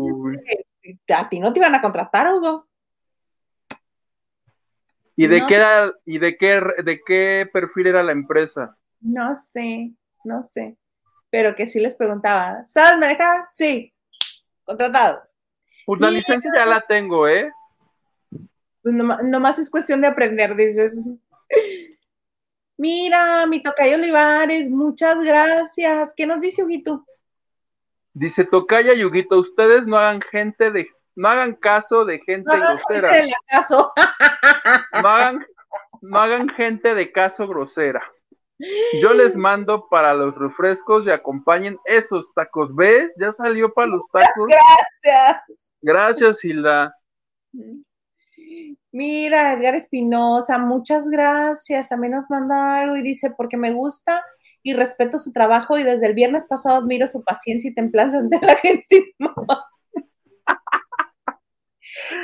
este, 0.81 1.13
a 1.13 1.27
ti 1.27 1.39
no 1.39 1.51
te 1.51 1.59
iban 1.59 1.75
a 1.75 1.81
contratar, 1.81 2.33
Hugo. 2.33 2.67
¿Y 5.17 5.27
de 5.27 5.45
qué 5.47 5.55
era, 5.55 5.93
y 6.05 6.19
de 6.19 6.37
qué, 6.37 6.61
de 6.83 7.01
qué 7.05 7.49
perfil 7.51 7.87
era 7.87 8.03
la 8.03 8.11
empresa? 8.11 8.77
No 9.01 9.33
sé, 9.35 9.91
no 10.23 10.43
sé 10.43 10.77
pero 11.35 11.53
que 11.53 11.67
sí 11.67 11.81
les 11.81 11.97
preguntaba, 11.97 12.63
¿sabes 12.65 12.97
manejar? 12.97 13.49
Sí, 13.51 13.93
contratado. 14.63 15.21
Pues 15.85 15.99
la 15.99 16.09
licencia 16.09 16.49
ya 16.55 16.65
la 16.65 16.79
tengo, 16.79 17.27
¿eh? 17.27 17.51
Pues 18.85 18.93
nomás, 18.93 19.57
es 19.57 19.71
cuestión 19.71 19.99
de 20.01 20.05
aprender, 20.05 20.55
dices. 20.55 20.93
Mira, 22.77 23.47
mi 23.47 23.63
tocayo 23.63 23.95
Olivares, 23.95 24.69
muchas 24.69 25.19
gracias. 25.21 26.13
¿Qué 26.15 26.27
nos 26.27 26.39
dice 26.39 26.63
Huguito? 26.63 27.03
Dice 28.13 28.45
Tocaya 28.45 28.93
y 28.93 29.03
Huguito, 29.03 29.39
ustedes 29.39 29.87
no 29.87 29.97
hagan 29.97 30.21
gente 30.21 30.69
de, 30.69 30.87
no 31.15 31.29
hagan 31.29 31.55
caso 31.55 32.05
de 32.05 32.19
gente 32.19 32.55
grosera. 32.55 33.09
caso. 33.47 33.91
no, 35.01 35.09
hagan, 35.09 35.43
no 36.03 36.19
hagan 36.19 36.47
gente 36.49 36.93
de 36.93 37.11
caso 37.11 37.47
grosera. 37.47 38.03
Yo 39.01 39.15
les 39.15 39.35
mando 39.35 39.87
para 39.89 40.13
los 40.13 40.37
refrescos 40.37 41.07
y 41.07 41.09
acompañen 41.09 41.79
esos 41.85 42.31
tacos. 42.35 42.75
¿Ves? 42.75 43.15
Ya 43.19 43.31
salió 43.31 43.73
para 43.73 43.87
los 43.87 44.07
tacos. 44.13 44.47
Gracias. 44.47 45.71
Gracias, 45.81 46.45
Hilda. 46.45 46.95
Mira, 48.91 49.53
Edgar 49.53 49.75
Espinosa, 49.75 50.57
muchas 50.57 51.09
gracias. 51.09 51.91
A 51.91 51.97
mí 51.97 52.09
nos 52.09 52.29
manda 52.29 52.79
algo 52.79 52.95
y 52.95 53.01
dice, 53.01 53.31
porque 53.31 53.57
me 53.57 53.71
gusta 53.71 54.23
y 54.63 54.73
respeto 54.73 55.17
su 55.17 55.31
trabajo 55.31 55.77
y 55.77 55.83
desde 55.83 56.07
el 56.07 56.13
viernes 56.13 56.45
pasado 56.47 56.77
admiro 56.77 57.05
su 57.05 57.23
paciencia 57.23 57.69
y 57.69 57.75
templanza 57.75 58.17
ante 58.17 58.39
la 58.41 58.55
gente. 58.55 59.13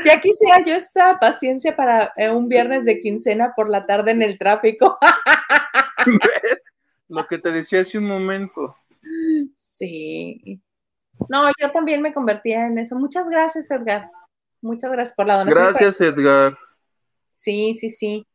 Ya 0.05 0.19
quisiera 0.19 0.63
yo 0.65 0.75
esa 0.75 1.17
paciencia 1.17 1.75
para 1.75 2.11
eh, 2.17 2.29
un 2.29 2.49
viernes 2.49 2.83
de 2.83 2.99
quincena 2.99 3.53
por 3.55 3.69
la 3.69 3.85
tarde 3.85 4.11
en 4.11 4.21
el 4.21 4.37
tráfico. 4.37 4.97
Lo 7.07 7.25
que 7.25 7.37
te 7.37 7.51
decía 7.51 7.81
hace 7.81 7.97
un 7.97 8.05
momento. 8.05 8.75
Sí. 9.55 10.61
No, 11.29 11.49
yo 11.59 11.71
también 11.71 12.01
me 12.01 12.13
convertía 12.13 12.67
en 12.67 12.79
eso. 12.79 12.97
Muchas 12.97 13.29
gracias, 13.29 13.71
Edgar. 13.71 14.09
Muchas 14.61 14.91
gracias 14.91 15.15
por 15.15 15.27
la 15.27 15.39
donación. 15.39 15.73
Gracias, 15.73 16.01
Edgar. 16.01 16.57
Sí, 17.33 17.73
sí, 17.73 17.89
sí. 17.89 18.27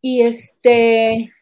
Y 0.00 0.22
este, 0.22 1.32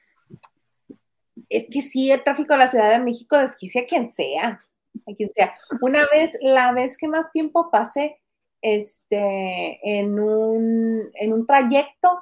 es 1.49 1.69
que 1.71 1.81
sí, 1.81 2.11
el 2.11 2.23
tráfico 2.23 2.53
de 2.53 2.59
la 2.59 2.67
Ciudad 2.67 2.91
de 2.91 3.05
México 3.05 3.39
desquicia 3.39 3.83
a 3.83 3.87
quien 3.87 4.11
sea, 4.11 4.61
a 5.07 5.15
quien 5.17 5.31
sea. 5.31 5.55
Una 5.81 6.07
vez, 6.13 6.37
la 6.43 6.73
vez 6.73 6.99
que 6.99 7.09
más 7.09 7.31
tiempo 7.33 7.71
pasé, 7.71 8.21
este, 8.63 9.81
en 9.83 10.19
un, 10.21 11.11
en 11.15 11.33
un 11.33 11.47
trayecto, 11.47 12.21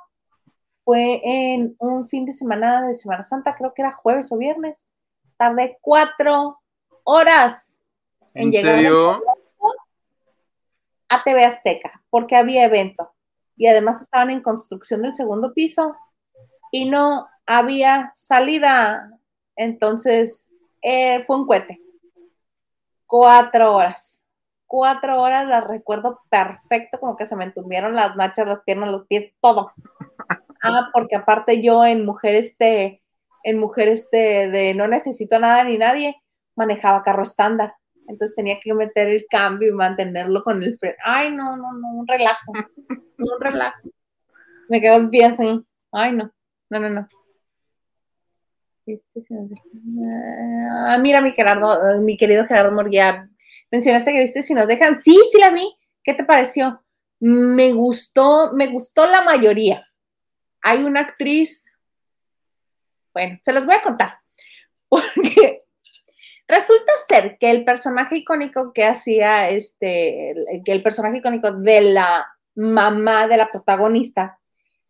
fue 0.84 1.20
en 1.24 1.76
un 1.80 2.08
fin 2.08 2.24
de 2.24 2.32
semana 2.32 2.86
de 2.86 2.94
Semana 2.94 3.22
Santa, 3.22 3.54
creo 3.56 3.74
que 3.74 3.82
era 3.82 3.92
jueves 3.92 4.32
o 4.32 4.38
viernes. 4.38 4.90
Tardé 5.36 5.76
cuatro 5.80 6.60
horas 7.04 7.82
en, 8.34 8.44
¿En 8.44 8.50
llegar 8.50 8.76
serio? 8.76 9.10
a 9.10 9.20
TV 11.24 11.44
Azteca, 11.44 12.02
porque 12.10 12.36
había 12.36 12.64
evento. 12.64 13.12
Y 13.56 13.66
además 13.66 14.02
estaban 14.02 14.30
en 14.30 14.42
construcción 14.42 15.02
del 15.02 15.14
segundo 15.14 15.52
piso 15.52 15.96
y 16.70 16.84
no 16.88 17.26
había 17.46 18.12
salida. 18.14 19.10
Entonces, 19.56 20.52
eh, 20.82 21.24
fue 21.24 21.36
un 21.36 21.46
cohete. 21.46 21.80
Cuatro 23.06 23.74
horas. 23.74 24.26
Cuatro 24.66 25.20
horas 25.20 25.46
las 25.46 25.66
recuerdo 25.66 26.20
perfecto, 26.28 27.00
como 27.00 27.16
que 27.16 27.24
se 27.24 27.34
me 27.36 27.44
entumieron 27.44 27.94
las 27.94 28.14
nachas, 28.16 28.46
las 28.46 28.62
piernas, 28.62 28.90
los 28.90 29.06
pies, 29.06 29.32
todo. 29.40 29.72
Ah, 30.60 30.90
porque 30.92 31.14
aparte 31.14 31.62
yo 31.62 31.84
en 31.84 32.04
mujer 32.04 32.34
este, 32.34 33.00
en 33.44 33.60
mujer 33.60 33.86
este 33.86 34.48
de 34.48 34.74
no 34.74 34.88
necesito 34.88 35.38
nada 35.38 35.62
ni 35.62 35.78
nadie, 35.78 36.20
manejaba 36.56 37.04
carro 37.04 37.22
estándar. 37.22 37.74
Entonces 38.08 38.34
tenía 38.34 38.58
que 38.58 38.72
meter 38.72 39.08
el 39.08 39.26
cambio 39.30 39.68
y 39.68 39.72
mantenerlo 39.72 40.42
con 40.42 40.62
el 40.62 40.78
freno. 40.78 40.96
Ay, 41.04 41.30
no, 41.30 41.56
no, 41.56 41.74
no, 41.74 41.88
un 41.88 42.08
relajo. 42.08 42.52
un 43.18 43.40
relajo. 43.40 43.90
Me 44.68 44.80
quedo 44.80 44.94
en 44.94 45.10
pie 45.10 45.26
así. 45.26 45.64
Ay, 45.92 46.12
no. 46.12 46.32
No, 46.70 46.80
no, 46.80 46.88
no. 46.88 47.08
Este 48.86 49.22
ah, 50.70 50.98
mira, 50.98 51.20
mi 51.20 51.32
Gerardo, 51.32 52.00
mi 52.00 52.16
querido 52.16 52.46
Gerardo 52.46 52.72
Morguía, 52.72 53.28
mencionaste 53.70 54.12
que 54.12 54.20
viste 54.20 54.42
si 54.42 54.54
nos 54.54 54.66
dejan. 54.66 54.98
Sí, 54.98 55.18
sí 55.30 55.38
la 55.38 55.50
vi. 55.50 55.70
¿Qué 56.02 56.14
te 56.14 56.24
pareció? 56.24 56.82
Me 57.20 57.72
gustó, 57.72 58.52
me 58.54 58.68
gustó 58.68 59.04
la 59.04 59.22
mayoría. 59.22 59.86
Hay 60.62 60.82
una 60.84 61.00
actriz, 61.00 61.66
bueno, 63.12 63.38
se 63.42 63.52
los 63.52 63.66
voy 63.66 63.74
a 63.74 63.82
contar, 63.82 64.18
porque 64.88 65.67
resulta 66.48 66.92
ser 67.08 67.38
que 67.38 67.50
el 67.50 67.64
personaje 67.64 68.16
icónico 68.16 68.72
que 68.72 68.84
hacía 68.84 69.48
este, 69.50 70.34
que 70.64 70.72
el 70.72 70.82
personaje 70.82 71.18
icónico 71.18 71.52
de 71.52 71.82
la 71.82 72.26
mamá 72.54 73.28
de 73.28 73.36
la 73.36 73.50
protagonista, 73.50 74.40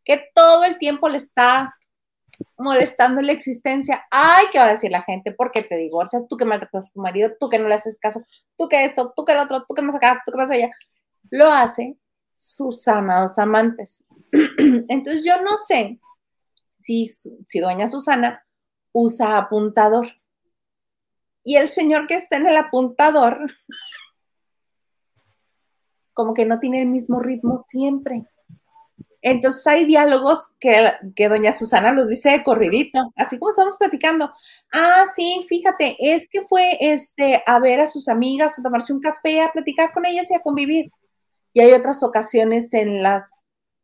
que 0.05 0.31
todo 0.35 0.65
el 0.65 0.79
tiempo 0.79 1.09
le 1.09 1.19
está 1.19 1.75
molestando 2.57 3.21
la 3.21 3.33
existencia. 3.33 4.07
Ay, 4.11 4.47
¿qué 4.53 4.59
va 4.59 4.67
a 4.67 4.73
decir 4.73 4.91
la 4.91 5.03
gente? 5.03 5.33
¿Por 5.33 5.51
qué 5.51 5.63
te 5.63 5.77
divorcias? 5.77 6.27
Tú 6.29 6.37
que 6.37 6.45
maltratas 6.45 6.91
a 6.91 6.93
tu 6.93 7.01
marido, 7.01 7.33
tú 7.39 7.49
que 7.49 7.59
no 7.59 7.69
le 7.69 7.75
haces 7.75 7.99
caso, 7.99 8.23
tú 8.57 8.69
que 8.69 8.85
esto, 8.85 9.13
tú 9.15 9.25
que 9.25 9.33
el 9.33 9.39
otro, 9.39 9.65
tú 9.67 9.75
que 9.75 9.83
más 9.83 9.95
acá, 9.95 10.23
tú 10.25 10.33
que 10.33 10.39
más 10.39 10.51
allá. 10.51 10.71
Lo 11.31 11.51
hace 11.51 11.97
sus 12.35 12.87
amados 12.89 13.39
amantes. 13.39 14.07
Entonces 14.89 15.25
yo 15.25 15.43
no 15.43 15.57
sé 15.57 15.99
si, 16.79 17.05
si 17.05 17.61
doña 17.61 17.89
Susana 17.89 18.45
usa 18.93 19.37
apuntador. 19.37 20.07
Y 21.45 21.57
el 21.57 21.69
señor 21.69 22.07
que 22.07 22.15
está 22.15 22.37
en 22.37 22.47
el 22.47 22.57
apuntador, 22.57 23.39
como 26.13 26.35
que 26.35 26.47
no 26.47 26.59
tiene 26.59 26.83
el 26.83 26.89
mismo 26.89 27.21
ritmo 27.21 27.59
siempre. 27.59 28.27
Entonces 29.21 29.67
hay 29.67 29.85
diálogos 29.85 30.53
que, 30.61 30.93
que, 31.17 31.29
doña 31.29 31.53
Susana 31.53 31.93
los 31.93 32.09
dice 32.09 32.31
de 32.31 32.45
corridito, 32.45 33.13
así 33.17 33.39
como 33.39 33.51
estamos 33.51 33.77
platicando. 33.77 34.33
Ah, 34.73 35.05
sí, 35.15 35.45
fíjate, 35.49 35.97
es 35.99 36.29
que 36.29 36.43
fue 36.43 36.77
este, 36.81 37.43
a 37.47 37.59
ver 37.59 37.81
a 37.81 37.87
sus 37.87 38.09
amigas, 38.09 38.59
a 38.59 38.63
tomarse 38.63 38.93
un 38.93 39.01
café, 39.01 39.41
a 39.41 39.53
platicar 39.53 39.93
con 39.93 40.07
ellas 40.07 40.31
y 40.31 40.35
a 40.35 40.41
convivir. 40.41 40.91
Y 41.53 41.61
hay 41.61 41.73
otras 41.73 42.03
ocasiones 42.03 42.73
en 42.75 43.03
las 43.03 43.33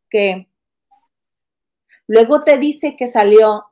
que 0.08 0.48
luego 2.06 2.42
te 2.44 2.58
dice 2.58 2.96
que 2.96 3.08
salió 3.08 3.64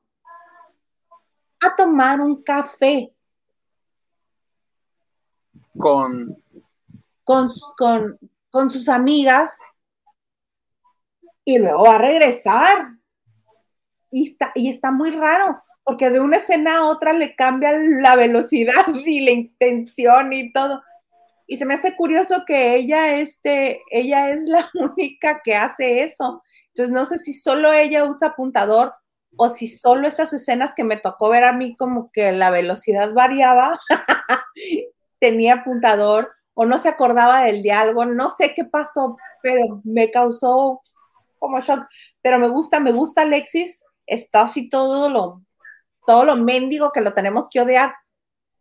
a 1.60 1.76
tomar 1.76 2.20
un 2.20 2.42
café. 2.42 3.14
Con. 5.76 6.36
Con, 7.24 7.48
con, 7.76 8.18
con 8.50 8.70
sus 8.70 8.88
amigas 8.88 9.58
y 11.44 11.58
luego 11.58 11.84
va 11.84 11.96
a 11.96 11.98
regresar. 11.98 12.88
Y 14.10 14.30
está, 14.30 14.52
y 14.54 14.68
está 14.68 14.90
muy 14.90 15.10
raro, 15.10 15.62
porque 15.84 16.10
de 16.10 16.20
una 16.20 16.36
escena 16.36 16.78
a 16.78 16.84
otra 16.84 17.14
le 17.14 17.34
cambia 17.34 17.72
la 17.72 18.14
velocidad 18.14 18.86
y 19.06 19.24
la 19.24 19.30
intención 19.30 20.32
y 20.32 20.52
todo. 20.52 20.82
Y 21.46 21.56
se 21.56 21.64
me 21.64 21.74
hace 21.74 21.96
curioso 21.96 22.44
que 22.46 22.76
ella, 22.76 23.16
este, 23.16 23.80
ella 23.90 24.30
es 24.30 24.44
la 24.44 24.70
única 24.74 25.40
que 25.42 25.54
hace 25.54 26.02
eso. 26.02 26.42
Entonces 26.68 26.92
no 26.92 27.04
sé 27.04 27.18
si 27.18 27.34
solo 27.34 27.72
ella 27.72 28.04
usa 28.04 28.28
apuntador 28.28 28.94
o 29.36 29.48
si 29.48 29.66
solo 29.66 30.06
esas 30.06 30.32
escenas 30.32 30.74
que 30.74 30.84
me 30.84 30.96
tocó 30.96 31.30
ver 31.30 31.44
a 31.44 31.52
mí 31.52 31.74
como 31.76 32.10
que 32.12 32.32
la 32.32 32.50
velocidad 32.50 33.12
variaba, 33.12 33.78
tenía 35.22 35.54
apuntador 35.54 36.32
o 36.52 36.66
no 36.66 36.78
se 36.78 36.88
acordaba 36.88 37.44
del 37.44 37.62
diálogo, 37.62 38.04
no 38.04 38.28
sé 38.28 38.54
qué 38.54 38.64
pasó, 38.64 39.16
pero 39.40 39.80
me 39.84 40.10
causó 40.10 40.82
como 41.38 41.60
shock. 41.60 41.86
Pero 42.20 42.40
me 42.40 42.48
gusta, 42.48 42.80
me 42.80 42.90
gusta 42.90 43.22
Alexis, 43.22 43.84
está 44.04 44.42
así 44.42 44.68
todo 44.68 45.08
lo, 45.08 45.42
todo 46.08 46.24
lo 46.24 46.34
mendigo 46.34 46.90
que 46.90 47.00
lo 47.00 47.14
tenemos 47.14 47.48
que 47.48 47.60
odiar. 47.60 47.94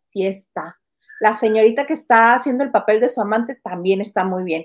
Sí 0.06 0.24
está. 0.24 0.78
La 1.18 1.34
señorita 1.34 1.84
que 1.84 1.94
está 1.94 2.34
haciendo 2.34 2.62
el 2.62 2.70
papel 2.70 3.00
de 3.00 3.08
su 3.08 3.20
amante 3.20 3.56
también 3.56 4.00
está 4.00 4.22
muy 4.22 4.44
bien. 4.44 4.64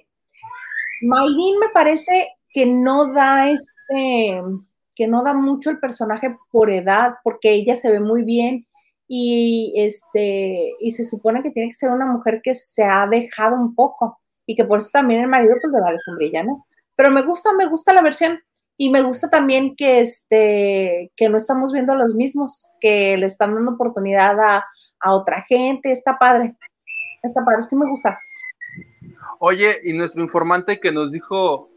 Mayrin 1.01 1.57
me 1.57 1.69
parece 1.69 2.27
que 2.51 2.67
no 2.67 3.11
da 3.11 3.49
este, 3.49 4.43
que 4.93 5.07
no 5.07 5.23
da 5.23 5.33
mucho 5.33 5.71
el 5.71 5.79
personaje 5.79 6.37
por 6.51 6.69
edad, 6.69 7.15
porque 7.23 7.53
ella 7.53 7.75
se 7.75 7.91
ve 7.91 7.99
muy 7.99 8.21
bien 8.21 8.66
y 9.07 9.73
este, 9.77 10.75
y 10.79 10.91
se 10.91 11.03
supone 11.03 11.41
que 11.41 11.51
tiene 11.51 11.69
que 11.69 11.75
ser 11.75 11.91
una 11.91 12.05
mujer 12.05 12.41
que 12.43 12.53
se 12.53 12.83
ha 12.83 13.07
dejado 13.07 13.55
un 13.55 13.73
poco 13.73 14.19
y 14.45 14.55
que 14.55 14.65
por 14.65 14.79
eso 14.79 14.89
también 14.91 15.21
el 15.21 15.27
marido 15.27 15.55
pues 15.61 15.73
le 15.73 15.81
vale 15.81 15.97
sombrilla, 15.99 16.43
¿no? 16.43 16.65
Pero 16.95 17.11
me 17.11 17.21
gusta, 17.23 17.53
me 17.53 17.67
gusta 17.67 17.93
la 17.93 18.01
versión 18.01 18.39
y 18.75 18.89
me 18.89 19.01
gusta 19.01 19.29
también 19.29 19.75
que 19.75 20.01
este, 20.01 21.11
que 21.15 21.29
no 21.29 21.37
estamos 21.37 21.71
viendo 21.71 21.95
los 21.95 22.15
mismos, 22.15 22.71
que 22.79 23.17
le 23.17 23.25
están 23.25 23.55
dando 23.55 23.71
oportunidad 23.71 24.39
a, 24.39 24.65
a 24.99 25.13
otra 25.13 25.43
gente, 25.47 25.91
está 25.91 26.17
padre, 26.17 26.55
está 27.23 27.43
padre, 27.45 27.61
sí 27.63 27.75
me 27.75 27.89
gusta. 27.89 28.17
Oye, 29.39 29.79
y 29.83 29.93
nuestro 29.93 30.21
informante 30.21 30.79
que 30.79 30.91
nos 30.91 31.11
dijo, 31.11 31.69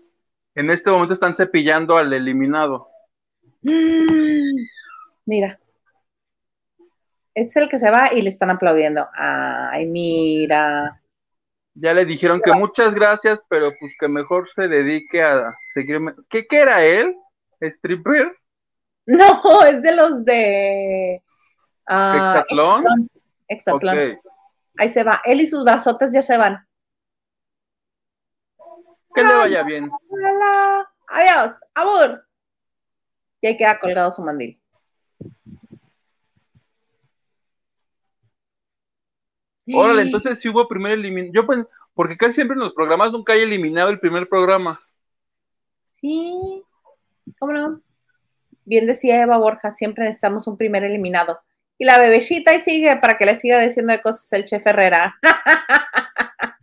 en 0.55 0.71
este 0.71 0.91
momento 0.91 1.15
están 1.15 1.37
cepillando 1.37 1.97
al 1.97 2.13
eliminado. 2.13 2.89
Mm, 3.63 4.57
mira, 5.27 5.60
es 7.35 7.57
el 7.57 7.69
que 7.69 7.79
se 7.79 7.91
va 7.91 8.13
y 8.13 8.23
le 8.23 8.29
están 8.29 8.51
aplaudiendo. 8.51 9.09
Ay, 9.15 9.87
mira. 9.87 11.01
Ya 11.75 11.95
le 11.95 12.05
dijeron 12.05 12.41
que 12.43 12.53
muchas 12.53 12.95
gracias, 12.95 13.43
pero 13.49 13.71
pues 13.79 13.93
que 13.99 14.09
mejor 14.09 14.49
se 14.49 14.69
dedique 14.69 15.23
a 15.23 15.53
seguirme. 15.73 16.15
¿Qué, 16.29 16.47
qué 16.47 16.59
era 16.59 16.85
él? 16.85 17.17
¿Stripper? 17.61 18.37
No, 19.07 19.65
es 19.67 19.83
de 19.83 19.95
los 19.95 20.25
de 20.25 21.23
Uh, 21.91 22.15
¿Exatlón? 22.15 22.85
Exatlón. 23.49 23.99
Okay. 23.99 24.19
Ahí 24.79 24.89
se 24.89 25.03
va. 25.03 25.21
Él 25.25 25.41
y 25.41 25.47
sus 25.49 25.65
brazotes 25.65 26.13
ya 26.13 26.23
se 26.23 26.37
van. 26.37 26.65
Que 29.13 29.25
le 29.25 29.35
vaya 29.35 29.65
bien. 29.65 29.91
Hola. 30.09 30.89
Adiós. 31.09 31.59
Amor. 31.75 32.25
Y 33.41 33.49
ahí 33.49 33.57
queda 33.57 33.81
colgado 33.81 34.13
su 34.13 34.23
mandil. 34.23 34.60
Órale, 39.75 40.03
entonces 40.03 40.39
sí 40.39 40.49
hubo 40.49 40.69
primer 40.69 40.93
eliminado. 40.93 41.33
Yo 41.33 41.47
pues, 41.47 41.67
porque 41.95 42.17
casi 42.17 42.35
siempre 42.35 42.55
en 42.55 42.61
los 42.61 42.73
programas 42.73 43.13
nunca 43.13 43.33
hay 43.33 43.43
eliminado 43.43 43.91
el 43.91 44.01
primer 44.01 44.29
programa. 44.29 44.81
Sí, 45.91 46.63
¿cómo 47.39 47.53
no? 47.53 47.81
Bien 48.65 48.87
decía 48.87 49.23
Eva 49.23 49.39
Borja, 49.39 49.71
siempre 49.71 50.05
necesitamos 50.05 50.47
un 50.47 50.57
primer 50.57 50.85
eliminado. 50.85 51.41
Y 51.79 51.85
la 51.85 51.99
bebecita 51.99 52.55
y 52.55 52.61
sigue 52.61 52.97
para 52.97 53.19
que 53.19 53.27
le 53.27 53.37
siga 53.37 53.59
diciendo 53.59 53.93
de 53.93 54.03
cosas 54.03 54.33
el 54.33 54.45
chef 54.45 54.67
Herrera. 54.67 55.19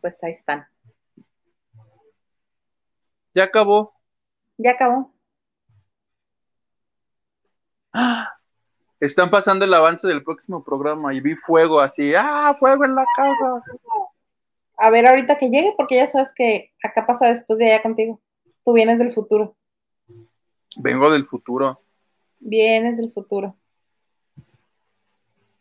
pues 0.00 0.22
ahí 0.24 0.32
están. 0.32 0.66
Ya 3.34 3.44
acabó. 3.44 3.94
Ya 4.56 4.72
acabó. 4.72 5.12
Están 9.00 9.30
pasando 9.30 9.64
el 9.64 9.74
avance 9.74 10.08
del 10.08 10.24
próximo 10.24 10.64
programa 10.64 11.14
y 11.14 11.20
vi 11.20 11.36
fuego 11.36 11.80
así, 11.80 12.14
¡ah, 12.16 12.56
fuego 12.58 12.84
en 12.84 12.96
la 12.96 13.04
casa! 13.16 13.62
A 14.76 14.90
ver 14.90 15.06
ahorita 15.06 15.38
que 15.38 15.50
llegue, 15.50 15.74
porque 15.76 15.96
ya 15.96 16.06
sabes 16.08 16.32
que 16.34 16.72
acá 16.82 17.06
pasa 17.06 17.28
después 17.28 17.58
de 17.58 17.66
allá 17.66 17.82
contigo. 17.82 18.20
Tú 18.64 18.72
vienes 18.72 18.98
del 18.98 19.12
futuro. 19.12 19.56
Vengo 20.76 21.10
del 21.10 21.26
futuro. 21.26 21.80
Vienes 22.40 22.98
del 22.98 23.12
futuro. 23.12 23.56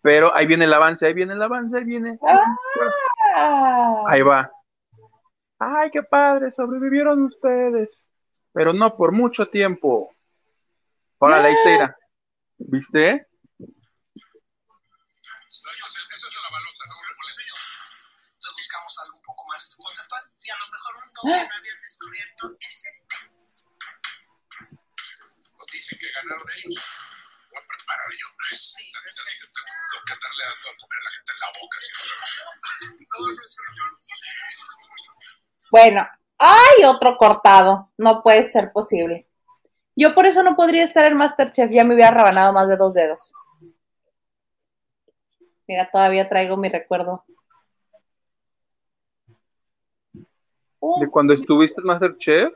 Pero 0.01 0.35
ahí 0.35 0.47
viene 0.47 0.65
el 0.65 0.73
avance, 0.73 1.05
ahí 1.05 1.13
viene 1.13 1.33
el 1.33 1.41
avance, 1.41 1.77
ahí 1.77 1.83
viene. 1.83 2.17
Ah. 3.35 4.03
Ahí 4.07 4.21
va. 4.21 4.51
Ay, 5.59 5.91
qué 5.91 6.01
padre, 6.01 6.49
sobrevivieron 6.49 7.23
ustedes. 7.23 8.05
Pero 8.51 8.73
no 8.73 8.95
por 8.95 9.11
mucho 9.11 9.47
tiempo. 9.47 10.11
Hola, 11.19 11.39
la 11.39 11.51
historia. 11.51 11.97
¿Viste? 12.57 13.26
Que 21.21 21.29
no 21.29 21.33
habías 21.35 21.81
descubierto 21.81 22.55
es 22.59 22.83
este. 22.85 23.15
Pues 25.57 25.67
dicen 25.71 25.97
que 25.99 26.11
ganaron 26.11 26.47
ellos. 26.57 26.75
Voy 27.49 27.59
a 27.59 27.65
preparar 27.65 28.11
yo. 28.11 28.27
Sí, 28.55 28.91
tengo 28.91 30.03
que 30.05 30.13
andarle 30.13 30.43
dando 30.45 30.67
a 30.69 30.77
comer 30.77 30.97
a 30.99 31.03
la 31.03 31.11
gente 31.11 31.31
en 31.33 31.39
la 31.39 31.49
boca. 31.59 31.77
¿sí? 31.79 31.91
No, 33.11 33.19
no 34.57 34.91
yo. 34.93 35.11
Bueno, 35.71 36.07
hay 36.37 36.83
otro 36.85 37.17
cortado. 37.17 37.91
No 37.97 38.21
puede 38.21 38.49
ser 38.49 38.71
posible. 38.71 39.27
Yo 39.95 40.13
por 40.13 40.27
eso 40.27 40.43
no 40.43 40.55
podría 40.55 40.83
estar 40.83 41.05
en 41.05 41.17
Masterchef. 41.17 41.71
Ya 41.71 41.83
me 41.83 41.95
hubiera 41.95 42.11
rabanado 42.11 42.53
más 42.53 42.67
de 42.67 42.77
dos 42.77 42.93
dedos. 42.93 43.33
Mira, 45.67 45.89
todavía 45.91 46.29
traigo 46.29 46.55
mi 46.55 46.69
recuerdo. 46.69 47.25
¿De 50.99 51.09
cuando 51.09 51.33
estuviste 51.33 51.81
en 51.81 51.87
Masterchef? 51.87 52.53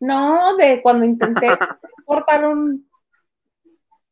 no, 0.00 0.56
de 0.56 0.82
cuando 0.82 1.04
intenté 1.04 1.46
cortar 2.04 2.46
un 2.46 2.88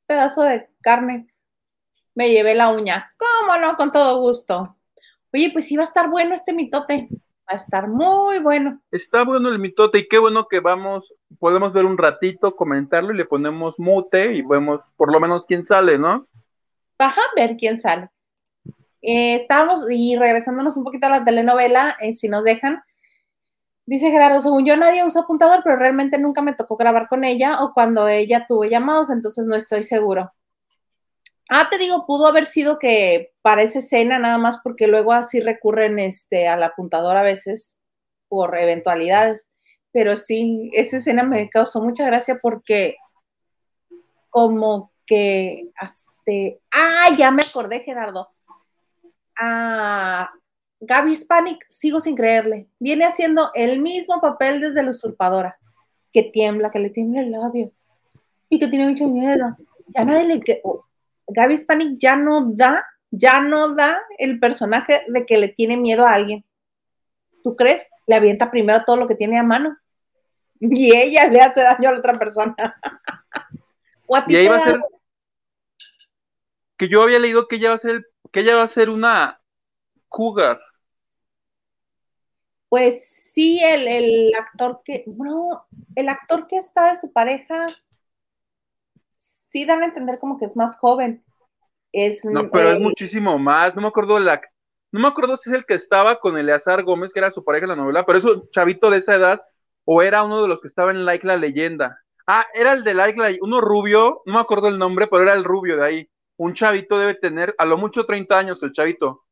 pedazo 0.07 0.43
de 0.43 0.69
carne. 0.81 1.29
Me 2.15 2.31
llevé 2.31 2.55
la 2.55 2.71
uña. 2.71 3.13
¿Cómo 3.17 3.59
no? 3.59 3.77
Con 3.77 3.93
todo 3.93 4.21
gusto. 4.21 4.77
Oye, 5.33 5.51
pues 5.53 5.67
sí 5.67 5.77
va 5.77 5.83
a 5.83 5.87
estar 5.87 6.09
bueno 6.09 6.35
este 6.35 6.53
mitote. 6.53 7.09
Va 7.11 7.55
a 7.55 7.57
estar 7.57 7.89
muy 7.89 8.39
bueno. 8.39 8.81
Está 8.91 9.25
bueno 9.25 9.49
el 9.49 9.59
mitote 9.59 9.99
y 9.99 10.09
qué 10.09 10.19
bueno 10.19 10.47
que 10.49 10.61
vamos, 10.61 11.15
podemos 11.39 11.73
ver 11.73 11.85
un 11.85 11.99
ratito, 11.99 12.55
comentarlo 12.55 13.13
y 13.13 13.17
le 13.17 13.25
ponemos 13.25 13.79
mute 13.79 14.35
y 14.35 14.43
vemos 14.43 14.81
por 14.97 15.13
lo 15.13 15.19
menos 15.19 15.47
quién 15.47 15.65
sale, 15.65 15.99
¿no? 15.99 16.27
Baja 16.99 17.21
a 17.21 17.35
ver 17.41 17.57
quién 17.57 17.81
sale. 17.81 18.11
Eh, 19.03 19.35
estábamos 19.35 19.91
y 19.91 20.17
regresándonos 20.17 20.77
un 20.77 20.85
poquito 20.85 21.07
a 21.07 21.11
la 21.11 21.25
telenovela, 21.25 21.97
eh, 22.01 22.13
si 22.13 22.29
nos 22.29 22.45
dejan. 22.45 22.83
Dice 23.87 24.11
Gerardo, 24.11 24.41
según 24.41 24.65
yo 24.65 24.77
nadie 24.77 25.05
usa 25.05 25.23
apuntador, 25.23 25.63
pero 25.65 25.77
realmente 25.77 26.19
nunca 26.19 26.43
me 26.43 26.55
tocó 26.55 26.77
grabar 26.77 27.09
con 27.09 27.25
ella 27.25 27.63
o 27.63 27.73
cuando 27.73 28.09
ella 28.09 28.47
tuvo 28.47 28.65
llamados, 28.65 29.11
entonces 29.11 29.47
no 29.47 29.57
estoy 29.57 29.83
seguro. 29.83 30.33
Ah, 31.49 31.69
te 31.69 31.79
digo, 31.79 32.07
pudo 32.07 32.29
haber 32.29 32.47
sido 32.47 32.79
que 32.79 33.33
para 33.43 33.63
esa 33.63 33.81
escena 33.81 34.21
nada 34.21 34.39
más 34.39 34.61
porque 34.63 34.87
luego 34.87 35.13
así 35.13 35.41
recurren 35.41 35.99
este, 35.99 36.47
al 36.47 36.63
apuntador 36.63 37.17
a 37.17 37.23
veces 37.23 37.81
por 38.29 38.57
eventualidades. 38.57 39.51
Pero 39.93 40.17
sí, 40.17 40.71
esa 40.75 40.99
escena 40.99 41.25
me 41.25 41.51
causó 41.51 41.83
mucha 41.83 42.07
gracia 42.07 42.39
porque 42.41 42.97
como 44.29 44.93
que 45.05 45.71
hasta... 45.77 46.11
Ah, 46.73 47.09
ya 47.19 47.33
me 47.33 47.43
acordé, 47.43 47.81
Gerardo. 47.81 48.29
Ah, 49.37 50.31
Gaby 50.81 51.13
Hispanic, 51.13 51.67
sigo 51.69 52.01
sin 52.01 52.17
creerle. 52.17 52.69
Viene 52.79 53.05
haciendo 53.05 53.51
el 53.55 53.81
mismo 53.81 54.21
papel 54.21 54.61
desde 54.61 54.83
la 54.83 54.91
usurpadora. 54.91 55.59
Que 56.13 56.23
tiembla, 56.25 56.71
que 56.71 56.79
le 56.79 56.91
tiembla 56.91 57.21
el 57.21 57.31
labio. 57.33 57.73
Y 58.49 58.59
que 58.59 58.67
tiene 58.69 58.89
mucho 58.89 59.09
miedo. 59.09 59.57
Ya 59.89 60.05
nadie 60.05 60.27
le... 60.27 60.41
que- 60.41 60.61
oh, 60.65 60.85
Gaby 61.29 61.55
Hispanic 61.55 61.99
ya 61.99 62.17
no 62.17 62.51
da, 62.53 62.85
ya 63.11 63.41
no 63.41 63.75
da 63.75 64.01
el 64.19 64.41
personaje 64.41 65.03
de 65.07 65.27
que 65.27 65.39
le 65.39 65.49
tiene 65.49 65.77
miedo 65.77 66.07
a 66.07 66.15
alguien. 66.15 66.45
¿Tú 67.45 67.55
crees? 67.57 67.89
Le 68.07 68.17
avienta 68.17 68.51
primero 68.51 68.83
todo 68.85 68.97
lo 68.97 69.07
que 69.07 69.15
tiene 69.15 69.39
a 69.39 69.43
mano. 69.43 69.77
Y 70.59 70.95
ella 70.97 71.27
le 71.29 71.41
hace 71.41 71.63
daño 71.63 71.89
a 71.89 71.93
la 71.93 71.99
otra 71.99 72.19
persona. 72.19 72.55
o 74.07 74.17
a 74.17 74.25
ti 74.27 74.33
Y 74.35 74.37
ahí 74.39 74.45
te 74.45 74.51
va 74.51 74.57
a 74.57 74.59
da- 74.59 74.65
ser 74.65 74.81
que 76.77 76.89
yo 76.89 77.03
había 77.03 77.19
leído 77.19 77.47
que 77.47 77.57
ella 77.57 77.69
va 77.69 77.75
a 77.75 77.79
ser, 77.79 78.07
que 78.33 78.41
ella 78.41 78.57
va 78.57 78.63
a 78.63 78.67
ser 78.67 78.89
una 78.89 79.41
cougar. 80.09 80.59
Pues 82.71 83.05
sí, 83.05 83.61
el, 83.63 83.89
el 83.89 84.33
actor 84.35 84.81
que, 84.85 85.03
bueno, 85.07 85.67
el 85.97 86.09
actor 86.09 86.47
que 86.47 86.57
está 86.57 86.91
de 86.91 86.99
su 86.99 87.13
pareja, 87.13 87.67
sí 89.13 89.65
dan 89.67 89.83
a 89.83 89.87
entender 89.87 90.21
como 90.21 90.39
que 90.39 90.45
es 90.45 90.57
más 90.57 90.79
joven. 90.79 91.25
Es, 91.93 92.25
No, 92.25 92.49
pero 92.49 92.71
eh, 92.71 92.75
es 92.75 92.81
muchísimo 92.81 93.39
más. 93.41 93.75
No 93.75 93.83
me 93.83 93.89
acuerdo 93.89 94.21
la, 94.21 94.41
no 94.93 95.01
me 95.01 95.09
acuerdo 95.09 95.37
si 95.37 95.51
es 95.51 95.57
el 95.57 95.67
que 95.67 95.75
estaba 95.75 96.21
con 96.21 96.39
Eleazar 96.39 96.85
Gómez, 96.85 97.13
que 97.13 97.19
era 97.19 97.33
su 97.33 97.45
pareja 97.45 97.65
en 97.65 97.71
la 97.71 97.77
novela, 97.77 98.07
pero 98.07 98.21
es 98.21 98.25
un 98.25 98.49
chavito 98.51 98.89
de 98.89 98.99
esa 98.99 99.17
edad, 99.17 99.43
o 99.85 100.01
era 100.03 100.23
uno 100.23 100.41
de 100.41 100.49
los 100.49 100.61
que 100.61 100.69
estaba 100.69 100.93
en 100.93 101.05
Like 101.05 101.27
la 101.27 101.37
leyenda. 101.37 102.01
Ah, 102.25 102.47
era 102.55 102.71
el 102.71 102.85
de 102.85 102.95
Like 102.95 103.19
la 103.19 103.31
uno 103.41 103.61
rubio, 103.61 104.23
no 104.27 104.35
me 104.35 104.41
acuerdo 104.41 104.69
el 104.69 104.79
nombre, 104.79 105.09
pero 105.09 105.25
era 105.25 105.35
el 105.35 105.43
rubio 105.43 105.77
de 105.77 105.85
ahí. 105.85 106.11
Un 106.37 106.55
chavito 106.55 106.99
debe 106.99 107.15
tener 107.15 107.53
a 107.59 107.65
lo 107.65 107.77
mucho 107.77 108.07
30 108.07 108.39
años 108.39 108.63
el 108.63 108.73
chavito. 108.73 109.25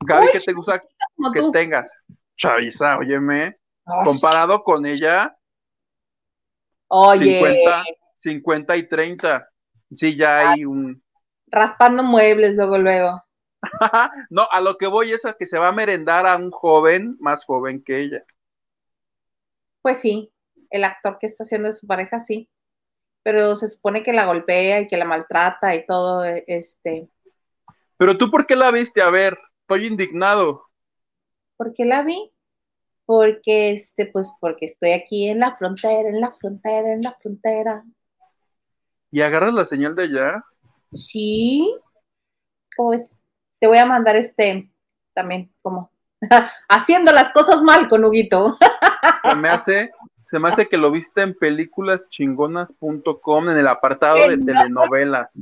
Gaby, 0.00 0.28
¿qué 0.32 0.40
te 0.40 0.52
gusta 0.54 0.80
que 0.80 1.40
tú. 1.40 1.52
tengas? 1.52 1.92
Chaviza, 2.38 2.96
óyeme, 2.98 3.58
Ay, 3.84 4.04
comparado 4.04 4.62
con 4.62 4.86
ella, 4.86 5.36
Oye, 6.88 7.38
50, 7.38 7.84
50 8.14 8.76
y 8.76 8.88
30. 8.88 9.48
Sí, 9.92 10.16
ya 10.16 10.50
hay 10.50 10.64
un... 10.64 11.02
raspando 11.46 12.02
muebles 12.02 12.54
luego, 12.54 12.78
luego. 12.78 13.22
no, 14.30 14.48
a 14.50 14.60
lo 14.60 14.78
que 14.78 14.86
voy 14.86 15.12
es 15.12 15.24
a 15.24 15.34
que 15.34 15.46
se 15.46 15.58
va 15.58 15.68
a 15.68 15.72
merendar 15.72 16.26
a 16.26 16.36
un 16.36 16.50
joven 16.50 17.16
más 17.20 17.44
joven 17.44 17.82
que 17.82 17.98
ella. 17.98 18.24
Pues 19.82 19.98
sí, 19.98 20.32
el 20.70 20.84
actor 20.84 21.18
que 21.18 21.26
está 21.26 21.44
haciendo 21.44 21.66
de 21.66 21.72
su 21.72 21.86
pareja, 21.86 22.18
sí. 22.18 22.48
Pero 23.22 23.54
se 23.56 23.68
supone 23.68 24.02
que 24.02 24.12
la 24.12 24.26
golpea 24.26 24.80
y 24.80 24.88
que 24.88 24.96
la 24.96 25.04
maltrata 25.04 25.74
y 25.74 25.84
todo, 25.84 26.24
eh, 26.24 26.44
este, 26.46 27.08
Pero 27.98 28.16
tú, 28.16 28.30
¿por 28.30 28.46
qué 28.46 28.56
la 28.56 28.70
viste? 28.70 29.02
A 29.02 29.10
ver, 29.10 29.38
estoy 29.62 29.86
indignado. 29.86 30.67
¿Por 31.58 31.74
qué 31.74 31.84
la 31.84 32.02
vi? 32.02 32.32
Porque, 33.04 33.72
este, 33.72 34.06
pues, 34.06 34.34
porque 34.40 34.64
estoy 34.66 34.92
aquí 34.92 35.28
en 35.28 35.40
la 35.40 35.56
frontera, 35.56 36.08
en 36.08 36.20
la 36.20 36.32
frontera, 36.32 36.92
en 36.92 37.02
la 37.02 37.12
frontera. 37.20 37.84
¿Y 39.10 39.20
agarras 39.20 39.52
la 39.52 39.66
señal 39.66 39.94
de 39.94 40.04
allá? 40.04 40.42
Sí, 40.92 41.74
pues, 42.76 43.14
te 43.58 43.66
voy 43.66 43.78
a 43.78 43.86
mandar 43.86 44.16
este, 44.16 44.70
también, 45.14 45.50
como, 45.62 45.90
haciendo 46.68 47.10
las 47.12 47.32
cosas 47.32 47.62
mal 47.62 47.88
con 47.88 48.04
Huguito. 48.04 48.58
Se 49.24 49.34
me 49.36 49.48
hace, 49.48 49.90
se 50.26 50.38
me 50.38 50.50
hace 50.50 50.68
que 50.68 50.76
lo 50.76 50.90
viste 50.90 51.22
en 51.22 51.34
películaschingonas.com 51.36 53.48
en 53.50 53.56
el 53.56 53.68
apartado 53.68 54.28
de 54.28 54.36
No. 54.36 54.44
telenovelas. 54.46 55.32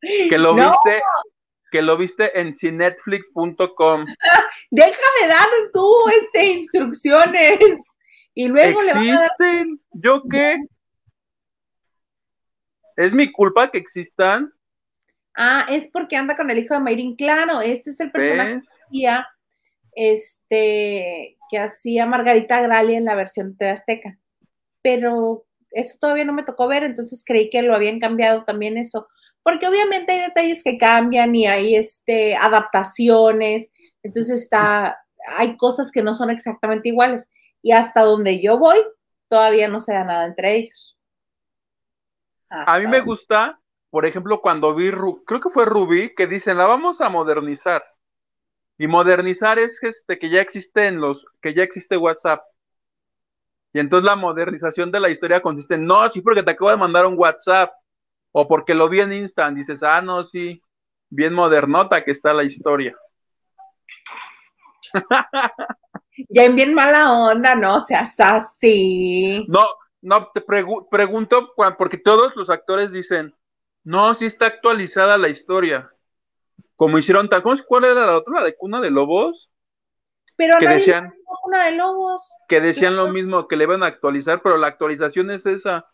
Que 0.00 0.38
lo 0.38 0.54
No. 0.54 0.70
viste, 0.70 1.02
que 1.76 1.82
lo 1.82 1.98
viste 1.98 2.40
en 2.40 2.54
cinetflix.com. 2.54 4.06
Deja 4.70 5.08
de 5.20 5.28
dar 5.28 5.46
tú, 5.74 5.86
este, 6.08 6.52
instrucciones. 6.52 7.58
Y 8.32 8.48
luego 8.48 8.80
le 8.80 8.94
van 8.94 9.08
a 9.10 9.20
dar. 9.20 9.66
¿Yo 9.92 10.22
qué? 10.30 10.56
¿Es 12.96 13.12
mi 13.12 13.30
culpa 13.30 13.70
que 13.70 13.76
existan? 13.76 14.50
Ah, 15.36 15.66
es 15.68 15.90
porque 15.92 16.16
anda 16.16 16.34
con 16.34 16.50
el 16.50 16.58
hijo 16.58 16.72
de 16.72 16.80
Mayrin. 16.80 17.14
Claro, 17.14 17.60
este 17.60 17.90
es 17.90 18.00
el 18.00 18.10
personaje 18.10 18.62
que 18.62 18.84
hacía, 18.86 19.28
este, 19.94 21.36
que 21.50 21.58
hacía 21.58 22.06
Margarita 22.06 22.62
Gralia 22.62 22.96
en 22.96 23.04
la 23.04 23.16
versión 23.16 23.54
de 23.58 23.68
Azteca. 23.68 24.18
Pero 24.80 25.44
eso 25.72 25.98
todavía 26.00 26.24
no 26.24 26.32
me 26.32 26.42
tocó 26.42 26.68
ver, 26.68 26.84
entonces 26.84 27.22
creí 27.26 27.50
que 27.50 27.60
lo 27.60 27.74
habían 27.74 28.00
cambiado 28.00 28.44
también 28.44 28.78
eso. 28.78 29.08
Porque 29.46 29.68
obviamente 29.68 30.10
hay 30.10 30.22
detalles 30.22 30.64
que 30.64 30.76
cambian 30.76 31.32
y 31.36 31.46
hay 31.46 31.76
este, 31.76 32.34
adaptaciones, 32.34 33.72
entonces 34.02 34.42
está, 34.42 34.98
hay 35.36 35.56
cosas 35.56 35.92
que 35.92 36.02
no 36.02 36.14
son 36.14 36.30
exactamente 36.30 36.88
iguales. 36.88 37.30
Y 37.62 37.70
hasta 37.70 38.02
donde 38.02 38.42
yo 38.42 38.58
voy, 38.58 38.78
todavía 39.28 39.68
no 39.68 39.78
se 39.78 39.92
da 39.92 40.02
nada 40.02 40.26
entre 40.26 40.56
ellos. 40.56 40.98
A 42.48 42.76
mí 42.80 42.88
me 42.88 43.00
gusta, 43.02 43.60
por 43.88 44.04
ejemplo, 44.04 44.40
cuando 44.40 44.74
vi, 44.74 44.90
creo 44.90 45.40
que 45.40 45.50
fue 45.50 45.64
Rubí, 45.64 46.12
que 46.16 46.26
dicen, 46.26 46.58
la 46.58 46.66
vamos 46.66 47.00
a 47.00 47.08
modernizar. 47.08 47.84
Y 48.78 48.88
modernizar 48.88 49.60
es 49.60 49.80
este 49.80 50.18
que 50.18 50.28
ya 50.28 50.40
existen 50.40 51.00
los, 51.00 51.24
que 51.40 51.54
ya 51.54 51.62
existe 51.62 51.96
WhatsApp. 51.96 52.42
Y 53.72 53.78
entonces 53.78 54.06
la 54.06 54.16
modernización 54.16 54.90
de 54.90 54.98
la 54.98 55.08
historia 55.08 55.40
consiste 55.40 55.76
en, 55.76 55.84
no, 55.84 56.10
sí, 56.10 56.20
porque 56.20 56.42
te 56.42 56.50
acabo 56.50 56.72
de 56.72 56.78
mandar 56.78 57.06
un 57.06 57.16
WhatsApp. 57.16 57.70
O 58.38 58.46
porque 58.46 58.74
lo 58.74 58.90
vi 58.90 59.00
en 59.00 59.14
Instant. 59.14 59.56
Dices, 59.56 59.82
ah, 59.82 60.02
no, 60.02 60.26
sí, 60.26 60.62
bien 61.08 61.32
modernota 61.32 62.04
que 62.04 62.10
está 62.10 62.34
la 62.34 62.44
historia. 62.44 62.94
Ya 66.30 66.44
en 66.44 66.56
bien 66.56 66.72
mala 66.72 67.12
onda, 67.12 67.54
no 67.56 67.84
seas 67.84 68.18
así. 68.18 69.44
No, 69.48 69.66
no, 70.00 70.30
te 70.32 70.40
pregunto, 70.40 71.52
porque 71.76 71.98
todos 71.98 72.34
los 72.36 72.48
actores 72.48 72.90
dicen, 72.90 73.36
no, 73.84 74.14
sí 74.14 74.24
está 74.24 74.46
actualizada 74.46 75.18
la 75.18 75.28
historia. 75.28 75.90
Como 76.74 76.96
hicieron, 76.96 77.28
¿cuál 77.68 77.84
era 77.84 78.06
la 78.06 78.16
otra? 78.16 78.40
¿La 78.40 78.46
de 78.46 78.56
Cuna 78.56 78.80
de 78.80 78.90
Lobos? 78.90 79.50
Pero 80.36 80.56
que 80.58 80.68
decían, 80.68 81.12
Cuna 81.42 81.66
de 81.66 81.76
Lobos. 81.76 82.32
Que 82.48 82.62
decían 82.62 82.96
lo 82.96 83.08
mismo, 83.08 83.46
que 83.46 83.56
le 83.56 83.64
iban 83.64 83.82
a 83.82 83.86
actualizar, 83.86 84.40
pero 84.42 84.56
la 84.56 84.68
actualización 84.68 85.30
es 85.30 85.44
esa. 85.44 85.86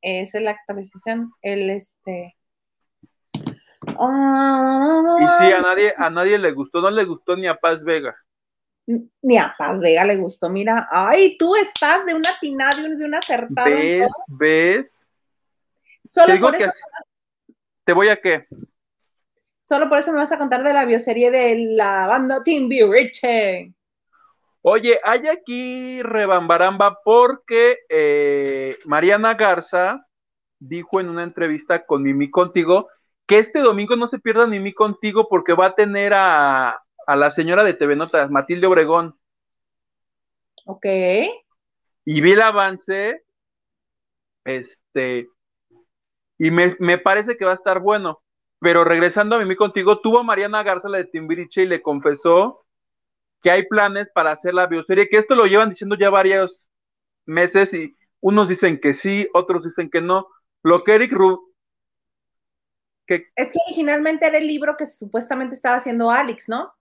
Es 0.00 0.34
la 0.34 0.52
actualización, 0.52 1.32
el 1.42 1.70
este. 1.70 2.36
y 3.82 5.26
sí, 5.38 5.52
a 5.52 5.60
nadie, 5.62 5.94
a 5.96 6.10
nadie 6.10 6.38
le 6.38 6.52
gustó, 6.52 6.80
no 6.80 6.90
le 6.90 7.04
gustó 7.04 7.36
ni 7.36 7.46
a 7.46 7.56
Paz 7.56 7.82
Vega. 7.82 8.16
Ni 9.22 9.36
a 9.36 9.54
Paz 9.58 9.80
Vega 9.80 10.04
le 10.04 10.16
gustó, 10.16 10.48
mira, 10.48 10.88
ay, 10.90 11.36
tú 11.38 11.56
estás 11.56 12.06
de 12.06 12.14
una 12.14 12.30
atinada 12.30 12.82
de 12.82 13.04
una 13.04 13.18
acertada. 13.18 13.68
¿Ves? 13.68 14.06
¿Ves? 14.28 15.06
Solo 16.08 16.34
te 16.34 16.40
por 16.40 16.54
eso. 16.54 16.70
¿Te 17.84 17.92
voy 17.92 18.08
a 18.08 18.16
qué? 18.16 18.46
Solo 19.64 19.88
por 19.88 19.98
eso 19.98 20.12
me 20.12 20.18
vas 20.18 20.30
a 20.30 20.38
contar 20.38 20.62
de 20.62 20.72
la 20.72 20.84
bioserie 20.84 21.30
de 21.30 21.56
la 21.70 22.06
banda 22.06 22.44
Team 22.44 22.68
Richie. 22.68 23.74
Oye, 24.68 24.98
hay 25.04 25.28
aquí 25.28 26.02
rebambaramba 26.02 26.98
porque 27.04 27.78
eh, 27.88 28.76
Mariana 28.84 29.34
Garza 29.34 30.04
dijo 30.58 30.98
en 30.98 31.08
una 31.08 31.22
entrevista 31.22 31.86
con 31.86 32.02
Mimi 32.02 32.32
Contigo 32.32 32.88
que 33.26 33.38
este 33.38 33.60
domingo 33.60 33.94
no 33.94 34.08
se 34.08 34.18
pierda 34.18 34.48
Mimi 34.48 34.74
Contigo 34.74 35.28
porque 35.28 35.52
va 35.52 35.66
a 35.66 35.74
tener 35.76 36.14
a, 36.14 36.82
a 37.06 37.16
la 37.16 37.30
señora 37.30 37.62
de 37.62 37.74
TV 37.74 37.94
Notas, 37.94 38.28
Matilde 38.28 38.66
Obregón. 38.66 39.16
Ok. 40.64 40.86
Y 42.04 42.20
vi 42.20 42.32
el 42.32 42.42
avance, 42.42 43.22
este, 44.44 45.28
y 46.38 46.50
me, 46.50 46.98
parece 46.98 47.36
que 47.36 47.44
va 47.44 47.52
a 47.52 47.54
estar 47.54 47.78
bueno. 47.78 48.20
Pero 48.58 48.82
regresando 48.82 49.36
a 49.36 49.44
mí 49.44 49.54
contigo, 49.54 50.00
tuvo 50.00 50.18
a 50.18 50.24
Mariana 50.24 50.64
Garza, 50.64 50.88
la 50.88 50.98
de 50.98 51.04
Timbiriche, 51.04 51.62
y 51.62 51.66
le 51.66 51.82
confesó 51.82 52.65
que 53.46 53.50
hay 53.52 53.66
planes 53.68 54.10
para 54.12 54.32
hacer 54.32 54.52
la 54.52 54.66
bioserie, 54.66 55.08
que 55.08 55.18
esto 55.18 55.36
lo 55.36 55.46
llevan 55.46 55.70
diciendo 55.70 55.94
ya 55.94 56.10
varios 56.10 56.68
meses 57.26 57.72
y 57.72 57.96
unos 58.20 58.48
dicen 58.48 58.80
que 58.80 58.92
sí, 58.92 59.28
otros 59.34 59.62
dicen 59.62 59.88
que 59.88 60.00
no. 60.00 60.26
Lo 60.64 60.82
que 60.82 60.96
Eric 60.96 61.12
Rub... 61.12 61.54
Que... 63.06 63.28
Es 63.36 63.52
que 63.52 63.58
originalmente 63.68 64.26
era 64.26 64.38
el 64.38 64.48
libro 64.48 64.76
que 64.76 64.86
supuestamente 64.86 65.54
estaba 65.54 65.76
haciendo 65.76 66.10
Alex, 66.10 66.48
¿no? 66.48 66.72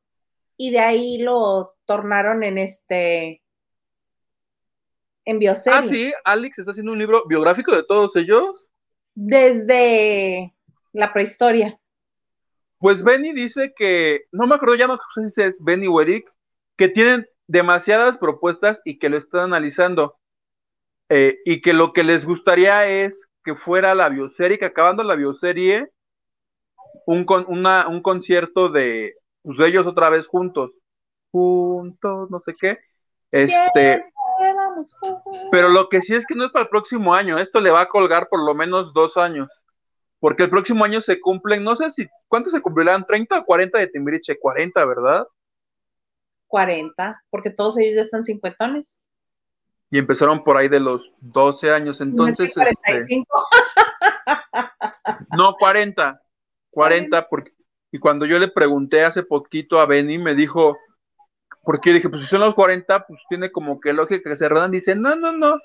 y 0.57 0.71
de 0.71 0.79
ahí 0.79 1.17
lo 1.17 1.75
tornaron 1.85 2.43
en 2.43 2.57
este 2.57 3.41
en 5.25 5.39
bioserie. 5.39 5.79
Ah, 5.79 5.83
sí, 5.83 6.13
Alex 6.23 6.59
está 6.59 6.71
haciendo 6.71 6.91
un 6.91 6.99
libro 6.99 7.23
biográfico 7.27 7.75
de 7.75 7.83
todos 7.83 8.15
ellos. 8.15 8.67
Desde 9.15 10.53
la 10.93 11.11
prehistoria. 11.13 11.79
Pues 12.77 13.03
Benny 13.03 13.33
dice 13.33 13.73
que, 13.75 14.25
no 14.31 14.45
me 14.45 14.55
acuerdo 14.55 14.75
ya 14.75 14.87
no 14.87 14.99
sé 15.15 15.29
si 15.29 15.41
es 15.41 15.63
Benny 15.63 15.87
o 15.87 15.99
Eric, 15.99 16.31
que 16.77 16.89
tienen 16.89 17.27
demasiadas 17.47 18.17
propuestas 18.17 18.81
y 18.85 18.99
que 18.99 19.09
lo 19.09 19.17
están 19.17 19.41
analizando. 19.41 20.17
Eh, 21.09 21.37
y 21.45 21.61
que 21.61 21.73
lo 21.73 21.93
que 21.93 22.03
les 22.03 22.25
gustaría 22.25 22.87
es 22.87 23.29
que 23.43 23.55
fuera 23.55 23.93
la 23.93 24.09
bioserie, 24.09 24.57
que 24.57 24.65
acabando 24.65 25.03
la 25.03 25.15
bioserie, 25.15 25.91
un, 27.05 27.25
un 27.27 28.01
concierto 28.01 28.69
de, 28.69 29.15
pues 29.43 29.59
ellos 29.59 29.85
otra 29.85 30.09
vez 30.09 30.25
juntos, 30.25 30.71
juntos, 31.31 32.31
no 32.31 32.39
sé 32.39 32.55
qué. 32.59 32.79
Este, 33.31 34.03
pero 35.51 35.69
lo 35.69 35.89
que 35.89 36.01
sí 36.01 36.15
es 36.15 36.25
que 36.25 36.35
no 36.35 36.45
es 36.45 36.51
para 36.51 36.63
el 36.63 36.69
próximo 36.69 37.13
año, 37.13 37.37
esto 37.37 37.61
le 37.61 37.71
va 37.71 37.81
a 37.81 37.89
colgar 37.89 38.27
por 38.29 38.43
lo 38.43 38.55
menos 38.55 38.93
dos 38.93 39.17
años, 39.17 39.49
porque 40.19 40.43
el 40.43 40.49
próximo 40.49 40.83
año 40.83 41.01
se 41.01 41.19
cumplen, 41.19 41.63
no 41.63 41.75
sé 41.75 41.91
si, 41.91 42.07
¿cuántos 42.27 42.51
se 42.53 42.61
cumplirán? 42.61 43.05
¿30 43.05 43.41
o 43.41 43.45
40 43.45 43.77
de 43.77 43.87
Timbiriche? 43.87 44.39
40, 44.39 44.85
¿verdad? 44.85 45.27
40, 46.55 47.21
porque 47.29 47.49
todos 47.49 47.77
ellos 47.77 47.97
ya 47.97 48.01
están 48.01 48.23
cincuentones. 48.23 48.97
Y 49.91 49.97
empezaron 49.97 50.41
por 50.41 50.55
ahí 50.55 50.69
de 50.69 50.79
los 50.79 51.11
12 51.19 51.69
años, 51.69 51.99
entonces... 51.99 52.53
45. 52.53 53.25
Este, 54.15 54.45
no, 55.35 55.55
40, 55.55 56.21
40, 56.69 57.27
porque 57.27 57.51
y 57.91 57.99
cuando 57.99 58.25
yo 58.25 58.39
le 58.39 58.47
pregunté 58.47 59.03
hace 59.03 59.21
poquito 59.23 59.81
a 59.81 59.85
Benny, 59.85 60.17
me 60.17 60.33
dijo, 60.33 60.77
porque 61.61 61.91
dije, 61.91 62.07
pues 62.07 62.21
si 62.21 62.27
son 62.29 62.39
los 62.39 62.55
40, 62.55 63.05
pues 63.05 63.19
tiene 63.27 63.51
como 63.51 63.81
que 63.81 63.91
lógica 63.91 64.29
que 64.29 64.37
se 64.37 64.47
redan. 64.47 64.71
Dice, 64.71 64.95
no, 64.95 65.13
no, 65.17 65.33
no. 65.33 65.59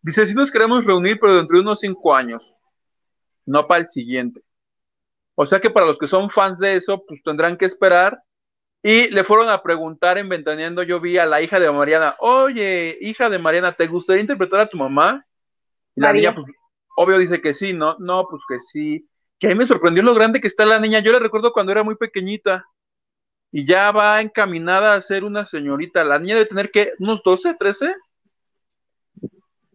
Dice, 0.00 0.26
si 0.26 0.34
nos 0.34 0.50
queremos 0.50 0.86
reunir, 0.86 1.18
pero 1.20 1.36
dentro 1.36 1.58
de 1.58 1.62
unos 1.62 1.80
5 1.80 2.14
años, 2.14 2.58
no 3.44 3.66
para 3.66 3.82
el 3.82 3.88
siguiente. 3.88 4.42
O 5.34 5.44
sea 5.44 5.60
que 5.60 5.68
para 5.68 5.84
los 5.84 5.98
que 5.98 6.06
son 6.06 6.30
fans 6.30 6.58
de 6.58 6.76
eso, 6.76 7.04
pues 7.06 7.22
tendrán 7.22 7.58
que 7.58 7.66
esperar. 7.66 8.22
Y 8.82 9.08
le 9.08 9.24
fueron 9.24 9.50
a 9.50 9.62
preguntar 9.62 10.16
en 10.18 10.28
Ventaneando, 10.28 10.82
yo 10.82 11.00
vi 11.00 11.18
a 11.18 11.26
la 11.26 11.42
hija 11.42 11.60
de 11.60 11.70
Mariana, 11.70 12.16
oye, 12.18 12.96
hija 13.00 13.28
de 13.28 13.38
Mariana, 13.38 13.72
¿te 13.72 13.86
gustaría 13.86 14.22
interpretar 14.22 14.60
a 14.60 14.68
tu 14.68 14.78
mamá? 14.78 15.26
Y 15.94 16.00
la 16.00 16.12
niña, 16.12 16.34
pues, 16.34 16.46
obvio 16.96 17.18
dice 17.18 17.42
que 17.42 17.52
sí, 17.52 17.74
¿no? 17.74 17.96
No, 17.98 18.26
pues 18.28 18.42
que 18.48 18.58
sí 18.58 19.06
que 19.40 19.46
a 19.46 19.50
mí 19.50 19.56
me 19.56 19.66
sorprendió 19.66 20.02
lo 20.02 20.14
grande 20.14 20.40
que 20.40 20.46
está 20.46 20.66
la 20.66 20.78
niña. 20.78 21.00
Yo 21.00 21.12
la 21.12 21.18
recuerdo 21.18 21.52
cuando 21.52 21.72
era 21.72 21.82
muy 21.82 21.96
pequeñita 21.96 22.66
y 23.50 23.66
ya 23.66 23.90
va 23.90 24.20
encaminada 24.20 24.92
a 24.92 25.00
ser 25.00 25.24
una 25.24 25.46
señorita. 25.46 26.04
La 26.04 26.18
niña 26.18 26.34
debe 26.34 26.46
tener 26.46 26.70
que 26.70 26.92
unos 26.98 27.22
12, 27.24 27.54
13. 27.54 27.94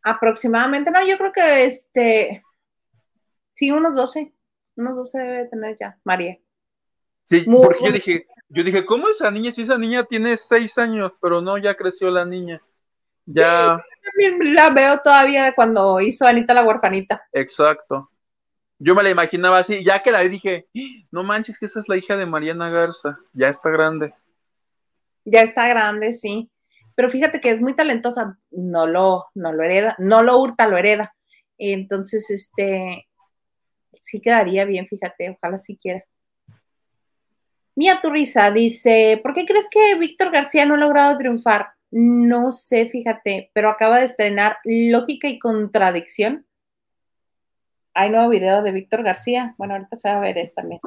Aproximadamente, 0.03 0.91
no, 0.91 1.05
yo 1.05 1.17
creo 1.17 1.31
que 1.31 1.65
este, 1.65 2.43
sí, 3.55 3.71
unos 3.71 3.95
12, 3.95 4.31
unos 4.75 4.95
12 4.97 5.19
debe 5.19 5.47
tener 5.47 5.75
ya, 5.79 5.97
María. 6.03 6.37
Sí, 7.23 7.43
porque 7.43 7.85
yo 7.85 7.91
dije, 7.91 8.27
yo 8.49 8.63
dije, 8.63 8.85
¿cómo 8.85 9.09
esa 9.09 9.31
niña? 9.31 9.51
Si 9.51 9.63
esa 9.63 9.77
niña 9.77 10.03
tiene 10.03 10.37
6 10.37 10.77
años, 10.77 11.11
pero 11.21 11.41
no, 11.41 11.57
ya 11.57 11.75
creció 11.75 12.09
la 12.09 12.25
niña. 12.25 12.61
Ya. 13.25 13.83
también 14.03 14.53
la 14.53 14.69
veo 14.69 14.99
todavía 14.99 15.45
de 15.45 15.55
cuando 15.55 15.99
hizo 15.99 16.27
Anita 16.27 16.53
la 16.53 16.63
huerfanita. 16.63 17.23
Exacto. 17.33 18.11
Yo 18.77 18.93
me 18.93 19.01
la 19.01 19.09
imaginaba 19.09 19.59
así, 19.59 19.83
ya 19.83 20.03
que 20.03 20.11
la 20.11 20.21
vi 20.21 20.29
dije, 20.29 20.67
no 21.09 21.23
manches 21.23 21.57
que 21.57 21.65
esa 21.65 21.79
es 21.79 21.87
la 21.87 21.97
hija 21.97 22.17
de 22.17 22.25
Mariana 22.25 22.69
Garza, 22.69 23.17
ya 23.33 23.49
está 23.49 23.69
grande. 23.69 24.13
Ya 25.23 25.41
está 25.41 25.67
grande, 25.67 26.11
sí. 26.11 26.51
Pero 26.93 27.09
fíjate 27.09 27.39
que 27.39 27.49
es 27.49 27.61
muy 27.61 27.73
talentosa, 27.73 28.37
no 28.51 28.85
lo, 28.85 29.25
no 29.33 29.53
lo 29.53 29.63
hereda, 29.63 29.95
no 29.97 30.21
lo 30.23 30.37
hurta, 30.39 30.67
lo 30.67 30.77
hereda. 30.77 31.15
Entonces, 31.57 32.29
este, 32.29 33.07
sí 34.01 34.21
quedaría 34.21 34.65
bien, 34.65 34.87
fíjate, 34.87 35.31
ojalá 35.31 35.57
si 35.59 35.77
quiera. 35.77 36.03
Mía 37.75 37.99
Turriza 38.01 38.51
dice, 38.51 39.19
¿por 39.21 39.33
qué 39.33 39.45
crees 39.45 39.69
que 39.69 39.95
Víctor 39.95 40.31
García 40.31 40.65
no 40.65 40.75
ha 40.75 40.77
logrado 40.77 41.17
triunfar? 41.17 41.67
No 41.91 42.51
sé, 42.51 42.87
fíjate, 42.87 43.51
pero 43.53 43.69
acaba 43.69 43.99
de 43.99 44.05
estrenar 44.05 44.57
Lógica 44.63 45.27
y 45.27 45.39
Contradicción 45.39 46.45
hay 47.95 48.09
nuevo 48.09 48.29
video 48.29 48.61
de 48.61 48.71
Víctor 48.71 49.03
García. 49.03 49.55
Bueno, 49.57 49.73
ahorita 49.73 49.95
se 49.95 50.09
va 50.09 50.17
a 50.17 50.19
ver 50.19 50.37
él 50.37 50.51
también. 50.53 50.81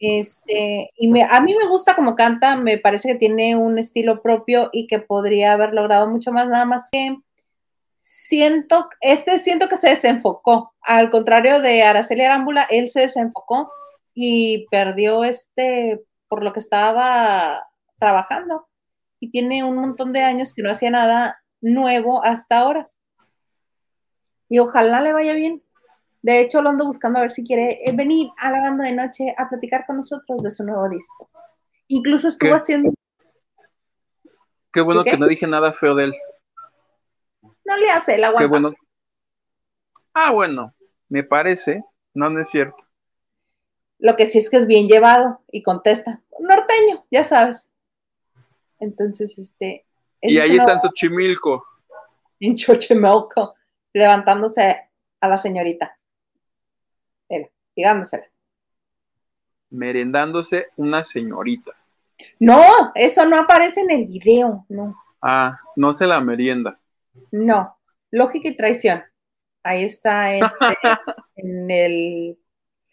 Este, 0.00 0.90
y 0.96 1.20
a 1.20 1.40
mí 1.40 1.54
me 1.56 1.68
gusta 1.68 1.94
como 1.94 2.16
canta, 2.16 2.56
me 2.56 2.76
parece 2.76 3.12
que 3.12 3.14
tiene 3.14 3.54
un 3.54 3.78
estilo 3.78 4.20
propio 4.20 4.68
y 4.72 4.88
que 4.88 4.98
podría 4.98 5.52
haber 5.52 5.72
logrado 5.72 6.10
mucho 6.10 6.32
más, 6.32 6.48
nada 6.48 6.64
más 6.64 6.88
que 6.90 7.16
siento, 7.94 8.90
este 9.00 9.38
siento 9.38 9.68
que 9.68 9.76
se 9.76 9.90
desenfocó. 9.90 10.74
Al 10.80 11.08
contrario 11.08 11.60
de 11.60 11.84
Araceli 11.84 12.22
Arámbula, 12.22 12.66
él 12.68 12.90
se 12.90 13.02
desenfocó 13.02 13.70
y 14.14 14.66
perdió 14.70 15.24
este 15.24 16.02
por 16.28 16.42
lo 16.42 16.52
que 16.52 16.60
estaba 16.60 17.68
trabajando. 17.98 18.68
Y 19.20 19.30
tiene 19.30 19.64
un 19.64 19.76
montón 19.76 20.12
de 20.12 20.20
años 20.20 20.54
que 20.54 20.62
no 20.62 20.70
hacía 20.70 20.90
nada 20.90 21.42
nuevo 21.60 22.24
hasta 22.24 22.58
ahora. 22.58 22.90
Y 24.48 24.58
ojalá 24.58 25.00
le 25.00 25.12
vaya 25.12 25.32
bien. 25.32 25.62
De 26.22 26.40
hecho, 26.40 26.62
lo 26.62 26.70
ando 26.70 26.86
buscando 26.86 27.18
a 27.18 27.22
ver 27.22 27.30
si 27.30 27.44
quiere 27.44 27.80
eh, 27.84 27.92
venir 27.94 28.28
a 28.38 28.50
la 28.50 28.60
banda 28.60 28.84
de 28.84 28.92
noche 28.92 29.34
a 29.36 29.48
platicar 29.48 29.84
con 29.86 29.96
nosotros 29.96 30.42
de 30.42 30.50
su 30.50 30.64
nuevo 30.64 30.88
disco. 30.88 31.30
Incluso 31.88 32.28
estuvo 32.28 32.54
haciendo. 32.54 32.92
Qué 34.72 34.80
bueno 34.80 35.04
que 35.04 35.16
no 35.18 35.26
dije 35.26 35.46
nada 35.46 35.72
feo 35.72 35.94
de 35.94 36.04
él. 36.04 36.14
No 37.64 37.76
le 37.76 37.90
hace 37.90 38.14
el 38.14 38.24
agua. 38.24 38.40
Qué 38.40 38.46
bueno. 38.46 38.72
Ah, 40.14 40.30
bueno, 40.30 40.74
me 41.08 41.24
parece. 41.24 41.84
No, 42.14 42.30
no 42.30 42.40
es 42.40 42.50
cierto. 42.50 42.84
Lo 44.02 44.16
que 44.16 44.26
sí 44.26 44.38
es 44.38 44.50
que 44.50 44.56
es 44.56 44.66
bien 44.66 44.88
llevado 44.88 45.40
y 45.52 45.62
contesta. 45.62 46.20
Norteño, 46.40 47.06
ya 47.08 47.22
sabes. 47.22 47.70
Entonces, 48.80 49.38
este. 49.38 49.86
Y 50.20 50.38
ahí 50.38 50.56
es 50.56 50.58
está 50.58 50.72
en 50.72 50.80
Xochimilco. 50.80 51.64
en 52.40 52.58
Xochimelco, 52.58 53.54
levantándose 53.92 54.90
a 55.20 55.28
la 55.28 55.36
señorita. 55.36 55.96
Ligándosela. 57.76 58.26
merendándose 59.70 60.66
una 60.76 61.04
señorita. 61.04 61.72
No, 62.40 62.60
eso 62.96 63.24
no 63.26 63.38
aparece 63.38 63.82
en 63.82 63.90
el 63.92 64.06
video, 64.06 64.66
no. 64.68 64.96
Ah, 65.22 65.58
no 65.76 65.94
se 65.94 66.06
la 66.06 66.20
merienda. 66.20 66.78
No, 67.30 67.78
lógica 68.10 68.48
y 68.48 68.56
traición. 68.56 69.02
Ahí 69.62 69.84
está 69.84 70.34
este, 70.34 70.66
en 71.36 71.70
el... 71.70 72.38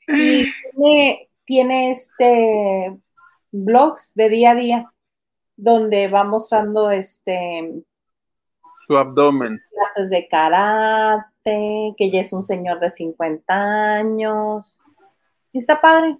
Y 0.09 0.45
tiene, 0.75 1.29
tiene 1.45 1.91
este 1.91 2.97
blogs 3.51 4.13
de 4.15 4.29
día 4.29 4.51
a 4.51 4.55
día 4.55 4.93
donde 5.55 6.07
va 6.07 6.23
mostrando 6.23 6.89
este 6.89 7.83
Su 8.87 8.97
abdomen. 8.97 9.59
clases 9.71 10.09
de 10.09 10.27
karate, 10.27 11.93
que 11.97 12.11
ya 12.11 12.21
es 12.21 12.33
un 12.33 12.41
señor 12.41 12.79
de 12.79 12.89
50 12.89 13.53
años. 13.53 14.81
Y 15.51 15.59
Está 15.59 15.81
padre, 15.81 16.17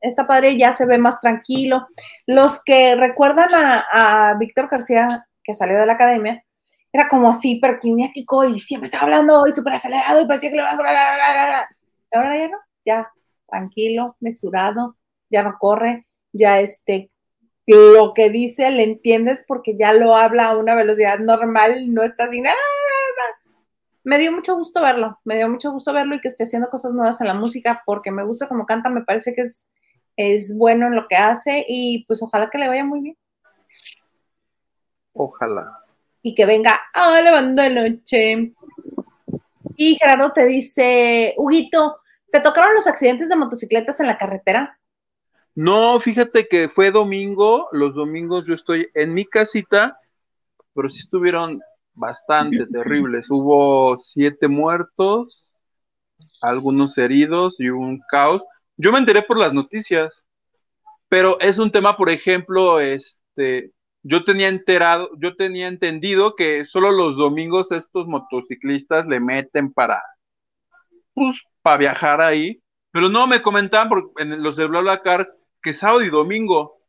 está 0.00 0.26
padre, 0.26 0.58
ya 0.58 0.74
se 0.74 0.86
ve 0.86 0.98
más 0.98 1.20
tranquilo. 1.20 1.86
Los 2.26 2.62
que 2.62 2.94
recuerdan 2.96 3.54
a, 3.54 4.30
a 4.30 4.34
Víctor 4.34 4.68
García, 4.68 5.26
que 5.42 5.54
salió 5.54 5.78
de 5.78 5.86
la 5.86 5.94
academia, 5.94 6.44
era 6.92 7.08
como 7.08 7.30
así, 7.30 7.52
hiperkinético 7.52 8.44
y 8.44 8.58
siempre 8.58 8.86
estaba 8.86 9.04
hablando 9.04 9.46
y 9.46 9.52
súper 9.52 9.72
acelerado 9.72 10.20
y 10.20 10.26
parecía 10.26 10.50
que 10.50 10.56
le 10.56 10.62
Ahora 10.62 12.38
ya 12.38 12.48
no, 12.48 12.58
ya 12.84 13.10
tranquilo, 13.52 14.16
mesurado, 14.20 14.96
ya 15.30 15.44
no 15.44 15.56
corre, 15.60 16.06
ya 16.32 16.58
este, 16.60 17.10
lo 17.66 18.14
que 18.14 18.30
dice 18.30 18.70
le 18.72 18.82
entiendes 18.84 19.44
porque 19.46 19.76
ya 19.78 19.92
lo 19.92 20.16
habla 20.16 20.48
a 20.50 20.56
una 20.58 20.74
velocidad 20.74 21.20
normal, 21.20 21.92
no 21.94 22.02
está 22.02 22.24
así, 22.24 22.40
"Ah, 22.40 22.50
ah, 22.50 22.54
ah". 22.54 23.60
me 24.04 24.18
dio 24.18 24.32
mucho 24.32 24.56
gusto 24.56 24.82
verlo, 24.82 25.20
me 25.24 25.36
dio 25.36 25.48
mucho 25.48 25.70
gusto 25.70 25.92
verlo 25.92 26.16
y 26.16 26.20
que 26.20 26.28
esté 26.28 26.44
haciendo 26.44 26.70
cosas 26.70 26.92
nuevas 26.94 27.20
en 27.20 27.28
la 27.28 27.34
música 27.34 27.82
porque 27.86 28.10
me 28.10 28.24
gusta 28.24 28.48
como 28.48 28.66
canta, 28.66 28.88
me 28.90 29.04
parece 29.04 29.34
que 29.34 29.42
es, 29.42 29.70
es 30.16 30.56
bueno 30.58 30.86
en 30.88 30.96
lo 30.96 31.06
que 31.08 31.16
hace 31.16 31.64
y 31.68 32.04
pues 32.06 32.22
ojalá 32.22 32.50
que 32.50 32.58
le 32.58 32.68
vaya 32.68 32.84
muy 32.84 33.00
bien 33.02 33.16
Ojalá. 35.14 35.66
y 36.22 36.34
que 36.34 36.46
venga 36.46 36.80
a 36.94 37.20
la 37.20 37.32
banda 37.32 37.64
de 37.64 37.70
noche. 37.74 38.52
Y 39.76 39.96
Gerardo 39.96 40.32
te 40.32 40.46
dice, 40.46 41.34
Huguito, 41.36 42.01
¿te 42.32 42.40
tocaron 42.40 42.74
los 42.74 42.86
accidentes 42.86 43.28
de 43.28 43.36
motocicletas 43.36 44.00
en 44.00 44.06
la 44.06 44.16
carretera? 44.16 44.80
No, 45.54 46.00
fíjate 46.00 46.48
que 46.48 46.70
fue 46.70 46.90
domingo. 46.90 47.68
Los 47.72 47.94
domingos 47.94 48.46
yo 48.46 48.54
estoy 48.54 48.88
en 48.94 49.12
mi 49.12 49.26
casita, 49.26 50.00
pero 50.74 50.88
sí 50.88 51.00
estuvieron 51.00 51.60
bastante 51.92 52.66
terribles. 52.72 53.30
Hubo 53.30 53.98
siete 53.98 54.48
muertos, 54.48 55.46
algunos 56.40 56.96
heridos 56.96 57.60
y 57.60 57.68
un 57.68 58.00
caos. 58.10 58.42
Yo 58.78 58.92
me 58.92 58.98
enteré 58.98 59.22
por 59.22 59.36
las 59.36 59.52
noticias, 59.52 60.24
pero 61.10 61.38
es 61.38 61.58
un 61.58 61.70
tema, 61.70 61.98
por 61.98 62.08
ejemplo, 62.08 62.80
este, 62.80 63.72
yo 64.02 64.24
tenía 64.24 64.48
enterado, 64.48 65.10
yo 65.18 65.36
tenía 65.36 65.68
entendido 65.68 66.34
que 66.34 66.64
solo 66.64 66.90
los 66.92 67.18
domingos 67.18 67.70
estos 67.72 68.06
motociclistas 68.06 69.06
le 69.06 69.20
meten 69.20 69.70
para, 69.70 70.02
pues, 71.12 71.42
para 71.62 71.78
viajar 71.78 72.20
ahí, 72.20 72.62
pero 72.90 73.08
no 73.08 73.26
me 73.26 73.40
comentaban 73.40 73.88
por, 73.88 74.12
en 74.18 74.42
los 74.42 74.56
de 74.56 74.66
BlaBlaCar 74.66 75.32
que 75.62 75.72
sábado 75.72 76.02
y 76.02 76.10
domingo. 76.10 76.80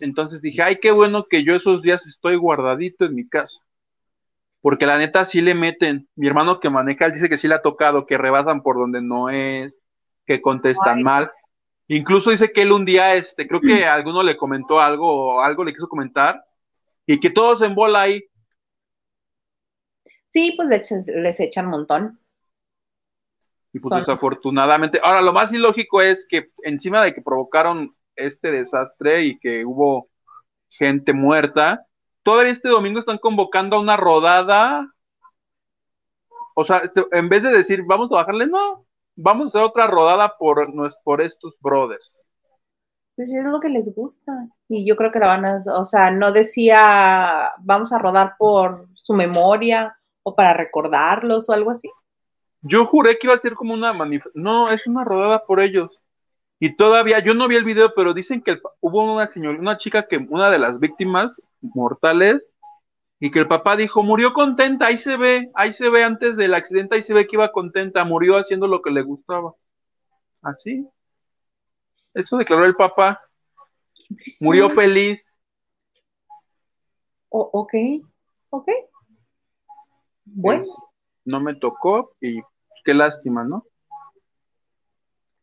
Entonces 0.00 0.42
dije, 0.42 0.62
ay, 0.62 0.78
qué 0.80 0.90
bueno 0.90 1.26
que 1.28 1.44
yo 1.44 1.54
esos 1.54 1.82
días 1.82 2.06
estoy 2.06 2.36
guardadito 2.36 3.04
en 3.04 3.14
mi 3.14 3.28
casa. 3.28 3.60
Porque 4.60 4.86
la 4.86 4.98
neta 4.98 5.24
sí 5.24 5.40
le 5.40 5.54
meten. 5.54 6.08
Mi 6.14 6.28
hermano 6.28 6.60
que 6.60 6.70
maneja, 6.70 7.06
él 7.06 7.12
dice 7.12 7.28
que 7.28 7.38
sí 7.38 7.48
le 7.48 7.54
ha 7.54 7.62
tocado, 7.62 8.06
que 8.06 8.18
rebasan 8.18 8.62
por 8.62 8.76
donde 8.76 9.02
no 9.02 9.28
es, 9.28 9.80
que 10.26 10.40
contestan 10.40 10.98
Ay. 10.98 11.04
mal. 11.04 11.32
Incluso 11.88 12.30
dice 12.30 12.52
que 12.52 12.62
él 12.62 12.72
un 12.72 12.84
día, 12.84 13.14
este, 13.14 13.48
creo 13.48 13.60
que 13.60 13.84
a 13.86 13.94
alguno 13.94 14.22
le 14.22 14.36
comentó 14.36 14.80
algo 14.80 15.36
o 15.36 15.40
algo 15.40 15.64
le 15.64 15.72
quiso 15.72 15.88
comentar, 15.88 16.44
y 17.06 17.18
que 17.18 17.30
todos 17.30 17.62
en 17.62 17.74
bola 17.74 18.02
ahí. 18.02 18.22
Sí, 20.28 20.54
pues 20.56 20.68
les, 20.68 21.06
les 21.08 21.40
echan 21.40 21.66
un 21.66 21.70
montón. 21.72 22.21
Y 23.72 23.80
pues 23.80 23.94
desafortunadamente. 23.94 25.00
Ahora, 25.02 25.22
lo 25.22 25.32
más 25.32 25.52
ilógico 25.52 26.02
es 26.02 26.26
que 26.28 26.50
encima 26.64 27.02
de 27.02 27.14
que 27.14 27.22
provocaron 27.22 27.96
este 28.16 28.50
desastre 28.50 29.24
y 29.24 29.38
que 29.38 29.64
hubo 29.64 30.10
gente 30.70 31.12
muerta, 31.14 31.86
todavía 32.22 32.52
este 32.52 32.68
domingo 32.70 33.00
están 33.00 33.18
convocando 33.18 33.76
a 33.76 33.80
una 33.80 33.96
rodada. 33.96 34.88
O 36.54 36.64
sea, 36.64 36.80
se- 36.92 37.04
en 37.12 37.28
vez 37.28 37.42
de 37.42 37.50
decir, 37.52 37.82
vamos 37.86 38.10
a 38.10 38.16
bajarle, 38.16 38.46
no, 38.46 38.86
vamos 39.16 39.46
a 39.46 39.48
hacer 39.48 39.62
otra 39.62 39.86
rodada 39.86 40.36
por, 40.38 40.66
por 41.04 41.20
estos 41.22 41.54
brothers. 41.60 42.26
Pues 43.16 43.32
es 43.34 43.44
lo 43.44 43.60
que 43.60 43.68
les 43.68 43.94
gusta. 43.94 44.32
Y 44.68 44.86
yo 44.88 44.96
creo 44.96 45.12
que 45.12 45.18
la 45.18 45.26
van 45.28 45.44
a, 45.44 45.58
o 45.78 45.84
sea, 45.84 46.10
no 46.10 46.32
decía, 46.32 47.52
vamos 47.60 47.92
a 47.92 47.98
rodar 47.98 48.34
por 48.38 48.88
su 48.94 49.14
memoria 49.14 49.96
o 50.22 50.34
para 50.34 50.54
recordarlos 50.54 51.48
o 51.48 51.52
algo 51.52 51.70
así. 51.70 51.88
Yo 52.62 52.86
juré 52.86 53.18
que 53.18 53.26
iba 53.26 53.34
a 53.34 53.38
ser 53.38 53.54
como 53.54 53.74
una 53.74 53.92
manifestación. 53.92 54.44
No, 54.44 54.70
es 54.70 54.86
una 54.86 55.04
rodada 55.04 55.44
por 55.44 55.60
ellos. 55.60 55.90
Y 56.60 56.76
todavía, 56.76 57.18
yo 57.18 57.34
no 57.34 57.48
vi 57.48 57.56
el 57.56 57.64
video, 57.64 57.92
pero 57.94 58.14
dicen 58.14 58.40
que 58.40 58.52
el 58.52 58.62
hubo 58.80 59.12
una 59.12 59.28
señora, 59.28 59.58
una 59.58 59.76
chica 59.76 60.06
que, 60.06 60.16
una 60.16 60.48
de 60.48 60.60
las 60.60 60.78
víctimas 60.78 61.40
mortales, 61.60 62.48
y 63.18 63.30
que 63.30 63.40
el 63.40 63.48
papá 63.48 63.76
dijo, 63.76 64.02
murió 64.02 64.32
contenta, 64.32 64.86
ahí 64.86 64.98
se 64.98 65.16
ve, 65.16 65.50
ahí 65.54 65.72
se 65.72 65.88
ve 65.88 66.02
antes 66.02 66.36
del 66.36 66.54
accidente, 66.54 66.96
ahí 66.96 67.02
se 67.02 67.14
ve 67.14 67.26
que 67.26 67.36
iba 67.36 67.52
contenta, 67.52 68.04
murió 68.04 68.36
haciendo 68.36 68.66
lo 68.66 68.82
que 68.82 68.90
le 68.90 69.02
gustaba. 69.02 69.54
Así. 70.40 70.86
Eso 72.14 72.36
declaró 72.36 72.64
el 72.64 72.74
papá, 72.74 73.20
murió 74.40 74.68
feliz. 74.70 75.36
O- 77.28 77.50
ok, 77.52 77.74
ok. 78.50 78.68
Bueno, 80.24 80.62
Es- 80.62 80.90
no 81.24 81.40
me 81.40 81.54
tocó 81.54 82.16
y 82.20 82.40
qué 82.84 82.94
lástima, 82.94 83.44
¿no? 83.44 83.66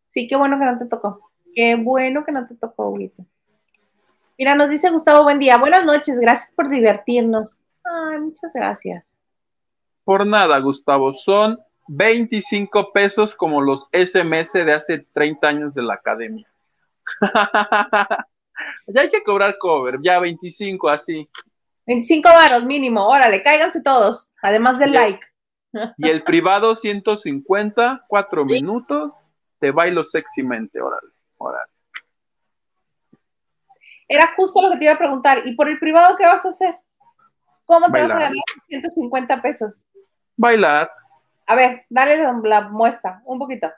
sí, 0.05 0.25
qué 0.27 0.35
bueno 0.35 0.57
que 0.59 0.65
no 0.65 0.77
te 0.79 0.85
tocó. 0.85 1.31
Qué 1.53 1.75
bueno 1.75 2.25
que 2.25 2.31
no 2.31 2.47
te 2.47 2.55
tocó, 2.55 2.89
Huguito. 2.89 3.25
Mira, 4.37 4.55
nos 4.55 4.69
dice 4.69 4.89
Gustavo, 4.89 5.23
buen 5.23 5.39
día. 5.39 5.57
Buenas 5.57 5.85
noches, 5.85 6.19
gracias 6.19 6.53
por 6.55 6.69
divertirnos. 6.69 7.57
Ay, 7.83 8.19
muchas 8.19 8.51
gracias. 8.53 9.21
Por 10.03 10.25
nada, 10.25 10.57
Gustavo, 10.59 11.13
son 11.13 11.59
25 11.87 12.91
pesos 12.91 13.35
como 13.35 13.61
los 13.61 13.87
SMS 13.91 14.53
de 14.53 14.73
hace 14.73 14.99
30 15.13 15.47
años 15.47 15.73
de 15.75 15.83
la 15.83 15.93
academia. 15.95 16.47
ya 18.87 19.01
hay 19.01 19.09
que 19.09 19.23
cobrar 19.23 19.57
cover, 19.59 19.99
ya 20.01 20.19
25 20.19 20.89
así. 20.89 21.29
25 21.85 22.29
varos 22.29 22.65
mínimo, 22.65 23.07
órale, 23.07 23.41
cáiganse 23.43 23.81
todos, 23.81 24.31
además 24.41 24.79
del 24.79 24.93
Ya. 24.93 25.01
like. 25.01 25.25
Y 25.97 26.09
el 26.09 26.23
privado 26.23 26.75
150, 26.75 28.05
4 28.07 28.45
minutos, 28.45 29.13
te 29.59 29.71
bailo 29.71 30.03
sexymente, 30.03 30.81
órale, 30.81 31.11
órale. 31.37 31.71
Era 34.07 34.33
justo 34.35 34.61
lo 34.61 34.71
que 34.71 34.77
te 34.77 34.85
iba 34.85 34.93
a 34.93 34.97
preguntar. 34.97 35.43
¿Y 35.45 35.53
por 35.55 35.69
el 35.69 35.77
privado 35.77 36.17
qué 36.17 36.25
vas 36.25 36.43
a 36.43 36.49
hacer? 36.49 36.75
¿Cómo 37.65 37.91
te 37.91 38.01
vas 38.01 38.09
a 38.09 38.19
ganar 38.19 38.33
150 38.67 39.41
pesos? 39.41 39.85
Bailar. 40.35 40.91
A 41.45 41.55
ver, 41.55 41.85
dale 41.89 42.17
la, 42.17 42.61
muestra, 42.61 43.21
un 43.25 43.37
poquito. 43.39 43.71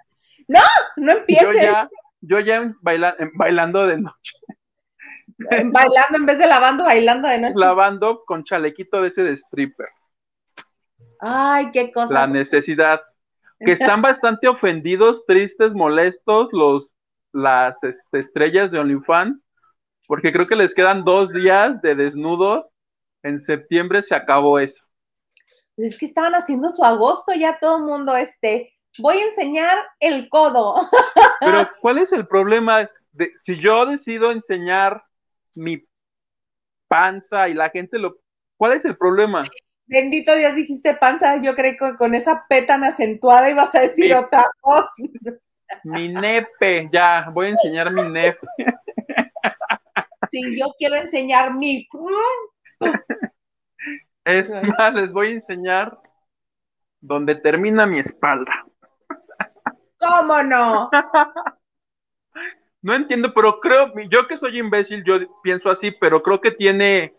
No 0.47 0.59
Yo 0.95 1.11
empieces 1.11 1.55
ya, 1.61 1.89
yo 2.21 2.39
ya 2.39 2.71
baila- 2.81 3.15
en 3.17 3.31
bailando 3.33 3.87
de 3.87 3.97
noche, 3.97 4.37
bailando 5.71 6.17
en 6.17 6.25
vez 6.25 6.37
de 6.37 6.47
lavando, 6.47 6.83
bailando 6.85 7.27
de 7.27 7.39
noche. 7.39 7.55
lavando 7.57 8.23
con 8.25 8.43
chalequito 8.43 9.01
de 9.01 9.09
ese 9.09 9.23
de 9.23 9.33
stripper. 9.33 9.89
Ay, 11.19 11.71
qué 11.71 11.85
La 11.85 11.91
cosas. 11.93 12.31
necesidad. 12.31 13.01
que 13.59 13.71
están 13.71 14.01
bastante 14.01 14.47
ofendidos, 14.47 15.25
tristes, 15.25 15.73
molestos 15.73 16.49
los 16.51 16.87
las 17.31 17.83
este, 17.83 18.19
estrellas 18.19 18.71
de 18.71 18.79
OnlyFans, 18.79 19.43
porque 20.07 20.31
creo 20.31 20.47
que 20.47 20.55
les 20.55 20.73
quedan 20.73 21.03
dos 21.03 21.33
días 21.33 21.81
de 21.81 21.95
desnudo. 21.95 22.71
En 23.23 23.39
septiembre 23.39 24.03
se 24.03 24.15
acabó 24.15 24.59
eso. 24.59 24.85
Pues 25.75 25.89
es 25.89 25.99
que 25.99 26.05
estaban 26.05 26.33
haciendo 26.33 26.69
su 26.69 26.83
agosto 26.85 27.33
ya 27.33 27.57
todo 27.59 27.77
el 27.79 27.83
mundo, 27.83 28.15
este, 28.15 28.73
voy 28.99 29.17
a 29.17 29.25
enseñar 29.25 29.77
el 29.99 30.29
codo. 30.29 30.89
Pero 31.41 31.69
¿cuál 31.81 31.97
es 31.97 32.13
el 32.13 32.25
problema? 32.27 32.89
De, 33.11 33.33
si 33.41 33.57
yo 33.57 33.85
decido 33.85 34.31
enseñar 34.31 35.03
mi 35.55 35.83
panza 36.87 37.49
y 37.49 37.53
la 37.53 37.69
gente 37.69 37.99
lo... 37.99 38.17
¿Cuál 38.57 38.73
es 38.73 38.85
el 38.85 38.97
problema? 38.97 39.43
Bendito 39.87 40.35
Dios, 40.35 40.55
dijiste 40.55 40.95
panza, 40.95 41.41
yo 41.41 41.55
creo 41.55 41.75
que 41.77 41.97
con 41.97 42.15
esa 42.15 42.45
P 42.49 42.63
tan 42.63 42.83
acentuada 42.83 43.49
ibas 43.49 43.73
a 43.75 43.81
decir 43.81 44.13
otra 44.13 44.43
cosa. 44.61 44.89
Mi 45.83 46.09
nepe, 46.09 46.89
ya, 46.91 47.29
voy 47.31 47.47
a 47.47 47.49
enseñar 47.49 47.91
mi 47.91 48.07
nepe. 48.09 48.47
Sí, 50.31 50.57
yo 50.57 50.73
quiero 50.77 50.95
enseñar 50.95 51.53
mi. 51.53 51.87
Es 54.23 54.51
más, 54.51 54.93
les 54.93 55.11
voy 55.11 55.27
a 55.27 55.31
enseñar 55.33 55.99
donde 56.99 57.35
termina 57.35 57.85
mi 57.85 57.99
espalda. 57.99 58.65
¿Cómo 59.99 60.41
no? 60.43 60.89
No 62.85 62.93
entiendo, 62.93 63.33
pero 63.33 63.59
creo, 63.59 63.91
yo 64.11 64.27
que 64.27 64.37
soy 64.37 64.59
imbécil, 64.59 65.03
yo 65.03 65.17
pienso 65.41 65.71
así, 65.71 65.89
pero 65.89 66.21
creo 66.21 66.39
que 66.39 66.51
tiene, 66.51 67.15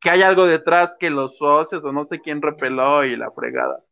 que 0.00 0.08
hay 0.08 0.22
algo 0.22 0.46
detrás 0.46 0.96
que 0.98 1.10
los 1.10 1.36
socios 1.36 1.84
o 1.84 1.92
no 1.92 2.06
sé 2.06 2.22
quién 2.22 2.40
repeló 2.40 3.04
y 3.04 3.14
la 3.14 3.30
fregada. 3.30 3.84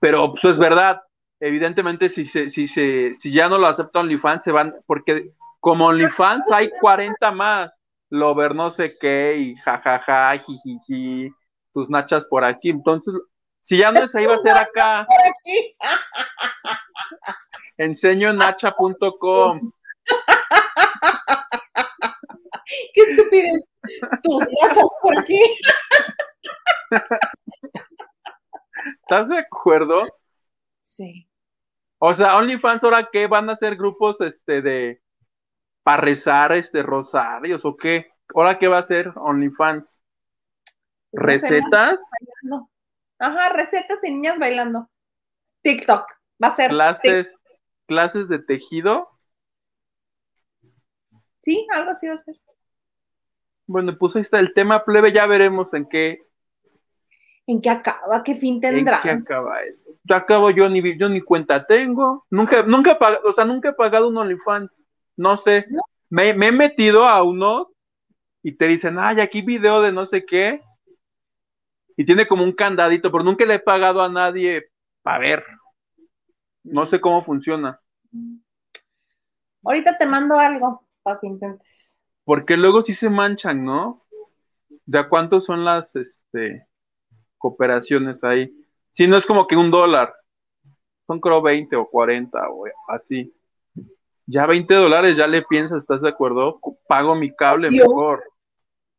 Pero 0.00 0.32
pues 0.32 0.54
es 0.54 0.58
verdad, 0.58 1.02
evidentemente 1.38 2.08
si, 2.08 2.24
se, 2.24 2.48
si, 2.48 2.66
se, 2.66 3.12
si 3.12 3.30
ya 3.30 3.50
no 3.50 3.58
lo 3.58 3.66
acepta 3.66 4.00
OnlyFans, 4.00 4.42
se 4.42 4.52
van, 4.52 4.74
porque 4.86 5.32
como 5.60 5.88
OnlyFans 5.88 6.50
hay 6.50 6.70
40 6.80 7.30
más, 7.32 7.78
Lover 8.08 8.54
no 8.54 8.70
sé 8.70 8.96
qué, 8.98 9.36
y 9.36 9.56
jajaja, 9.56 10.38
jijiji, 10.38 11.30
tus 11.74 11.90
nachas 11.90 12.24
por 12.24 12.42
aquí. 12.42 12.70
Entonces, 12.70 13.12
si 13.60 13.76
ya 13.76 13.92
no 13.92 14.04
es 14.04 14.14
ahí, 14.14 14.24
va 14.24 14.36
a 14.36 14.38
ser 14.38 14.56
acá. 14.56 15.06
Enseño 17.78 18.32
nacha.com. 18.32 19.72
Qué 22.92 23.00
estupidez. 23.00 23.64
Tus 24.22 24.40
nachas 24.40 24.90
por 25.00 25.18
aquí. 25.18 25.40
¿Estás 29.02 29.28
de 29.28 29.38
acuerdo? 29.38 30.02
Sí. 30.80 31.28
O 31.98 32.14
sea, 32.14 32.36
OnlyFans 32.36 32.84
ahora 32.84 33.08
qué 33.10 33.26
van 33.26 33.50
a 33.50 33.56
ser 33.56 33.76
grupos 33.76 34.20
este 34.20 34.62
de 34.62 35.02
para 35.82 36.02
rezar 36.02 36.52
este 36.52 36.82
rosarios 36.82 37.64
o 37.64 37.76
qué? 37.76 38.12
¿Ahora 38.34 38.58
qué 38.58 38.68
va 38.68 38.78
a 38.78 38.82
ser 38.82 39.12
OnlyFans? 39.16 39.98
¿Recetas? 41.12 42.02
No. 42.42 42.70
Ajá, 43.18 43.52
recetas 43.54 43.98
y 44.04 44.10
niñas 44.10 44.38
bailando. 44.38 44.88
TikTok. 45.62 46.06
Va 46.42 46.48
a 46.48 46.54
ser. 46.54 46.70
Clases, 46.70 47.34
clases 47.88 48.28
de 48.28 48.38
tejido. 48.38 49.08
Sí, 51.40 51.66
algo 51.74 51.90
así 51.90 52.06
va 52.06 52.14
a 52.14 52.18
ser. 52.18 52.36
Bueno, 53.66 53.96
pues 53.98 54.14
ahí 54.14 54.22
está 54.22 54.38
el 54.38 54.52
tema 54.54 54.84
plebe, 54.84 55.12
ya 55.12 55.26
veremos 55.26 55.72
en 55.74 55.88
qué. 55.88 56.22
¿En 57.46 57.60
qué 57.60 57.70
acaba? 57.70 58.22
¿Qué 58.22 58.34
fin 58.36 58.60
tendrá? 58.60 58.98
¿En 58.98 59.02
qué 59.02 59.10
acaba 59.10 59.62
esto? 59.62 59.90
Ya 60.04 60.16
acabo 60.16 60.50
yo 60.50 60.68
ni 60.68 60.98
yo 60.98 61.08
ni 61.08 61.22
cuenta 61.22 61.66
tengo. 61.66 62.26
Nunca, 62.30 62.62
nunca 62.62 62.92
he 62.92 62.96
pagado, 62.96 63.28
o 63.28 63.32
sea, 63.32 63.46
nunca 63.46 63.70
he 63.70 63.72
pagado 63.72 64.08
un 64.08 64.18
OnlyFans. 64.18 64.82
No 65.16 65.36
sé. 65.36 65.66
Me, 66.10 66.34
me, 66.34 66.48
he 66.48 66.52
metido 66.52 67.08
a 67.08 67.22
uno 67.22 67.70
y 68.42 68.52
te 68.52 68.68
dicen, 68.68 68.98
ay, 68.98 69.20
aquí 69.20 69.42
video 69.42 69.80
de 69.80 69.92
no 69.92 70.04
sé 70.04 70.24
qué. 70.26 70.62
Y 71.96 72.04
tiene 72.04 72.26
como 72.26 72.44
un 72.44 72.52
candadito, 72.52 73.10
pero 73.10 73.24
nunca 73.24 73.44
le 73.46 73.54
he 73.54 73.58
pagado 73.58 74.02
a 74.02 74.08
nadie 74.08 74.70
para 75.02 75.18
ver. 75.18 75.44
No 76.62 76.86
sé 76.86 77.00
cómo 77.00 77.22
funciona. 77.22 77.80
Ahorita 79.64 79.96
te 79.98 80.06
mando 80.06 80.38
algo 80.38 80.86
para 81.02 81.18
que 81.20 81.26
intentes. 81.26 82.00
Porque 82.24 82.56
luego 82.56 82.82
sí 82.82 82.94
se 82.94 83.08
manchan, 83.08 83.64
¿no? 83.64 84.04
¿De 84.84 84.98
a 84.98 85.08
cuánto 85.08 85.40
son 85.40 85.64
las 85.64 85.96
este, 85.96 86.66
cooperaciones 87.38 88.22
ahí? 88.24 88.52
Si 88.92 89.06
no 89.06 89.16
es 89.16 89.26
como 89.26 89.46
que 89.46 89.56
un 89.56 89.70
dólar. 89.70 90.14
Son 91.06 91.20
creo 91.20 91.40
20 91.40 91.74
o 91.76 91.86
40 91.88 92.38
o 92.50 92.64
así. 92.88 93.34
Ya 94.26 94.44
20 94.44 94.74
dólares, 94.74 95.16
ya 95.16 95.26
le 95.26 95.42
piensas, 95.42 95.78
¿estás 95.82 96.02
de 96.02 96.10
acuerdo? 96.10 96.60
Pago 96.86 97.14
mi 97.14 97.34
cable 97.34 97.70
mejor. 97.70 98.22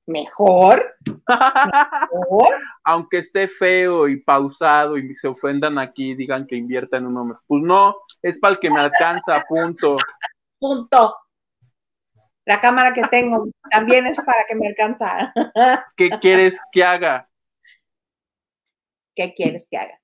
¿Mejor? 0.09 0.95
¿Mejor? 2.11 2.61
Aunque 2.83 3.19
esté 3.19 3.47
feo 3.47 4.07
y 4.07 4.19
pausado 4.19 4.97
y 4.97 5.15
se 5.15 5.27
ofendan 5.27 5.77
aquí, 5.77 6.15
digan 6.15 6.47
que 6.47 6.55
invierta 6.55 6.97
en 6.97 7.05
un 7.05 7.17
hombre. 7.17 7.37
Pues 7.45 7.61
no, 7.61 7.95
es 8.23 8.39
para 8.39 8.55
el 8.55 8.59
que 8.59 8.71
me 8.71 8.79
alcanza, 8.79 9.43
punto. 9.47 9.97
Punto. 10.57 11.15
La 12.43 12.59
cámara 12.59 12.91
que 12.91 13.03
tengo 13.11 13.49
también 13.69 14.07
es 14.07 14.17
para 14.23 14.45
que 14.47 14.55
me 14.55 14.65
alcanza. 14.65 15.31
¿Qué 15.95 16.09
quieres 16.19 16.59
que 16.71 16.83
haga? 16.83 17.29
¿Qué 19.15 19.35
quieres 19.35 19.67
que 19.69 19.77
haga? 19.77 20.01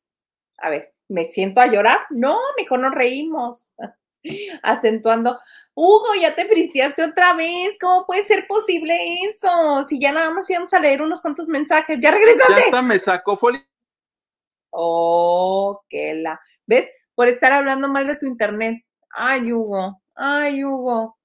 A 0.59 0.69
ver, 0.69 0.93
¿me 1.09 1.25
siento 1.25 1.61
a 1.61 1.67
llorar? 1.67 2.01
No, 2.11 2.37
mejor 2.59 2.79
nos 2.79 2.93
reímos. 2.93 3.71
Acentuando. 4.61 5.39
Hugo, 5.77 6.15
ya 6.19 6.33
te 6.33 6.45
friseaste 6.45 7.03
otra 7.03 7.33
vez. 7.33 7.77
¿Cómo 7.79 8.05
puede 8.05 8.23
ser 8.23 8.47
posible 8.47 8.97
eso? 9.27 9.83
Si 9.87 9.99
ya 9.99 10.13
nada 10.13 10.31
más 10.31 10.49
íbamos 10.49 10.73
a 10.73 10.79
leer 10.79 11.01
unos 11.01 11.21
cuantos 11.21 11.49
mensajes. 11.49 11.99
¿Ya 11.99 12.11
regresaste? 12.11 12.53
Ya 12.55 12.65
hasta 12.65 12.81
me 12.81 12.97
sacó 12.97 13.35
folio. 13.35 13.61
Oh, 14.69 15.81
qué 15.89 16.15
la. 16.15 16.39
¿Ves? 16.65 16.89
Por 17.13 17.27
estar 17.27 17.51
hablando 17.51 17.89
mal 17.89 18.07
de 18.07 18.15
tu 18.15 18.25
internet. 18.25 18.85
Ay, 19.09 19.51
Hugo. 19.51 20.01
Ay, 20.15 20.63
Hugo. 20.63 21.17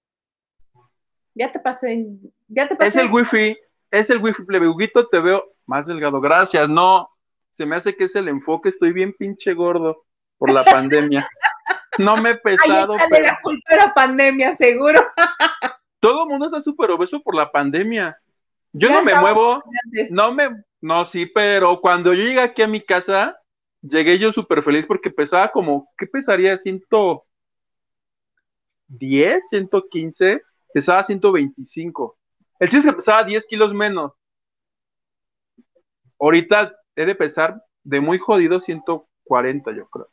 Ya 1.34 1.50
te 1.52 1.60
pasé. 1.60 2.06
Ya 2.48 2.66
te 2.66 2.74
pasé. 2.74 2.88
Es 2.88 2.96
el 2.96 3.12
wifi. 3.12 3.56
Es 3.90 4.10
el 4.10 4.18
wifi, 4.18 4.42
plebe. 4.44 4.68
Huguito, 4.68 5.08
te 5.08 5.20
veo 5.20 5.44
más 5.66 5.86
delgado. 5.86 6.20
Gracias. 6.20 6.68
No. 6.68 7.08
Se 7.50 7.66
me 7.66 7.76
hace 7.76 7.96
que 7.96 8.04
es 8.04 8.16
el 8.16 8.26
enfoque. 8.26 8.70
Estoy 8.70 8.92
bien 8.92 9.14
pinche 9.16 9.54
gordo 9.54 10.06
por 10.38 10.50
la 10.50 10.64
pandemia. 10.64 11.28
No 11.98 12.16
me 12.16 12.30
he 12.30 12.36
pesado. 12.36 12.94
Ay, 12.98 13.06
pero... 13.10 13.24
la 13.24 13.38
culpa 13.42 13.74
de 13.74 13.76
la 13.76 13.94
pandemia, 13.94 14.56
seguro. 14.56 15.00
Todo 16.00 16.24
el 16.24 16.30
mundo 16.30 16.46
está 16.46 16.60
súper 16.60 16.90
obeso 16.90 17.20
por 17.20 17.34
la 17.34 17.50
pandemia. 17.50 18.18
Yo 18.72 18.88
ya 18.88 18.96
no 18.96 19.04
me 19.04 19.14
muevo, 19.16 19.62
no 20.10 20.32
me, 20.32 20.48
no, 20.80 21.04
sí, 21.04 21.26
pero 21.26 21.80
cuando 21.80 22.14
yo 22.14 22.22
llegué 22.22 22.40
aquí 22.40 22.62
a 22.62 22.68
mi 22.68 22.80
casa, 22.80 23.36
llegué 23.82 24.18
yo 24.18 24.32
súper 24.32 24.62
feliz 24.62 24.86
porque 24.86 25.10
pesaba 25.10 25.48
como, 25.48 25.90
¿qué 25.98 26.06
pesaría? 26.06 26.56
110, 26.56 29.48
115, 29.48 30.42
pesaba 30.72 31.04
125. 31.04 32.16
El 32.60 32.68
chiste 32.68 32.88
es 32.88 32.94
que 32.94 32.96
pesaba 32.96 33.24
10 33.24 33.46
kilos 33.46 33.74
menos. 33.74 34.12
Ahorita 36.18 36.76
he 36.94 37.06
de 37.06 37.14
pesar 37.14 37.62
de 37.82 38.00
muy 38.00 38.18
jodido 38.18 38.60
140, 38.60 39.72
yo 39.72 39.88
creo. 39.88 40.08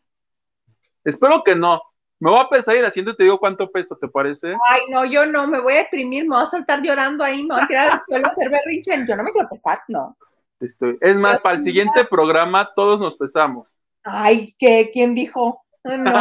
Espero 1.08 1.42
que 1.42 1.56
no. 1.56 1.82
Me 2.20 2.30
voy 2.30 2.40
a 2.42 2.50
pesar 2.50 2.76
y 2.76 2.80
haciendo 2.80 3.16
te 3.16 3.24
digo 3.24 3.40
cuánto 3.40 3.72
peso, 3.72 3.96
¿te 3.96 4.10
parece? 4.10 4.56
Ay, 4.70 4.82
no, 4.90 5.06
yo 5.06 5.26
no, 5.26 5.48
me 5.48 5.62
voy 5.62 5.74
a 5.74 5.78
deprimir, 5.78 6.24
me 6.24 6.36
voy 6.36 6.44
a 6.44 6.48
soltar 6.48 6.82
llorando 6.82 7.24
ahí, 7.24 7.44
me 7.44 7.56
voy 7.56 7.64
a 7.64 7.68
tirar 7.68 7.92
al 7.92 8.00
suelo 8.10 8.28
a 8.28 8.30
hacer 8.32 8.50
berrinche. 8.50 9.06
Yo 9.08 9.16
no 9.16 9.24
me 9.24 9.32
quiero 9.32 9.48
pesar, 9.48 9.80
no. 9.88 10.18
Estoy. 10.60 10.98
Es 11.00 11.16
más, 11.16 11.42
para 11.42 11.56
el 11.56 11.64
siguiente 11.64 12.04
programa 12.04 12.70
todos 12.76 13.00
nos 13.00 13.16
pesamos. 13.16 13.70
Ay, 14.04 14.54
¿qué? 14.60 14.90
¿Quién 14.92 15.16
dijo? 15.16 15.64
No. 15.86 16.12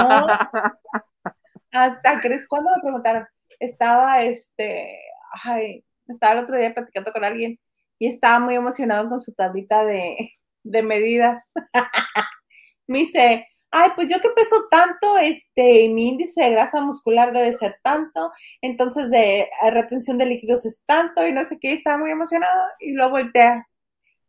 Hasta, 1.72 2.20
¿crees? 2.20 2.46
¿Cuándo 2.46 2.70
me 2.76 2.80
preguntaron? 2.80 3.26
Estaba, 3.58 4.22
este, 4.22 5.00
ay, 5.42 5.84
estaba 6.06 6.34
el 6.34 6.44
otro 6.44 6.56
día 6.56 6.72
platicando 6.72 7.10
con 7.10 7.24
alguien 7.24 7.58
y 7.98 8.06
estaba 8.06 8.38
muy 8.38 8.54
emocionado 8.54 9.08
con 9.08 9.18
su 9.18 9.34
tablita 9.34 9.84
de, 9.84 10.30
de 10.62 10.82
medidas. 10.84 11.52
me 12.86 12.98
dice, 12.98 13.48
ay, 13.70 13.90
pues 13.94 14.08
yo 14.10 14.20
que 14.20 14.30
peso 14.30 14.56
tanto, 14.70 15.18
este, 15.18 15.88
mi 15.90 16.08
índice 16.08 16.42
de 16.42 16.50
grasa 16.50 16.80
muscular 16.80 17.32
debe 17.32 17.52
ser 17.52 17.78
tanto, 17.82 18.32
entonces 18.62 19.10
de 19.10 19.48
retención 19.70 20.18
de 20.18 20.26
líquidos 20.26 20.66
es 20.66 20.84
tanto 20.86 21.26
y 21.26 21.32
no 21.32 21.44
sé 21.44 21.58
qué, 21.58 21.72
estaba 21.72 21.98
muy 21.98 22.10
emocionada 22.10 22.74
y 22.80 22.92
lo 22.92 23.10
voltea 23.10 23.66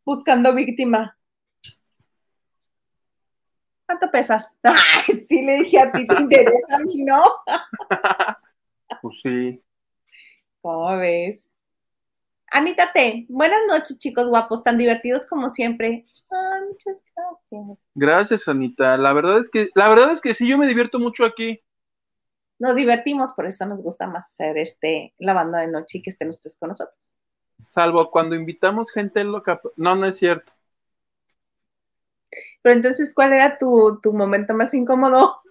buscando 0.05 0.53
víctima. 0.53 1.17
¿Cuánto 3.85 4.11
pesas? 4.11 4.55
Ay, 4.63 5.17
sí 5.17 5.43
le 5.43 5.63
dije 5.63 5.79
a 5.79 5.91
ti, 5.91 6.05
te 6.05 6.15
interesa 6.21 6.75
a 6.75 6.79
mí, 6.79 7.03
¿no? 7.03 7.23
pues 9.01 9.17
sí. 9.23 9.63
¿Cómo 10.61 10.97
ves? 10.97 11.56
Anita 12.57 12.91
T, 12.91 13.27
buenas 13.29 13.59
noches, 13.69 13.99
chicos 13.99 14.29
guapos, 14.29 14.63
tan 14.63 14.79
divertidos 14.79 15.27
como 15.27 15.51
siempre. 15.51 16.07
Ay, 16.31 16.61
muchas 16.67 17.03
gracias. 17.15 17.77
Gracias, 17.93 18.47
Anita. 18.47 18.97
La 18.97 19.13
verdad 19.13 19.37
es 19.37 19.51
que, 19.51 19.69
la 19.75 19.87
verdad 19.87 20.11
es 20.11 20.21
que 20.21 20.33
sí, 20.33 20.47
yo 20.47 20.57
me 20.57 20.67
divierto 20.67 20.97
mucho 20.97 21.23
aquí. 21.23 21.61
Nos 22.57 22.75
divertimos, 22.75 23.33
por 23.33 23.45
eso 23.45 23.67
nos 23.67 23.83
gusta 23.83 24.07
más 24.07 24.25
hacer 24.25 24.57
este 24.57 25.13
la 25.19 25.33
banda 25.33 25.59
de 25.59 25.67
noche 25.67 25.99
y 25.99 26.01
que 26.01 26.09
estén 26.09 26.29
ustedes 26.29 26.57
con 26.57 26.69
nosotros. 26.69 27.15
Salvo 27.67 28.09
cuando 28.09 28.33
invitamos 28.33 28.89
gente 28.91 29.23
loca. 29.23 29.61
No, 29.75 29.95
no 29.95 30.07
es 30.07 30.17
cierto. 30.17 30.51
Pero 32.63 32.73
entonces, 32.73 33.13
¿cuál 33.13 33.33
era 33.33 33.59
tu, 33.59 33.99
tu 34.01 34.13
momento 34.13 34.55
más 34.55 34.73
incómodo? 34.73 35.43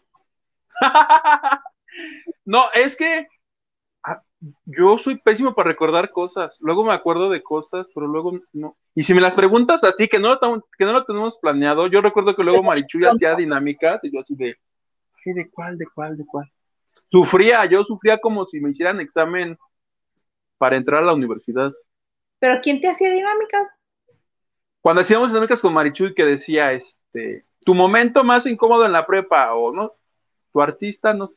no, 2.45 2.65
es 2.75 2.97
que 2.97 3.29
yo 4.65 4.99
soy 4.99 5.19
pésimo 5.19 5.55
para 5.55 5.71
recordar 5.71 6.11
cosas. 6.11 6.59
Luego 6.61 6.85
me 6.85 6.93
acuerdo 6.93 7.31
de 7.31 7.43
cosas, 7.43 7.87
pero 7.95 8.07
luego 8.07 8.39
no. 8.53 8.77
Y 8.95 9.03
si 9.03 9.15
me 9.15 9.21
las 9.21 9.35
preguntas 9.35 9.85
así, 9.85 10.09
que 10.09 10.19
no 10.19 10.29
lo, 10.29 10.41
que 10.79 10.85
no 10.85 10.93
lo 10.93 11.05
tenemos 11.05 11.39
planeado, 11.39 11.87
yo 11.87 12.01
recuerdo 12.01 12.35
que 12.37 12.45
luego 12.45 12.63
Marichuy 12.63 13.05
hacía 13.05 13.35
dinámicas 13.35 14.05
y 14.05 14.13
yo 14.13 14.21
así 14.21 14.35
de, 14.35 14.57
¿Qué, 15.23 15.35
¿De 15.35 15.51
cuál? 15.51 15.79
¿De 15.79 15.87
cuál? 15.93 16.17
¿De 16.17 16.25
cuál? 16.25 16.51
Sufría, 17.11 17.65
yo 17.67 17.85
sufría 17.85 18.19
como 18.19 18.47
si 18.47 18.61
me 18.61 18.71
hicieran 18.71 19.01
examen 19.01 19.57
para 20.59 20.77
entrar 20.77 21.03
a 21.03 21.07
la 21.07 21.15
universidad. 21.15 21.73
¿Pero 22.39 22.61
quién 22.63 22.81
te 22.81 22.89
hacía 22.89 23.13
dinámicas? 23.13 23.79
Cuando 24.81 25.03
hacíamos 25.03 25.29
dinámicas 25.29 25.61
con 25.61 25.73
Marichuy 25.73 26.15
que 26.15 26.25
decía, 26.25 26.73
este, 26.73 27.45
tu 27.65 27.75
momento 27.75 28.23
más 28.23 28.47
incómodo 28.47 28.87
en 28.87 28.93
la 28.93 29.07
prepa, 29.07 29.55
o 29.55 29.73
no, 29.73 29.95
tu 30.53 30.61
artista, 30.61 31.13
no, 31.13 31.33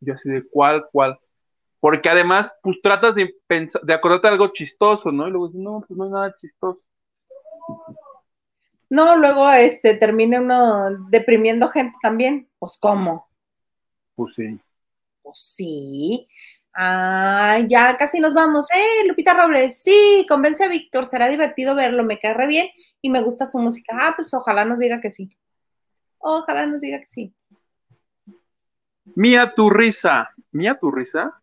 yo 0.00 0.14
así 0.14 0.30
de 0.30 0.44
cuál, 0.48 0.86
cuál. 0.92 1.18
Porque 1.84 2.08
además, 2.08 2.50
pues 2.62 2.80
tratas 2.80 3.14
de 3.14 3.36
pensar, 3.46 3.82
de 3.82 3.92
acordarte 3.92 4.26
algo 4.26 4.48
chistoso, 4.48 5.12
¿no? 5.12 5.28
Y 5.28 5.30
luego, 5.30 5.50
no, 5.52 5.82
pues 5.86 5.98
no 5.98 6.04
hay 6.04 6.10
nada 6.10 6.34
chistoso. 6.34 6.82
No, 8.88 9.18
luego 9.18 9.50
este 9.50 9.92
termina 9.92 10.40
uno 10.40 10.96
deprimiendo 11.10 11.68
gente 11.68 11.98
también. 12.00 12.48
Pues 12.58 12.78
cómo. 12.80 13.28
Pues 14.14 14.34
sí. 14.34 14.58
Pues 15.20 15.54
sí. 15.54 16.26
Ah, 16.74 17.58
ya 17.68 17.94
casi 17.98 18.18
nos 18.18 18.32
vamos. 18.32 18.66
Eh, 18.70 19.06
Lupita 19.06 19.34
Robles, 19.34 19.82
sí, 19.82 20.24
convence 20.26 20.64
a 20.64 20.68
Víctor, 20.68 21.04
será 21.04 21.28
divertido 21.28 21.74
verlo, 21.74 22.02
me 22.02 22.18
cae 22.18 22.32
re 22.32 22.46
bien 22.46 22.68
y 23.02 23.10
me 23.10 23.20
gusta 23.20 23.44
su 23.44 23.58
música. 23.58 23.94
Ah, 24.00 24.14
pues 24.16 24.32
ojalá 24.32 24.64
nos 24.64 24.78
diga 24.78 25.02
que 25.02 25.10
sí. 25.10 25.28
Ojalá 26.16 26.64
nos 26.64 26.80
diga 26.80 26.98
que 27.00 27.08
sí. 27.08 27.34
Mía 29.14 29.52
tu 29.54 29.68
risa. 29.68 30.30
Mía 30.50 30.78
tu 30.80 30.90
risa. 30.90 31.42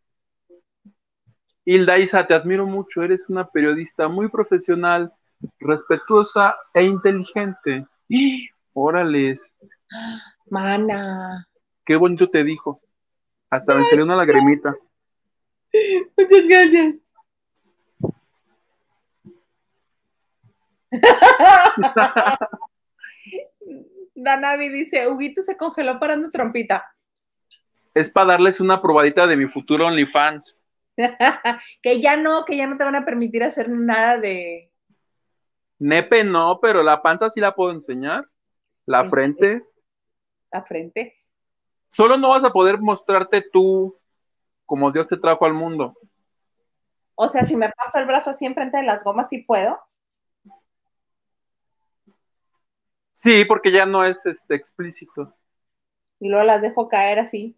Hilda 1.71 1.97
Isa, 1.97 2.27
te 2.27 2.33
admiro 2.33 2.67
mucho, 2.67 3.01
eres 3.01 3.29
una 3.29 3.49
periodista 3.49 4.09
muy 4.09 4.27
profesional, 4.27 5.13
respetuosa 5.57 6.57
e 6.73 6.83
inteligente. 6.83 7.87
¡Y! 8.09 8.49
Órales, 8.73 9.55
Mana. 10.49 11.47
qué 11.85 11.95
bonito 11.95 12.29
te 12.29 12.43
dijo. 12.43 12.81
Hasta 13.49 13.73
me 13.73 13.85
salió 13.85 14.03
una 14.03 14.17
lagrimita. 14.17 14.75
Muchas 16.17 16.47
gracias. 16.47 16.95
Danavi 24.15 24.69
dice, 24.69 25.07
Huguito 25.07 25.41
se 25.41 25.55
congeló 25.55 25.97
parando 25.99 26.29
trompita. 26.31 26.93
Es 27.93 28.09
para 28.09 28.33
darles 28.33 28.59
una 28.59 28.81
probadita 28.81 29.25
de 29.25 29.37
mi 29.37 29.47
futuro 29.47 29.87
OnlyFans. 29.87 30.60
que 31.81 32.01
ya 32.01 32.17
no, 32.17 32.45
que 32.45 32.57
ya 32.57 32.67
no 32.67 32.77
te 32.77 32.83
van 32.83 32.95
a 32.95 33.05
permitir 33.05 33.43
hacer 33.43 33.69
nada 33.69 34.17
de... 34.17 34.71
Nepe 35.79 36.23
no, 36.23 36.59
pero 36.61 36.83
la 36.83 37.01
panza 37.01 37.29
sí 37.29 37.39
la 37.39 37.55
puedo 37.55 37.71
enseñar. 37.71 38.27
La 38.85 39.01
¿En 39.01 39.09
frente. 39.09 39.65
la 40.51 40.63
frente. 40.63 41.15
Solo 41.89 42.17
no 42.17 42.29
vas 42.29 42.43
a 42.43 42.51
poder 42.51 42.79
mostrarte 42.79 43.41
tú 43.41 43.97
como 44.65 44.91
Dios 44.91 45.07
te 45.07 45.17
trajo 45.17 45.45
al 45.45 45.53
mundo. 45.53 45.97
O 47.15 47.27
sea, 47.27 47.43
si 47.43 47.55
me 47.55 47.69
paso 47.69 47.99
el 47.99 48.05
brazo 48.05 48.29
así 48.29 48.45
enfrente 48.45 48.77
de 48.77 48.83
las 48.83 49.03
gomas, 49.03 49.29
sí 49.29 49.39
puedo. 49.39 49.79
Sí, 53.11 53.45
porque 53.45 53.71
ya 53.71 53.85
no 53.85 54.03
es 54.05 54.25
este, 54.25 54.55
explícito. 54.55 55.35
Y 56.19 56.29
luego 56.29 56.45
las 56.45 56.61
dejo 56.61 56.87
caer 56.87 57.19
así. 57.19 57.55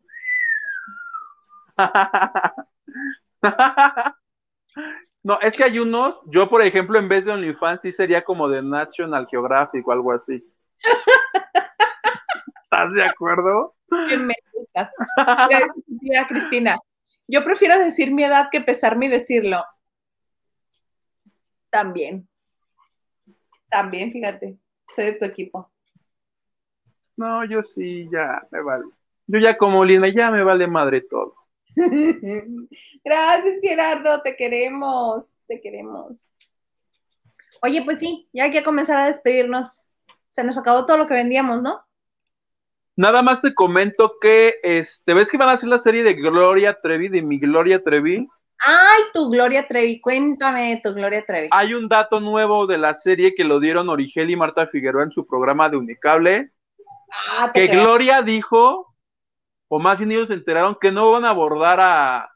No, 5.23 5.39
es 5.39 5.55
que 5.55 5.63
hay 5.63 5.79
unos, 5.79 6.15
yo 6.25 6.49
por 6.49 6.61
ejemplo, 6.61 6.99
en 6.99 7.07
vez 7.07 7.23
de 7.23 7.31
OnlyFans, 7.31 7.79
sí 7.79 7.93
sería 7.93 8.25
como 8.25 8.49
de 8.49 8.61
National 8.61 9.25
Geographic 9.31 9.87
o 9.87 9.93
algo 9.93 10.11
así. 10.11 10.45
¿Estás 12.63 12.93
de 12.93 13.03
acuerdo? 13.03 13.73
Qué 14.09 14.17
me 14.17 14.33
gustas. 14.51 14.91
Cristina. 16.27 16.75
Yo 17.25 17.41
prefiero 17.43 17.79
decir 17.79 18.13
mi 18.13 18.25
edad 18.25 18.49
que 18.51 18.59
pesarme 18.59 19.05
y 19.05 19.09
decirlo. 19.09 19.63
También. 21.69 22.27
También, 23.69 24.11
fíjate. 24.11 24.57
Soy 24.91 25.05
de 25.05 25.13
tu 25.13 25.25
equipo. 25.25 25.71
No, 27.15 27.45
yo 27.45 27.63
sí, 27.63 28.09
ya 28.11 28.45
me 28.51 28.61
vale. 28.61 28.85
Yo 29.27 29.39
ya 29.39 29.57
como 29.57 29.85
Lina, 29.85 30.09
ya 30.09 30.31
me 30.31 30.43
vale 30.43 30.67
madre 30.67 30.99
todo. 30.99 31.42
Gracias, 33.03 33.59
Gerardo. 33.61 34.21
Te 34.21 34.35
queremos. 34.35 35.31
Te 35.47 35.61
queremos. 35.61 36.31
Oye, 37.61 37.81
pues 37.83 37.99
sí, 37.99 38.27
ya 38.33 38.45
hay 38.45 38.51
que 38.51 38.63
comenzar 38.63 38.99
a 38.99 39.05
despedirnos. 39.07 39.87
Se 40.27 40.43
nos 40.43 40.57
acabó 40.57 40.85
todo 40.85 40.97
lo 40.97 41.07
que 41.07 41.13
vendíamos, 41.13 41.61
¿no? 41.61 41.81
Nada 42.95 43.21
más 43.21 43.41
te 43.41 43.53
comento 43.53 44.17
que, 44.21 44.55
este, 44.61 45.13
¿ves 45.13 45.29
que 45.29 45.37
van 45.37 45.49
a 45.49 45.53
hacer 45.53 45.69
la 45.69 45.79
serie 45.79 46.03
de 46.03 46.13
Gloria 46.13 46.79
Trevi, 46.81 47.09
de 47.09 47.21
mi 47.21 47.39
Gloria 47.39 47.83
Trevi? 47.83 48.27
Ay, 48.65 49.03
tu 49.13 49.29
Gloria 49.29 49.67
Trevi, 49.67 49.99
cuéntame 49.99 50.79
tu 50.83 50.93
Gloria 50.93 51.25
Trevi. 51.25 51.49
Hay 51.51 51.73
un 51.73 51.89
dato 51.89 52.19
nuevo 52.19 52.67
de 52.67 52.77
la 52.77 52.93
serie 52.93 53.33
que 53.33 53.43
lo 53.43 53.59
dieron 53.59 53.89
Origel 53.89 54.29
y 54.29 54.35
Marta 54.35 54.67
Figueroa 54.67 55.03
en 55.03 55.11
su 55.11 55.25
programa 55.25 55.69
de 55.69 55.77
Unicable, 55.77 56.51
Ah, 57.39 57.51
que 57.53 57.67
creo. 57.67 57.81
Gloria 57.81 58.21
dijo, 58.21 58.92
o 59.75 59.79
más 59.79 59.97
bien 59.97 60.11
ellos 60.11 60.27
se 60.27 60.35
enteraron 60.35 60.77
que 60.79 60.91
no 60.91 61.09
van 61.09 61.25
a 61.25 61.31
abordar 61.31 61.79
a 61.79 62.31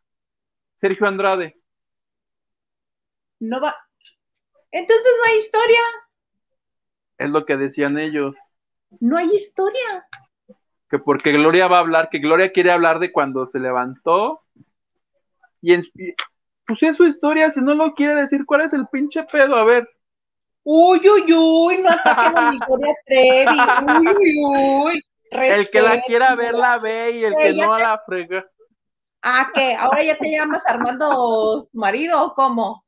Sergio 0.75 1.05
Andrade. 1.05 1.55
No 3.39 3.61
va. 3.61 3.75
Entonces 4.71 5.13
no 5.19 5.29
hay 5.29 5.37
historia. 5.37 5.79
Es 7.19 7.29
lo 7.29 7.45
que 7.45 7.55
decían 7.57 7.99
ellos. 7.99 8.35
No 8.99 9.17
hay 9.17 9.29
historia. 9.35 10.07
Que 10.89 10.97
porque 10.97 11.31
Gloria 11.31 11.67
va 11.67 11.77
a 11.77 11.81
hablar, 11.81 12.09
que 12.09 12.17
Gloria 12.17 12.51
quiere 12.51 12.71
hablar 12.71 12.97
de 12.97 13.11
cuando 13.11 13.45
se 13.45 13.59
levantó. 13.59 14.41
Y 15.61 15.73
en, 15.73 15.83
pues 16.65 16.81
es 16.81 16.97
su 16.97 17.05
historia, 17.05 17.51
si 17.51 17.61
no 17.61 17.75
lo 17.75 17.93
quiere 17.93 18.15
decir, 18.15 18.47
¿cuál 18.47 18.61
es 18.61 18.73
el 18.73 18.87
pinche 18.87 19.21
pedo? 19.31 19.57
A 19.57 19.63
ver. 19.63 19.87
Uy, 20.63 20.99
uy, 21.07 21.33
uy, 21.33 21.77
no 21.83 21.89
ataquen 21.91 22.35
a 22.35 22.51
mi 22.51 22.57
Gloria 22.57 22.93
Trevi. 23.05 23.57
Uy, 23.85 24.07
uy, 24.07 24.85
uy. 24.87 25.03
El 25.31 25.69
que 25.69 25.81
la 25.81 25.99
quiera 26.01 26.35
ver 26.35 26.53
la 26.53 26.77
ve 26.79 27.11
y 27.11 27.23
el 27.25 27.33
que 27.33 27.53
no 27.53 27.75
te- 27.75 27.83
la 27.83 28.01
frega. 28.05 28.45
Ah, 29.21 29.49
¿qué? 29.53 29.75
¿Ahora 29.77 30.03
ya 30.03 30.17
te 30.17 30.31
llamas 30.31 30.65
Armando 30.67 31.59
su 31.61 31.77
marido 31.77 32.23
o 32.23 32.33
cómo? 32.33 32.85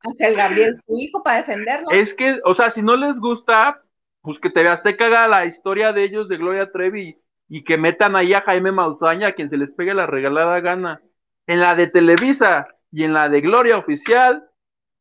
Ángel 0.00 0.36
Gabriel, 0.36 0.74
su 0.78 0.96
hijo, 0.98 1.22
para 1.22 1.38
defenderla. 1.38 1.88
Es 1.92 2.14
que, 2.14 2.40
o 2.44 2.54
sea, 2.54 2.70
si 2.70 2.82
no 2.82 2.96
les 2.96 3.18
gusta, 3.18 3.82
pues 4.22 4.38
que 4.38 4.50
te 4.50 4.64
te 4.76 4.96
caga 4.96 5.28
la 5.28 5.44
historia 5.46 5.92
de 5.92 6.04
ellos 6.04 6.28
de 6.28 6.36
Gloria 6.36 6.70
Trevi 6.70 7.18
y 7.48 7.64
que 7.64 7.78
metan 7.78 8.16
ahí 8.16 8.34
a 8.34 8.40
Jaime 8.42 8.72
Maussaña, 8.72 9.28
a 9.28 9.32
quien 9.32 9.50
se 9.50 9.56
les 9.56 9.72
pegue 9.72 9.94
la 9.94 10.06
regalada 10.06 10.60
gana. 10.60 11.02
En 11.46 11.60
la 11.60 11.74
de 11.74 11.86
Televisa 11.86 12.68
y 12.90 13.04
en 13.04 13.12
la 13.12 13.28
de 13.28 13.40
Gloria 13.40 13.76
Oficial, 13.76 14.48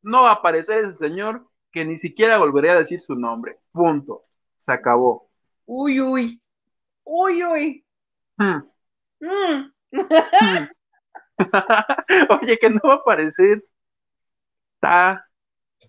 no 0.02 0.24
va 0.24 0.32
a 0.32 0.34
aparecer 0.36 0.80
ese 0.80 0.94
señor 0.94 1.48
que 1.72 1.86
ni 1.86 1.98
siquiera 1.98 2.38
volvería 2.38 2.74
a 2.74 2.80
decir 2.80 3.00
su 3.02 3.16
nombre. 3.16 3.60
Punto. 3.72 4.26
Se 4.60 4.72
acabó. 4.72 5.30
Uy, 5.76 6.00
uy. 6.00 6.40
Uy, 7.04 7.44
uy. 7.44 7.86
Hmm. 8.38 8.62
Mm. 9.20 9.74
Oye, 12.30 12.60
que 12.60 12.70
no 12.70 12.80
va 12.86 12.94
a 12.94 12.98
aparecer. 12.98 13.66
Está. 14.76 15.28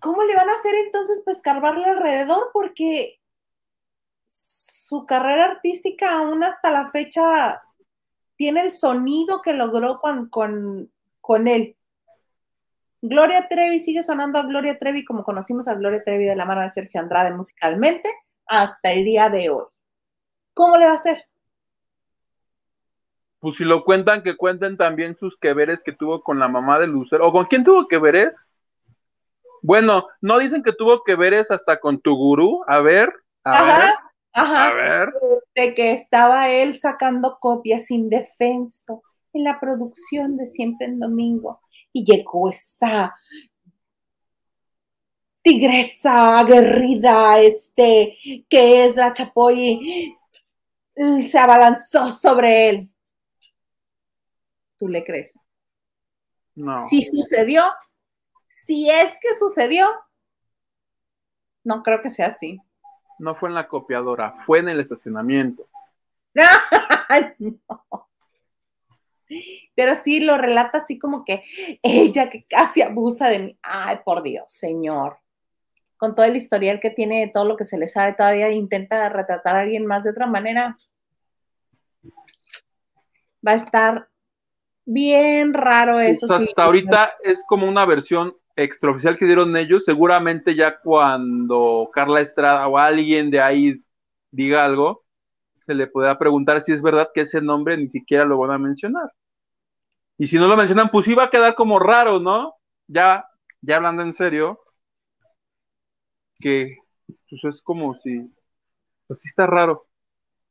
¿Cómo 0.01 0.23
le 0.23 0.35
van 0.35 0.49
a 0.49 0.53
hacer 0.53 0.73
entonces 0.73 1.21
para 1.23 1.37
escarbarle 1.37 1.85
alrededor? 1.85 2.49
Porque 2.51 3.19
su 4.27 5.05
carrera 5.05 5.45
artística 5.45 6.17
aún 6.17 6.43
hasta 6.43 6.71
la 6.71 6.89
fecha 6.89 7.61
tiene 8.37 8.61
el 8.61 8.71
sonido 8.71 9.43
que 9.43 9.53
logró 9.53 9.99
con, 9.99 10.29
con, 10.29 10.91
con 11.21 11.47
él. 11.47 11.77
Gloria 13.03 13.47
Trevi 13.47 13.79
sigue 13.79 14.01
sonando 14.01 14.39
a 14.39 14.47
Gloria 14.47 14.79
Trevi 14.79 15.05
como 15.05 15.23
conocimos 15.23 15.67
a 15.67 15.75
Gloria 15.75 16.03
Trevi 16.03 16.25
de 16.25 16.35
la 16.35 16.45
mano 16.45 16.63
de 16.63 16.71
Sergio 16.71 17.01
Andrade 17.01 17.35
musicalmente 17.35 18.09
hasta 18.47 18.91
el 18.91 19.05
día 19.05 19.29
de 19.29 19.51
hoy. 19.51 19.65
¿Cómo 20.55 20.77
le 20.77 20.85
va 20.87 20.93
a 20.93 20.95
hacer? 20.95 21.25
Pues 23.39 23.57
si 23.57 23.63
lo 23.65 23.83
cuentan, 23.83 24.23
que 24.23 24.35
cuenten 24.35 24.77
también 24.77 25.15
sus 25.15 25.37
que 25.37 25.53
veres 25.53 25.83
que 25.83 25.91
tuvo 25.91 26.23
con 26.23 26.39
la 26.39 26.47
mamá 26.47 26.79
de 26.79 26.87
Lucero. 26.87 27.27
¿O 27.27 27.31
con 27.31 27.45
quién 27.45 27.63
tuvo 27.63 27.87
que 27.87 27.99
veres? 27.99 28.35
Bueno, 29.61 30.07
no 30.21 30.39
dicen 30.39 30.63
que 30.63 30.73
tuvo 30.73 31.03
que 31.03 31.15
veres 31.15 31.51
hasta 31.51 31.79
con 31.79 31.99
tu 31.99 32.15
gurú. 32.15 32.63
A 32.67 32.79
ver, 32.79 33.13
a 33.43 33.51
ver, 33.63 33.71
Ajá, 33.71 34.11
a 34.33 34.41
ajá. 34.41 34.73
ver. 34.73 35.13
De 35.53 35.75
que 35.75 35.91
estaba 35.91 36.49
él 36.49 36.73
sacando 36.73 37.37
copias 37.39 37.91
indefenso 37.91 39.03
en 39.33 39.43
la 39.43 39.59
producción 39.59 40.37
de 40.37 40.45
Siempre 40.45 40.87
en 40.87 40.99
Domingo. 40.99 41.59
Y 41.91 42.03
llegó 42.05 42.49
esa 42.49 43.13
tigresa 45.41 46.39
aguerrida, 46.39 47.39
este, 47.39 48.17
que 48.49 48.85
es 48.85 48.95
la 48.95 49.13
Chapoy, 49.13 50.17
se 50.95 51.37
abalanzó 51.37 52.11
sobre 52.11 52.69
él. 52.69 52.89
¿Tú 54.77 54.87
le 54.87 55.03
crees? 55.03 55.39
No. 56.55 56.87
Si 56.87 57.01
sucedió, 57.01 57.63
si 58.47 58.89
es 58.89 59.17
que 59.21 59.35
sucedió, 59.35 59.87
no 61.63 61.83
creo 61.83 62.01
que 62.01 62.09
sea 62.09 62.27
así. 62.27 62.59
No 63.19 63.35
fue 63.35 63.49
en 63.49 63.55
la 63.55 63.67
copiadora, 63.67 64.35
fue 64.45 64.59
en 64.59 64.69
el 64.69 64.79
estacionamiento. 64.79 65.67
no. 67.39 68.09
Pero 69.75 69.95
sí 69.95 70.19
lo 70.19 70.37
relata 70.37 70.77
así 70.77 70.99
como 70.99 71.25
que 71.25 71.43
ella 71.81 72.29
que 72.29 72.45
casi 72.45 72.81
abusa 72.81 73.29
de 73.29 73.39
mí. 73.39 73.59
Ay, 73.61 73.99
por 74.05 74.23
Dios, 74.23 74.45
señor. 74.47 75.19
Con 75.97 76.15
todo 76.15 76.25
el 76.25 76.35
historial 76.35 76.79
que 76.79 76.89
tiene, 76.89 77.21
de 77.21 77.31
todo 77.31 77.45
lo 77.45 77.55
que 77.55 77.63
se 77.65 77.77
le 77.77 77.87
sabe, 77.87 78.13
todavía 78.13 78.51
intenta 78.51 79.07
retratar 79.09 79.55
a 79.55 79.61
alguien 79.61 79.85
más 79.85 80.03
de 80.03 80.11
otra 80.11 80.27
manera. 80.27 80.75
Va 83.45 83.51
a 83.51 83.55
estar 83.55 84.09
bien 84.85 85.53
raro 85.53 85.99
eso. 85.99 86.27
Pues 86.27 86.39
hasta 86.39 86.63
ahorita 86.63 87.13
es 87.23 87.43
como 87.47 87.67
una 87.67 87.85
versión 87.85 88.35
extraoficial 88.55 89.17
que 89.17 89.25
dieron 89.25 89.55
ellos. 89.55 89.85
Seguramente 89.85 90.55
ya 90.55 90.79
cuando 90.79 91.89
Carla 91.93 92.21
Estrada 92.21 92.67
o 92.67 92.77
alguien 92.77 93.31
de 93.31 93.41
ahí 93.41 93.83
diga 94.31 94.65
algo, 94.65 95.03
se 95.65 95.73
le 95.73 95.87
podrá 95.87 96.17
preguntar 96.17 96.61
si 96.61 96.71
es 96.71 96.81
verdad 96.81 97.09
que 97.13 97.21
ese 97.21 97.41
nombre 97.41 97.77
ni 97.77 97.89
siquiera 97.89 98.25
lo 98.25 98.37
van 98.37 98.51
a 98.51 98.57
mencionar. 98.57 99.11
Y 100.17 100.27
si 100.27 100.37
no 100.37 100.47
lo 100.47 100.55
mencionan, 100.55 100.89
pues 100.89 101.07
iba 101.07 101.23
a 101.23 101.29
quedar 101.29 101.55
como 101.55 101.79
raro, 101.79 102.19
¿no? 102.19 102.55
Ya, 102.87 103.25
ya 103.61 103.77
hablando 103.77 104.03
en 104.03 104.13
serio, 104.13 104.61
que 106.39 106.77
pues 107.29 107.43
es 107.43 107.61
como 107.61 107.95
si, 107.95 108.31
pues 109.07 109.21
sí 109.21 109.27
está 109.27 109.45
raro. 109.45 109.87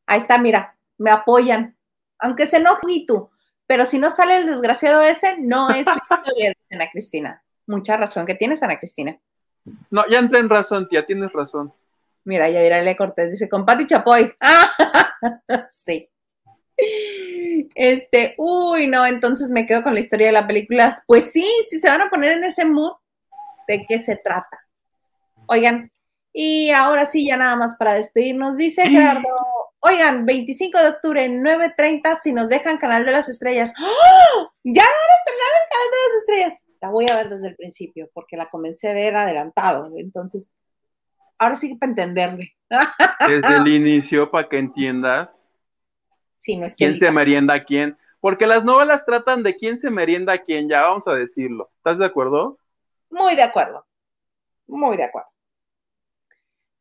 Ahí 0.07 0.19
está, 0.19 0.39
mira, 0.39 0.77
me 0.99 1.11
apoyan. 1.11 1.77
Aunque 2.19 2.47
se 2.47 2.59
enoje 2.59 2.87
y 2.89 3.07
tú, 3.07 3.31
pero 3.67 3.85
si 3.85 3.99
no 3.99 4.11
sale 4.11 4.39
el 4.39 4.47
desgraciado 4.47 5.03
ese, 5.03 5.41
no 5.41 5.71
es 5.71 5.87
historia, 5.87 6.51
dice 6.51 6.75
Ana 6.75 6.91
Cristina. 6.91 7.43
Mucha 7.67 7.97
razón 7.97 8.27
que 8.27 8.35
tienes, 8.35 8.63
Ana 8.63 8.79
Cristina. 8.79 9.19
No, 9.91 10.07
ya 10.09 10.19
entré 10.19 10.39
en 10.41 10.49
razón, 10.49 10.89
tía, 10.89 11.07
tienes 11.07 11.33
razón. 11.33 11.73
Mira, 12.25 12.49
ya 12.49 12.61
dirá 12.61 12.97
Cortés, 12.97 13.31
dice, 13.31 13.49
con 13.49 13.65
Pati 13.65 13.87
Chapoy. 13.87 14.35
sí. 15.71 16.09
Este, 17.75 18.35
uy, 18.39 18.87
no, 18.87 19.07
entonces 19.07 19.51
me 19.51 19.67
quedo 19.67 19.83
con 19.83 19.95
la 19.95 20.01
historia 20.01 20.27
de 20.27 20.33
la 20.33 20.47
película. 20.47 20.95
Pues 21.07 21.31
sí, 21.31 21.47
si 21.69 21.79
se 21.79 21.89
van 21.89 22.03
a 22.03 22.11
poner 22.11 22.33
en 22.33 22.45
ese 22.45 22.65
mood, 22.65 22.93
¿de 23.69 23.85
qué 23.89 23.99
se 23.99 24.17
trata? 24.17 24.64
Oigan, 25.47 25.91
y 26.33 26.71
ahora 26.71 27.07
sí, 27.07 27.27
ya 27.27 27.37
nada 27.37 27.57
más 27.57 27.77
para 27.77 27.95
despedirnos, 27.95 28.57
dice 28.57 28.89
Gerardo, 28.89 29.29
oigan, 29.81 30.27
25 30.27 30.79
de 30.79 30.89
octubre, 30.89 31.29
9.30, 31.29 32.19
si 32.21 32.33
nos 32.33 32.49
dejan 32.49 32.79
Canal 32.79 33.05
de 33.05 33.13
las 33.13 33.29
Estrellas. 33.29 33.73
¡Oh! 33.81 34.51
Ya 34.65 34.83
van 34.83 34.91
a 34.91 35.17
estrenar 35.19 35.51
el 35.63 35.69
Canal 35.71 35.91
de 35.91 35.97
las 36.01 36.17
Estrellas. 36.19 36.65
La 36.81 36.91
voy 36.91 37.07
a 37.09 37.17
ver 37.17 37.29
desde 37.29 37.49
el 37.49 37.57
principio, 37.57 38.11
porque 38.13 38.37
la 38.37 38.49
comencé 38.49 38.91
a 38.91 38.95
ver 38.95 39.17
adelantado, 39.17 39.89
entonces, 39.97 40.65
ahora 41.39 41.55
sí 41.55 41.69
que 41.69 41.77
para 41.77 41.91
entenderle. 41.91 42.57
Desde 43.29 43.57
el 43.57 43.69
inicio, 43.69 44.31
para 44.31 44.49
que 44.49 44.59
entiendas. 44.59 45.41
¿Quién 46.77 46.99
se 46.99 47.11
merienda 47.11 47.55
a 47.55 47.65
quién? 47.65 47.97
Porque 48.21 48.47
las 48.47 48.65
novelas 48.65 49.07
tratan 49.07 49.43
de 49.43 49.55
quién 49.55 49.79
se 49.79 49.91
merienda 49.91 50.33
a 50.33 50.39
quién, 50.39 50.69
ya 50.69 50.83
vamos 50.83 51.07
a 51.07 51.13
decirlo. 51.13 51.71
¿Estás 51.77 51.99
de 51.99 52.07
acuerdo? 52.07 52.59
Muy 53.11 53.37
de 53.37 53.43
acuerdo. 53.43 53.87
Muy 54.67 54.97
de 54.97 55.05
acuerdo. 55.05 55.34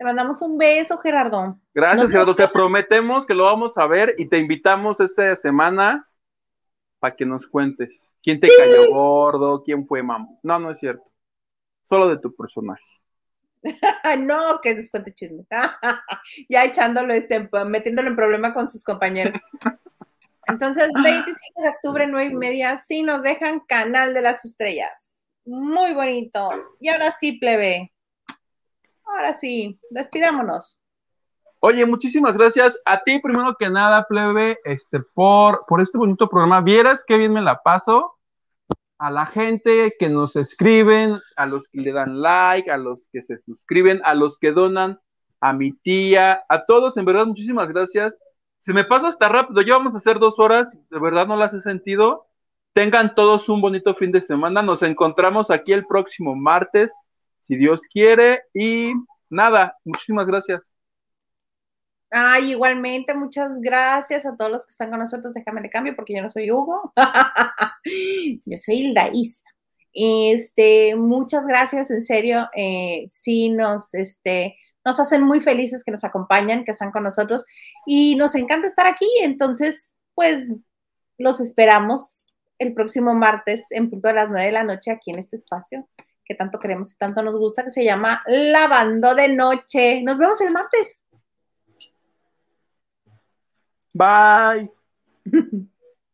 Te 0.04 0.08
mandamos 0.08 0.42
un 0.42 0.58
beso, 0.58 0.98
Gerardo. 0.98 1.58
Gracias, 1.74 2.10
Gerardo. 2.10 2.36
Te 2.36 2.46
prometemos 2.50 3.26
que 3.26 3.34
lo 3.34 3.46
vamos 3.46 3.78
a 3.78 3.88
ver 3.88 4.14
y 4.18 4.26
te 4.26 4.38
invitamos 4.38 5.00
esta 5.00 5.34
semana 5.38 6.10
para 7.00 7.16
que 7.16 7.26
nos 7.26 7.48
cuentes 7.48 8.12
quién 8.22 8.38
te 8.38 8.50
cayó 8.50 8.92
gordo, 8.92 9.64
quién 9.64 9.86
fue 9.86 10.04
mamá. 10.04 10.28
No, 10.44 10.60
no 10.60 10.72
es 10.72 10.80
cierto. 10.80 11.10
Solo 11.88 12.10
de 12.10 12.18
tu 12.18 12.36
personaje. 12.36 12.84
no, 14.20 14.60
que 14.62 14.76
descuente 14.76 15.14
chisme. 15.14 15.46
ya 16.50 16.66
echándolo, 16.66 17.14
este, 17.14 17.50
metiéndolo 17.66 18.10
en 18.10 18.18
problema 18.18 18.54
con 18.54 18.68
sus 18.68 18.84
compañeros. 18.84 19.40
Entonces, 20.48 20.90
25 21.02 21.64
de 21.64 21.70
octubre, 21.70 22.08
9 22.08 22.26
y 22.26 22.36
media, 22.36 22.76
sí 22.76 23.04
nos 23.04 23.22
dejan 23.22 23.62
Canal 23.62 24.14
de 24.14 24.22
las 24.22 24.44
Estrellas. 24.44 25.26
Muy 25.46 25.94
bonito. 25.94 26.50
Y 26.82 26.90
ahora 26.90 27.10
sí, 27.10 27.40
plebe. 27.40 27.94
Ahora 29.06 29.34
sí, 29.34 29.80
despidámonos. 29.90 30.80
Oye, 31.60 31.86
muchísimas 31.86 32.36
gracias 32.36 32.78
a 32.86 33.04
ti, 33.04 33.20
primero 33.20 33.56
que 33.58 33.70
nada, 33.70 34.06
plebe, 34.08 34.60
este, 34.66 35.00
por, 35.00 35.66
por 35.66 35.82
este 35.82 35.98
bonito 35.98 36.28
programa. 36.28 36.60
Vieras 36.62 37.06
qué 37.08 37.18
bien 37.18 37.32
me 37.32 37.42
la 37.42 37.62
paso 37.62 38.18
a 38.98 39.12
la 39.12 39.26
gente 39.26 39.96
que 40.00 40.10
nos 40.10 40.36
escriben, 40.36 41.20
a 41.36 41.46
los 41.46 41.68
que 41.68 41.82
le 41.82 41.92
dan 41.92 42.22
like, 42.22 42.72
a 42.72 42.78
los 42.78 43.08
que 43.12 43.22
se 43.22 43.38
suscriben, 43.40 44.02
a 44.06 44.14
los 44.14 44.38
que 44.38 44.52
donan, 44.52 45.00
a 45.42 45.52
mi 45.52 45.74
tía, 45.74 46.44
a 46.48 46.66
todos, 46.66 46.96
en 46.96 47.04
verdad, 47.04 47.26
muchísimas 47.26 47.68
gracias. 47.70 48.14
Se 48.60 48.72
me 48.72 48.86
pasa 48.86 49.10
hasta 49.10 49.28
rápido, 49.28 49.62
ya 49.62 49.76
vamos 49.76 49.94
a 49.94 49.98
hacer 49.98 50.20
dos 50.20 50.40
horas, 50.40 50.78
de 50.90 51.00
verdad 51.00 51.28
no 51.28 51.36
las 51.36 51.54
he 51.54 51.60
sentido. 51.60 52.28
Tengan 52.72 53.14
todos 53.14 53.50
un 53.50 53.60
bonito 53.60 53.94
fin 53.94 54.14
de 54.14 54.22
semana, 54.22 54.62
nos 54.62 54.82
encontramos 54.84 55.52
aquí 55.52 55.74
el 55.74 55.86
próximo 55.86 56.34
martes, 56.36 56.94
si 57.48 57.56
Dios 57.56 57.82
quiere, 57.92 58.42
y 58.54 58.94
nada, 59.30 59.78
muchísimas 59.84 60.28
gracias. 60.28 60.70
Ay, 62.16 62.52
igualmente, 62.52 63.16
muchas 63.16 63.60
gracias 63.60 64.26
a 64.28 64.38
todos 64.38 64.52
los 64.52 64.66
que 64.66 64.70
están 64.70 64.92
con 64.92 65.00
nosotros. 65.00 65.34
Déjame 65.34 65.62
de 65.62 65.72
cambio 65.72 65.96
porque 65.96 66.14
yo 66.16 66.22
no 66.22 66.30
soy 66.30 66.52
Hugo. 66.52 66.94
yo 68.46 68.58
soy 68.60 68.76
Hildaísta. 68.82 69.50
Este, 69.94 70.96
muchas 70.96 71.48
gracias, 71.48 71.90
en 71.90 72.02
serio. 72.02 72.48
Eh, 72.56 73.06
sí, 73.08 73.50
nos, 73.50 73.96
este, 73.96 74.56
nos 74.86 75.00
hacen 75.00 75.24
muy 75.24 75.40
felices 75.40 75.84
que 75.84 75.90
nos 75.90 76.04
acompañan, 76.04 76.64
que 76.64 76.72
están 76.72 76.92
con 76.92 77.02
nosotros 77.02 77.46
y 77.88 78.16
nos 78.16 78.36
encanta 78.36 78.68
estar 78.68 78.86
aquí. 78.86 79.10
Entonces, 79.22 79.96
pues 80.14 80.52
los 81.18 81.40
esperamos 81.40 82.26
el 82.60 82.76
próximo 82.76 83.16
martes 83.16 83.72
en 83.72 83.90
punto 83.90 84.10
de 84.10 84.14
las 84.14 84.30
nueve 84.30 84.46
de 84.46 84.52
la 84.52 84.64
noche 84.64 84.92
aquí 84.92 85.10
en 85.10 85.18
este 85.18 85.38
espacio 85.38 85.88
que 86.24 86.36
tanto 86.36 86.60
queremos 86.60 86.94
y 86.94 86.98
tanto 86.98 87.22
nos 87.22 87.38
gusta, 87.38 87.64
que 87.64 87.70
se 87.70 87.84
llama 87.84 88.22
Lavando 88.28 89.16
de 89.16 89.30
Noche. 89.30 90.02
Nos 90.04 90.18
vemos 90.18 90.40
el 90.42 90.52
martes. 90.52 91.04
Bye. 93.94 94.72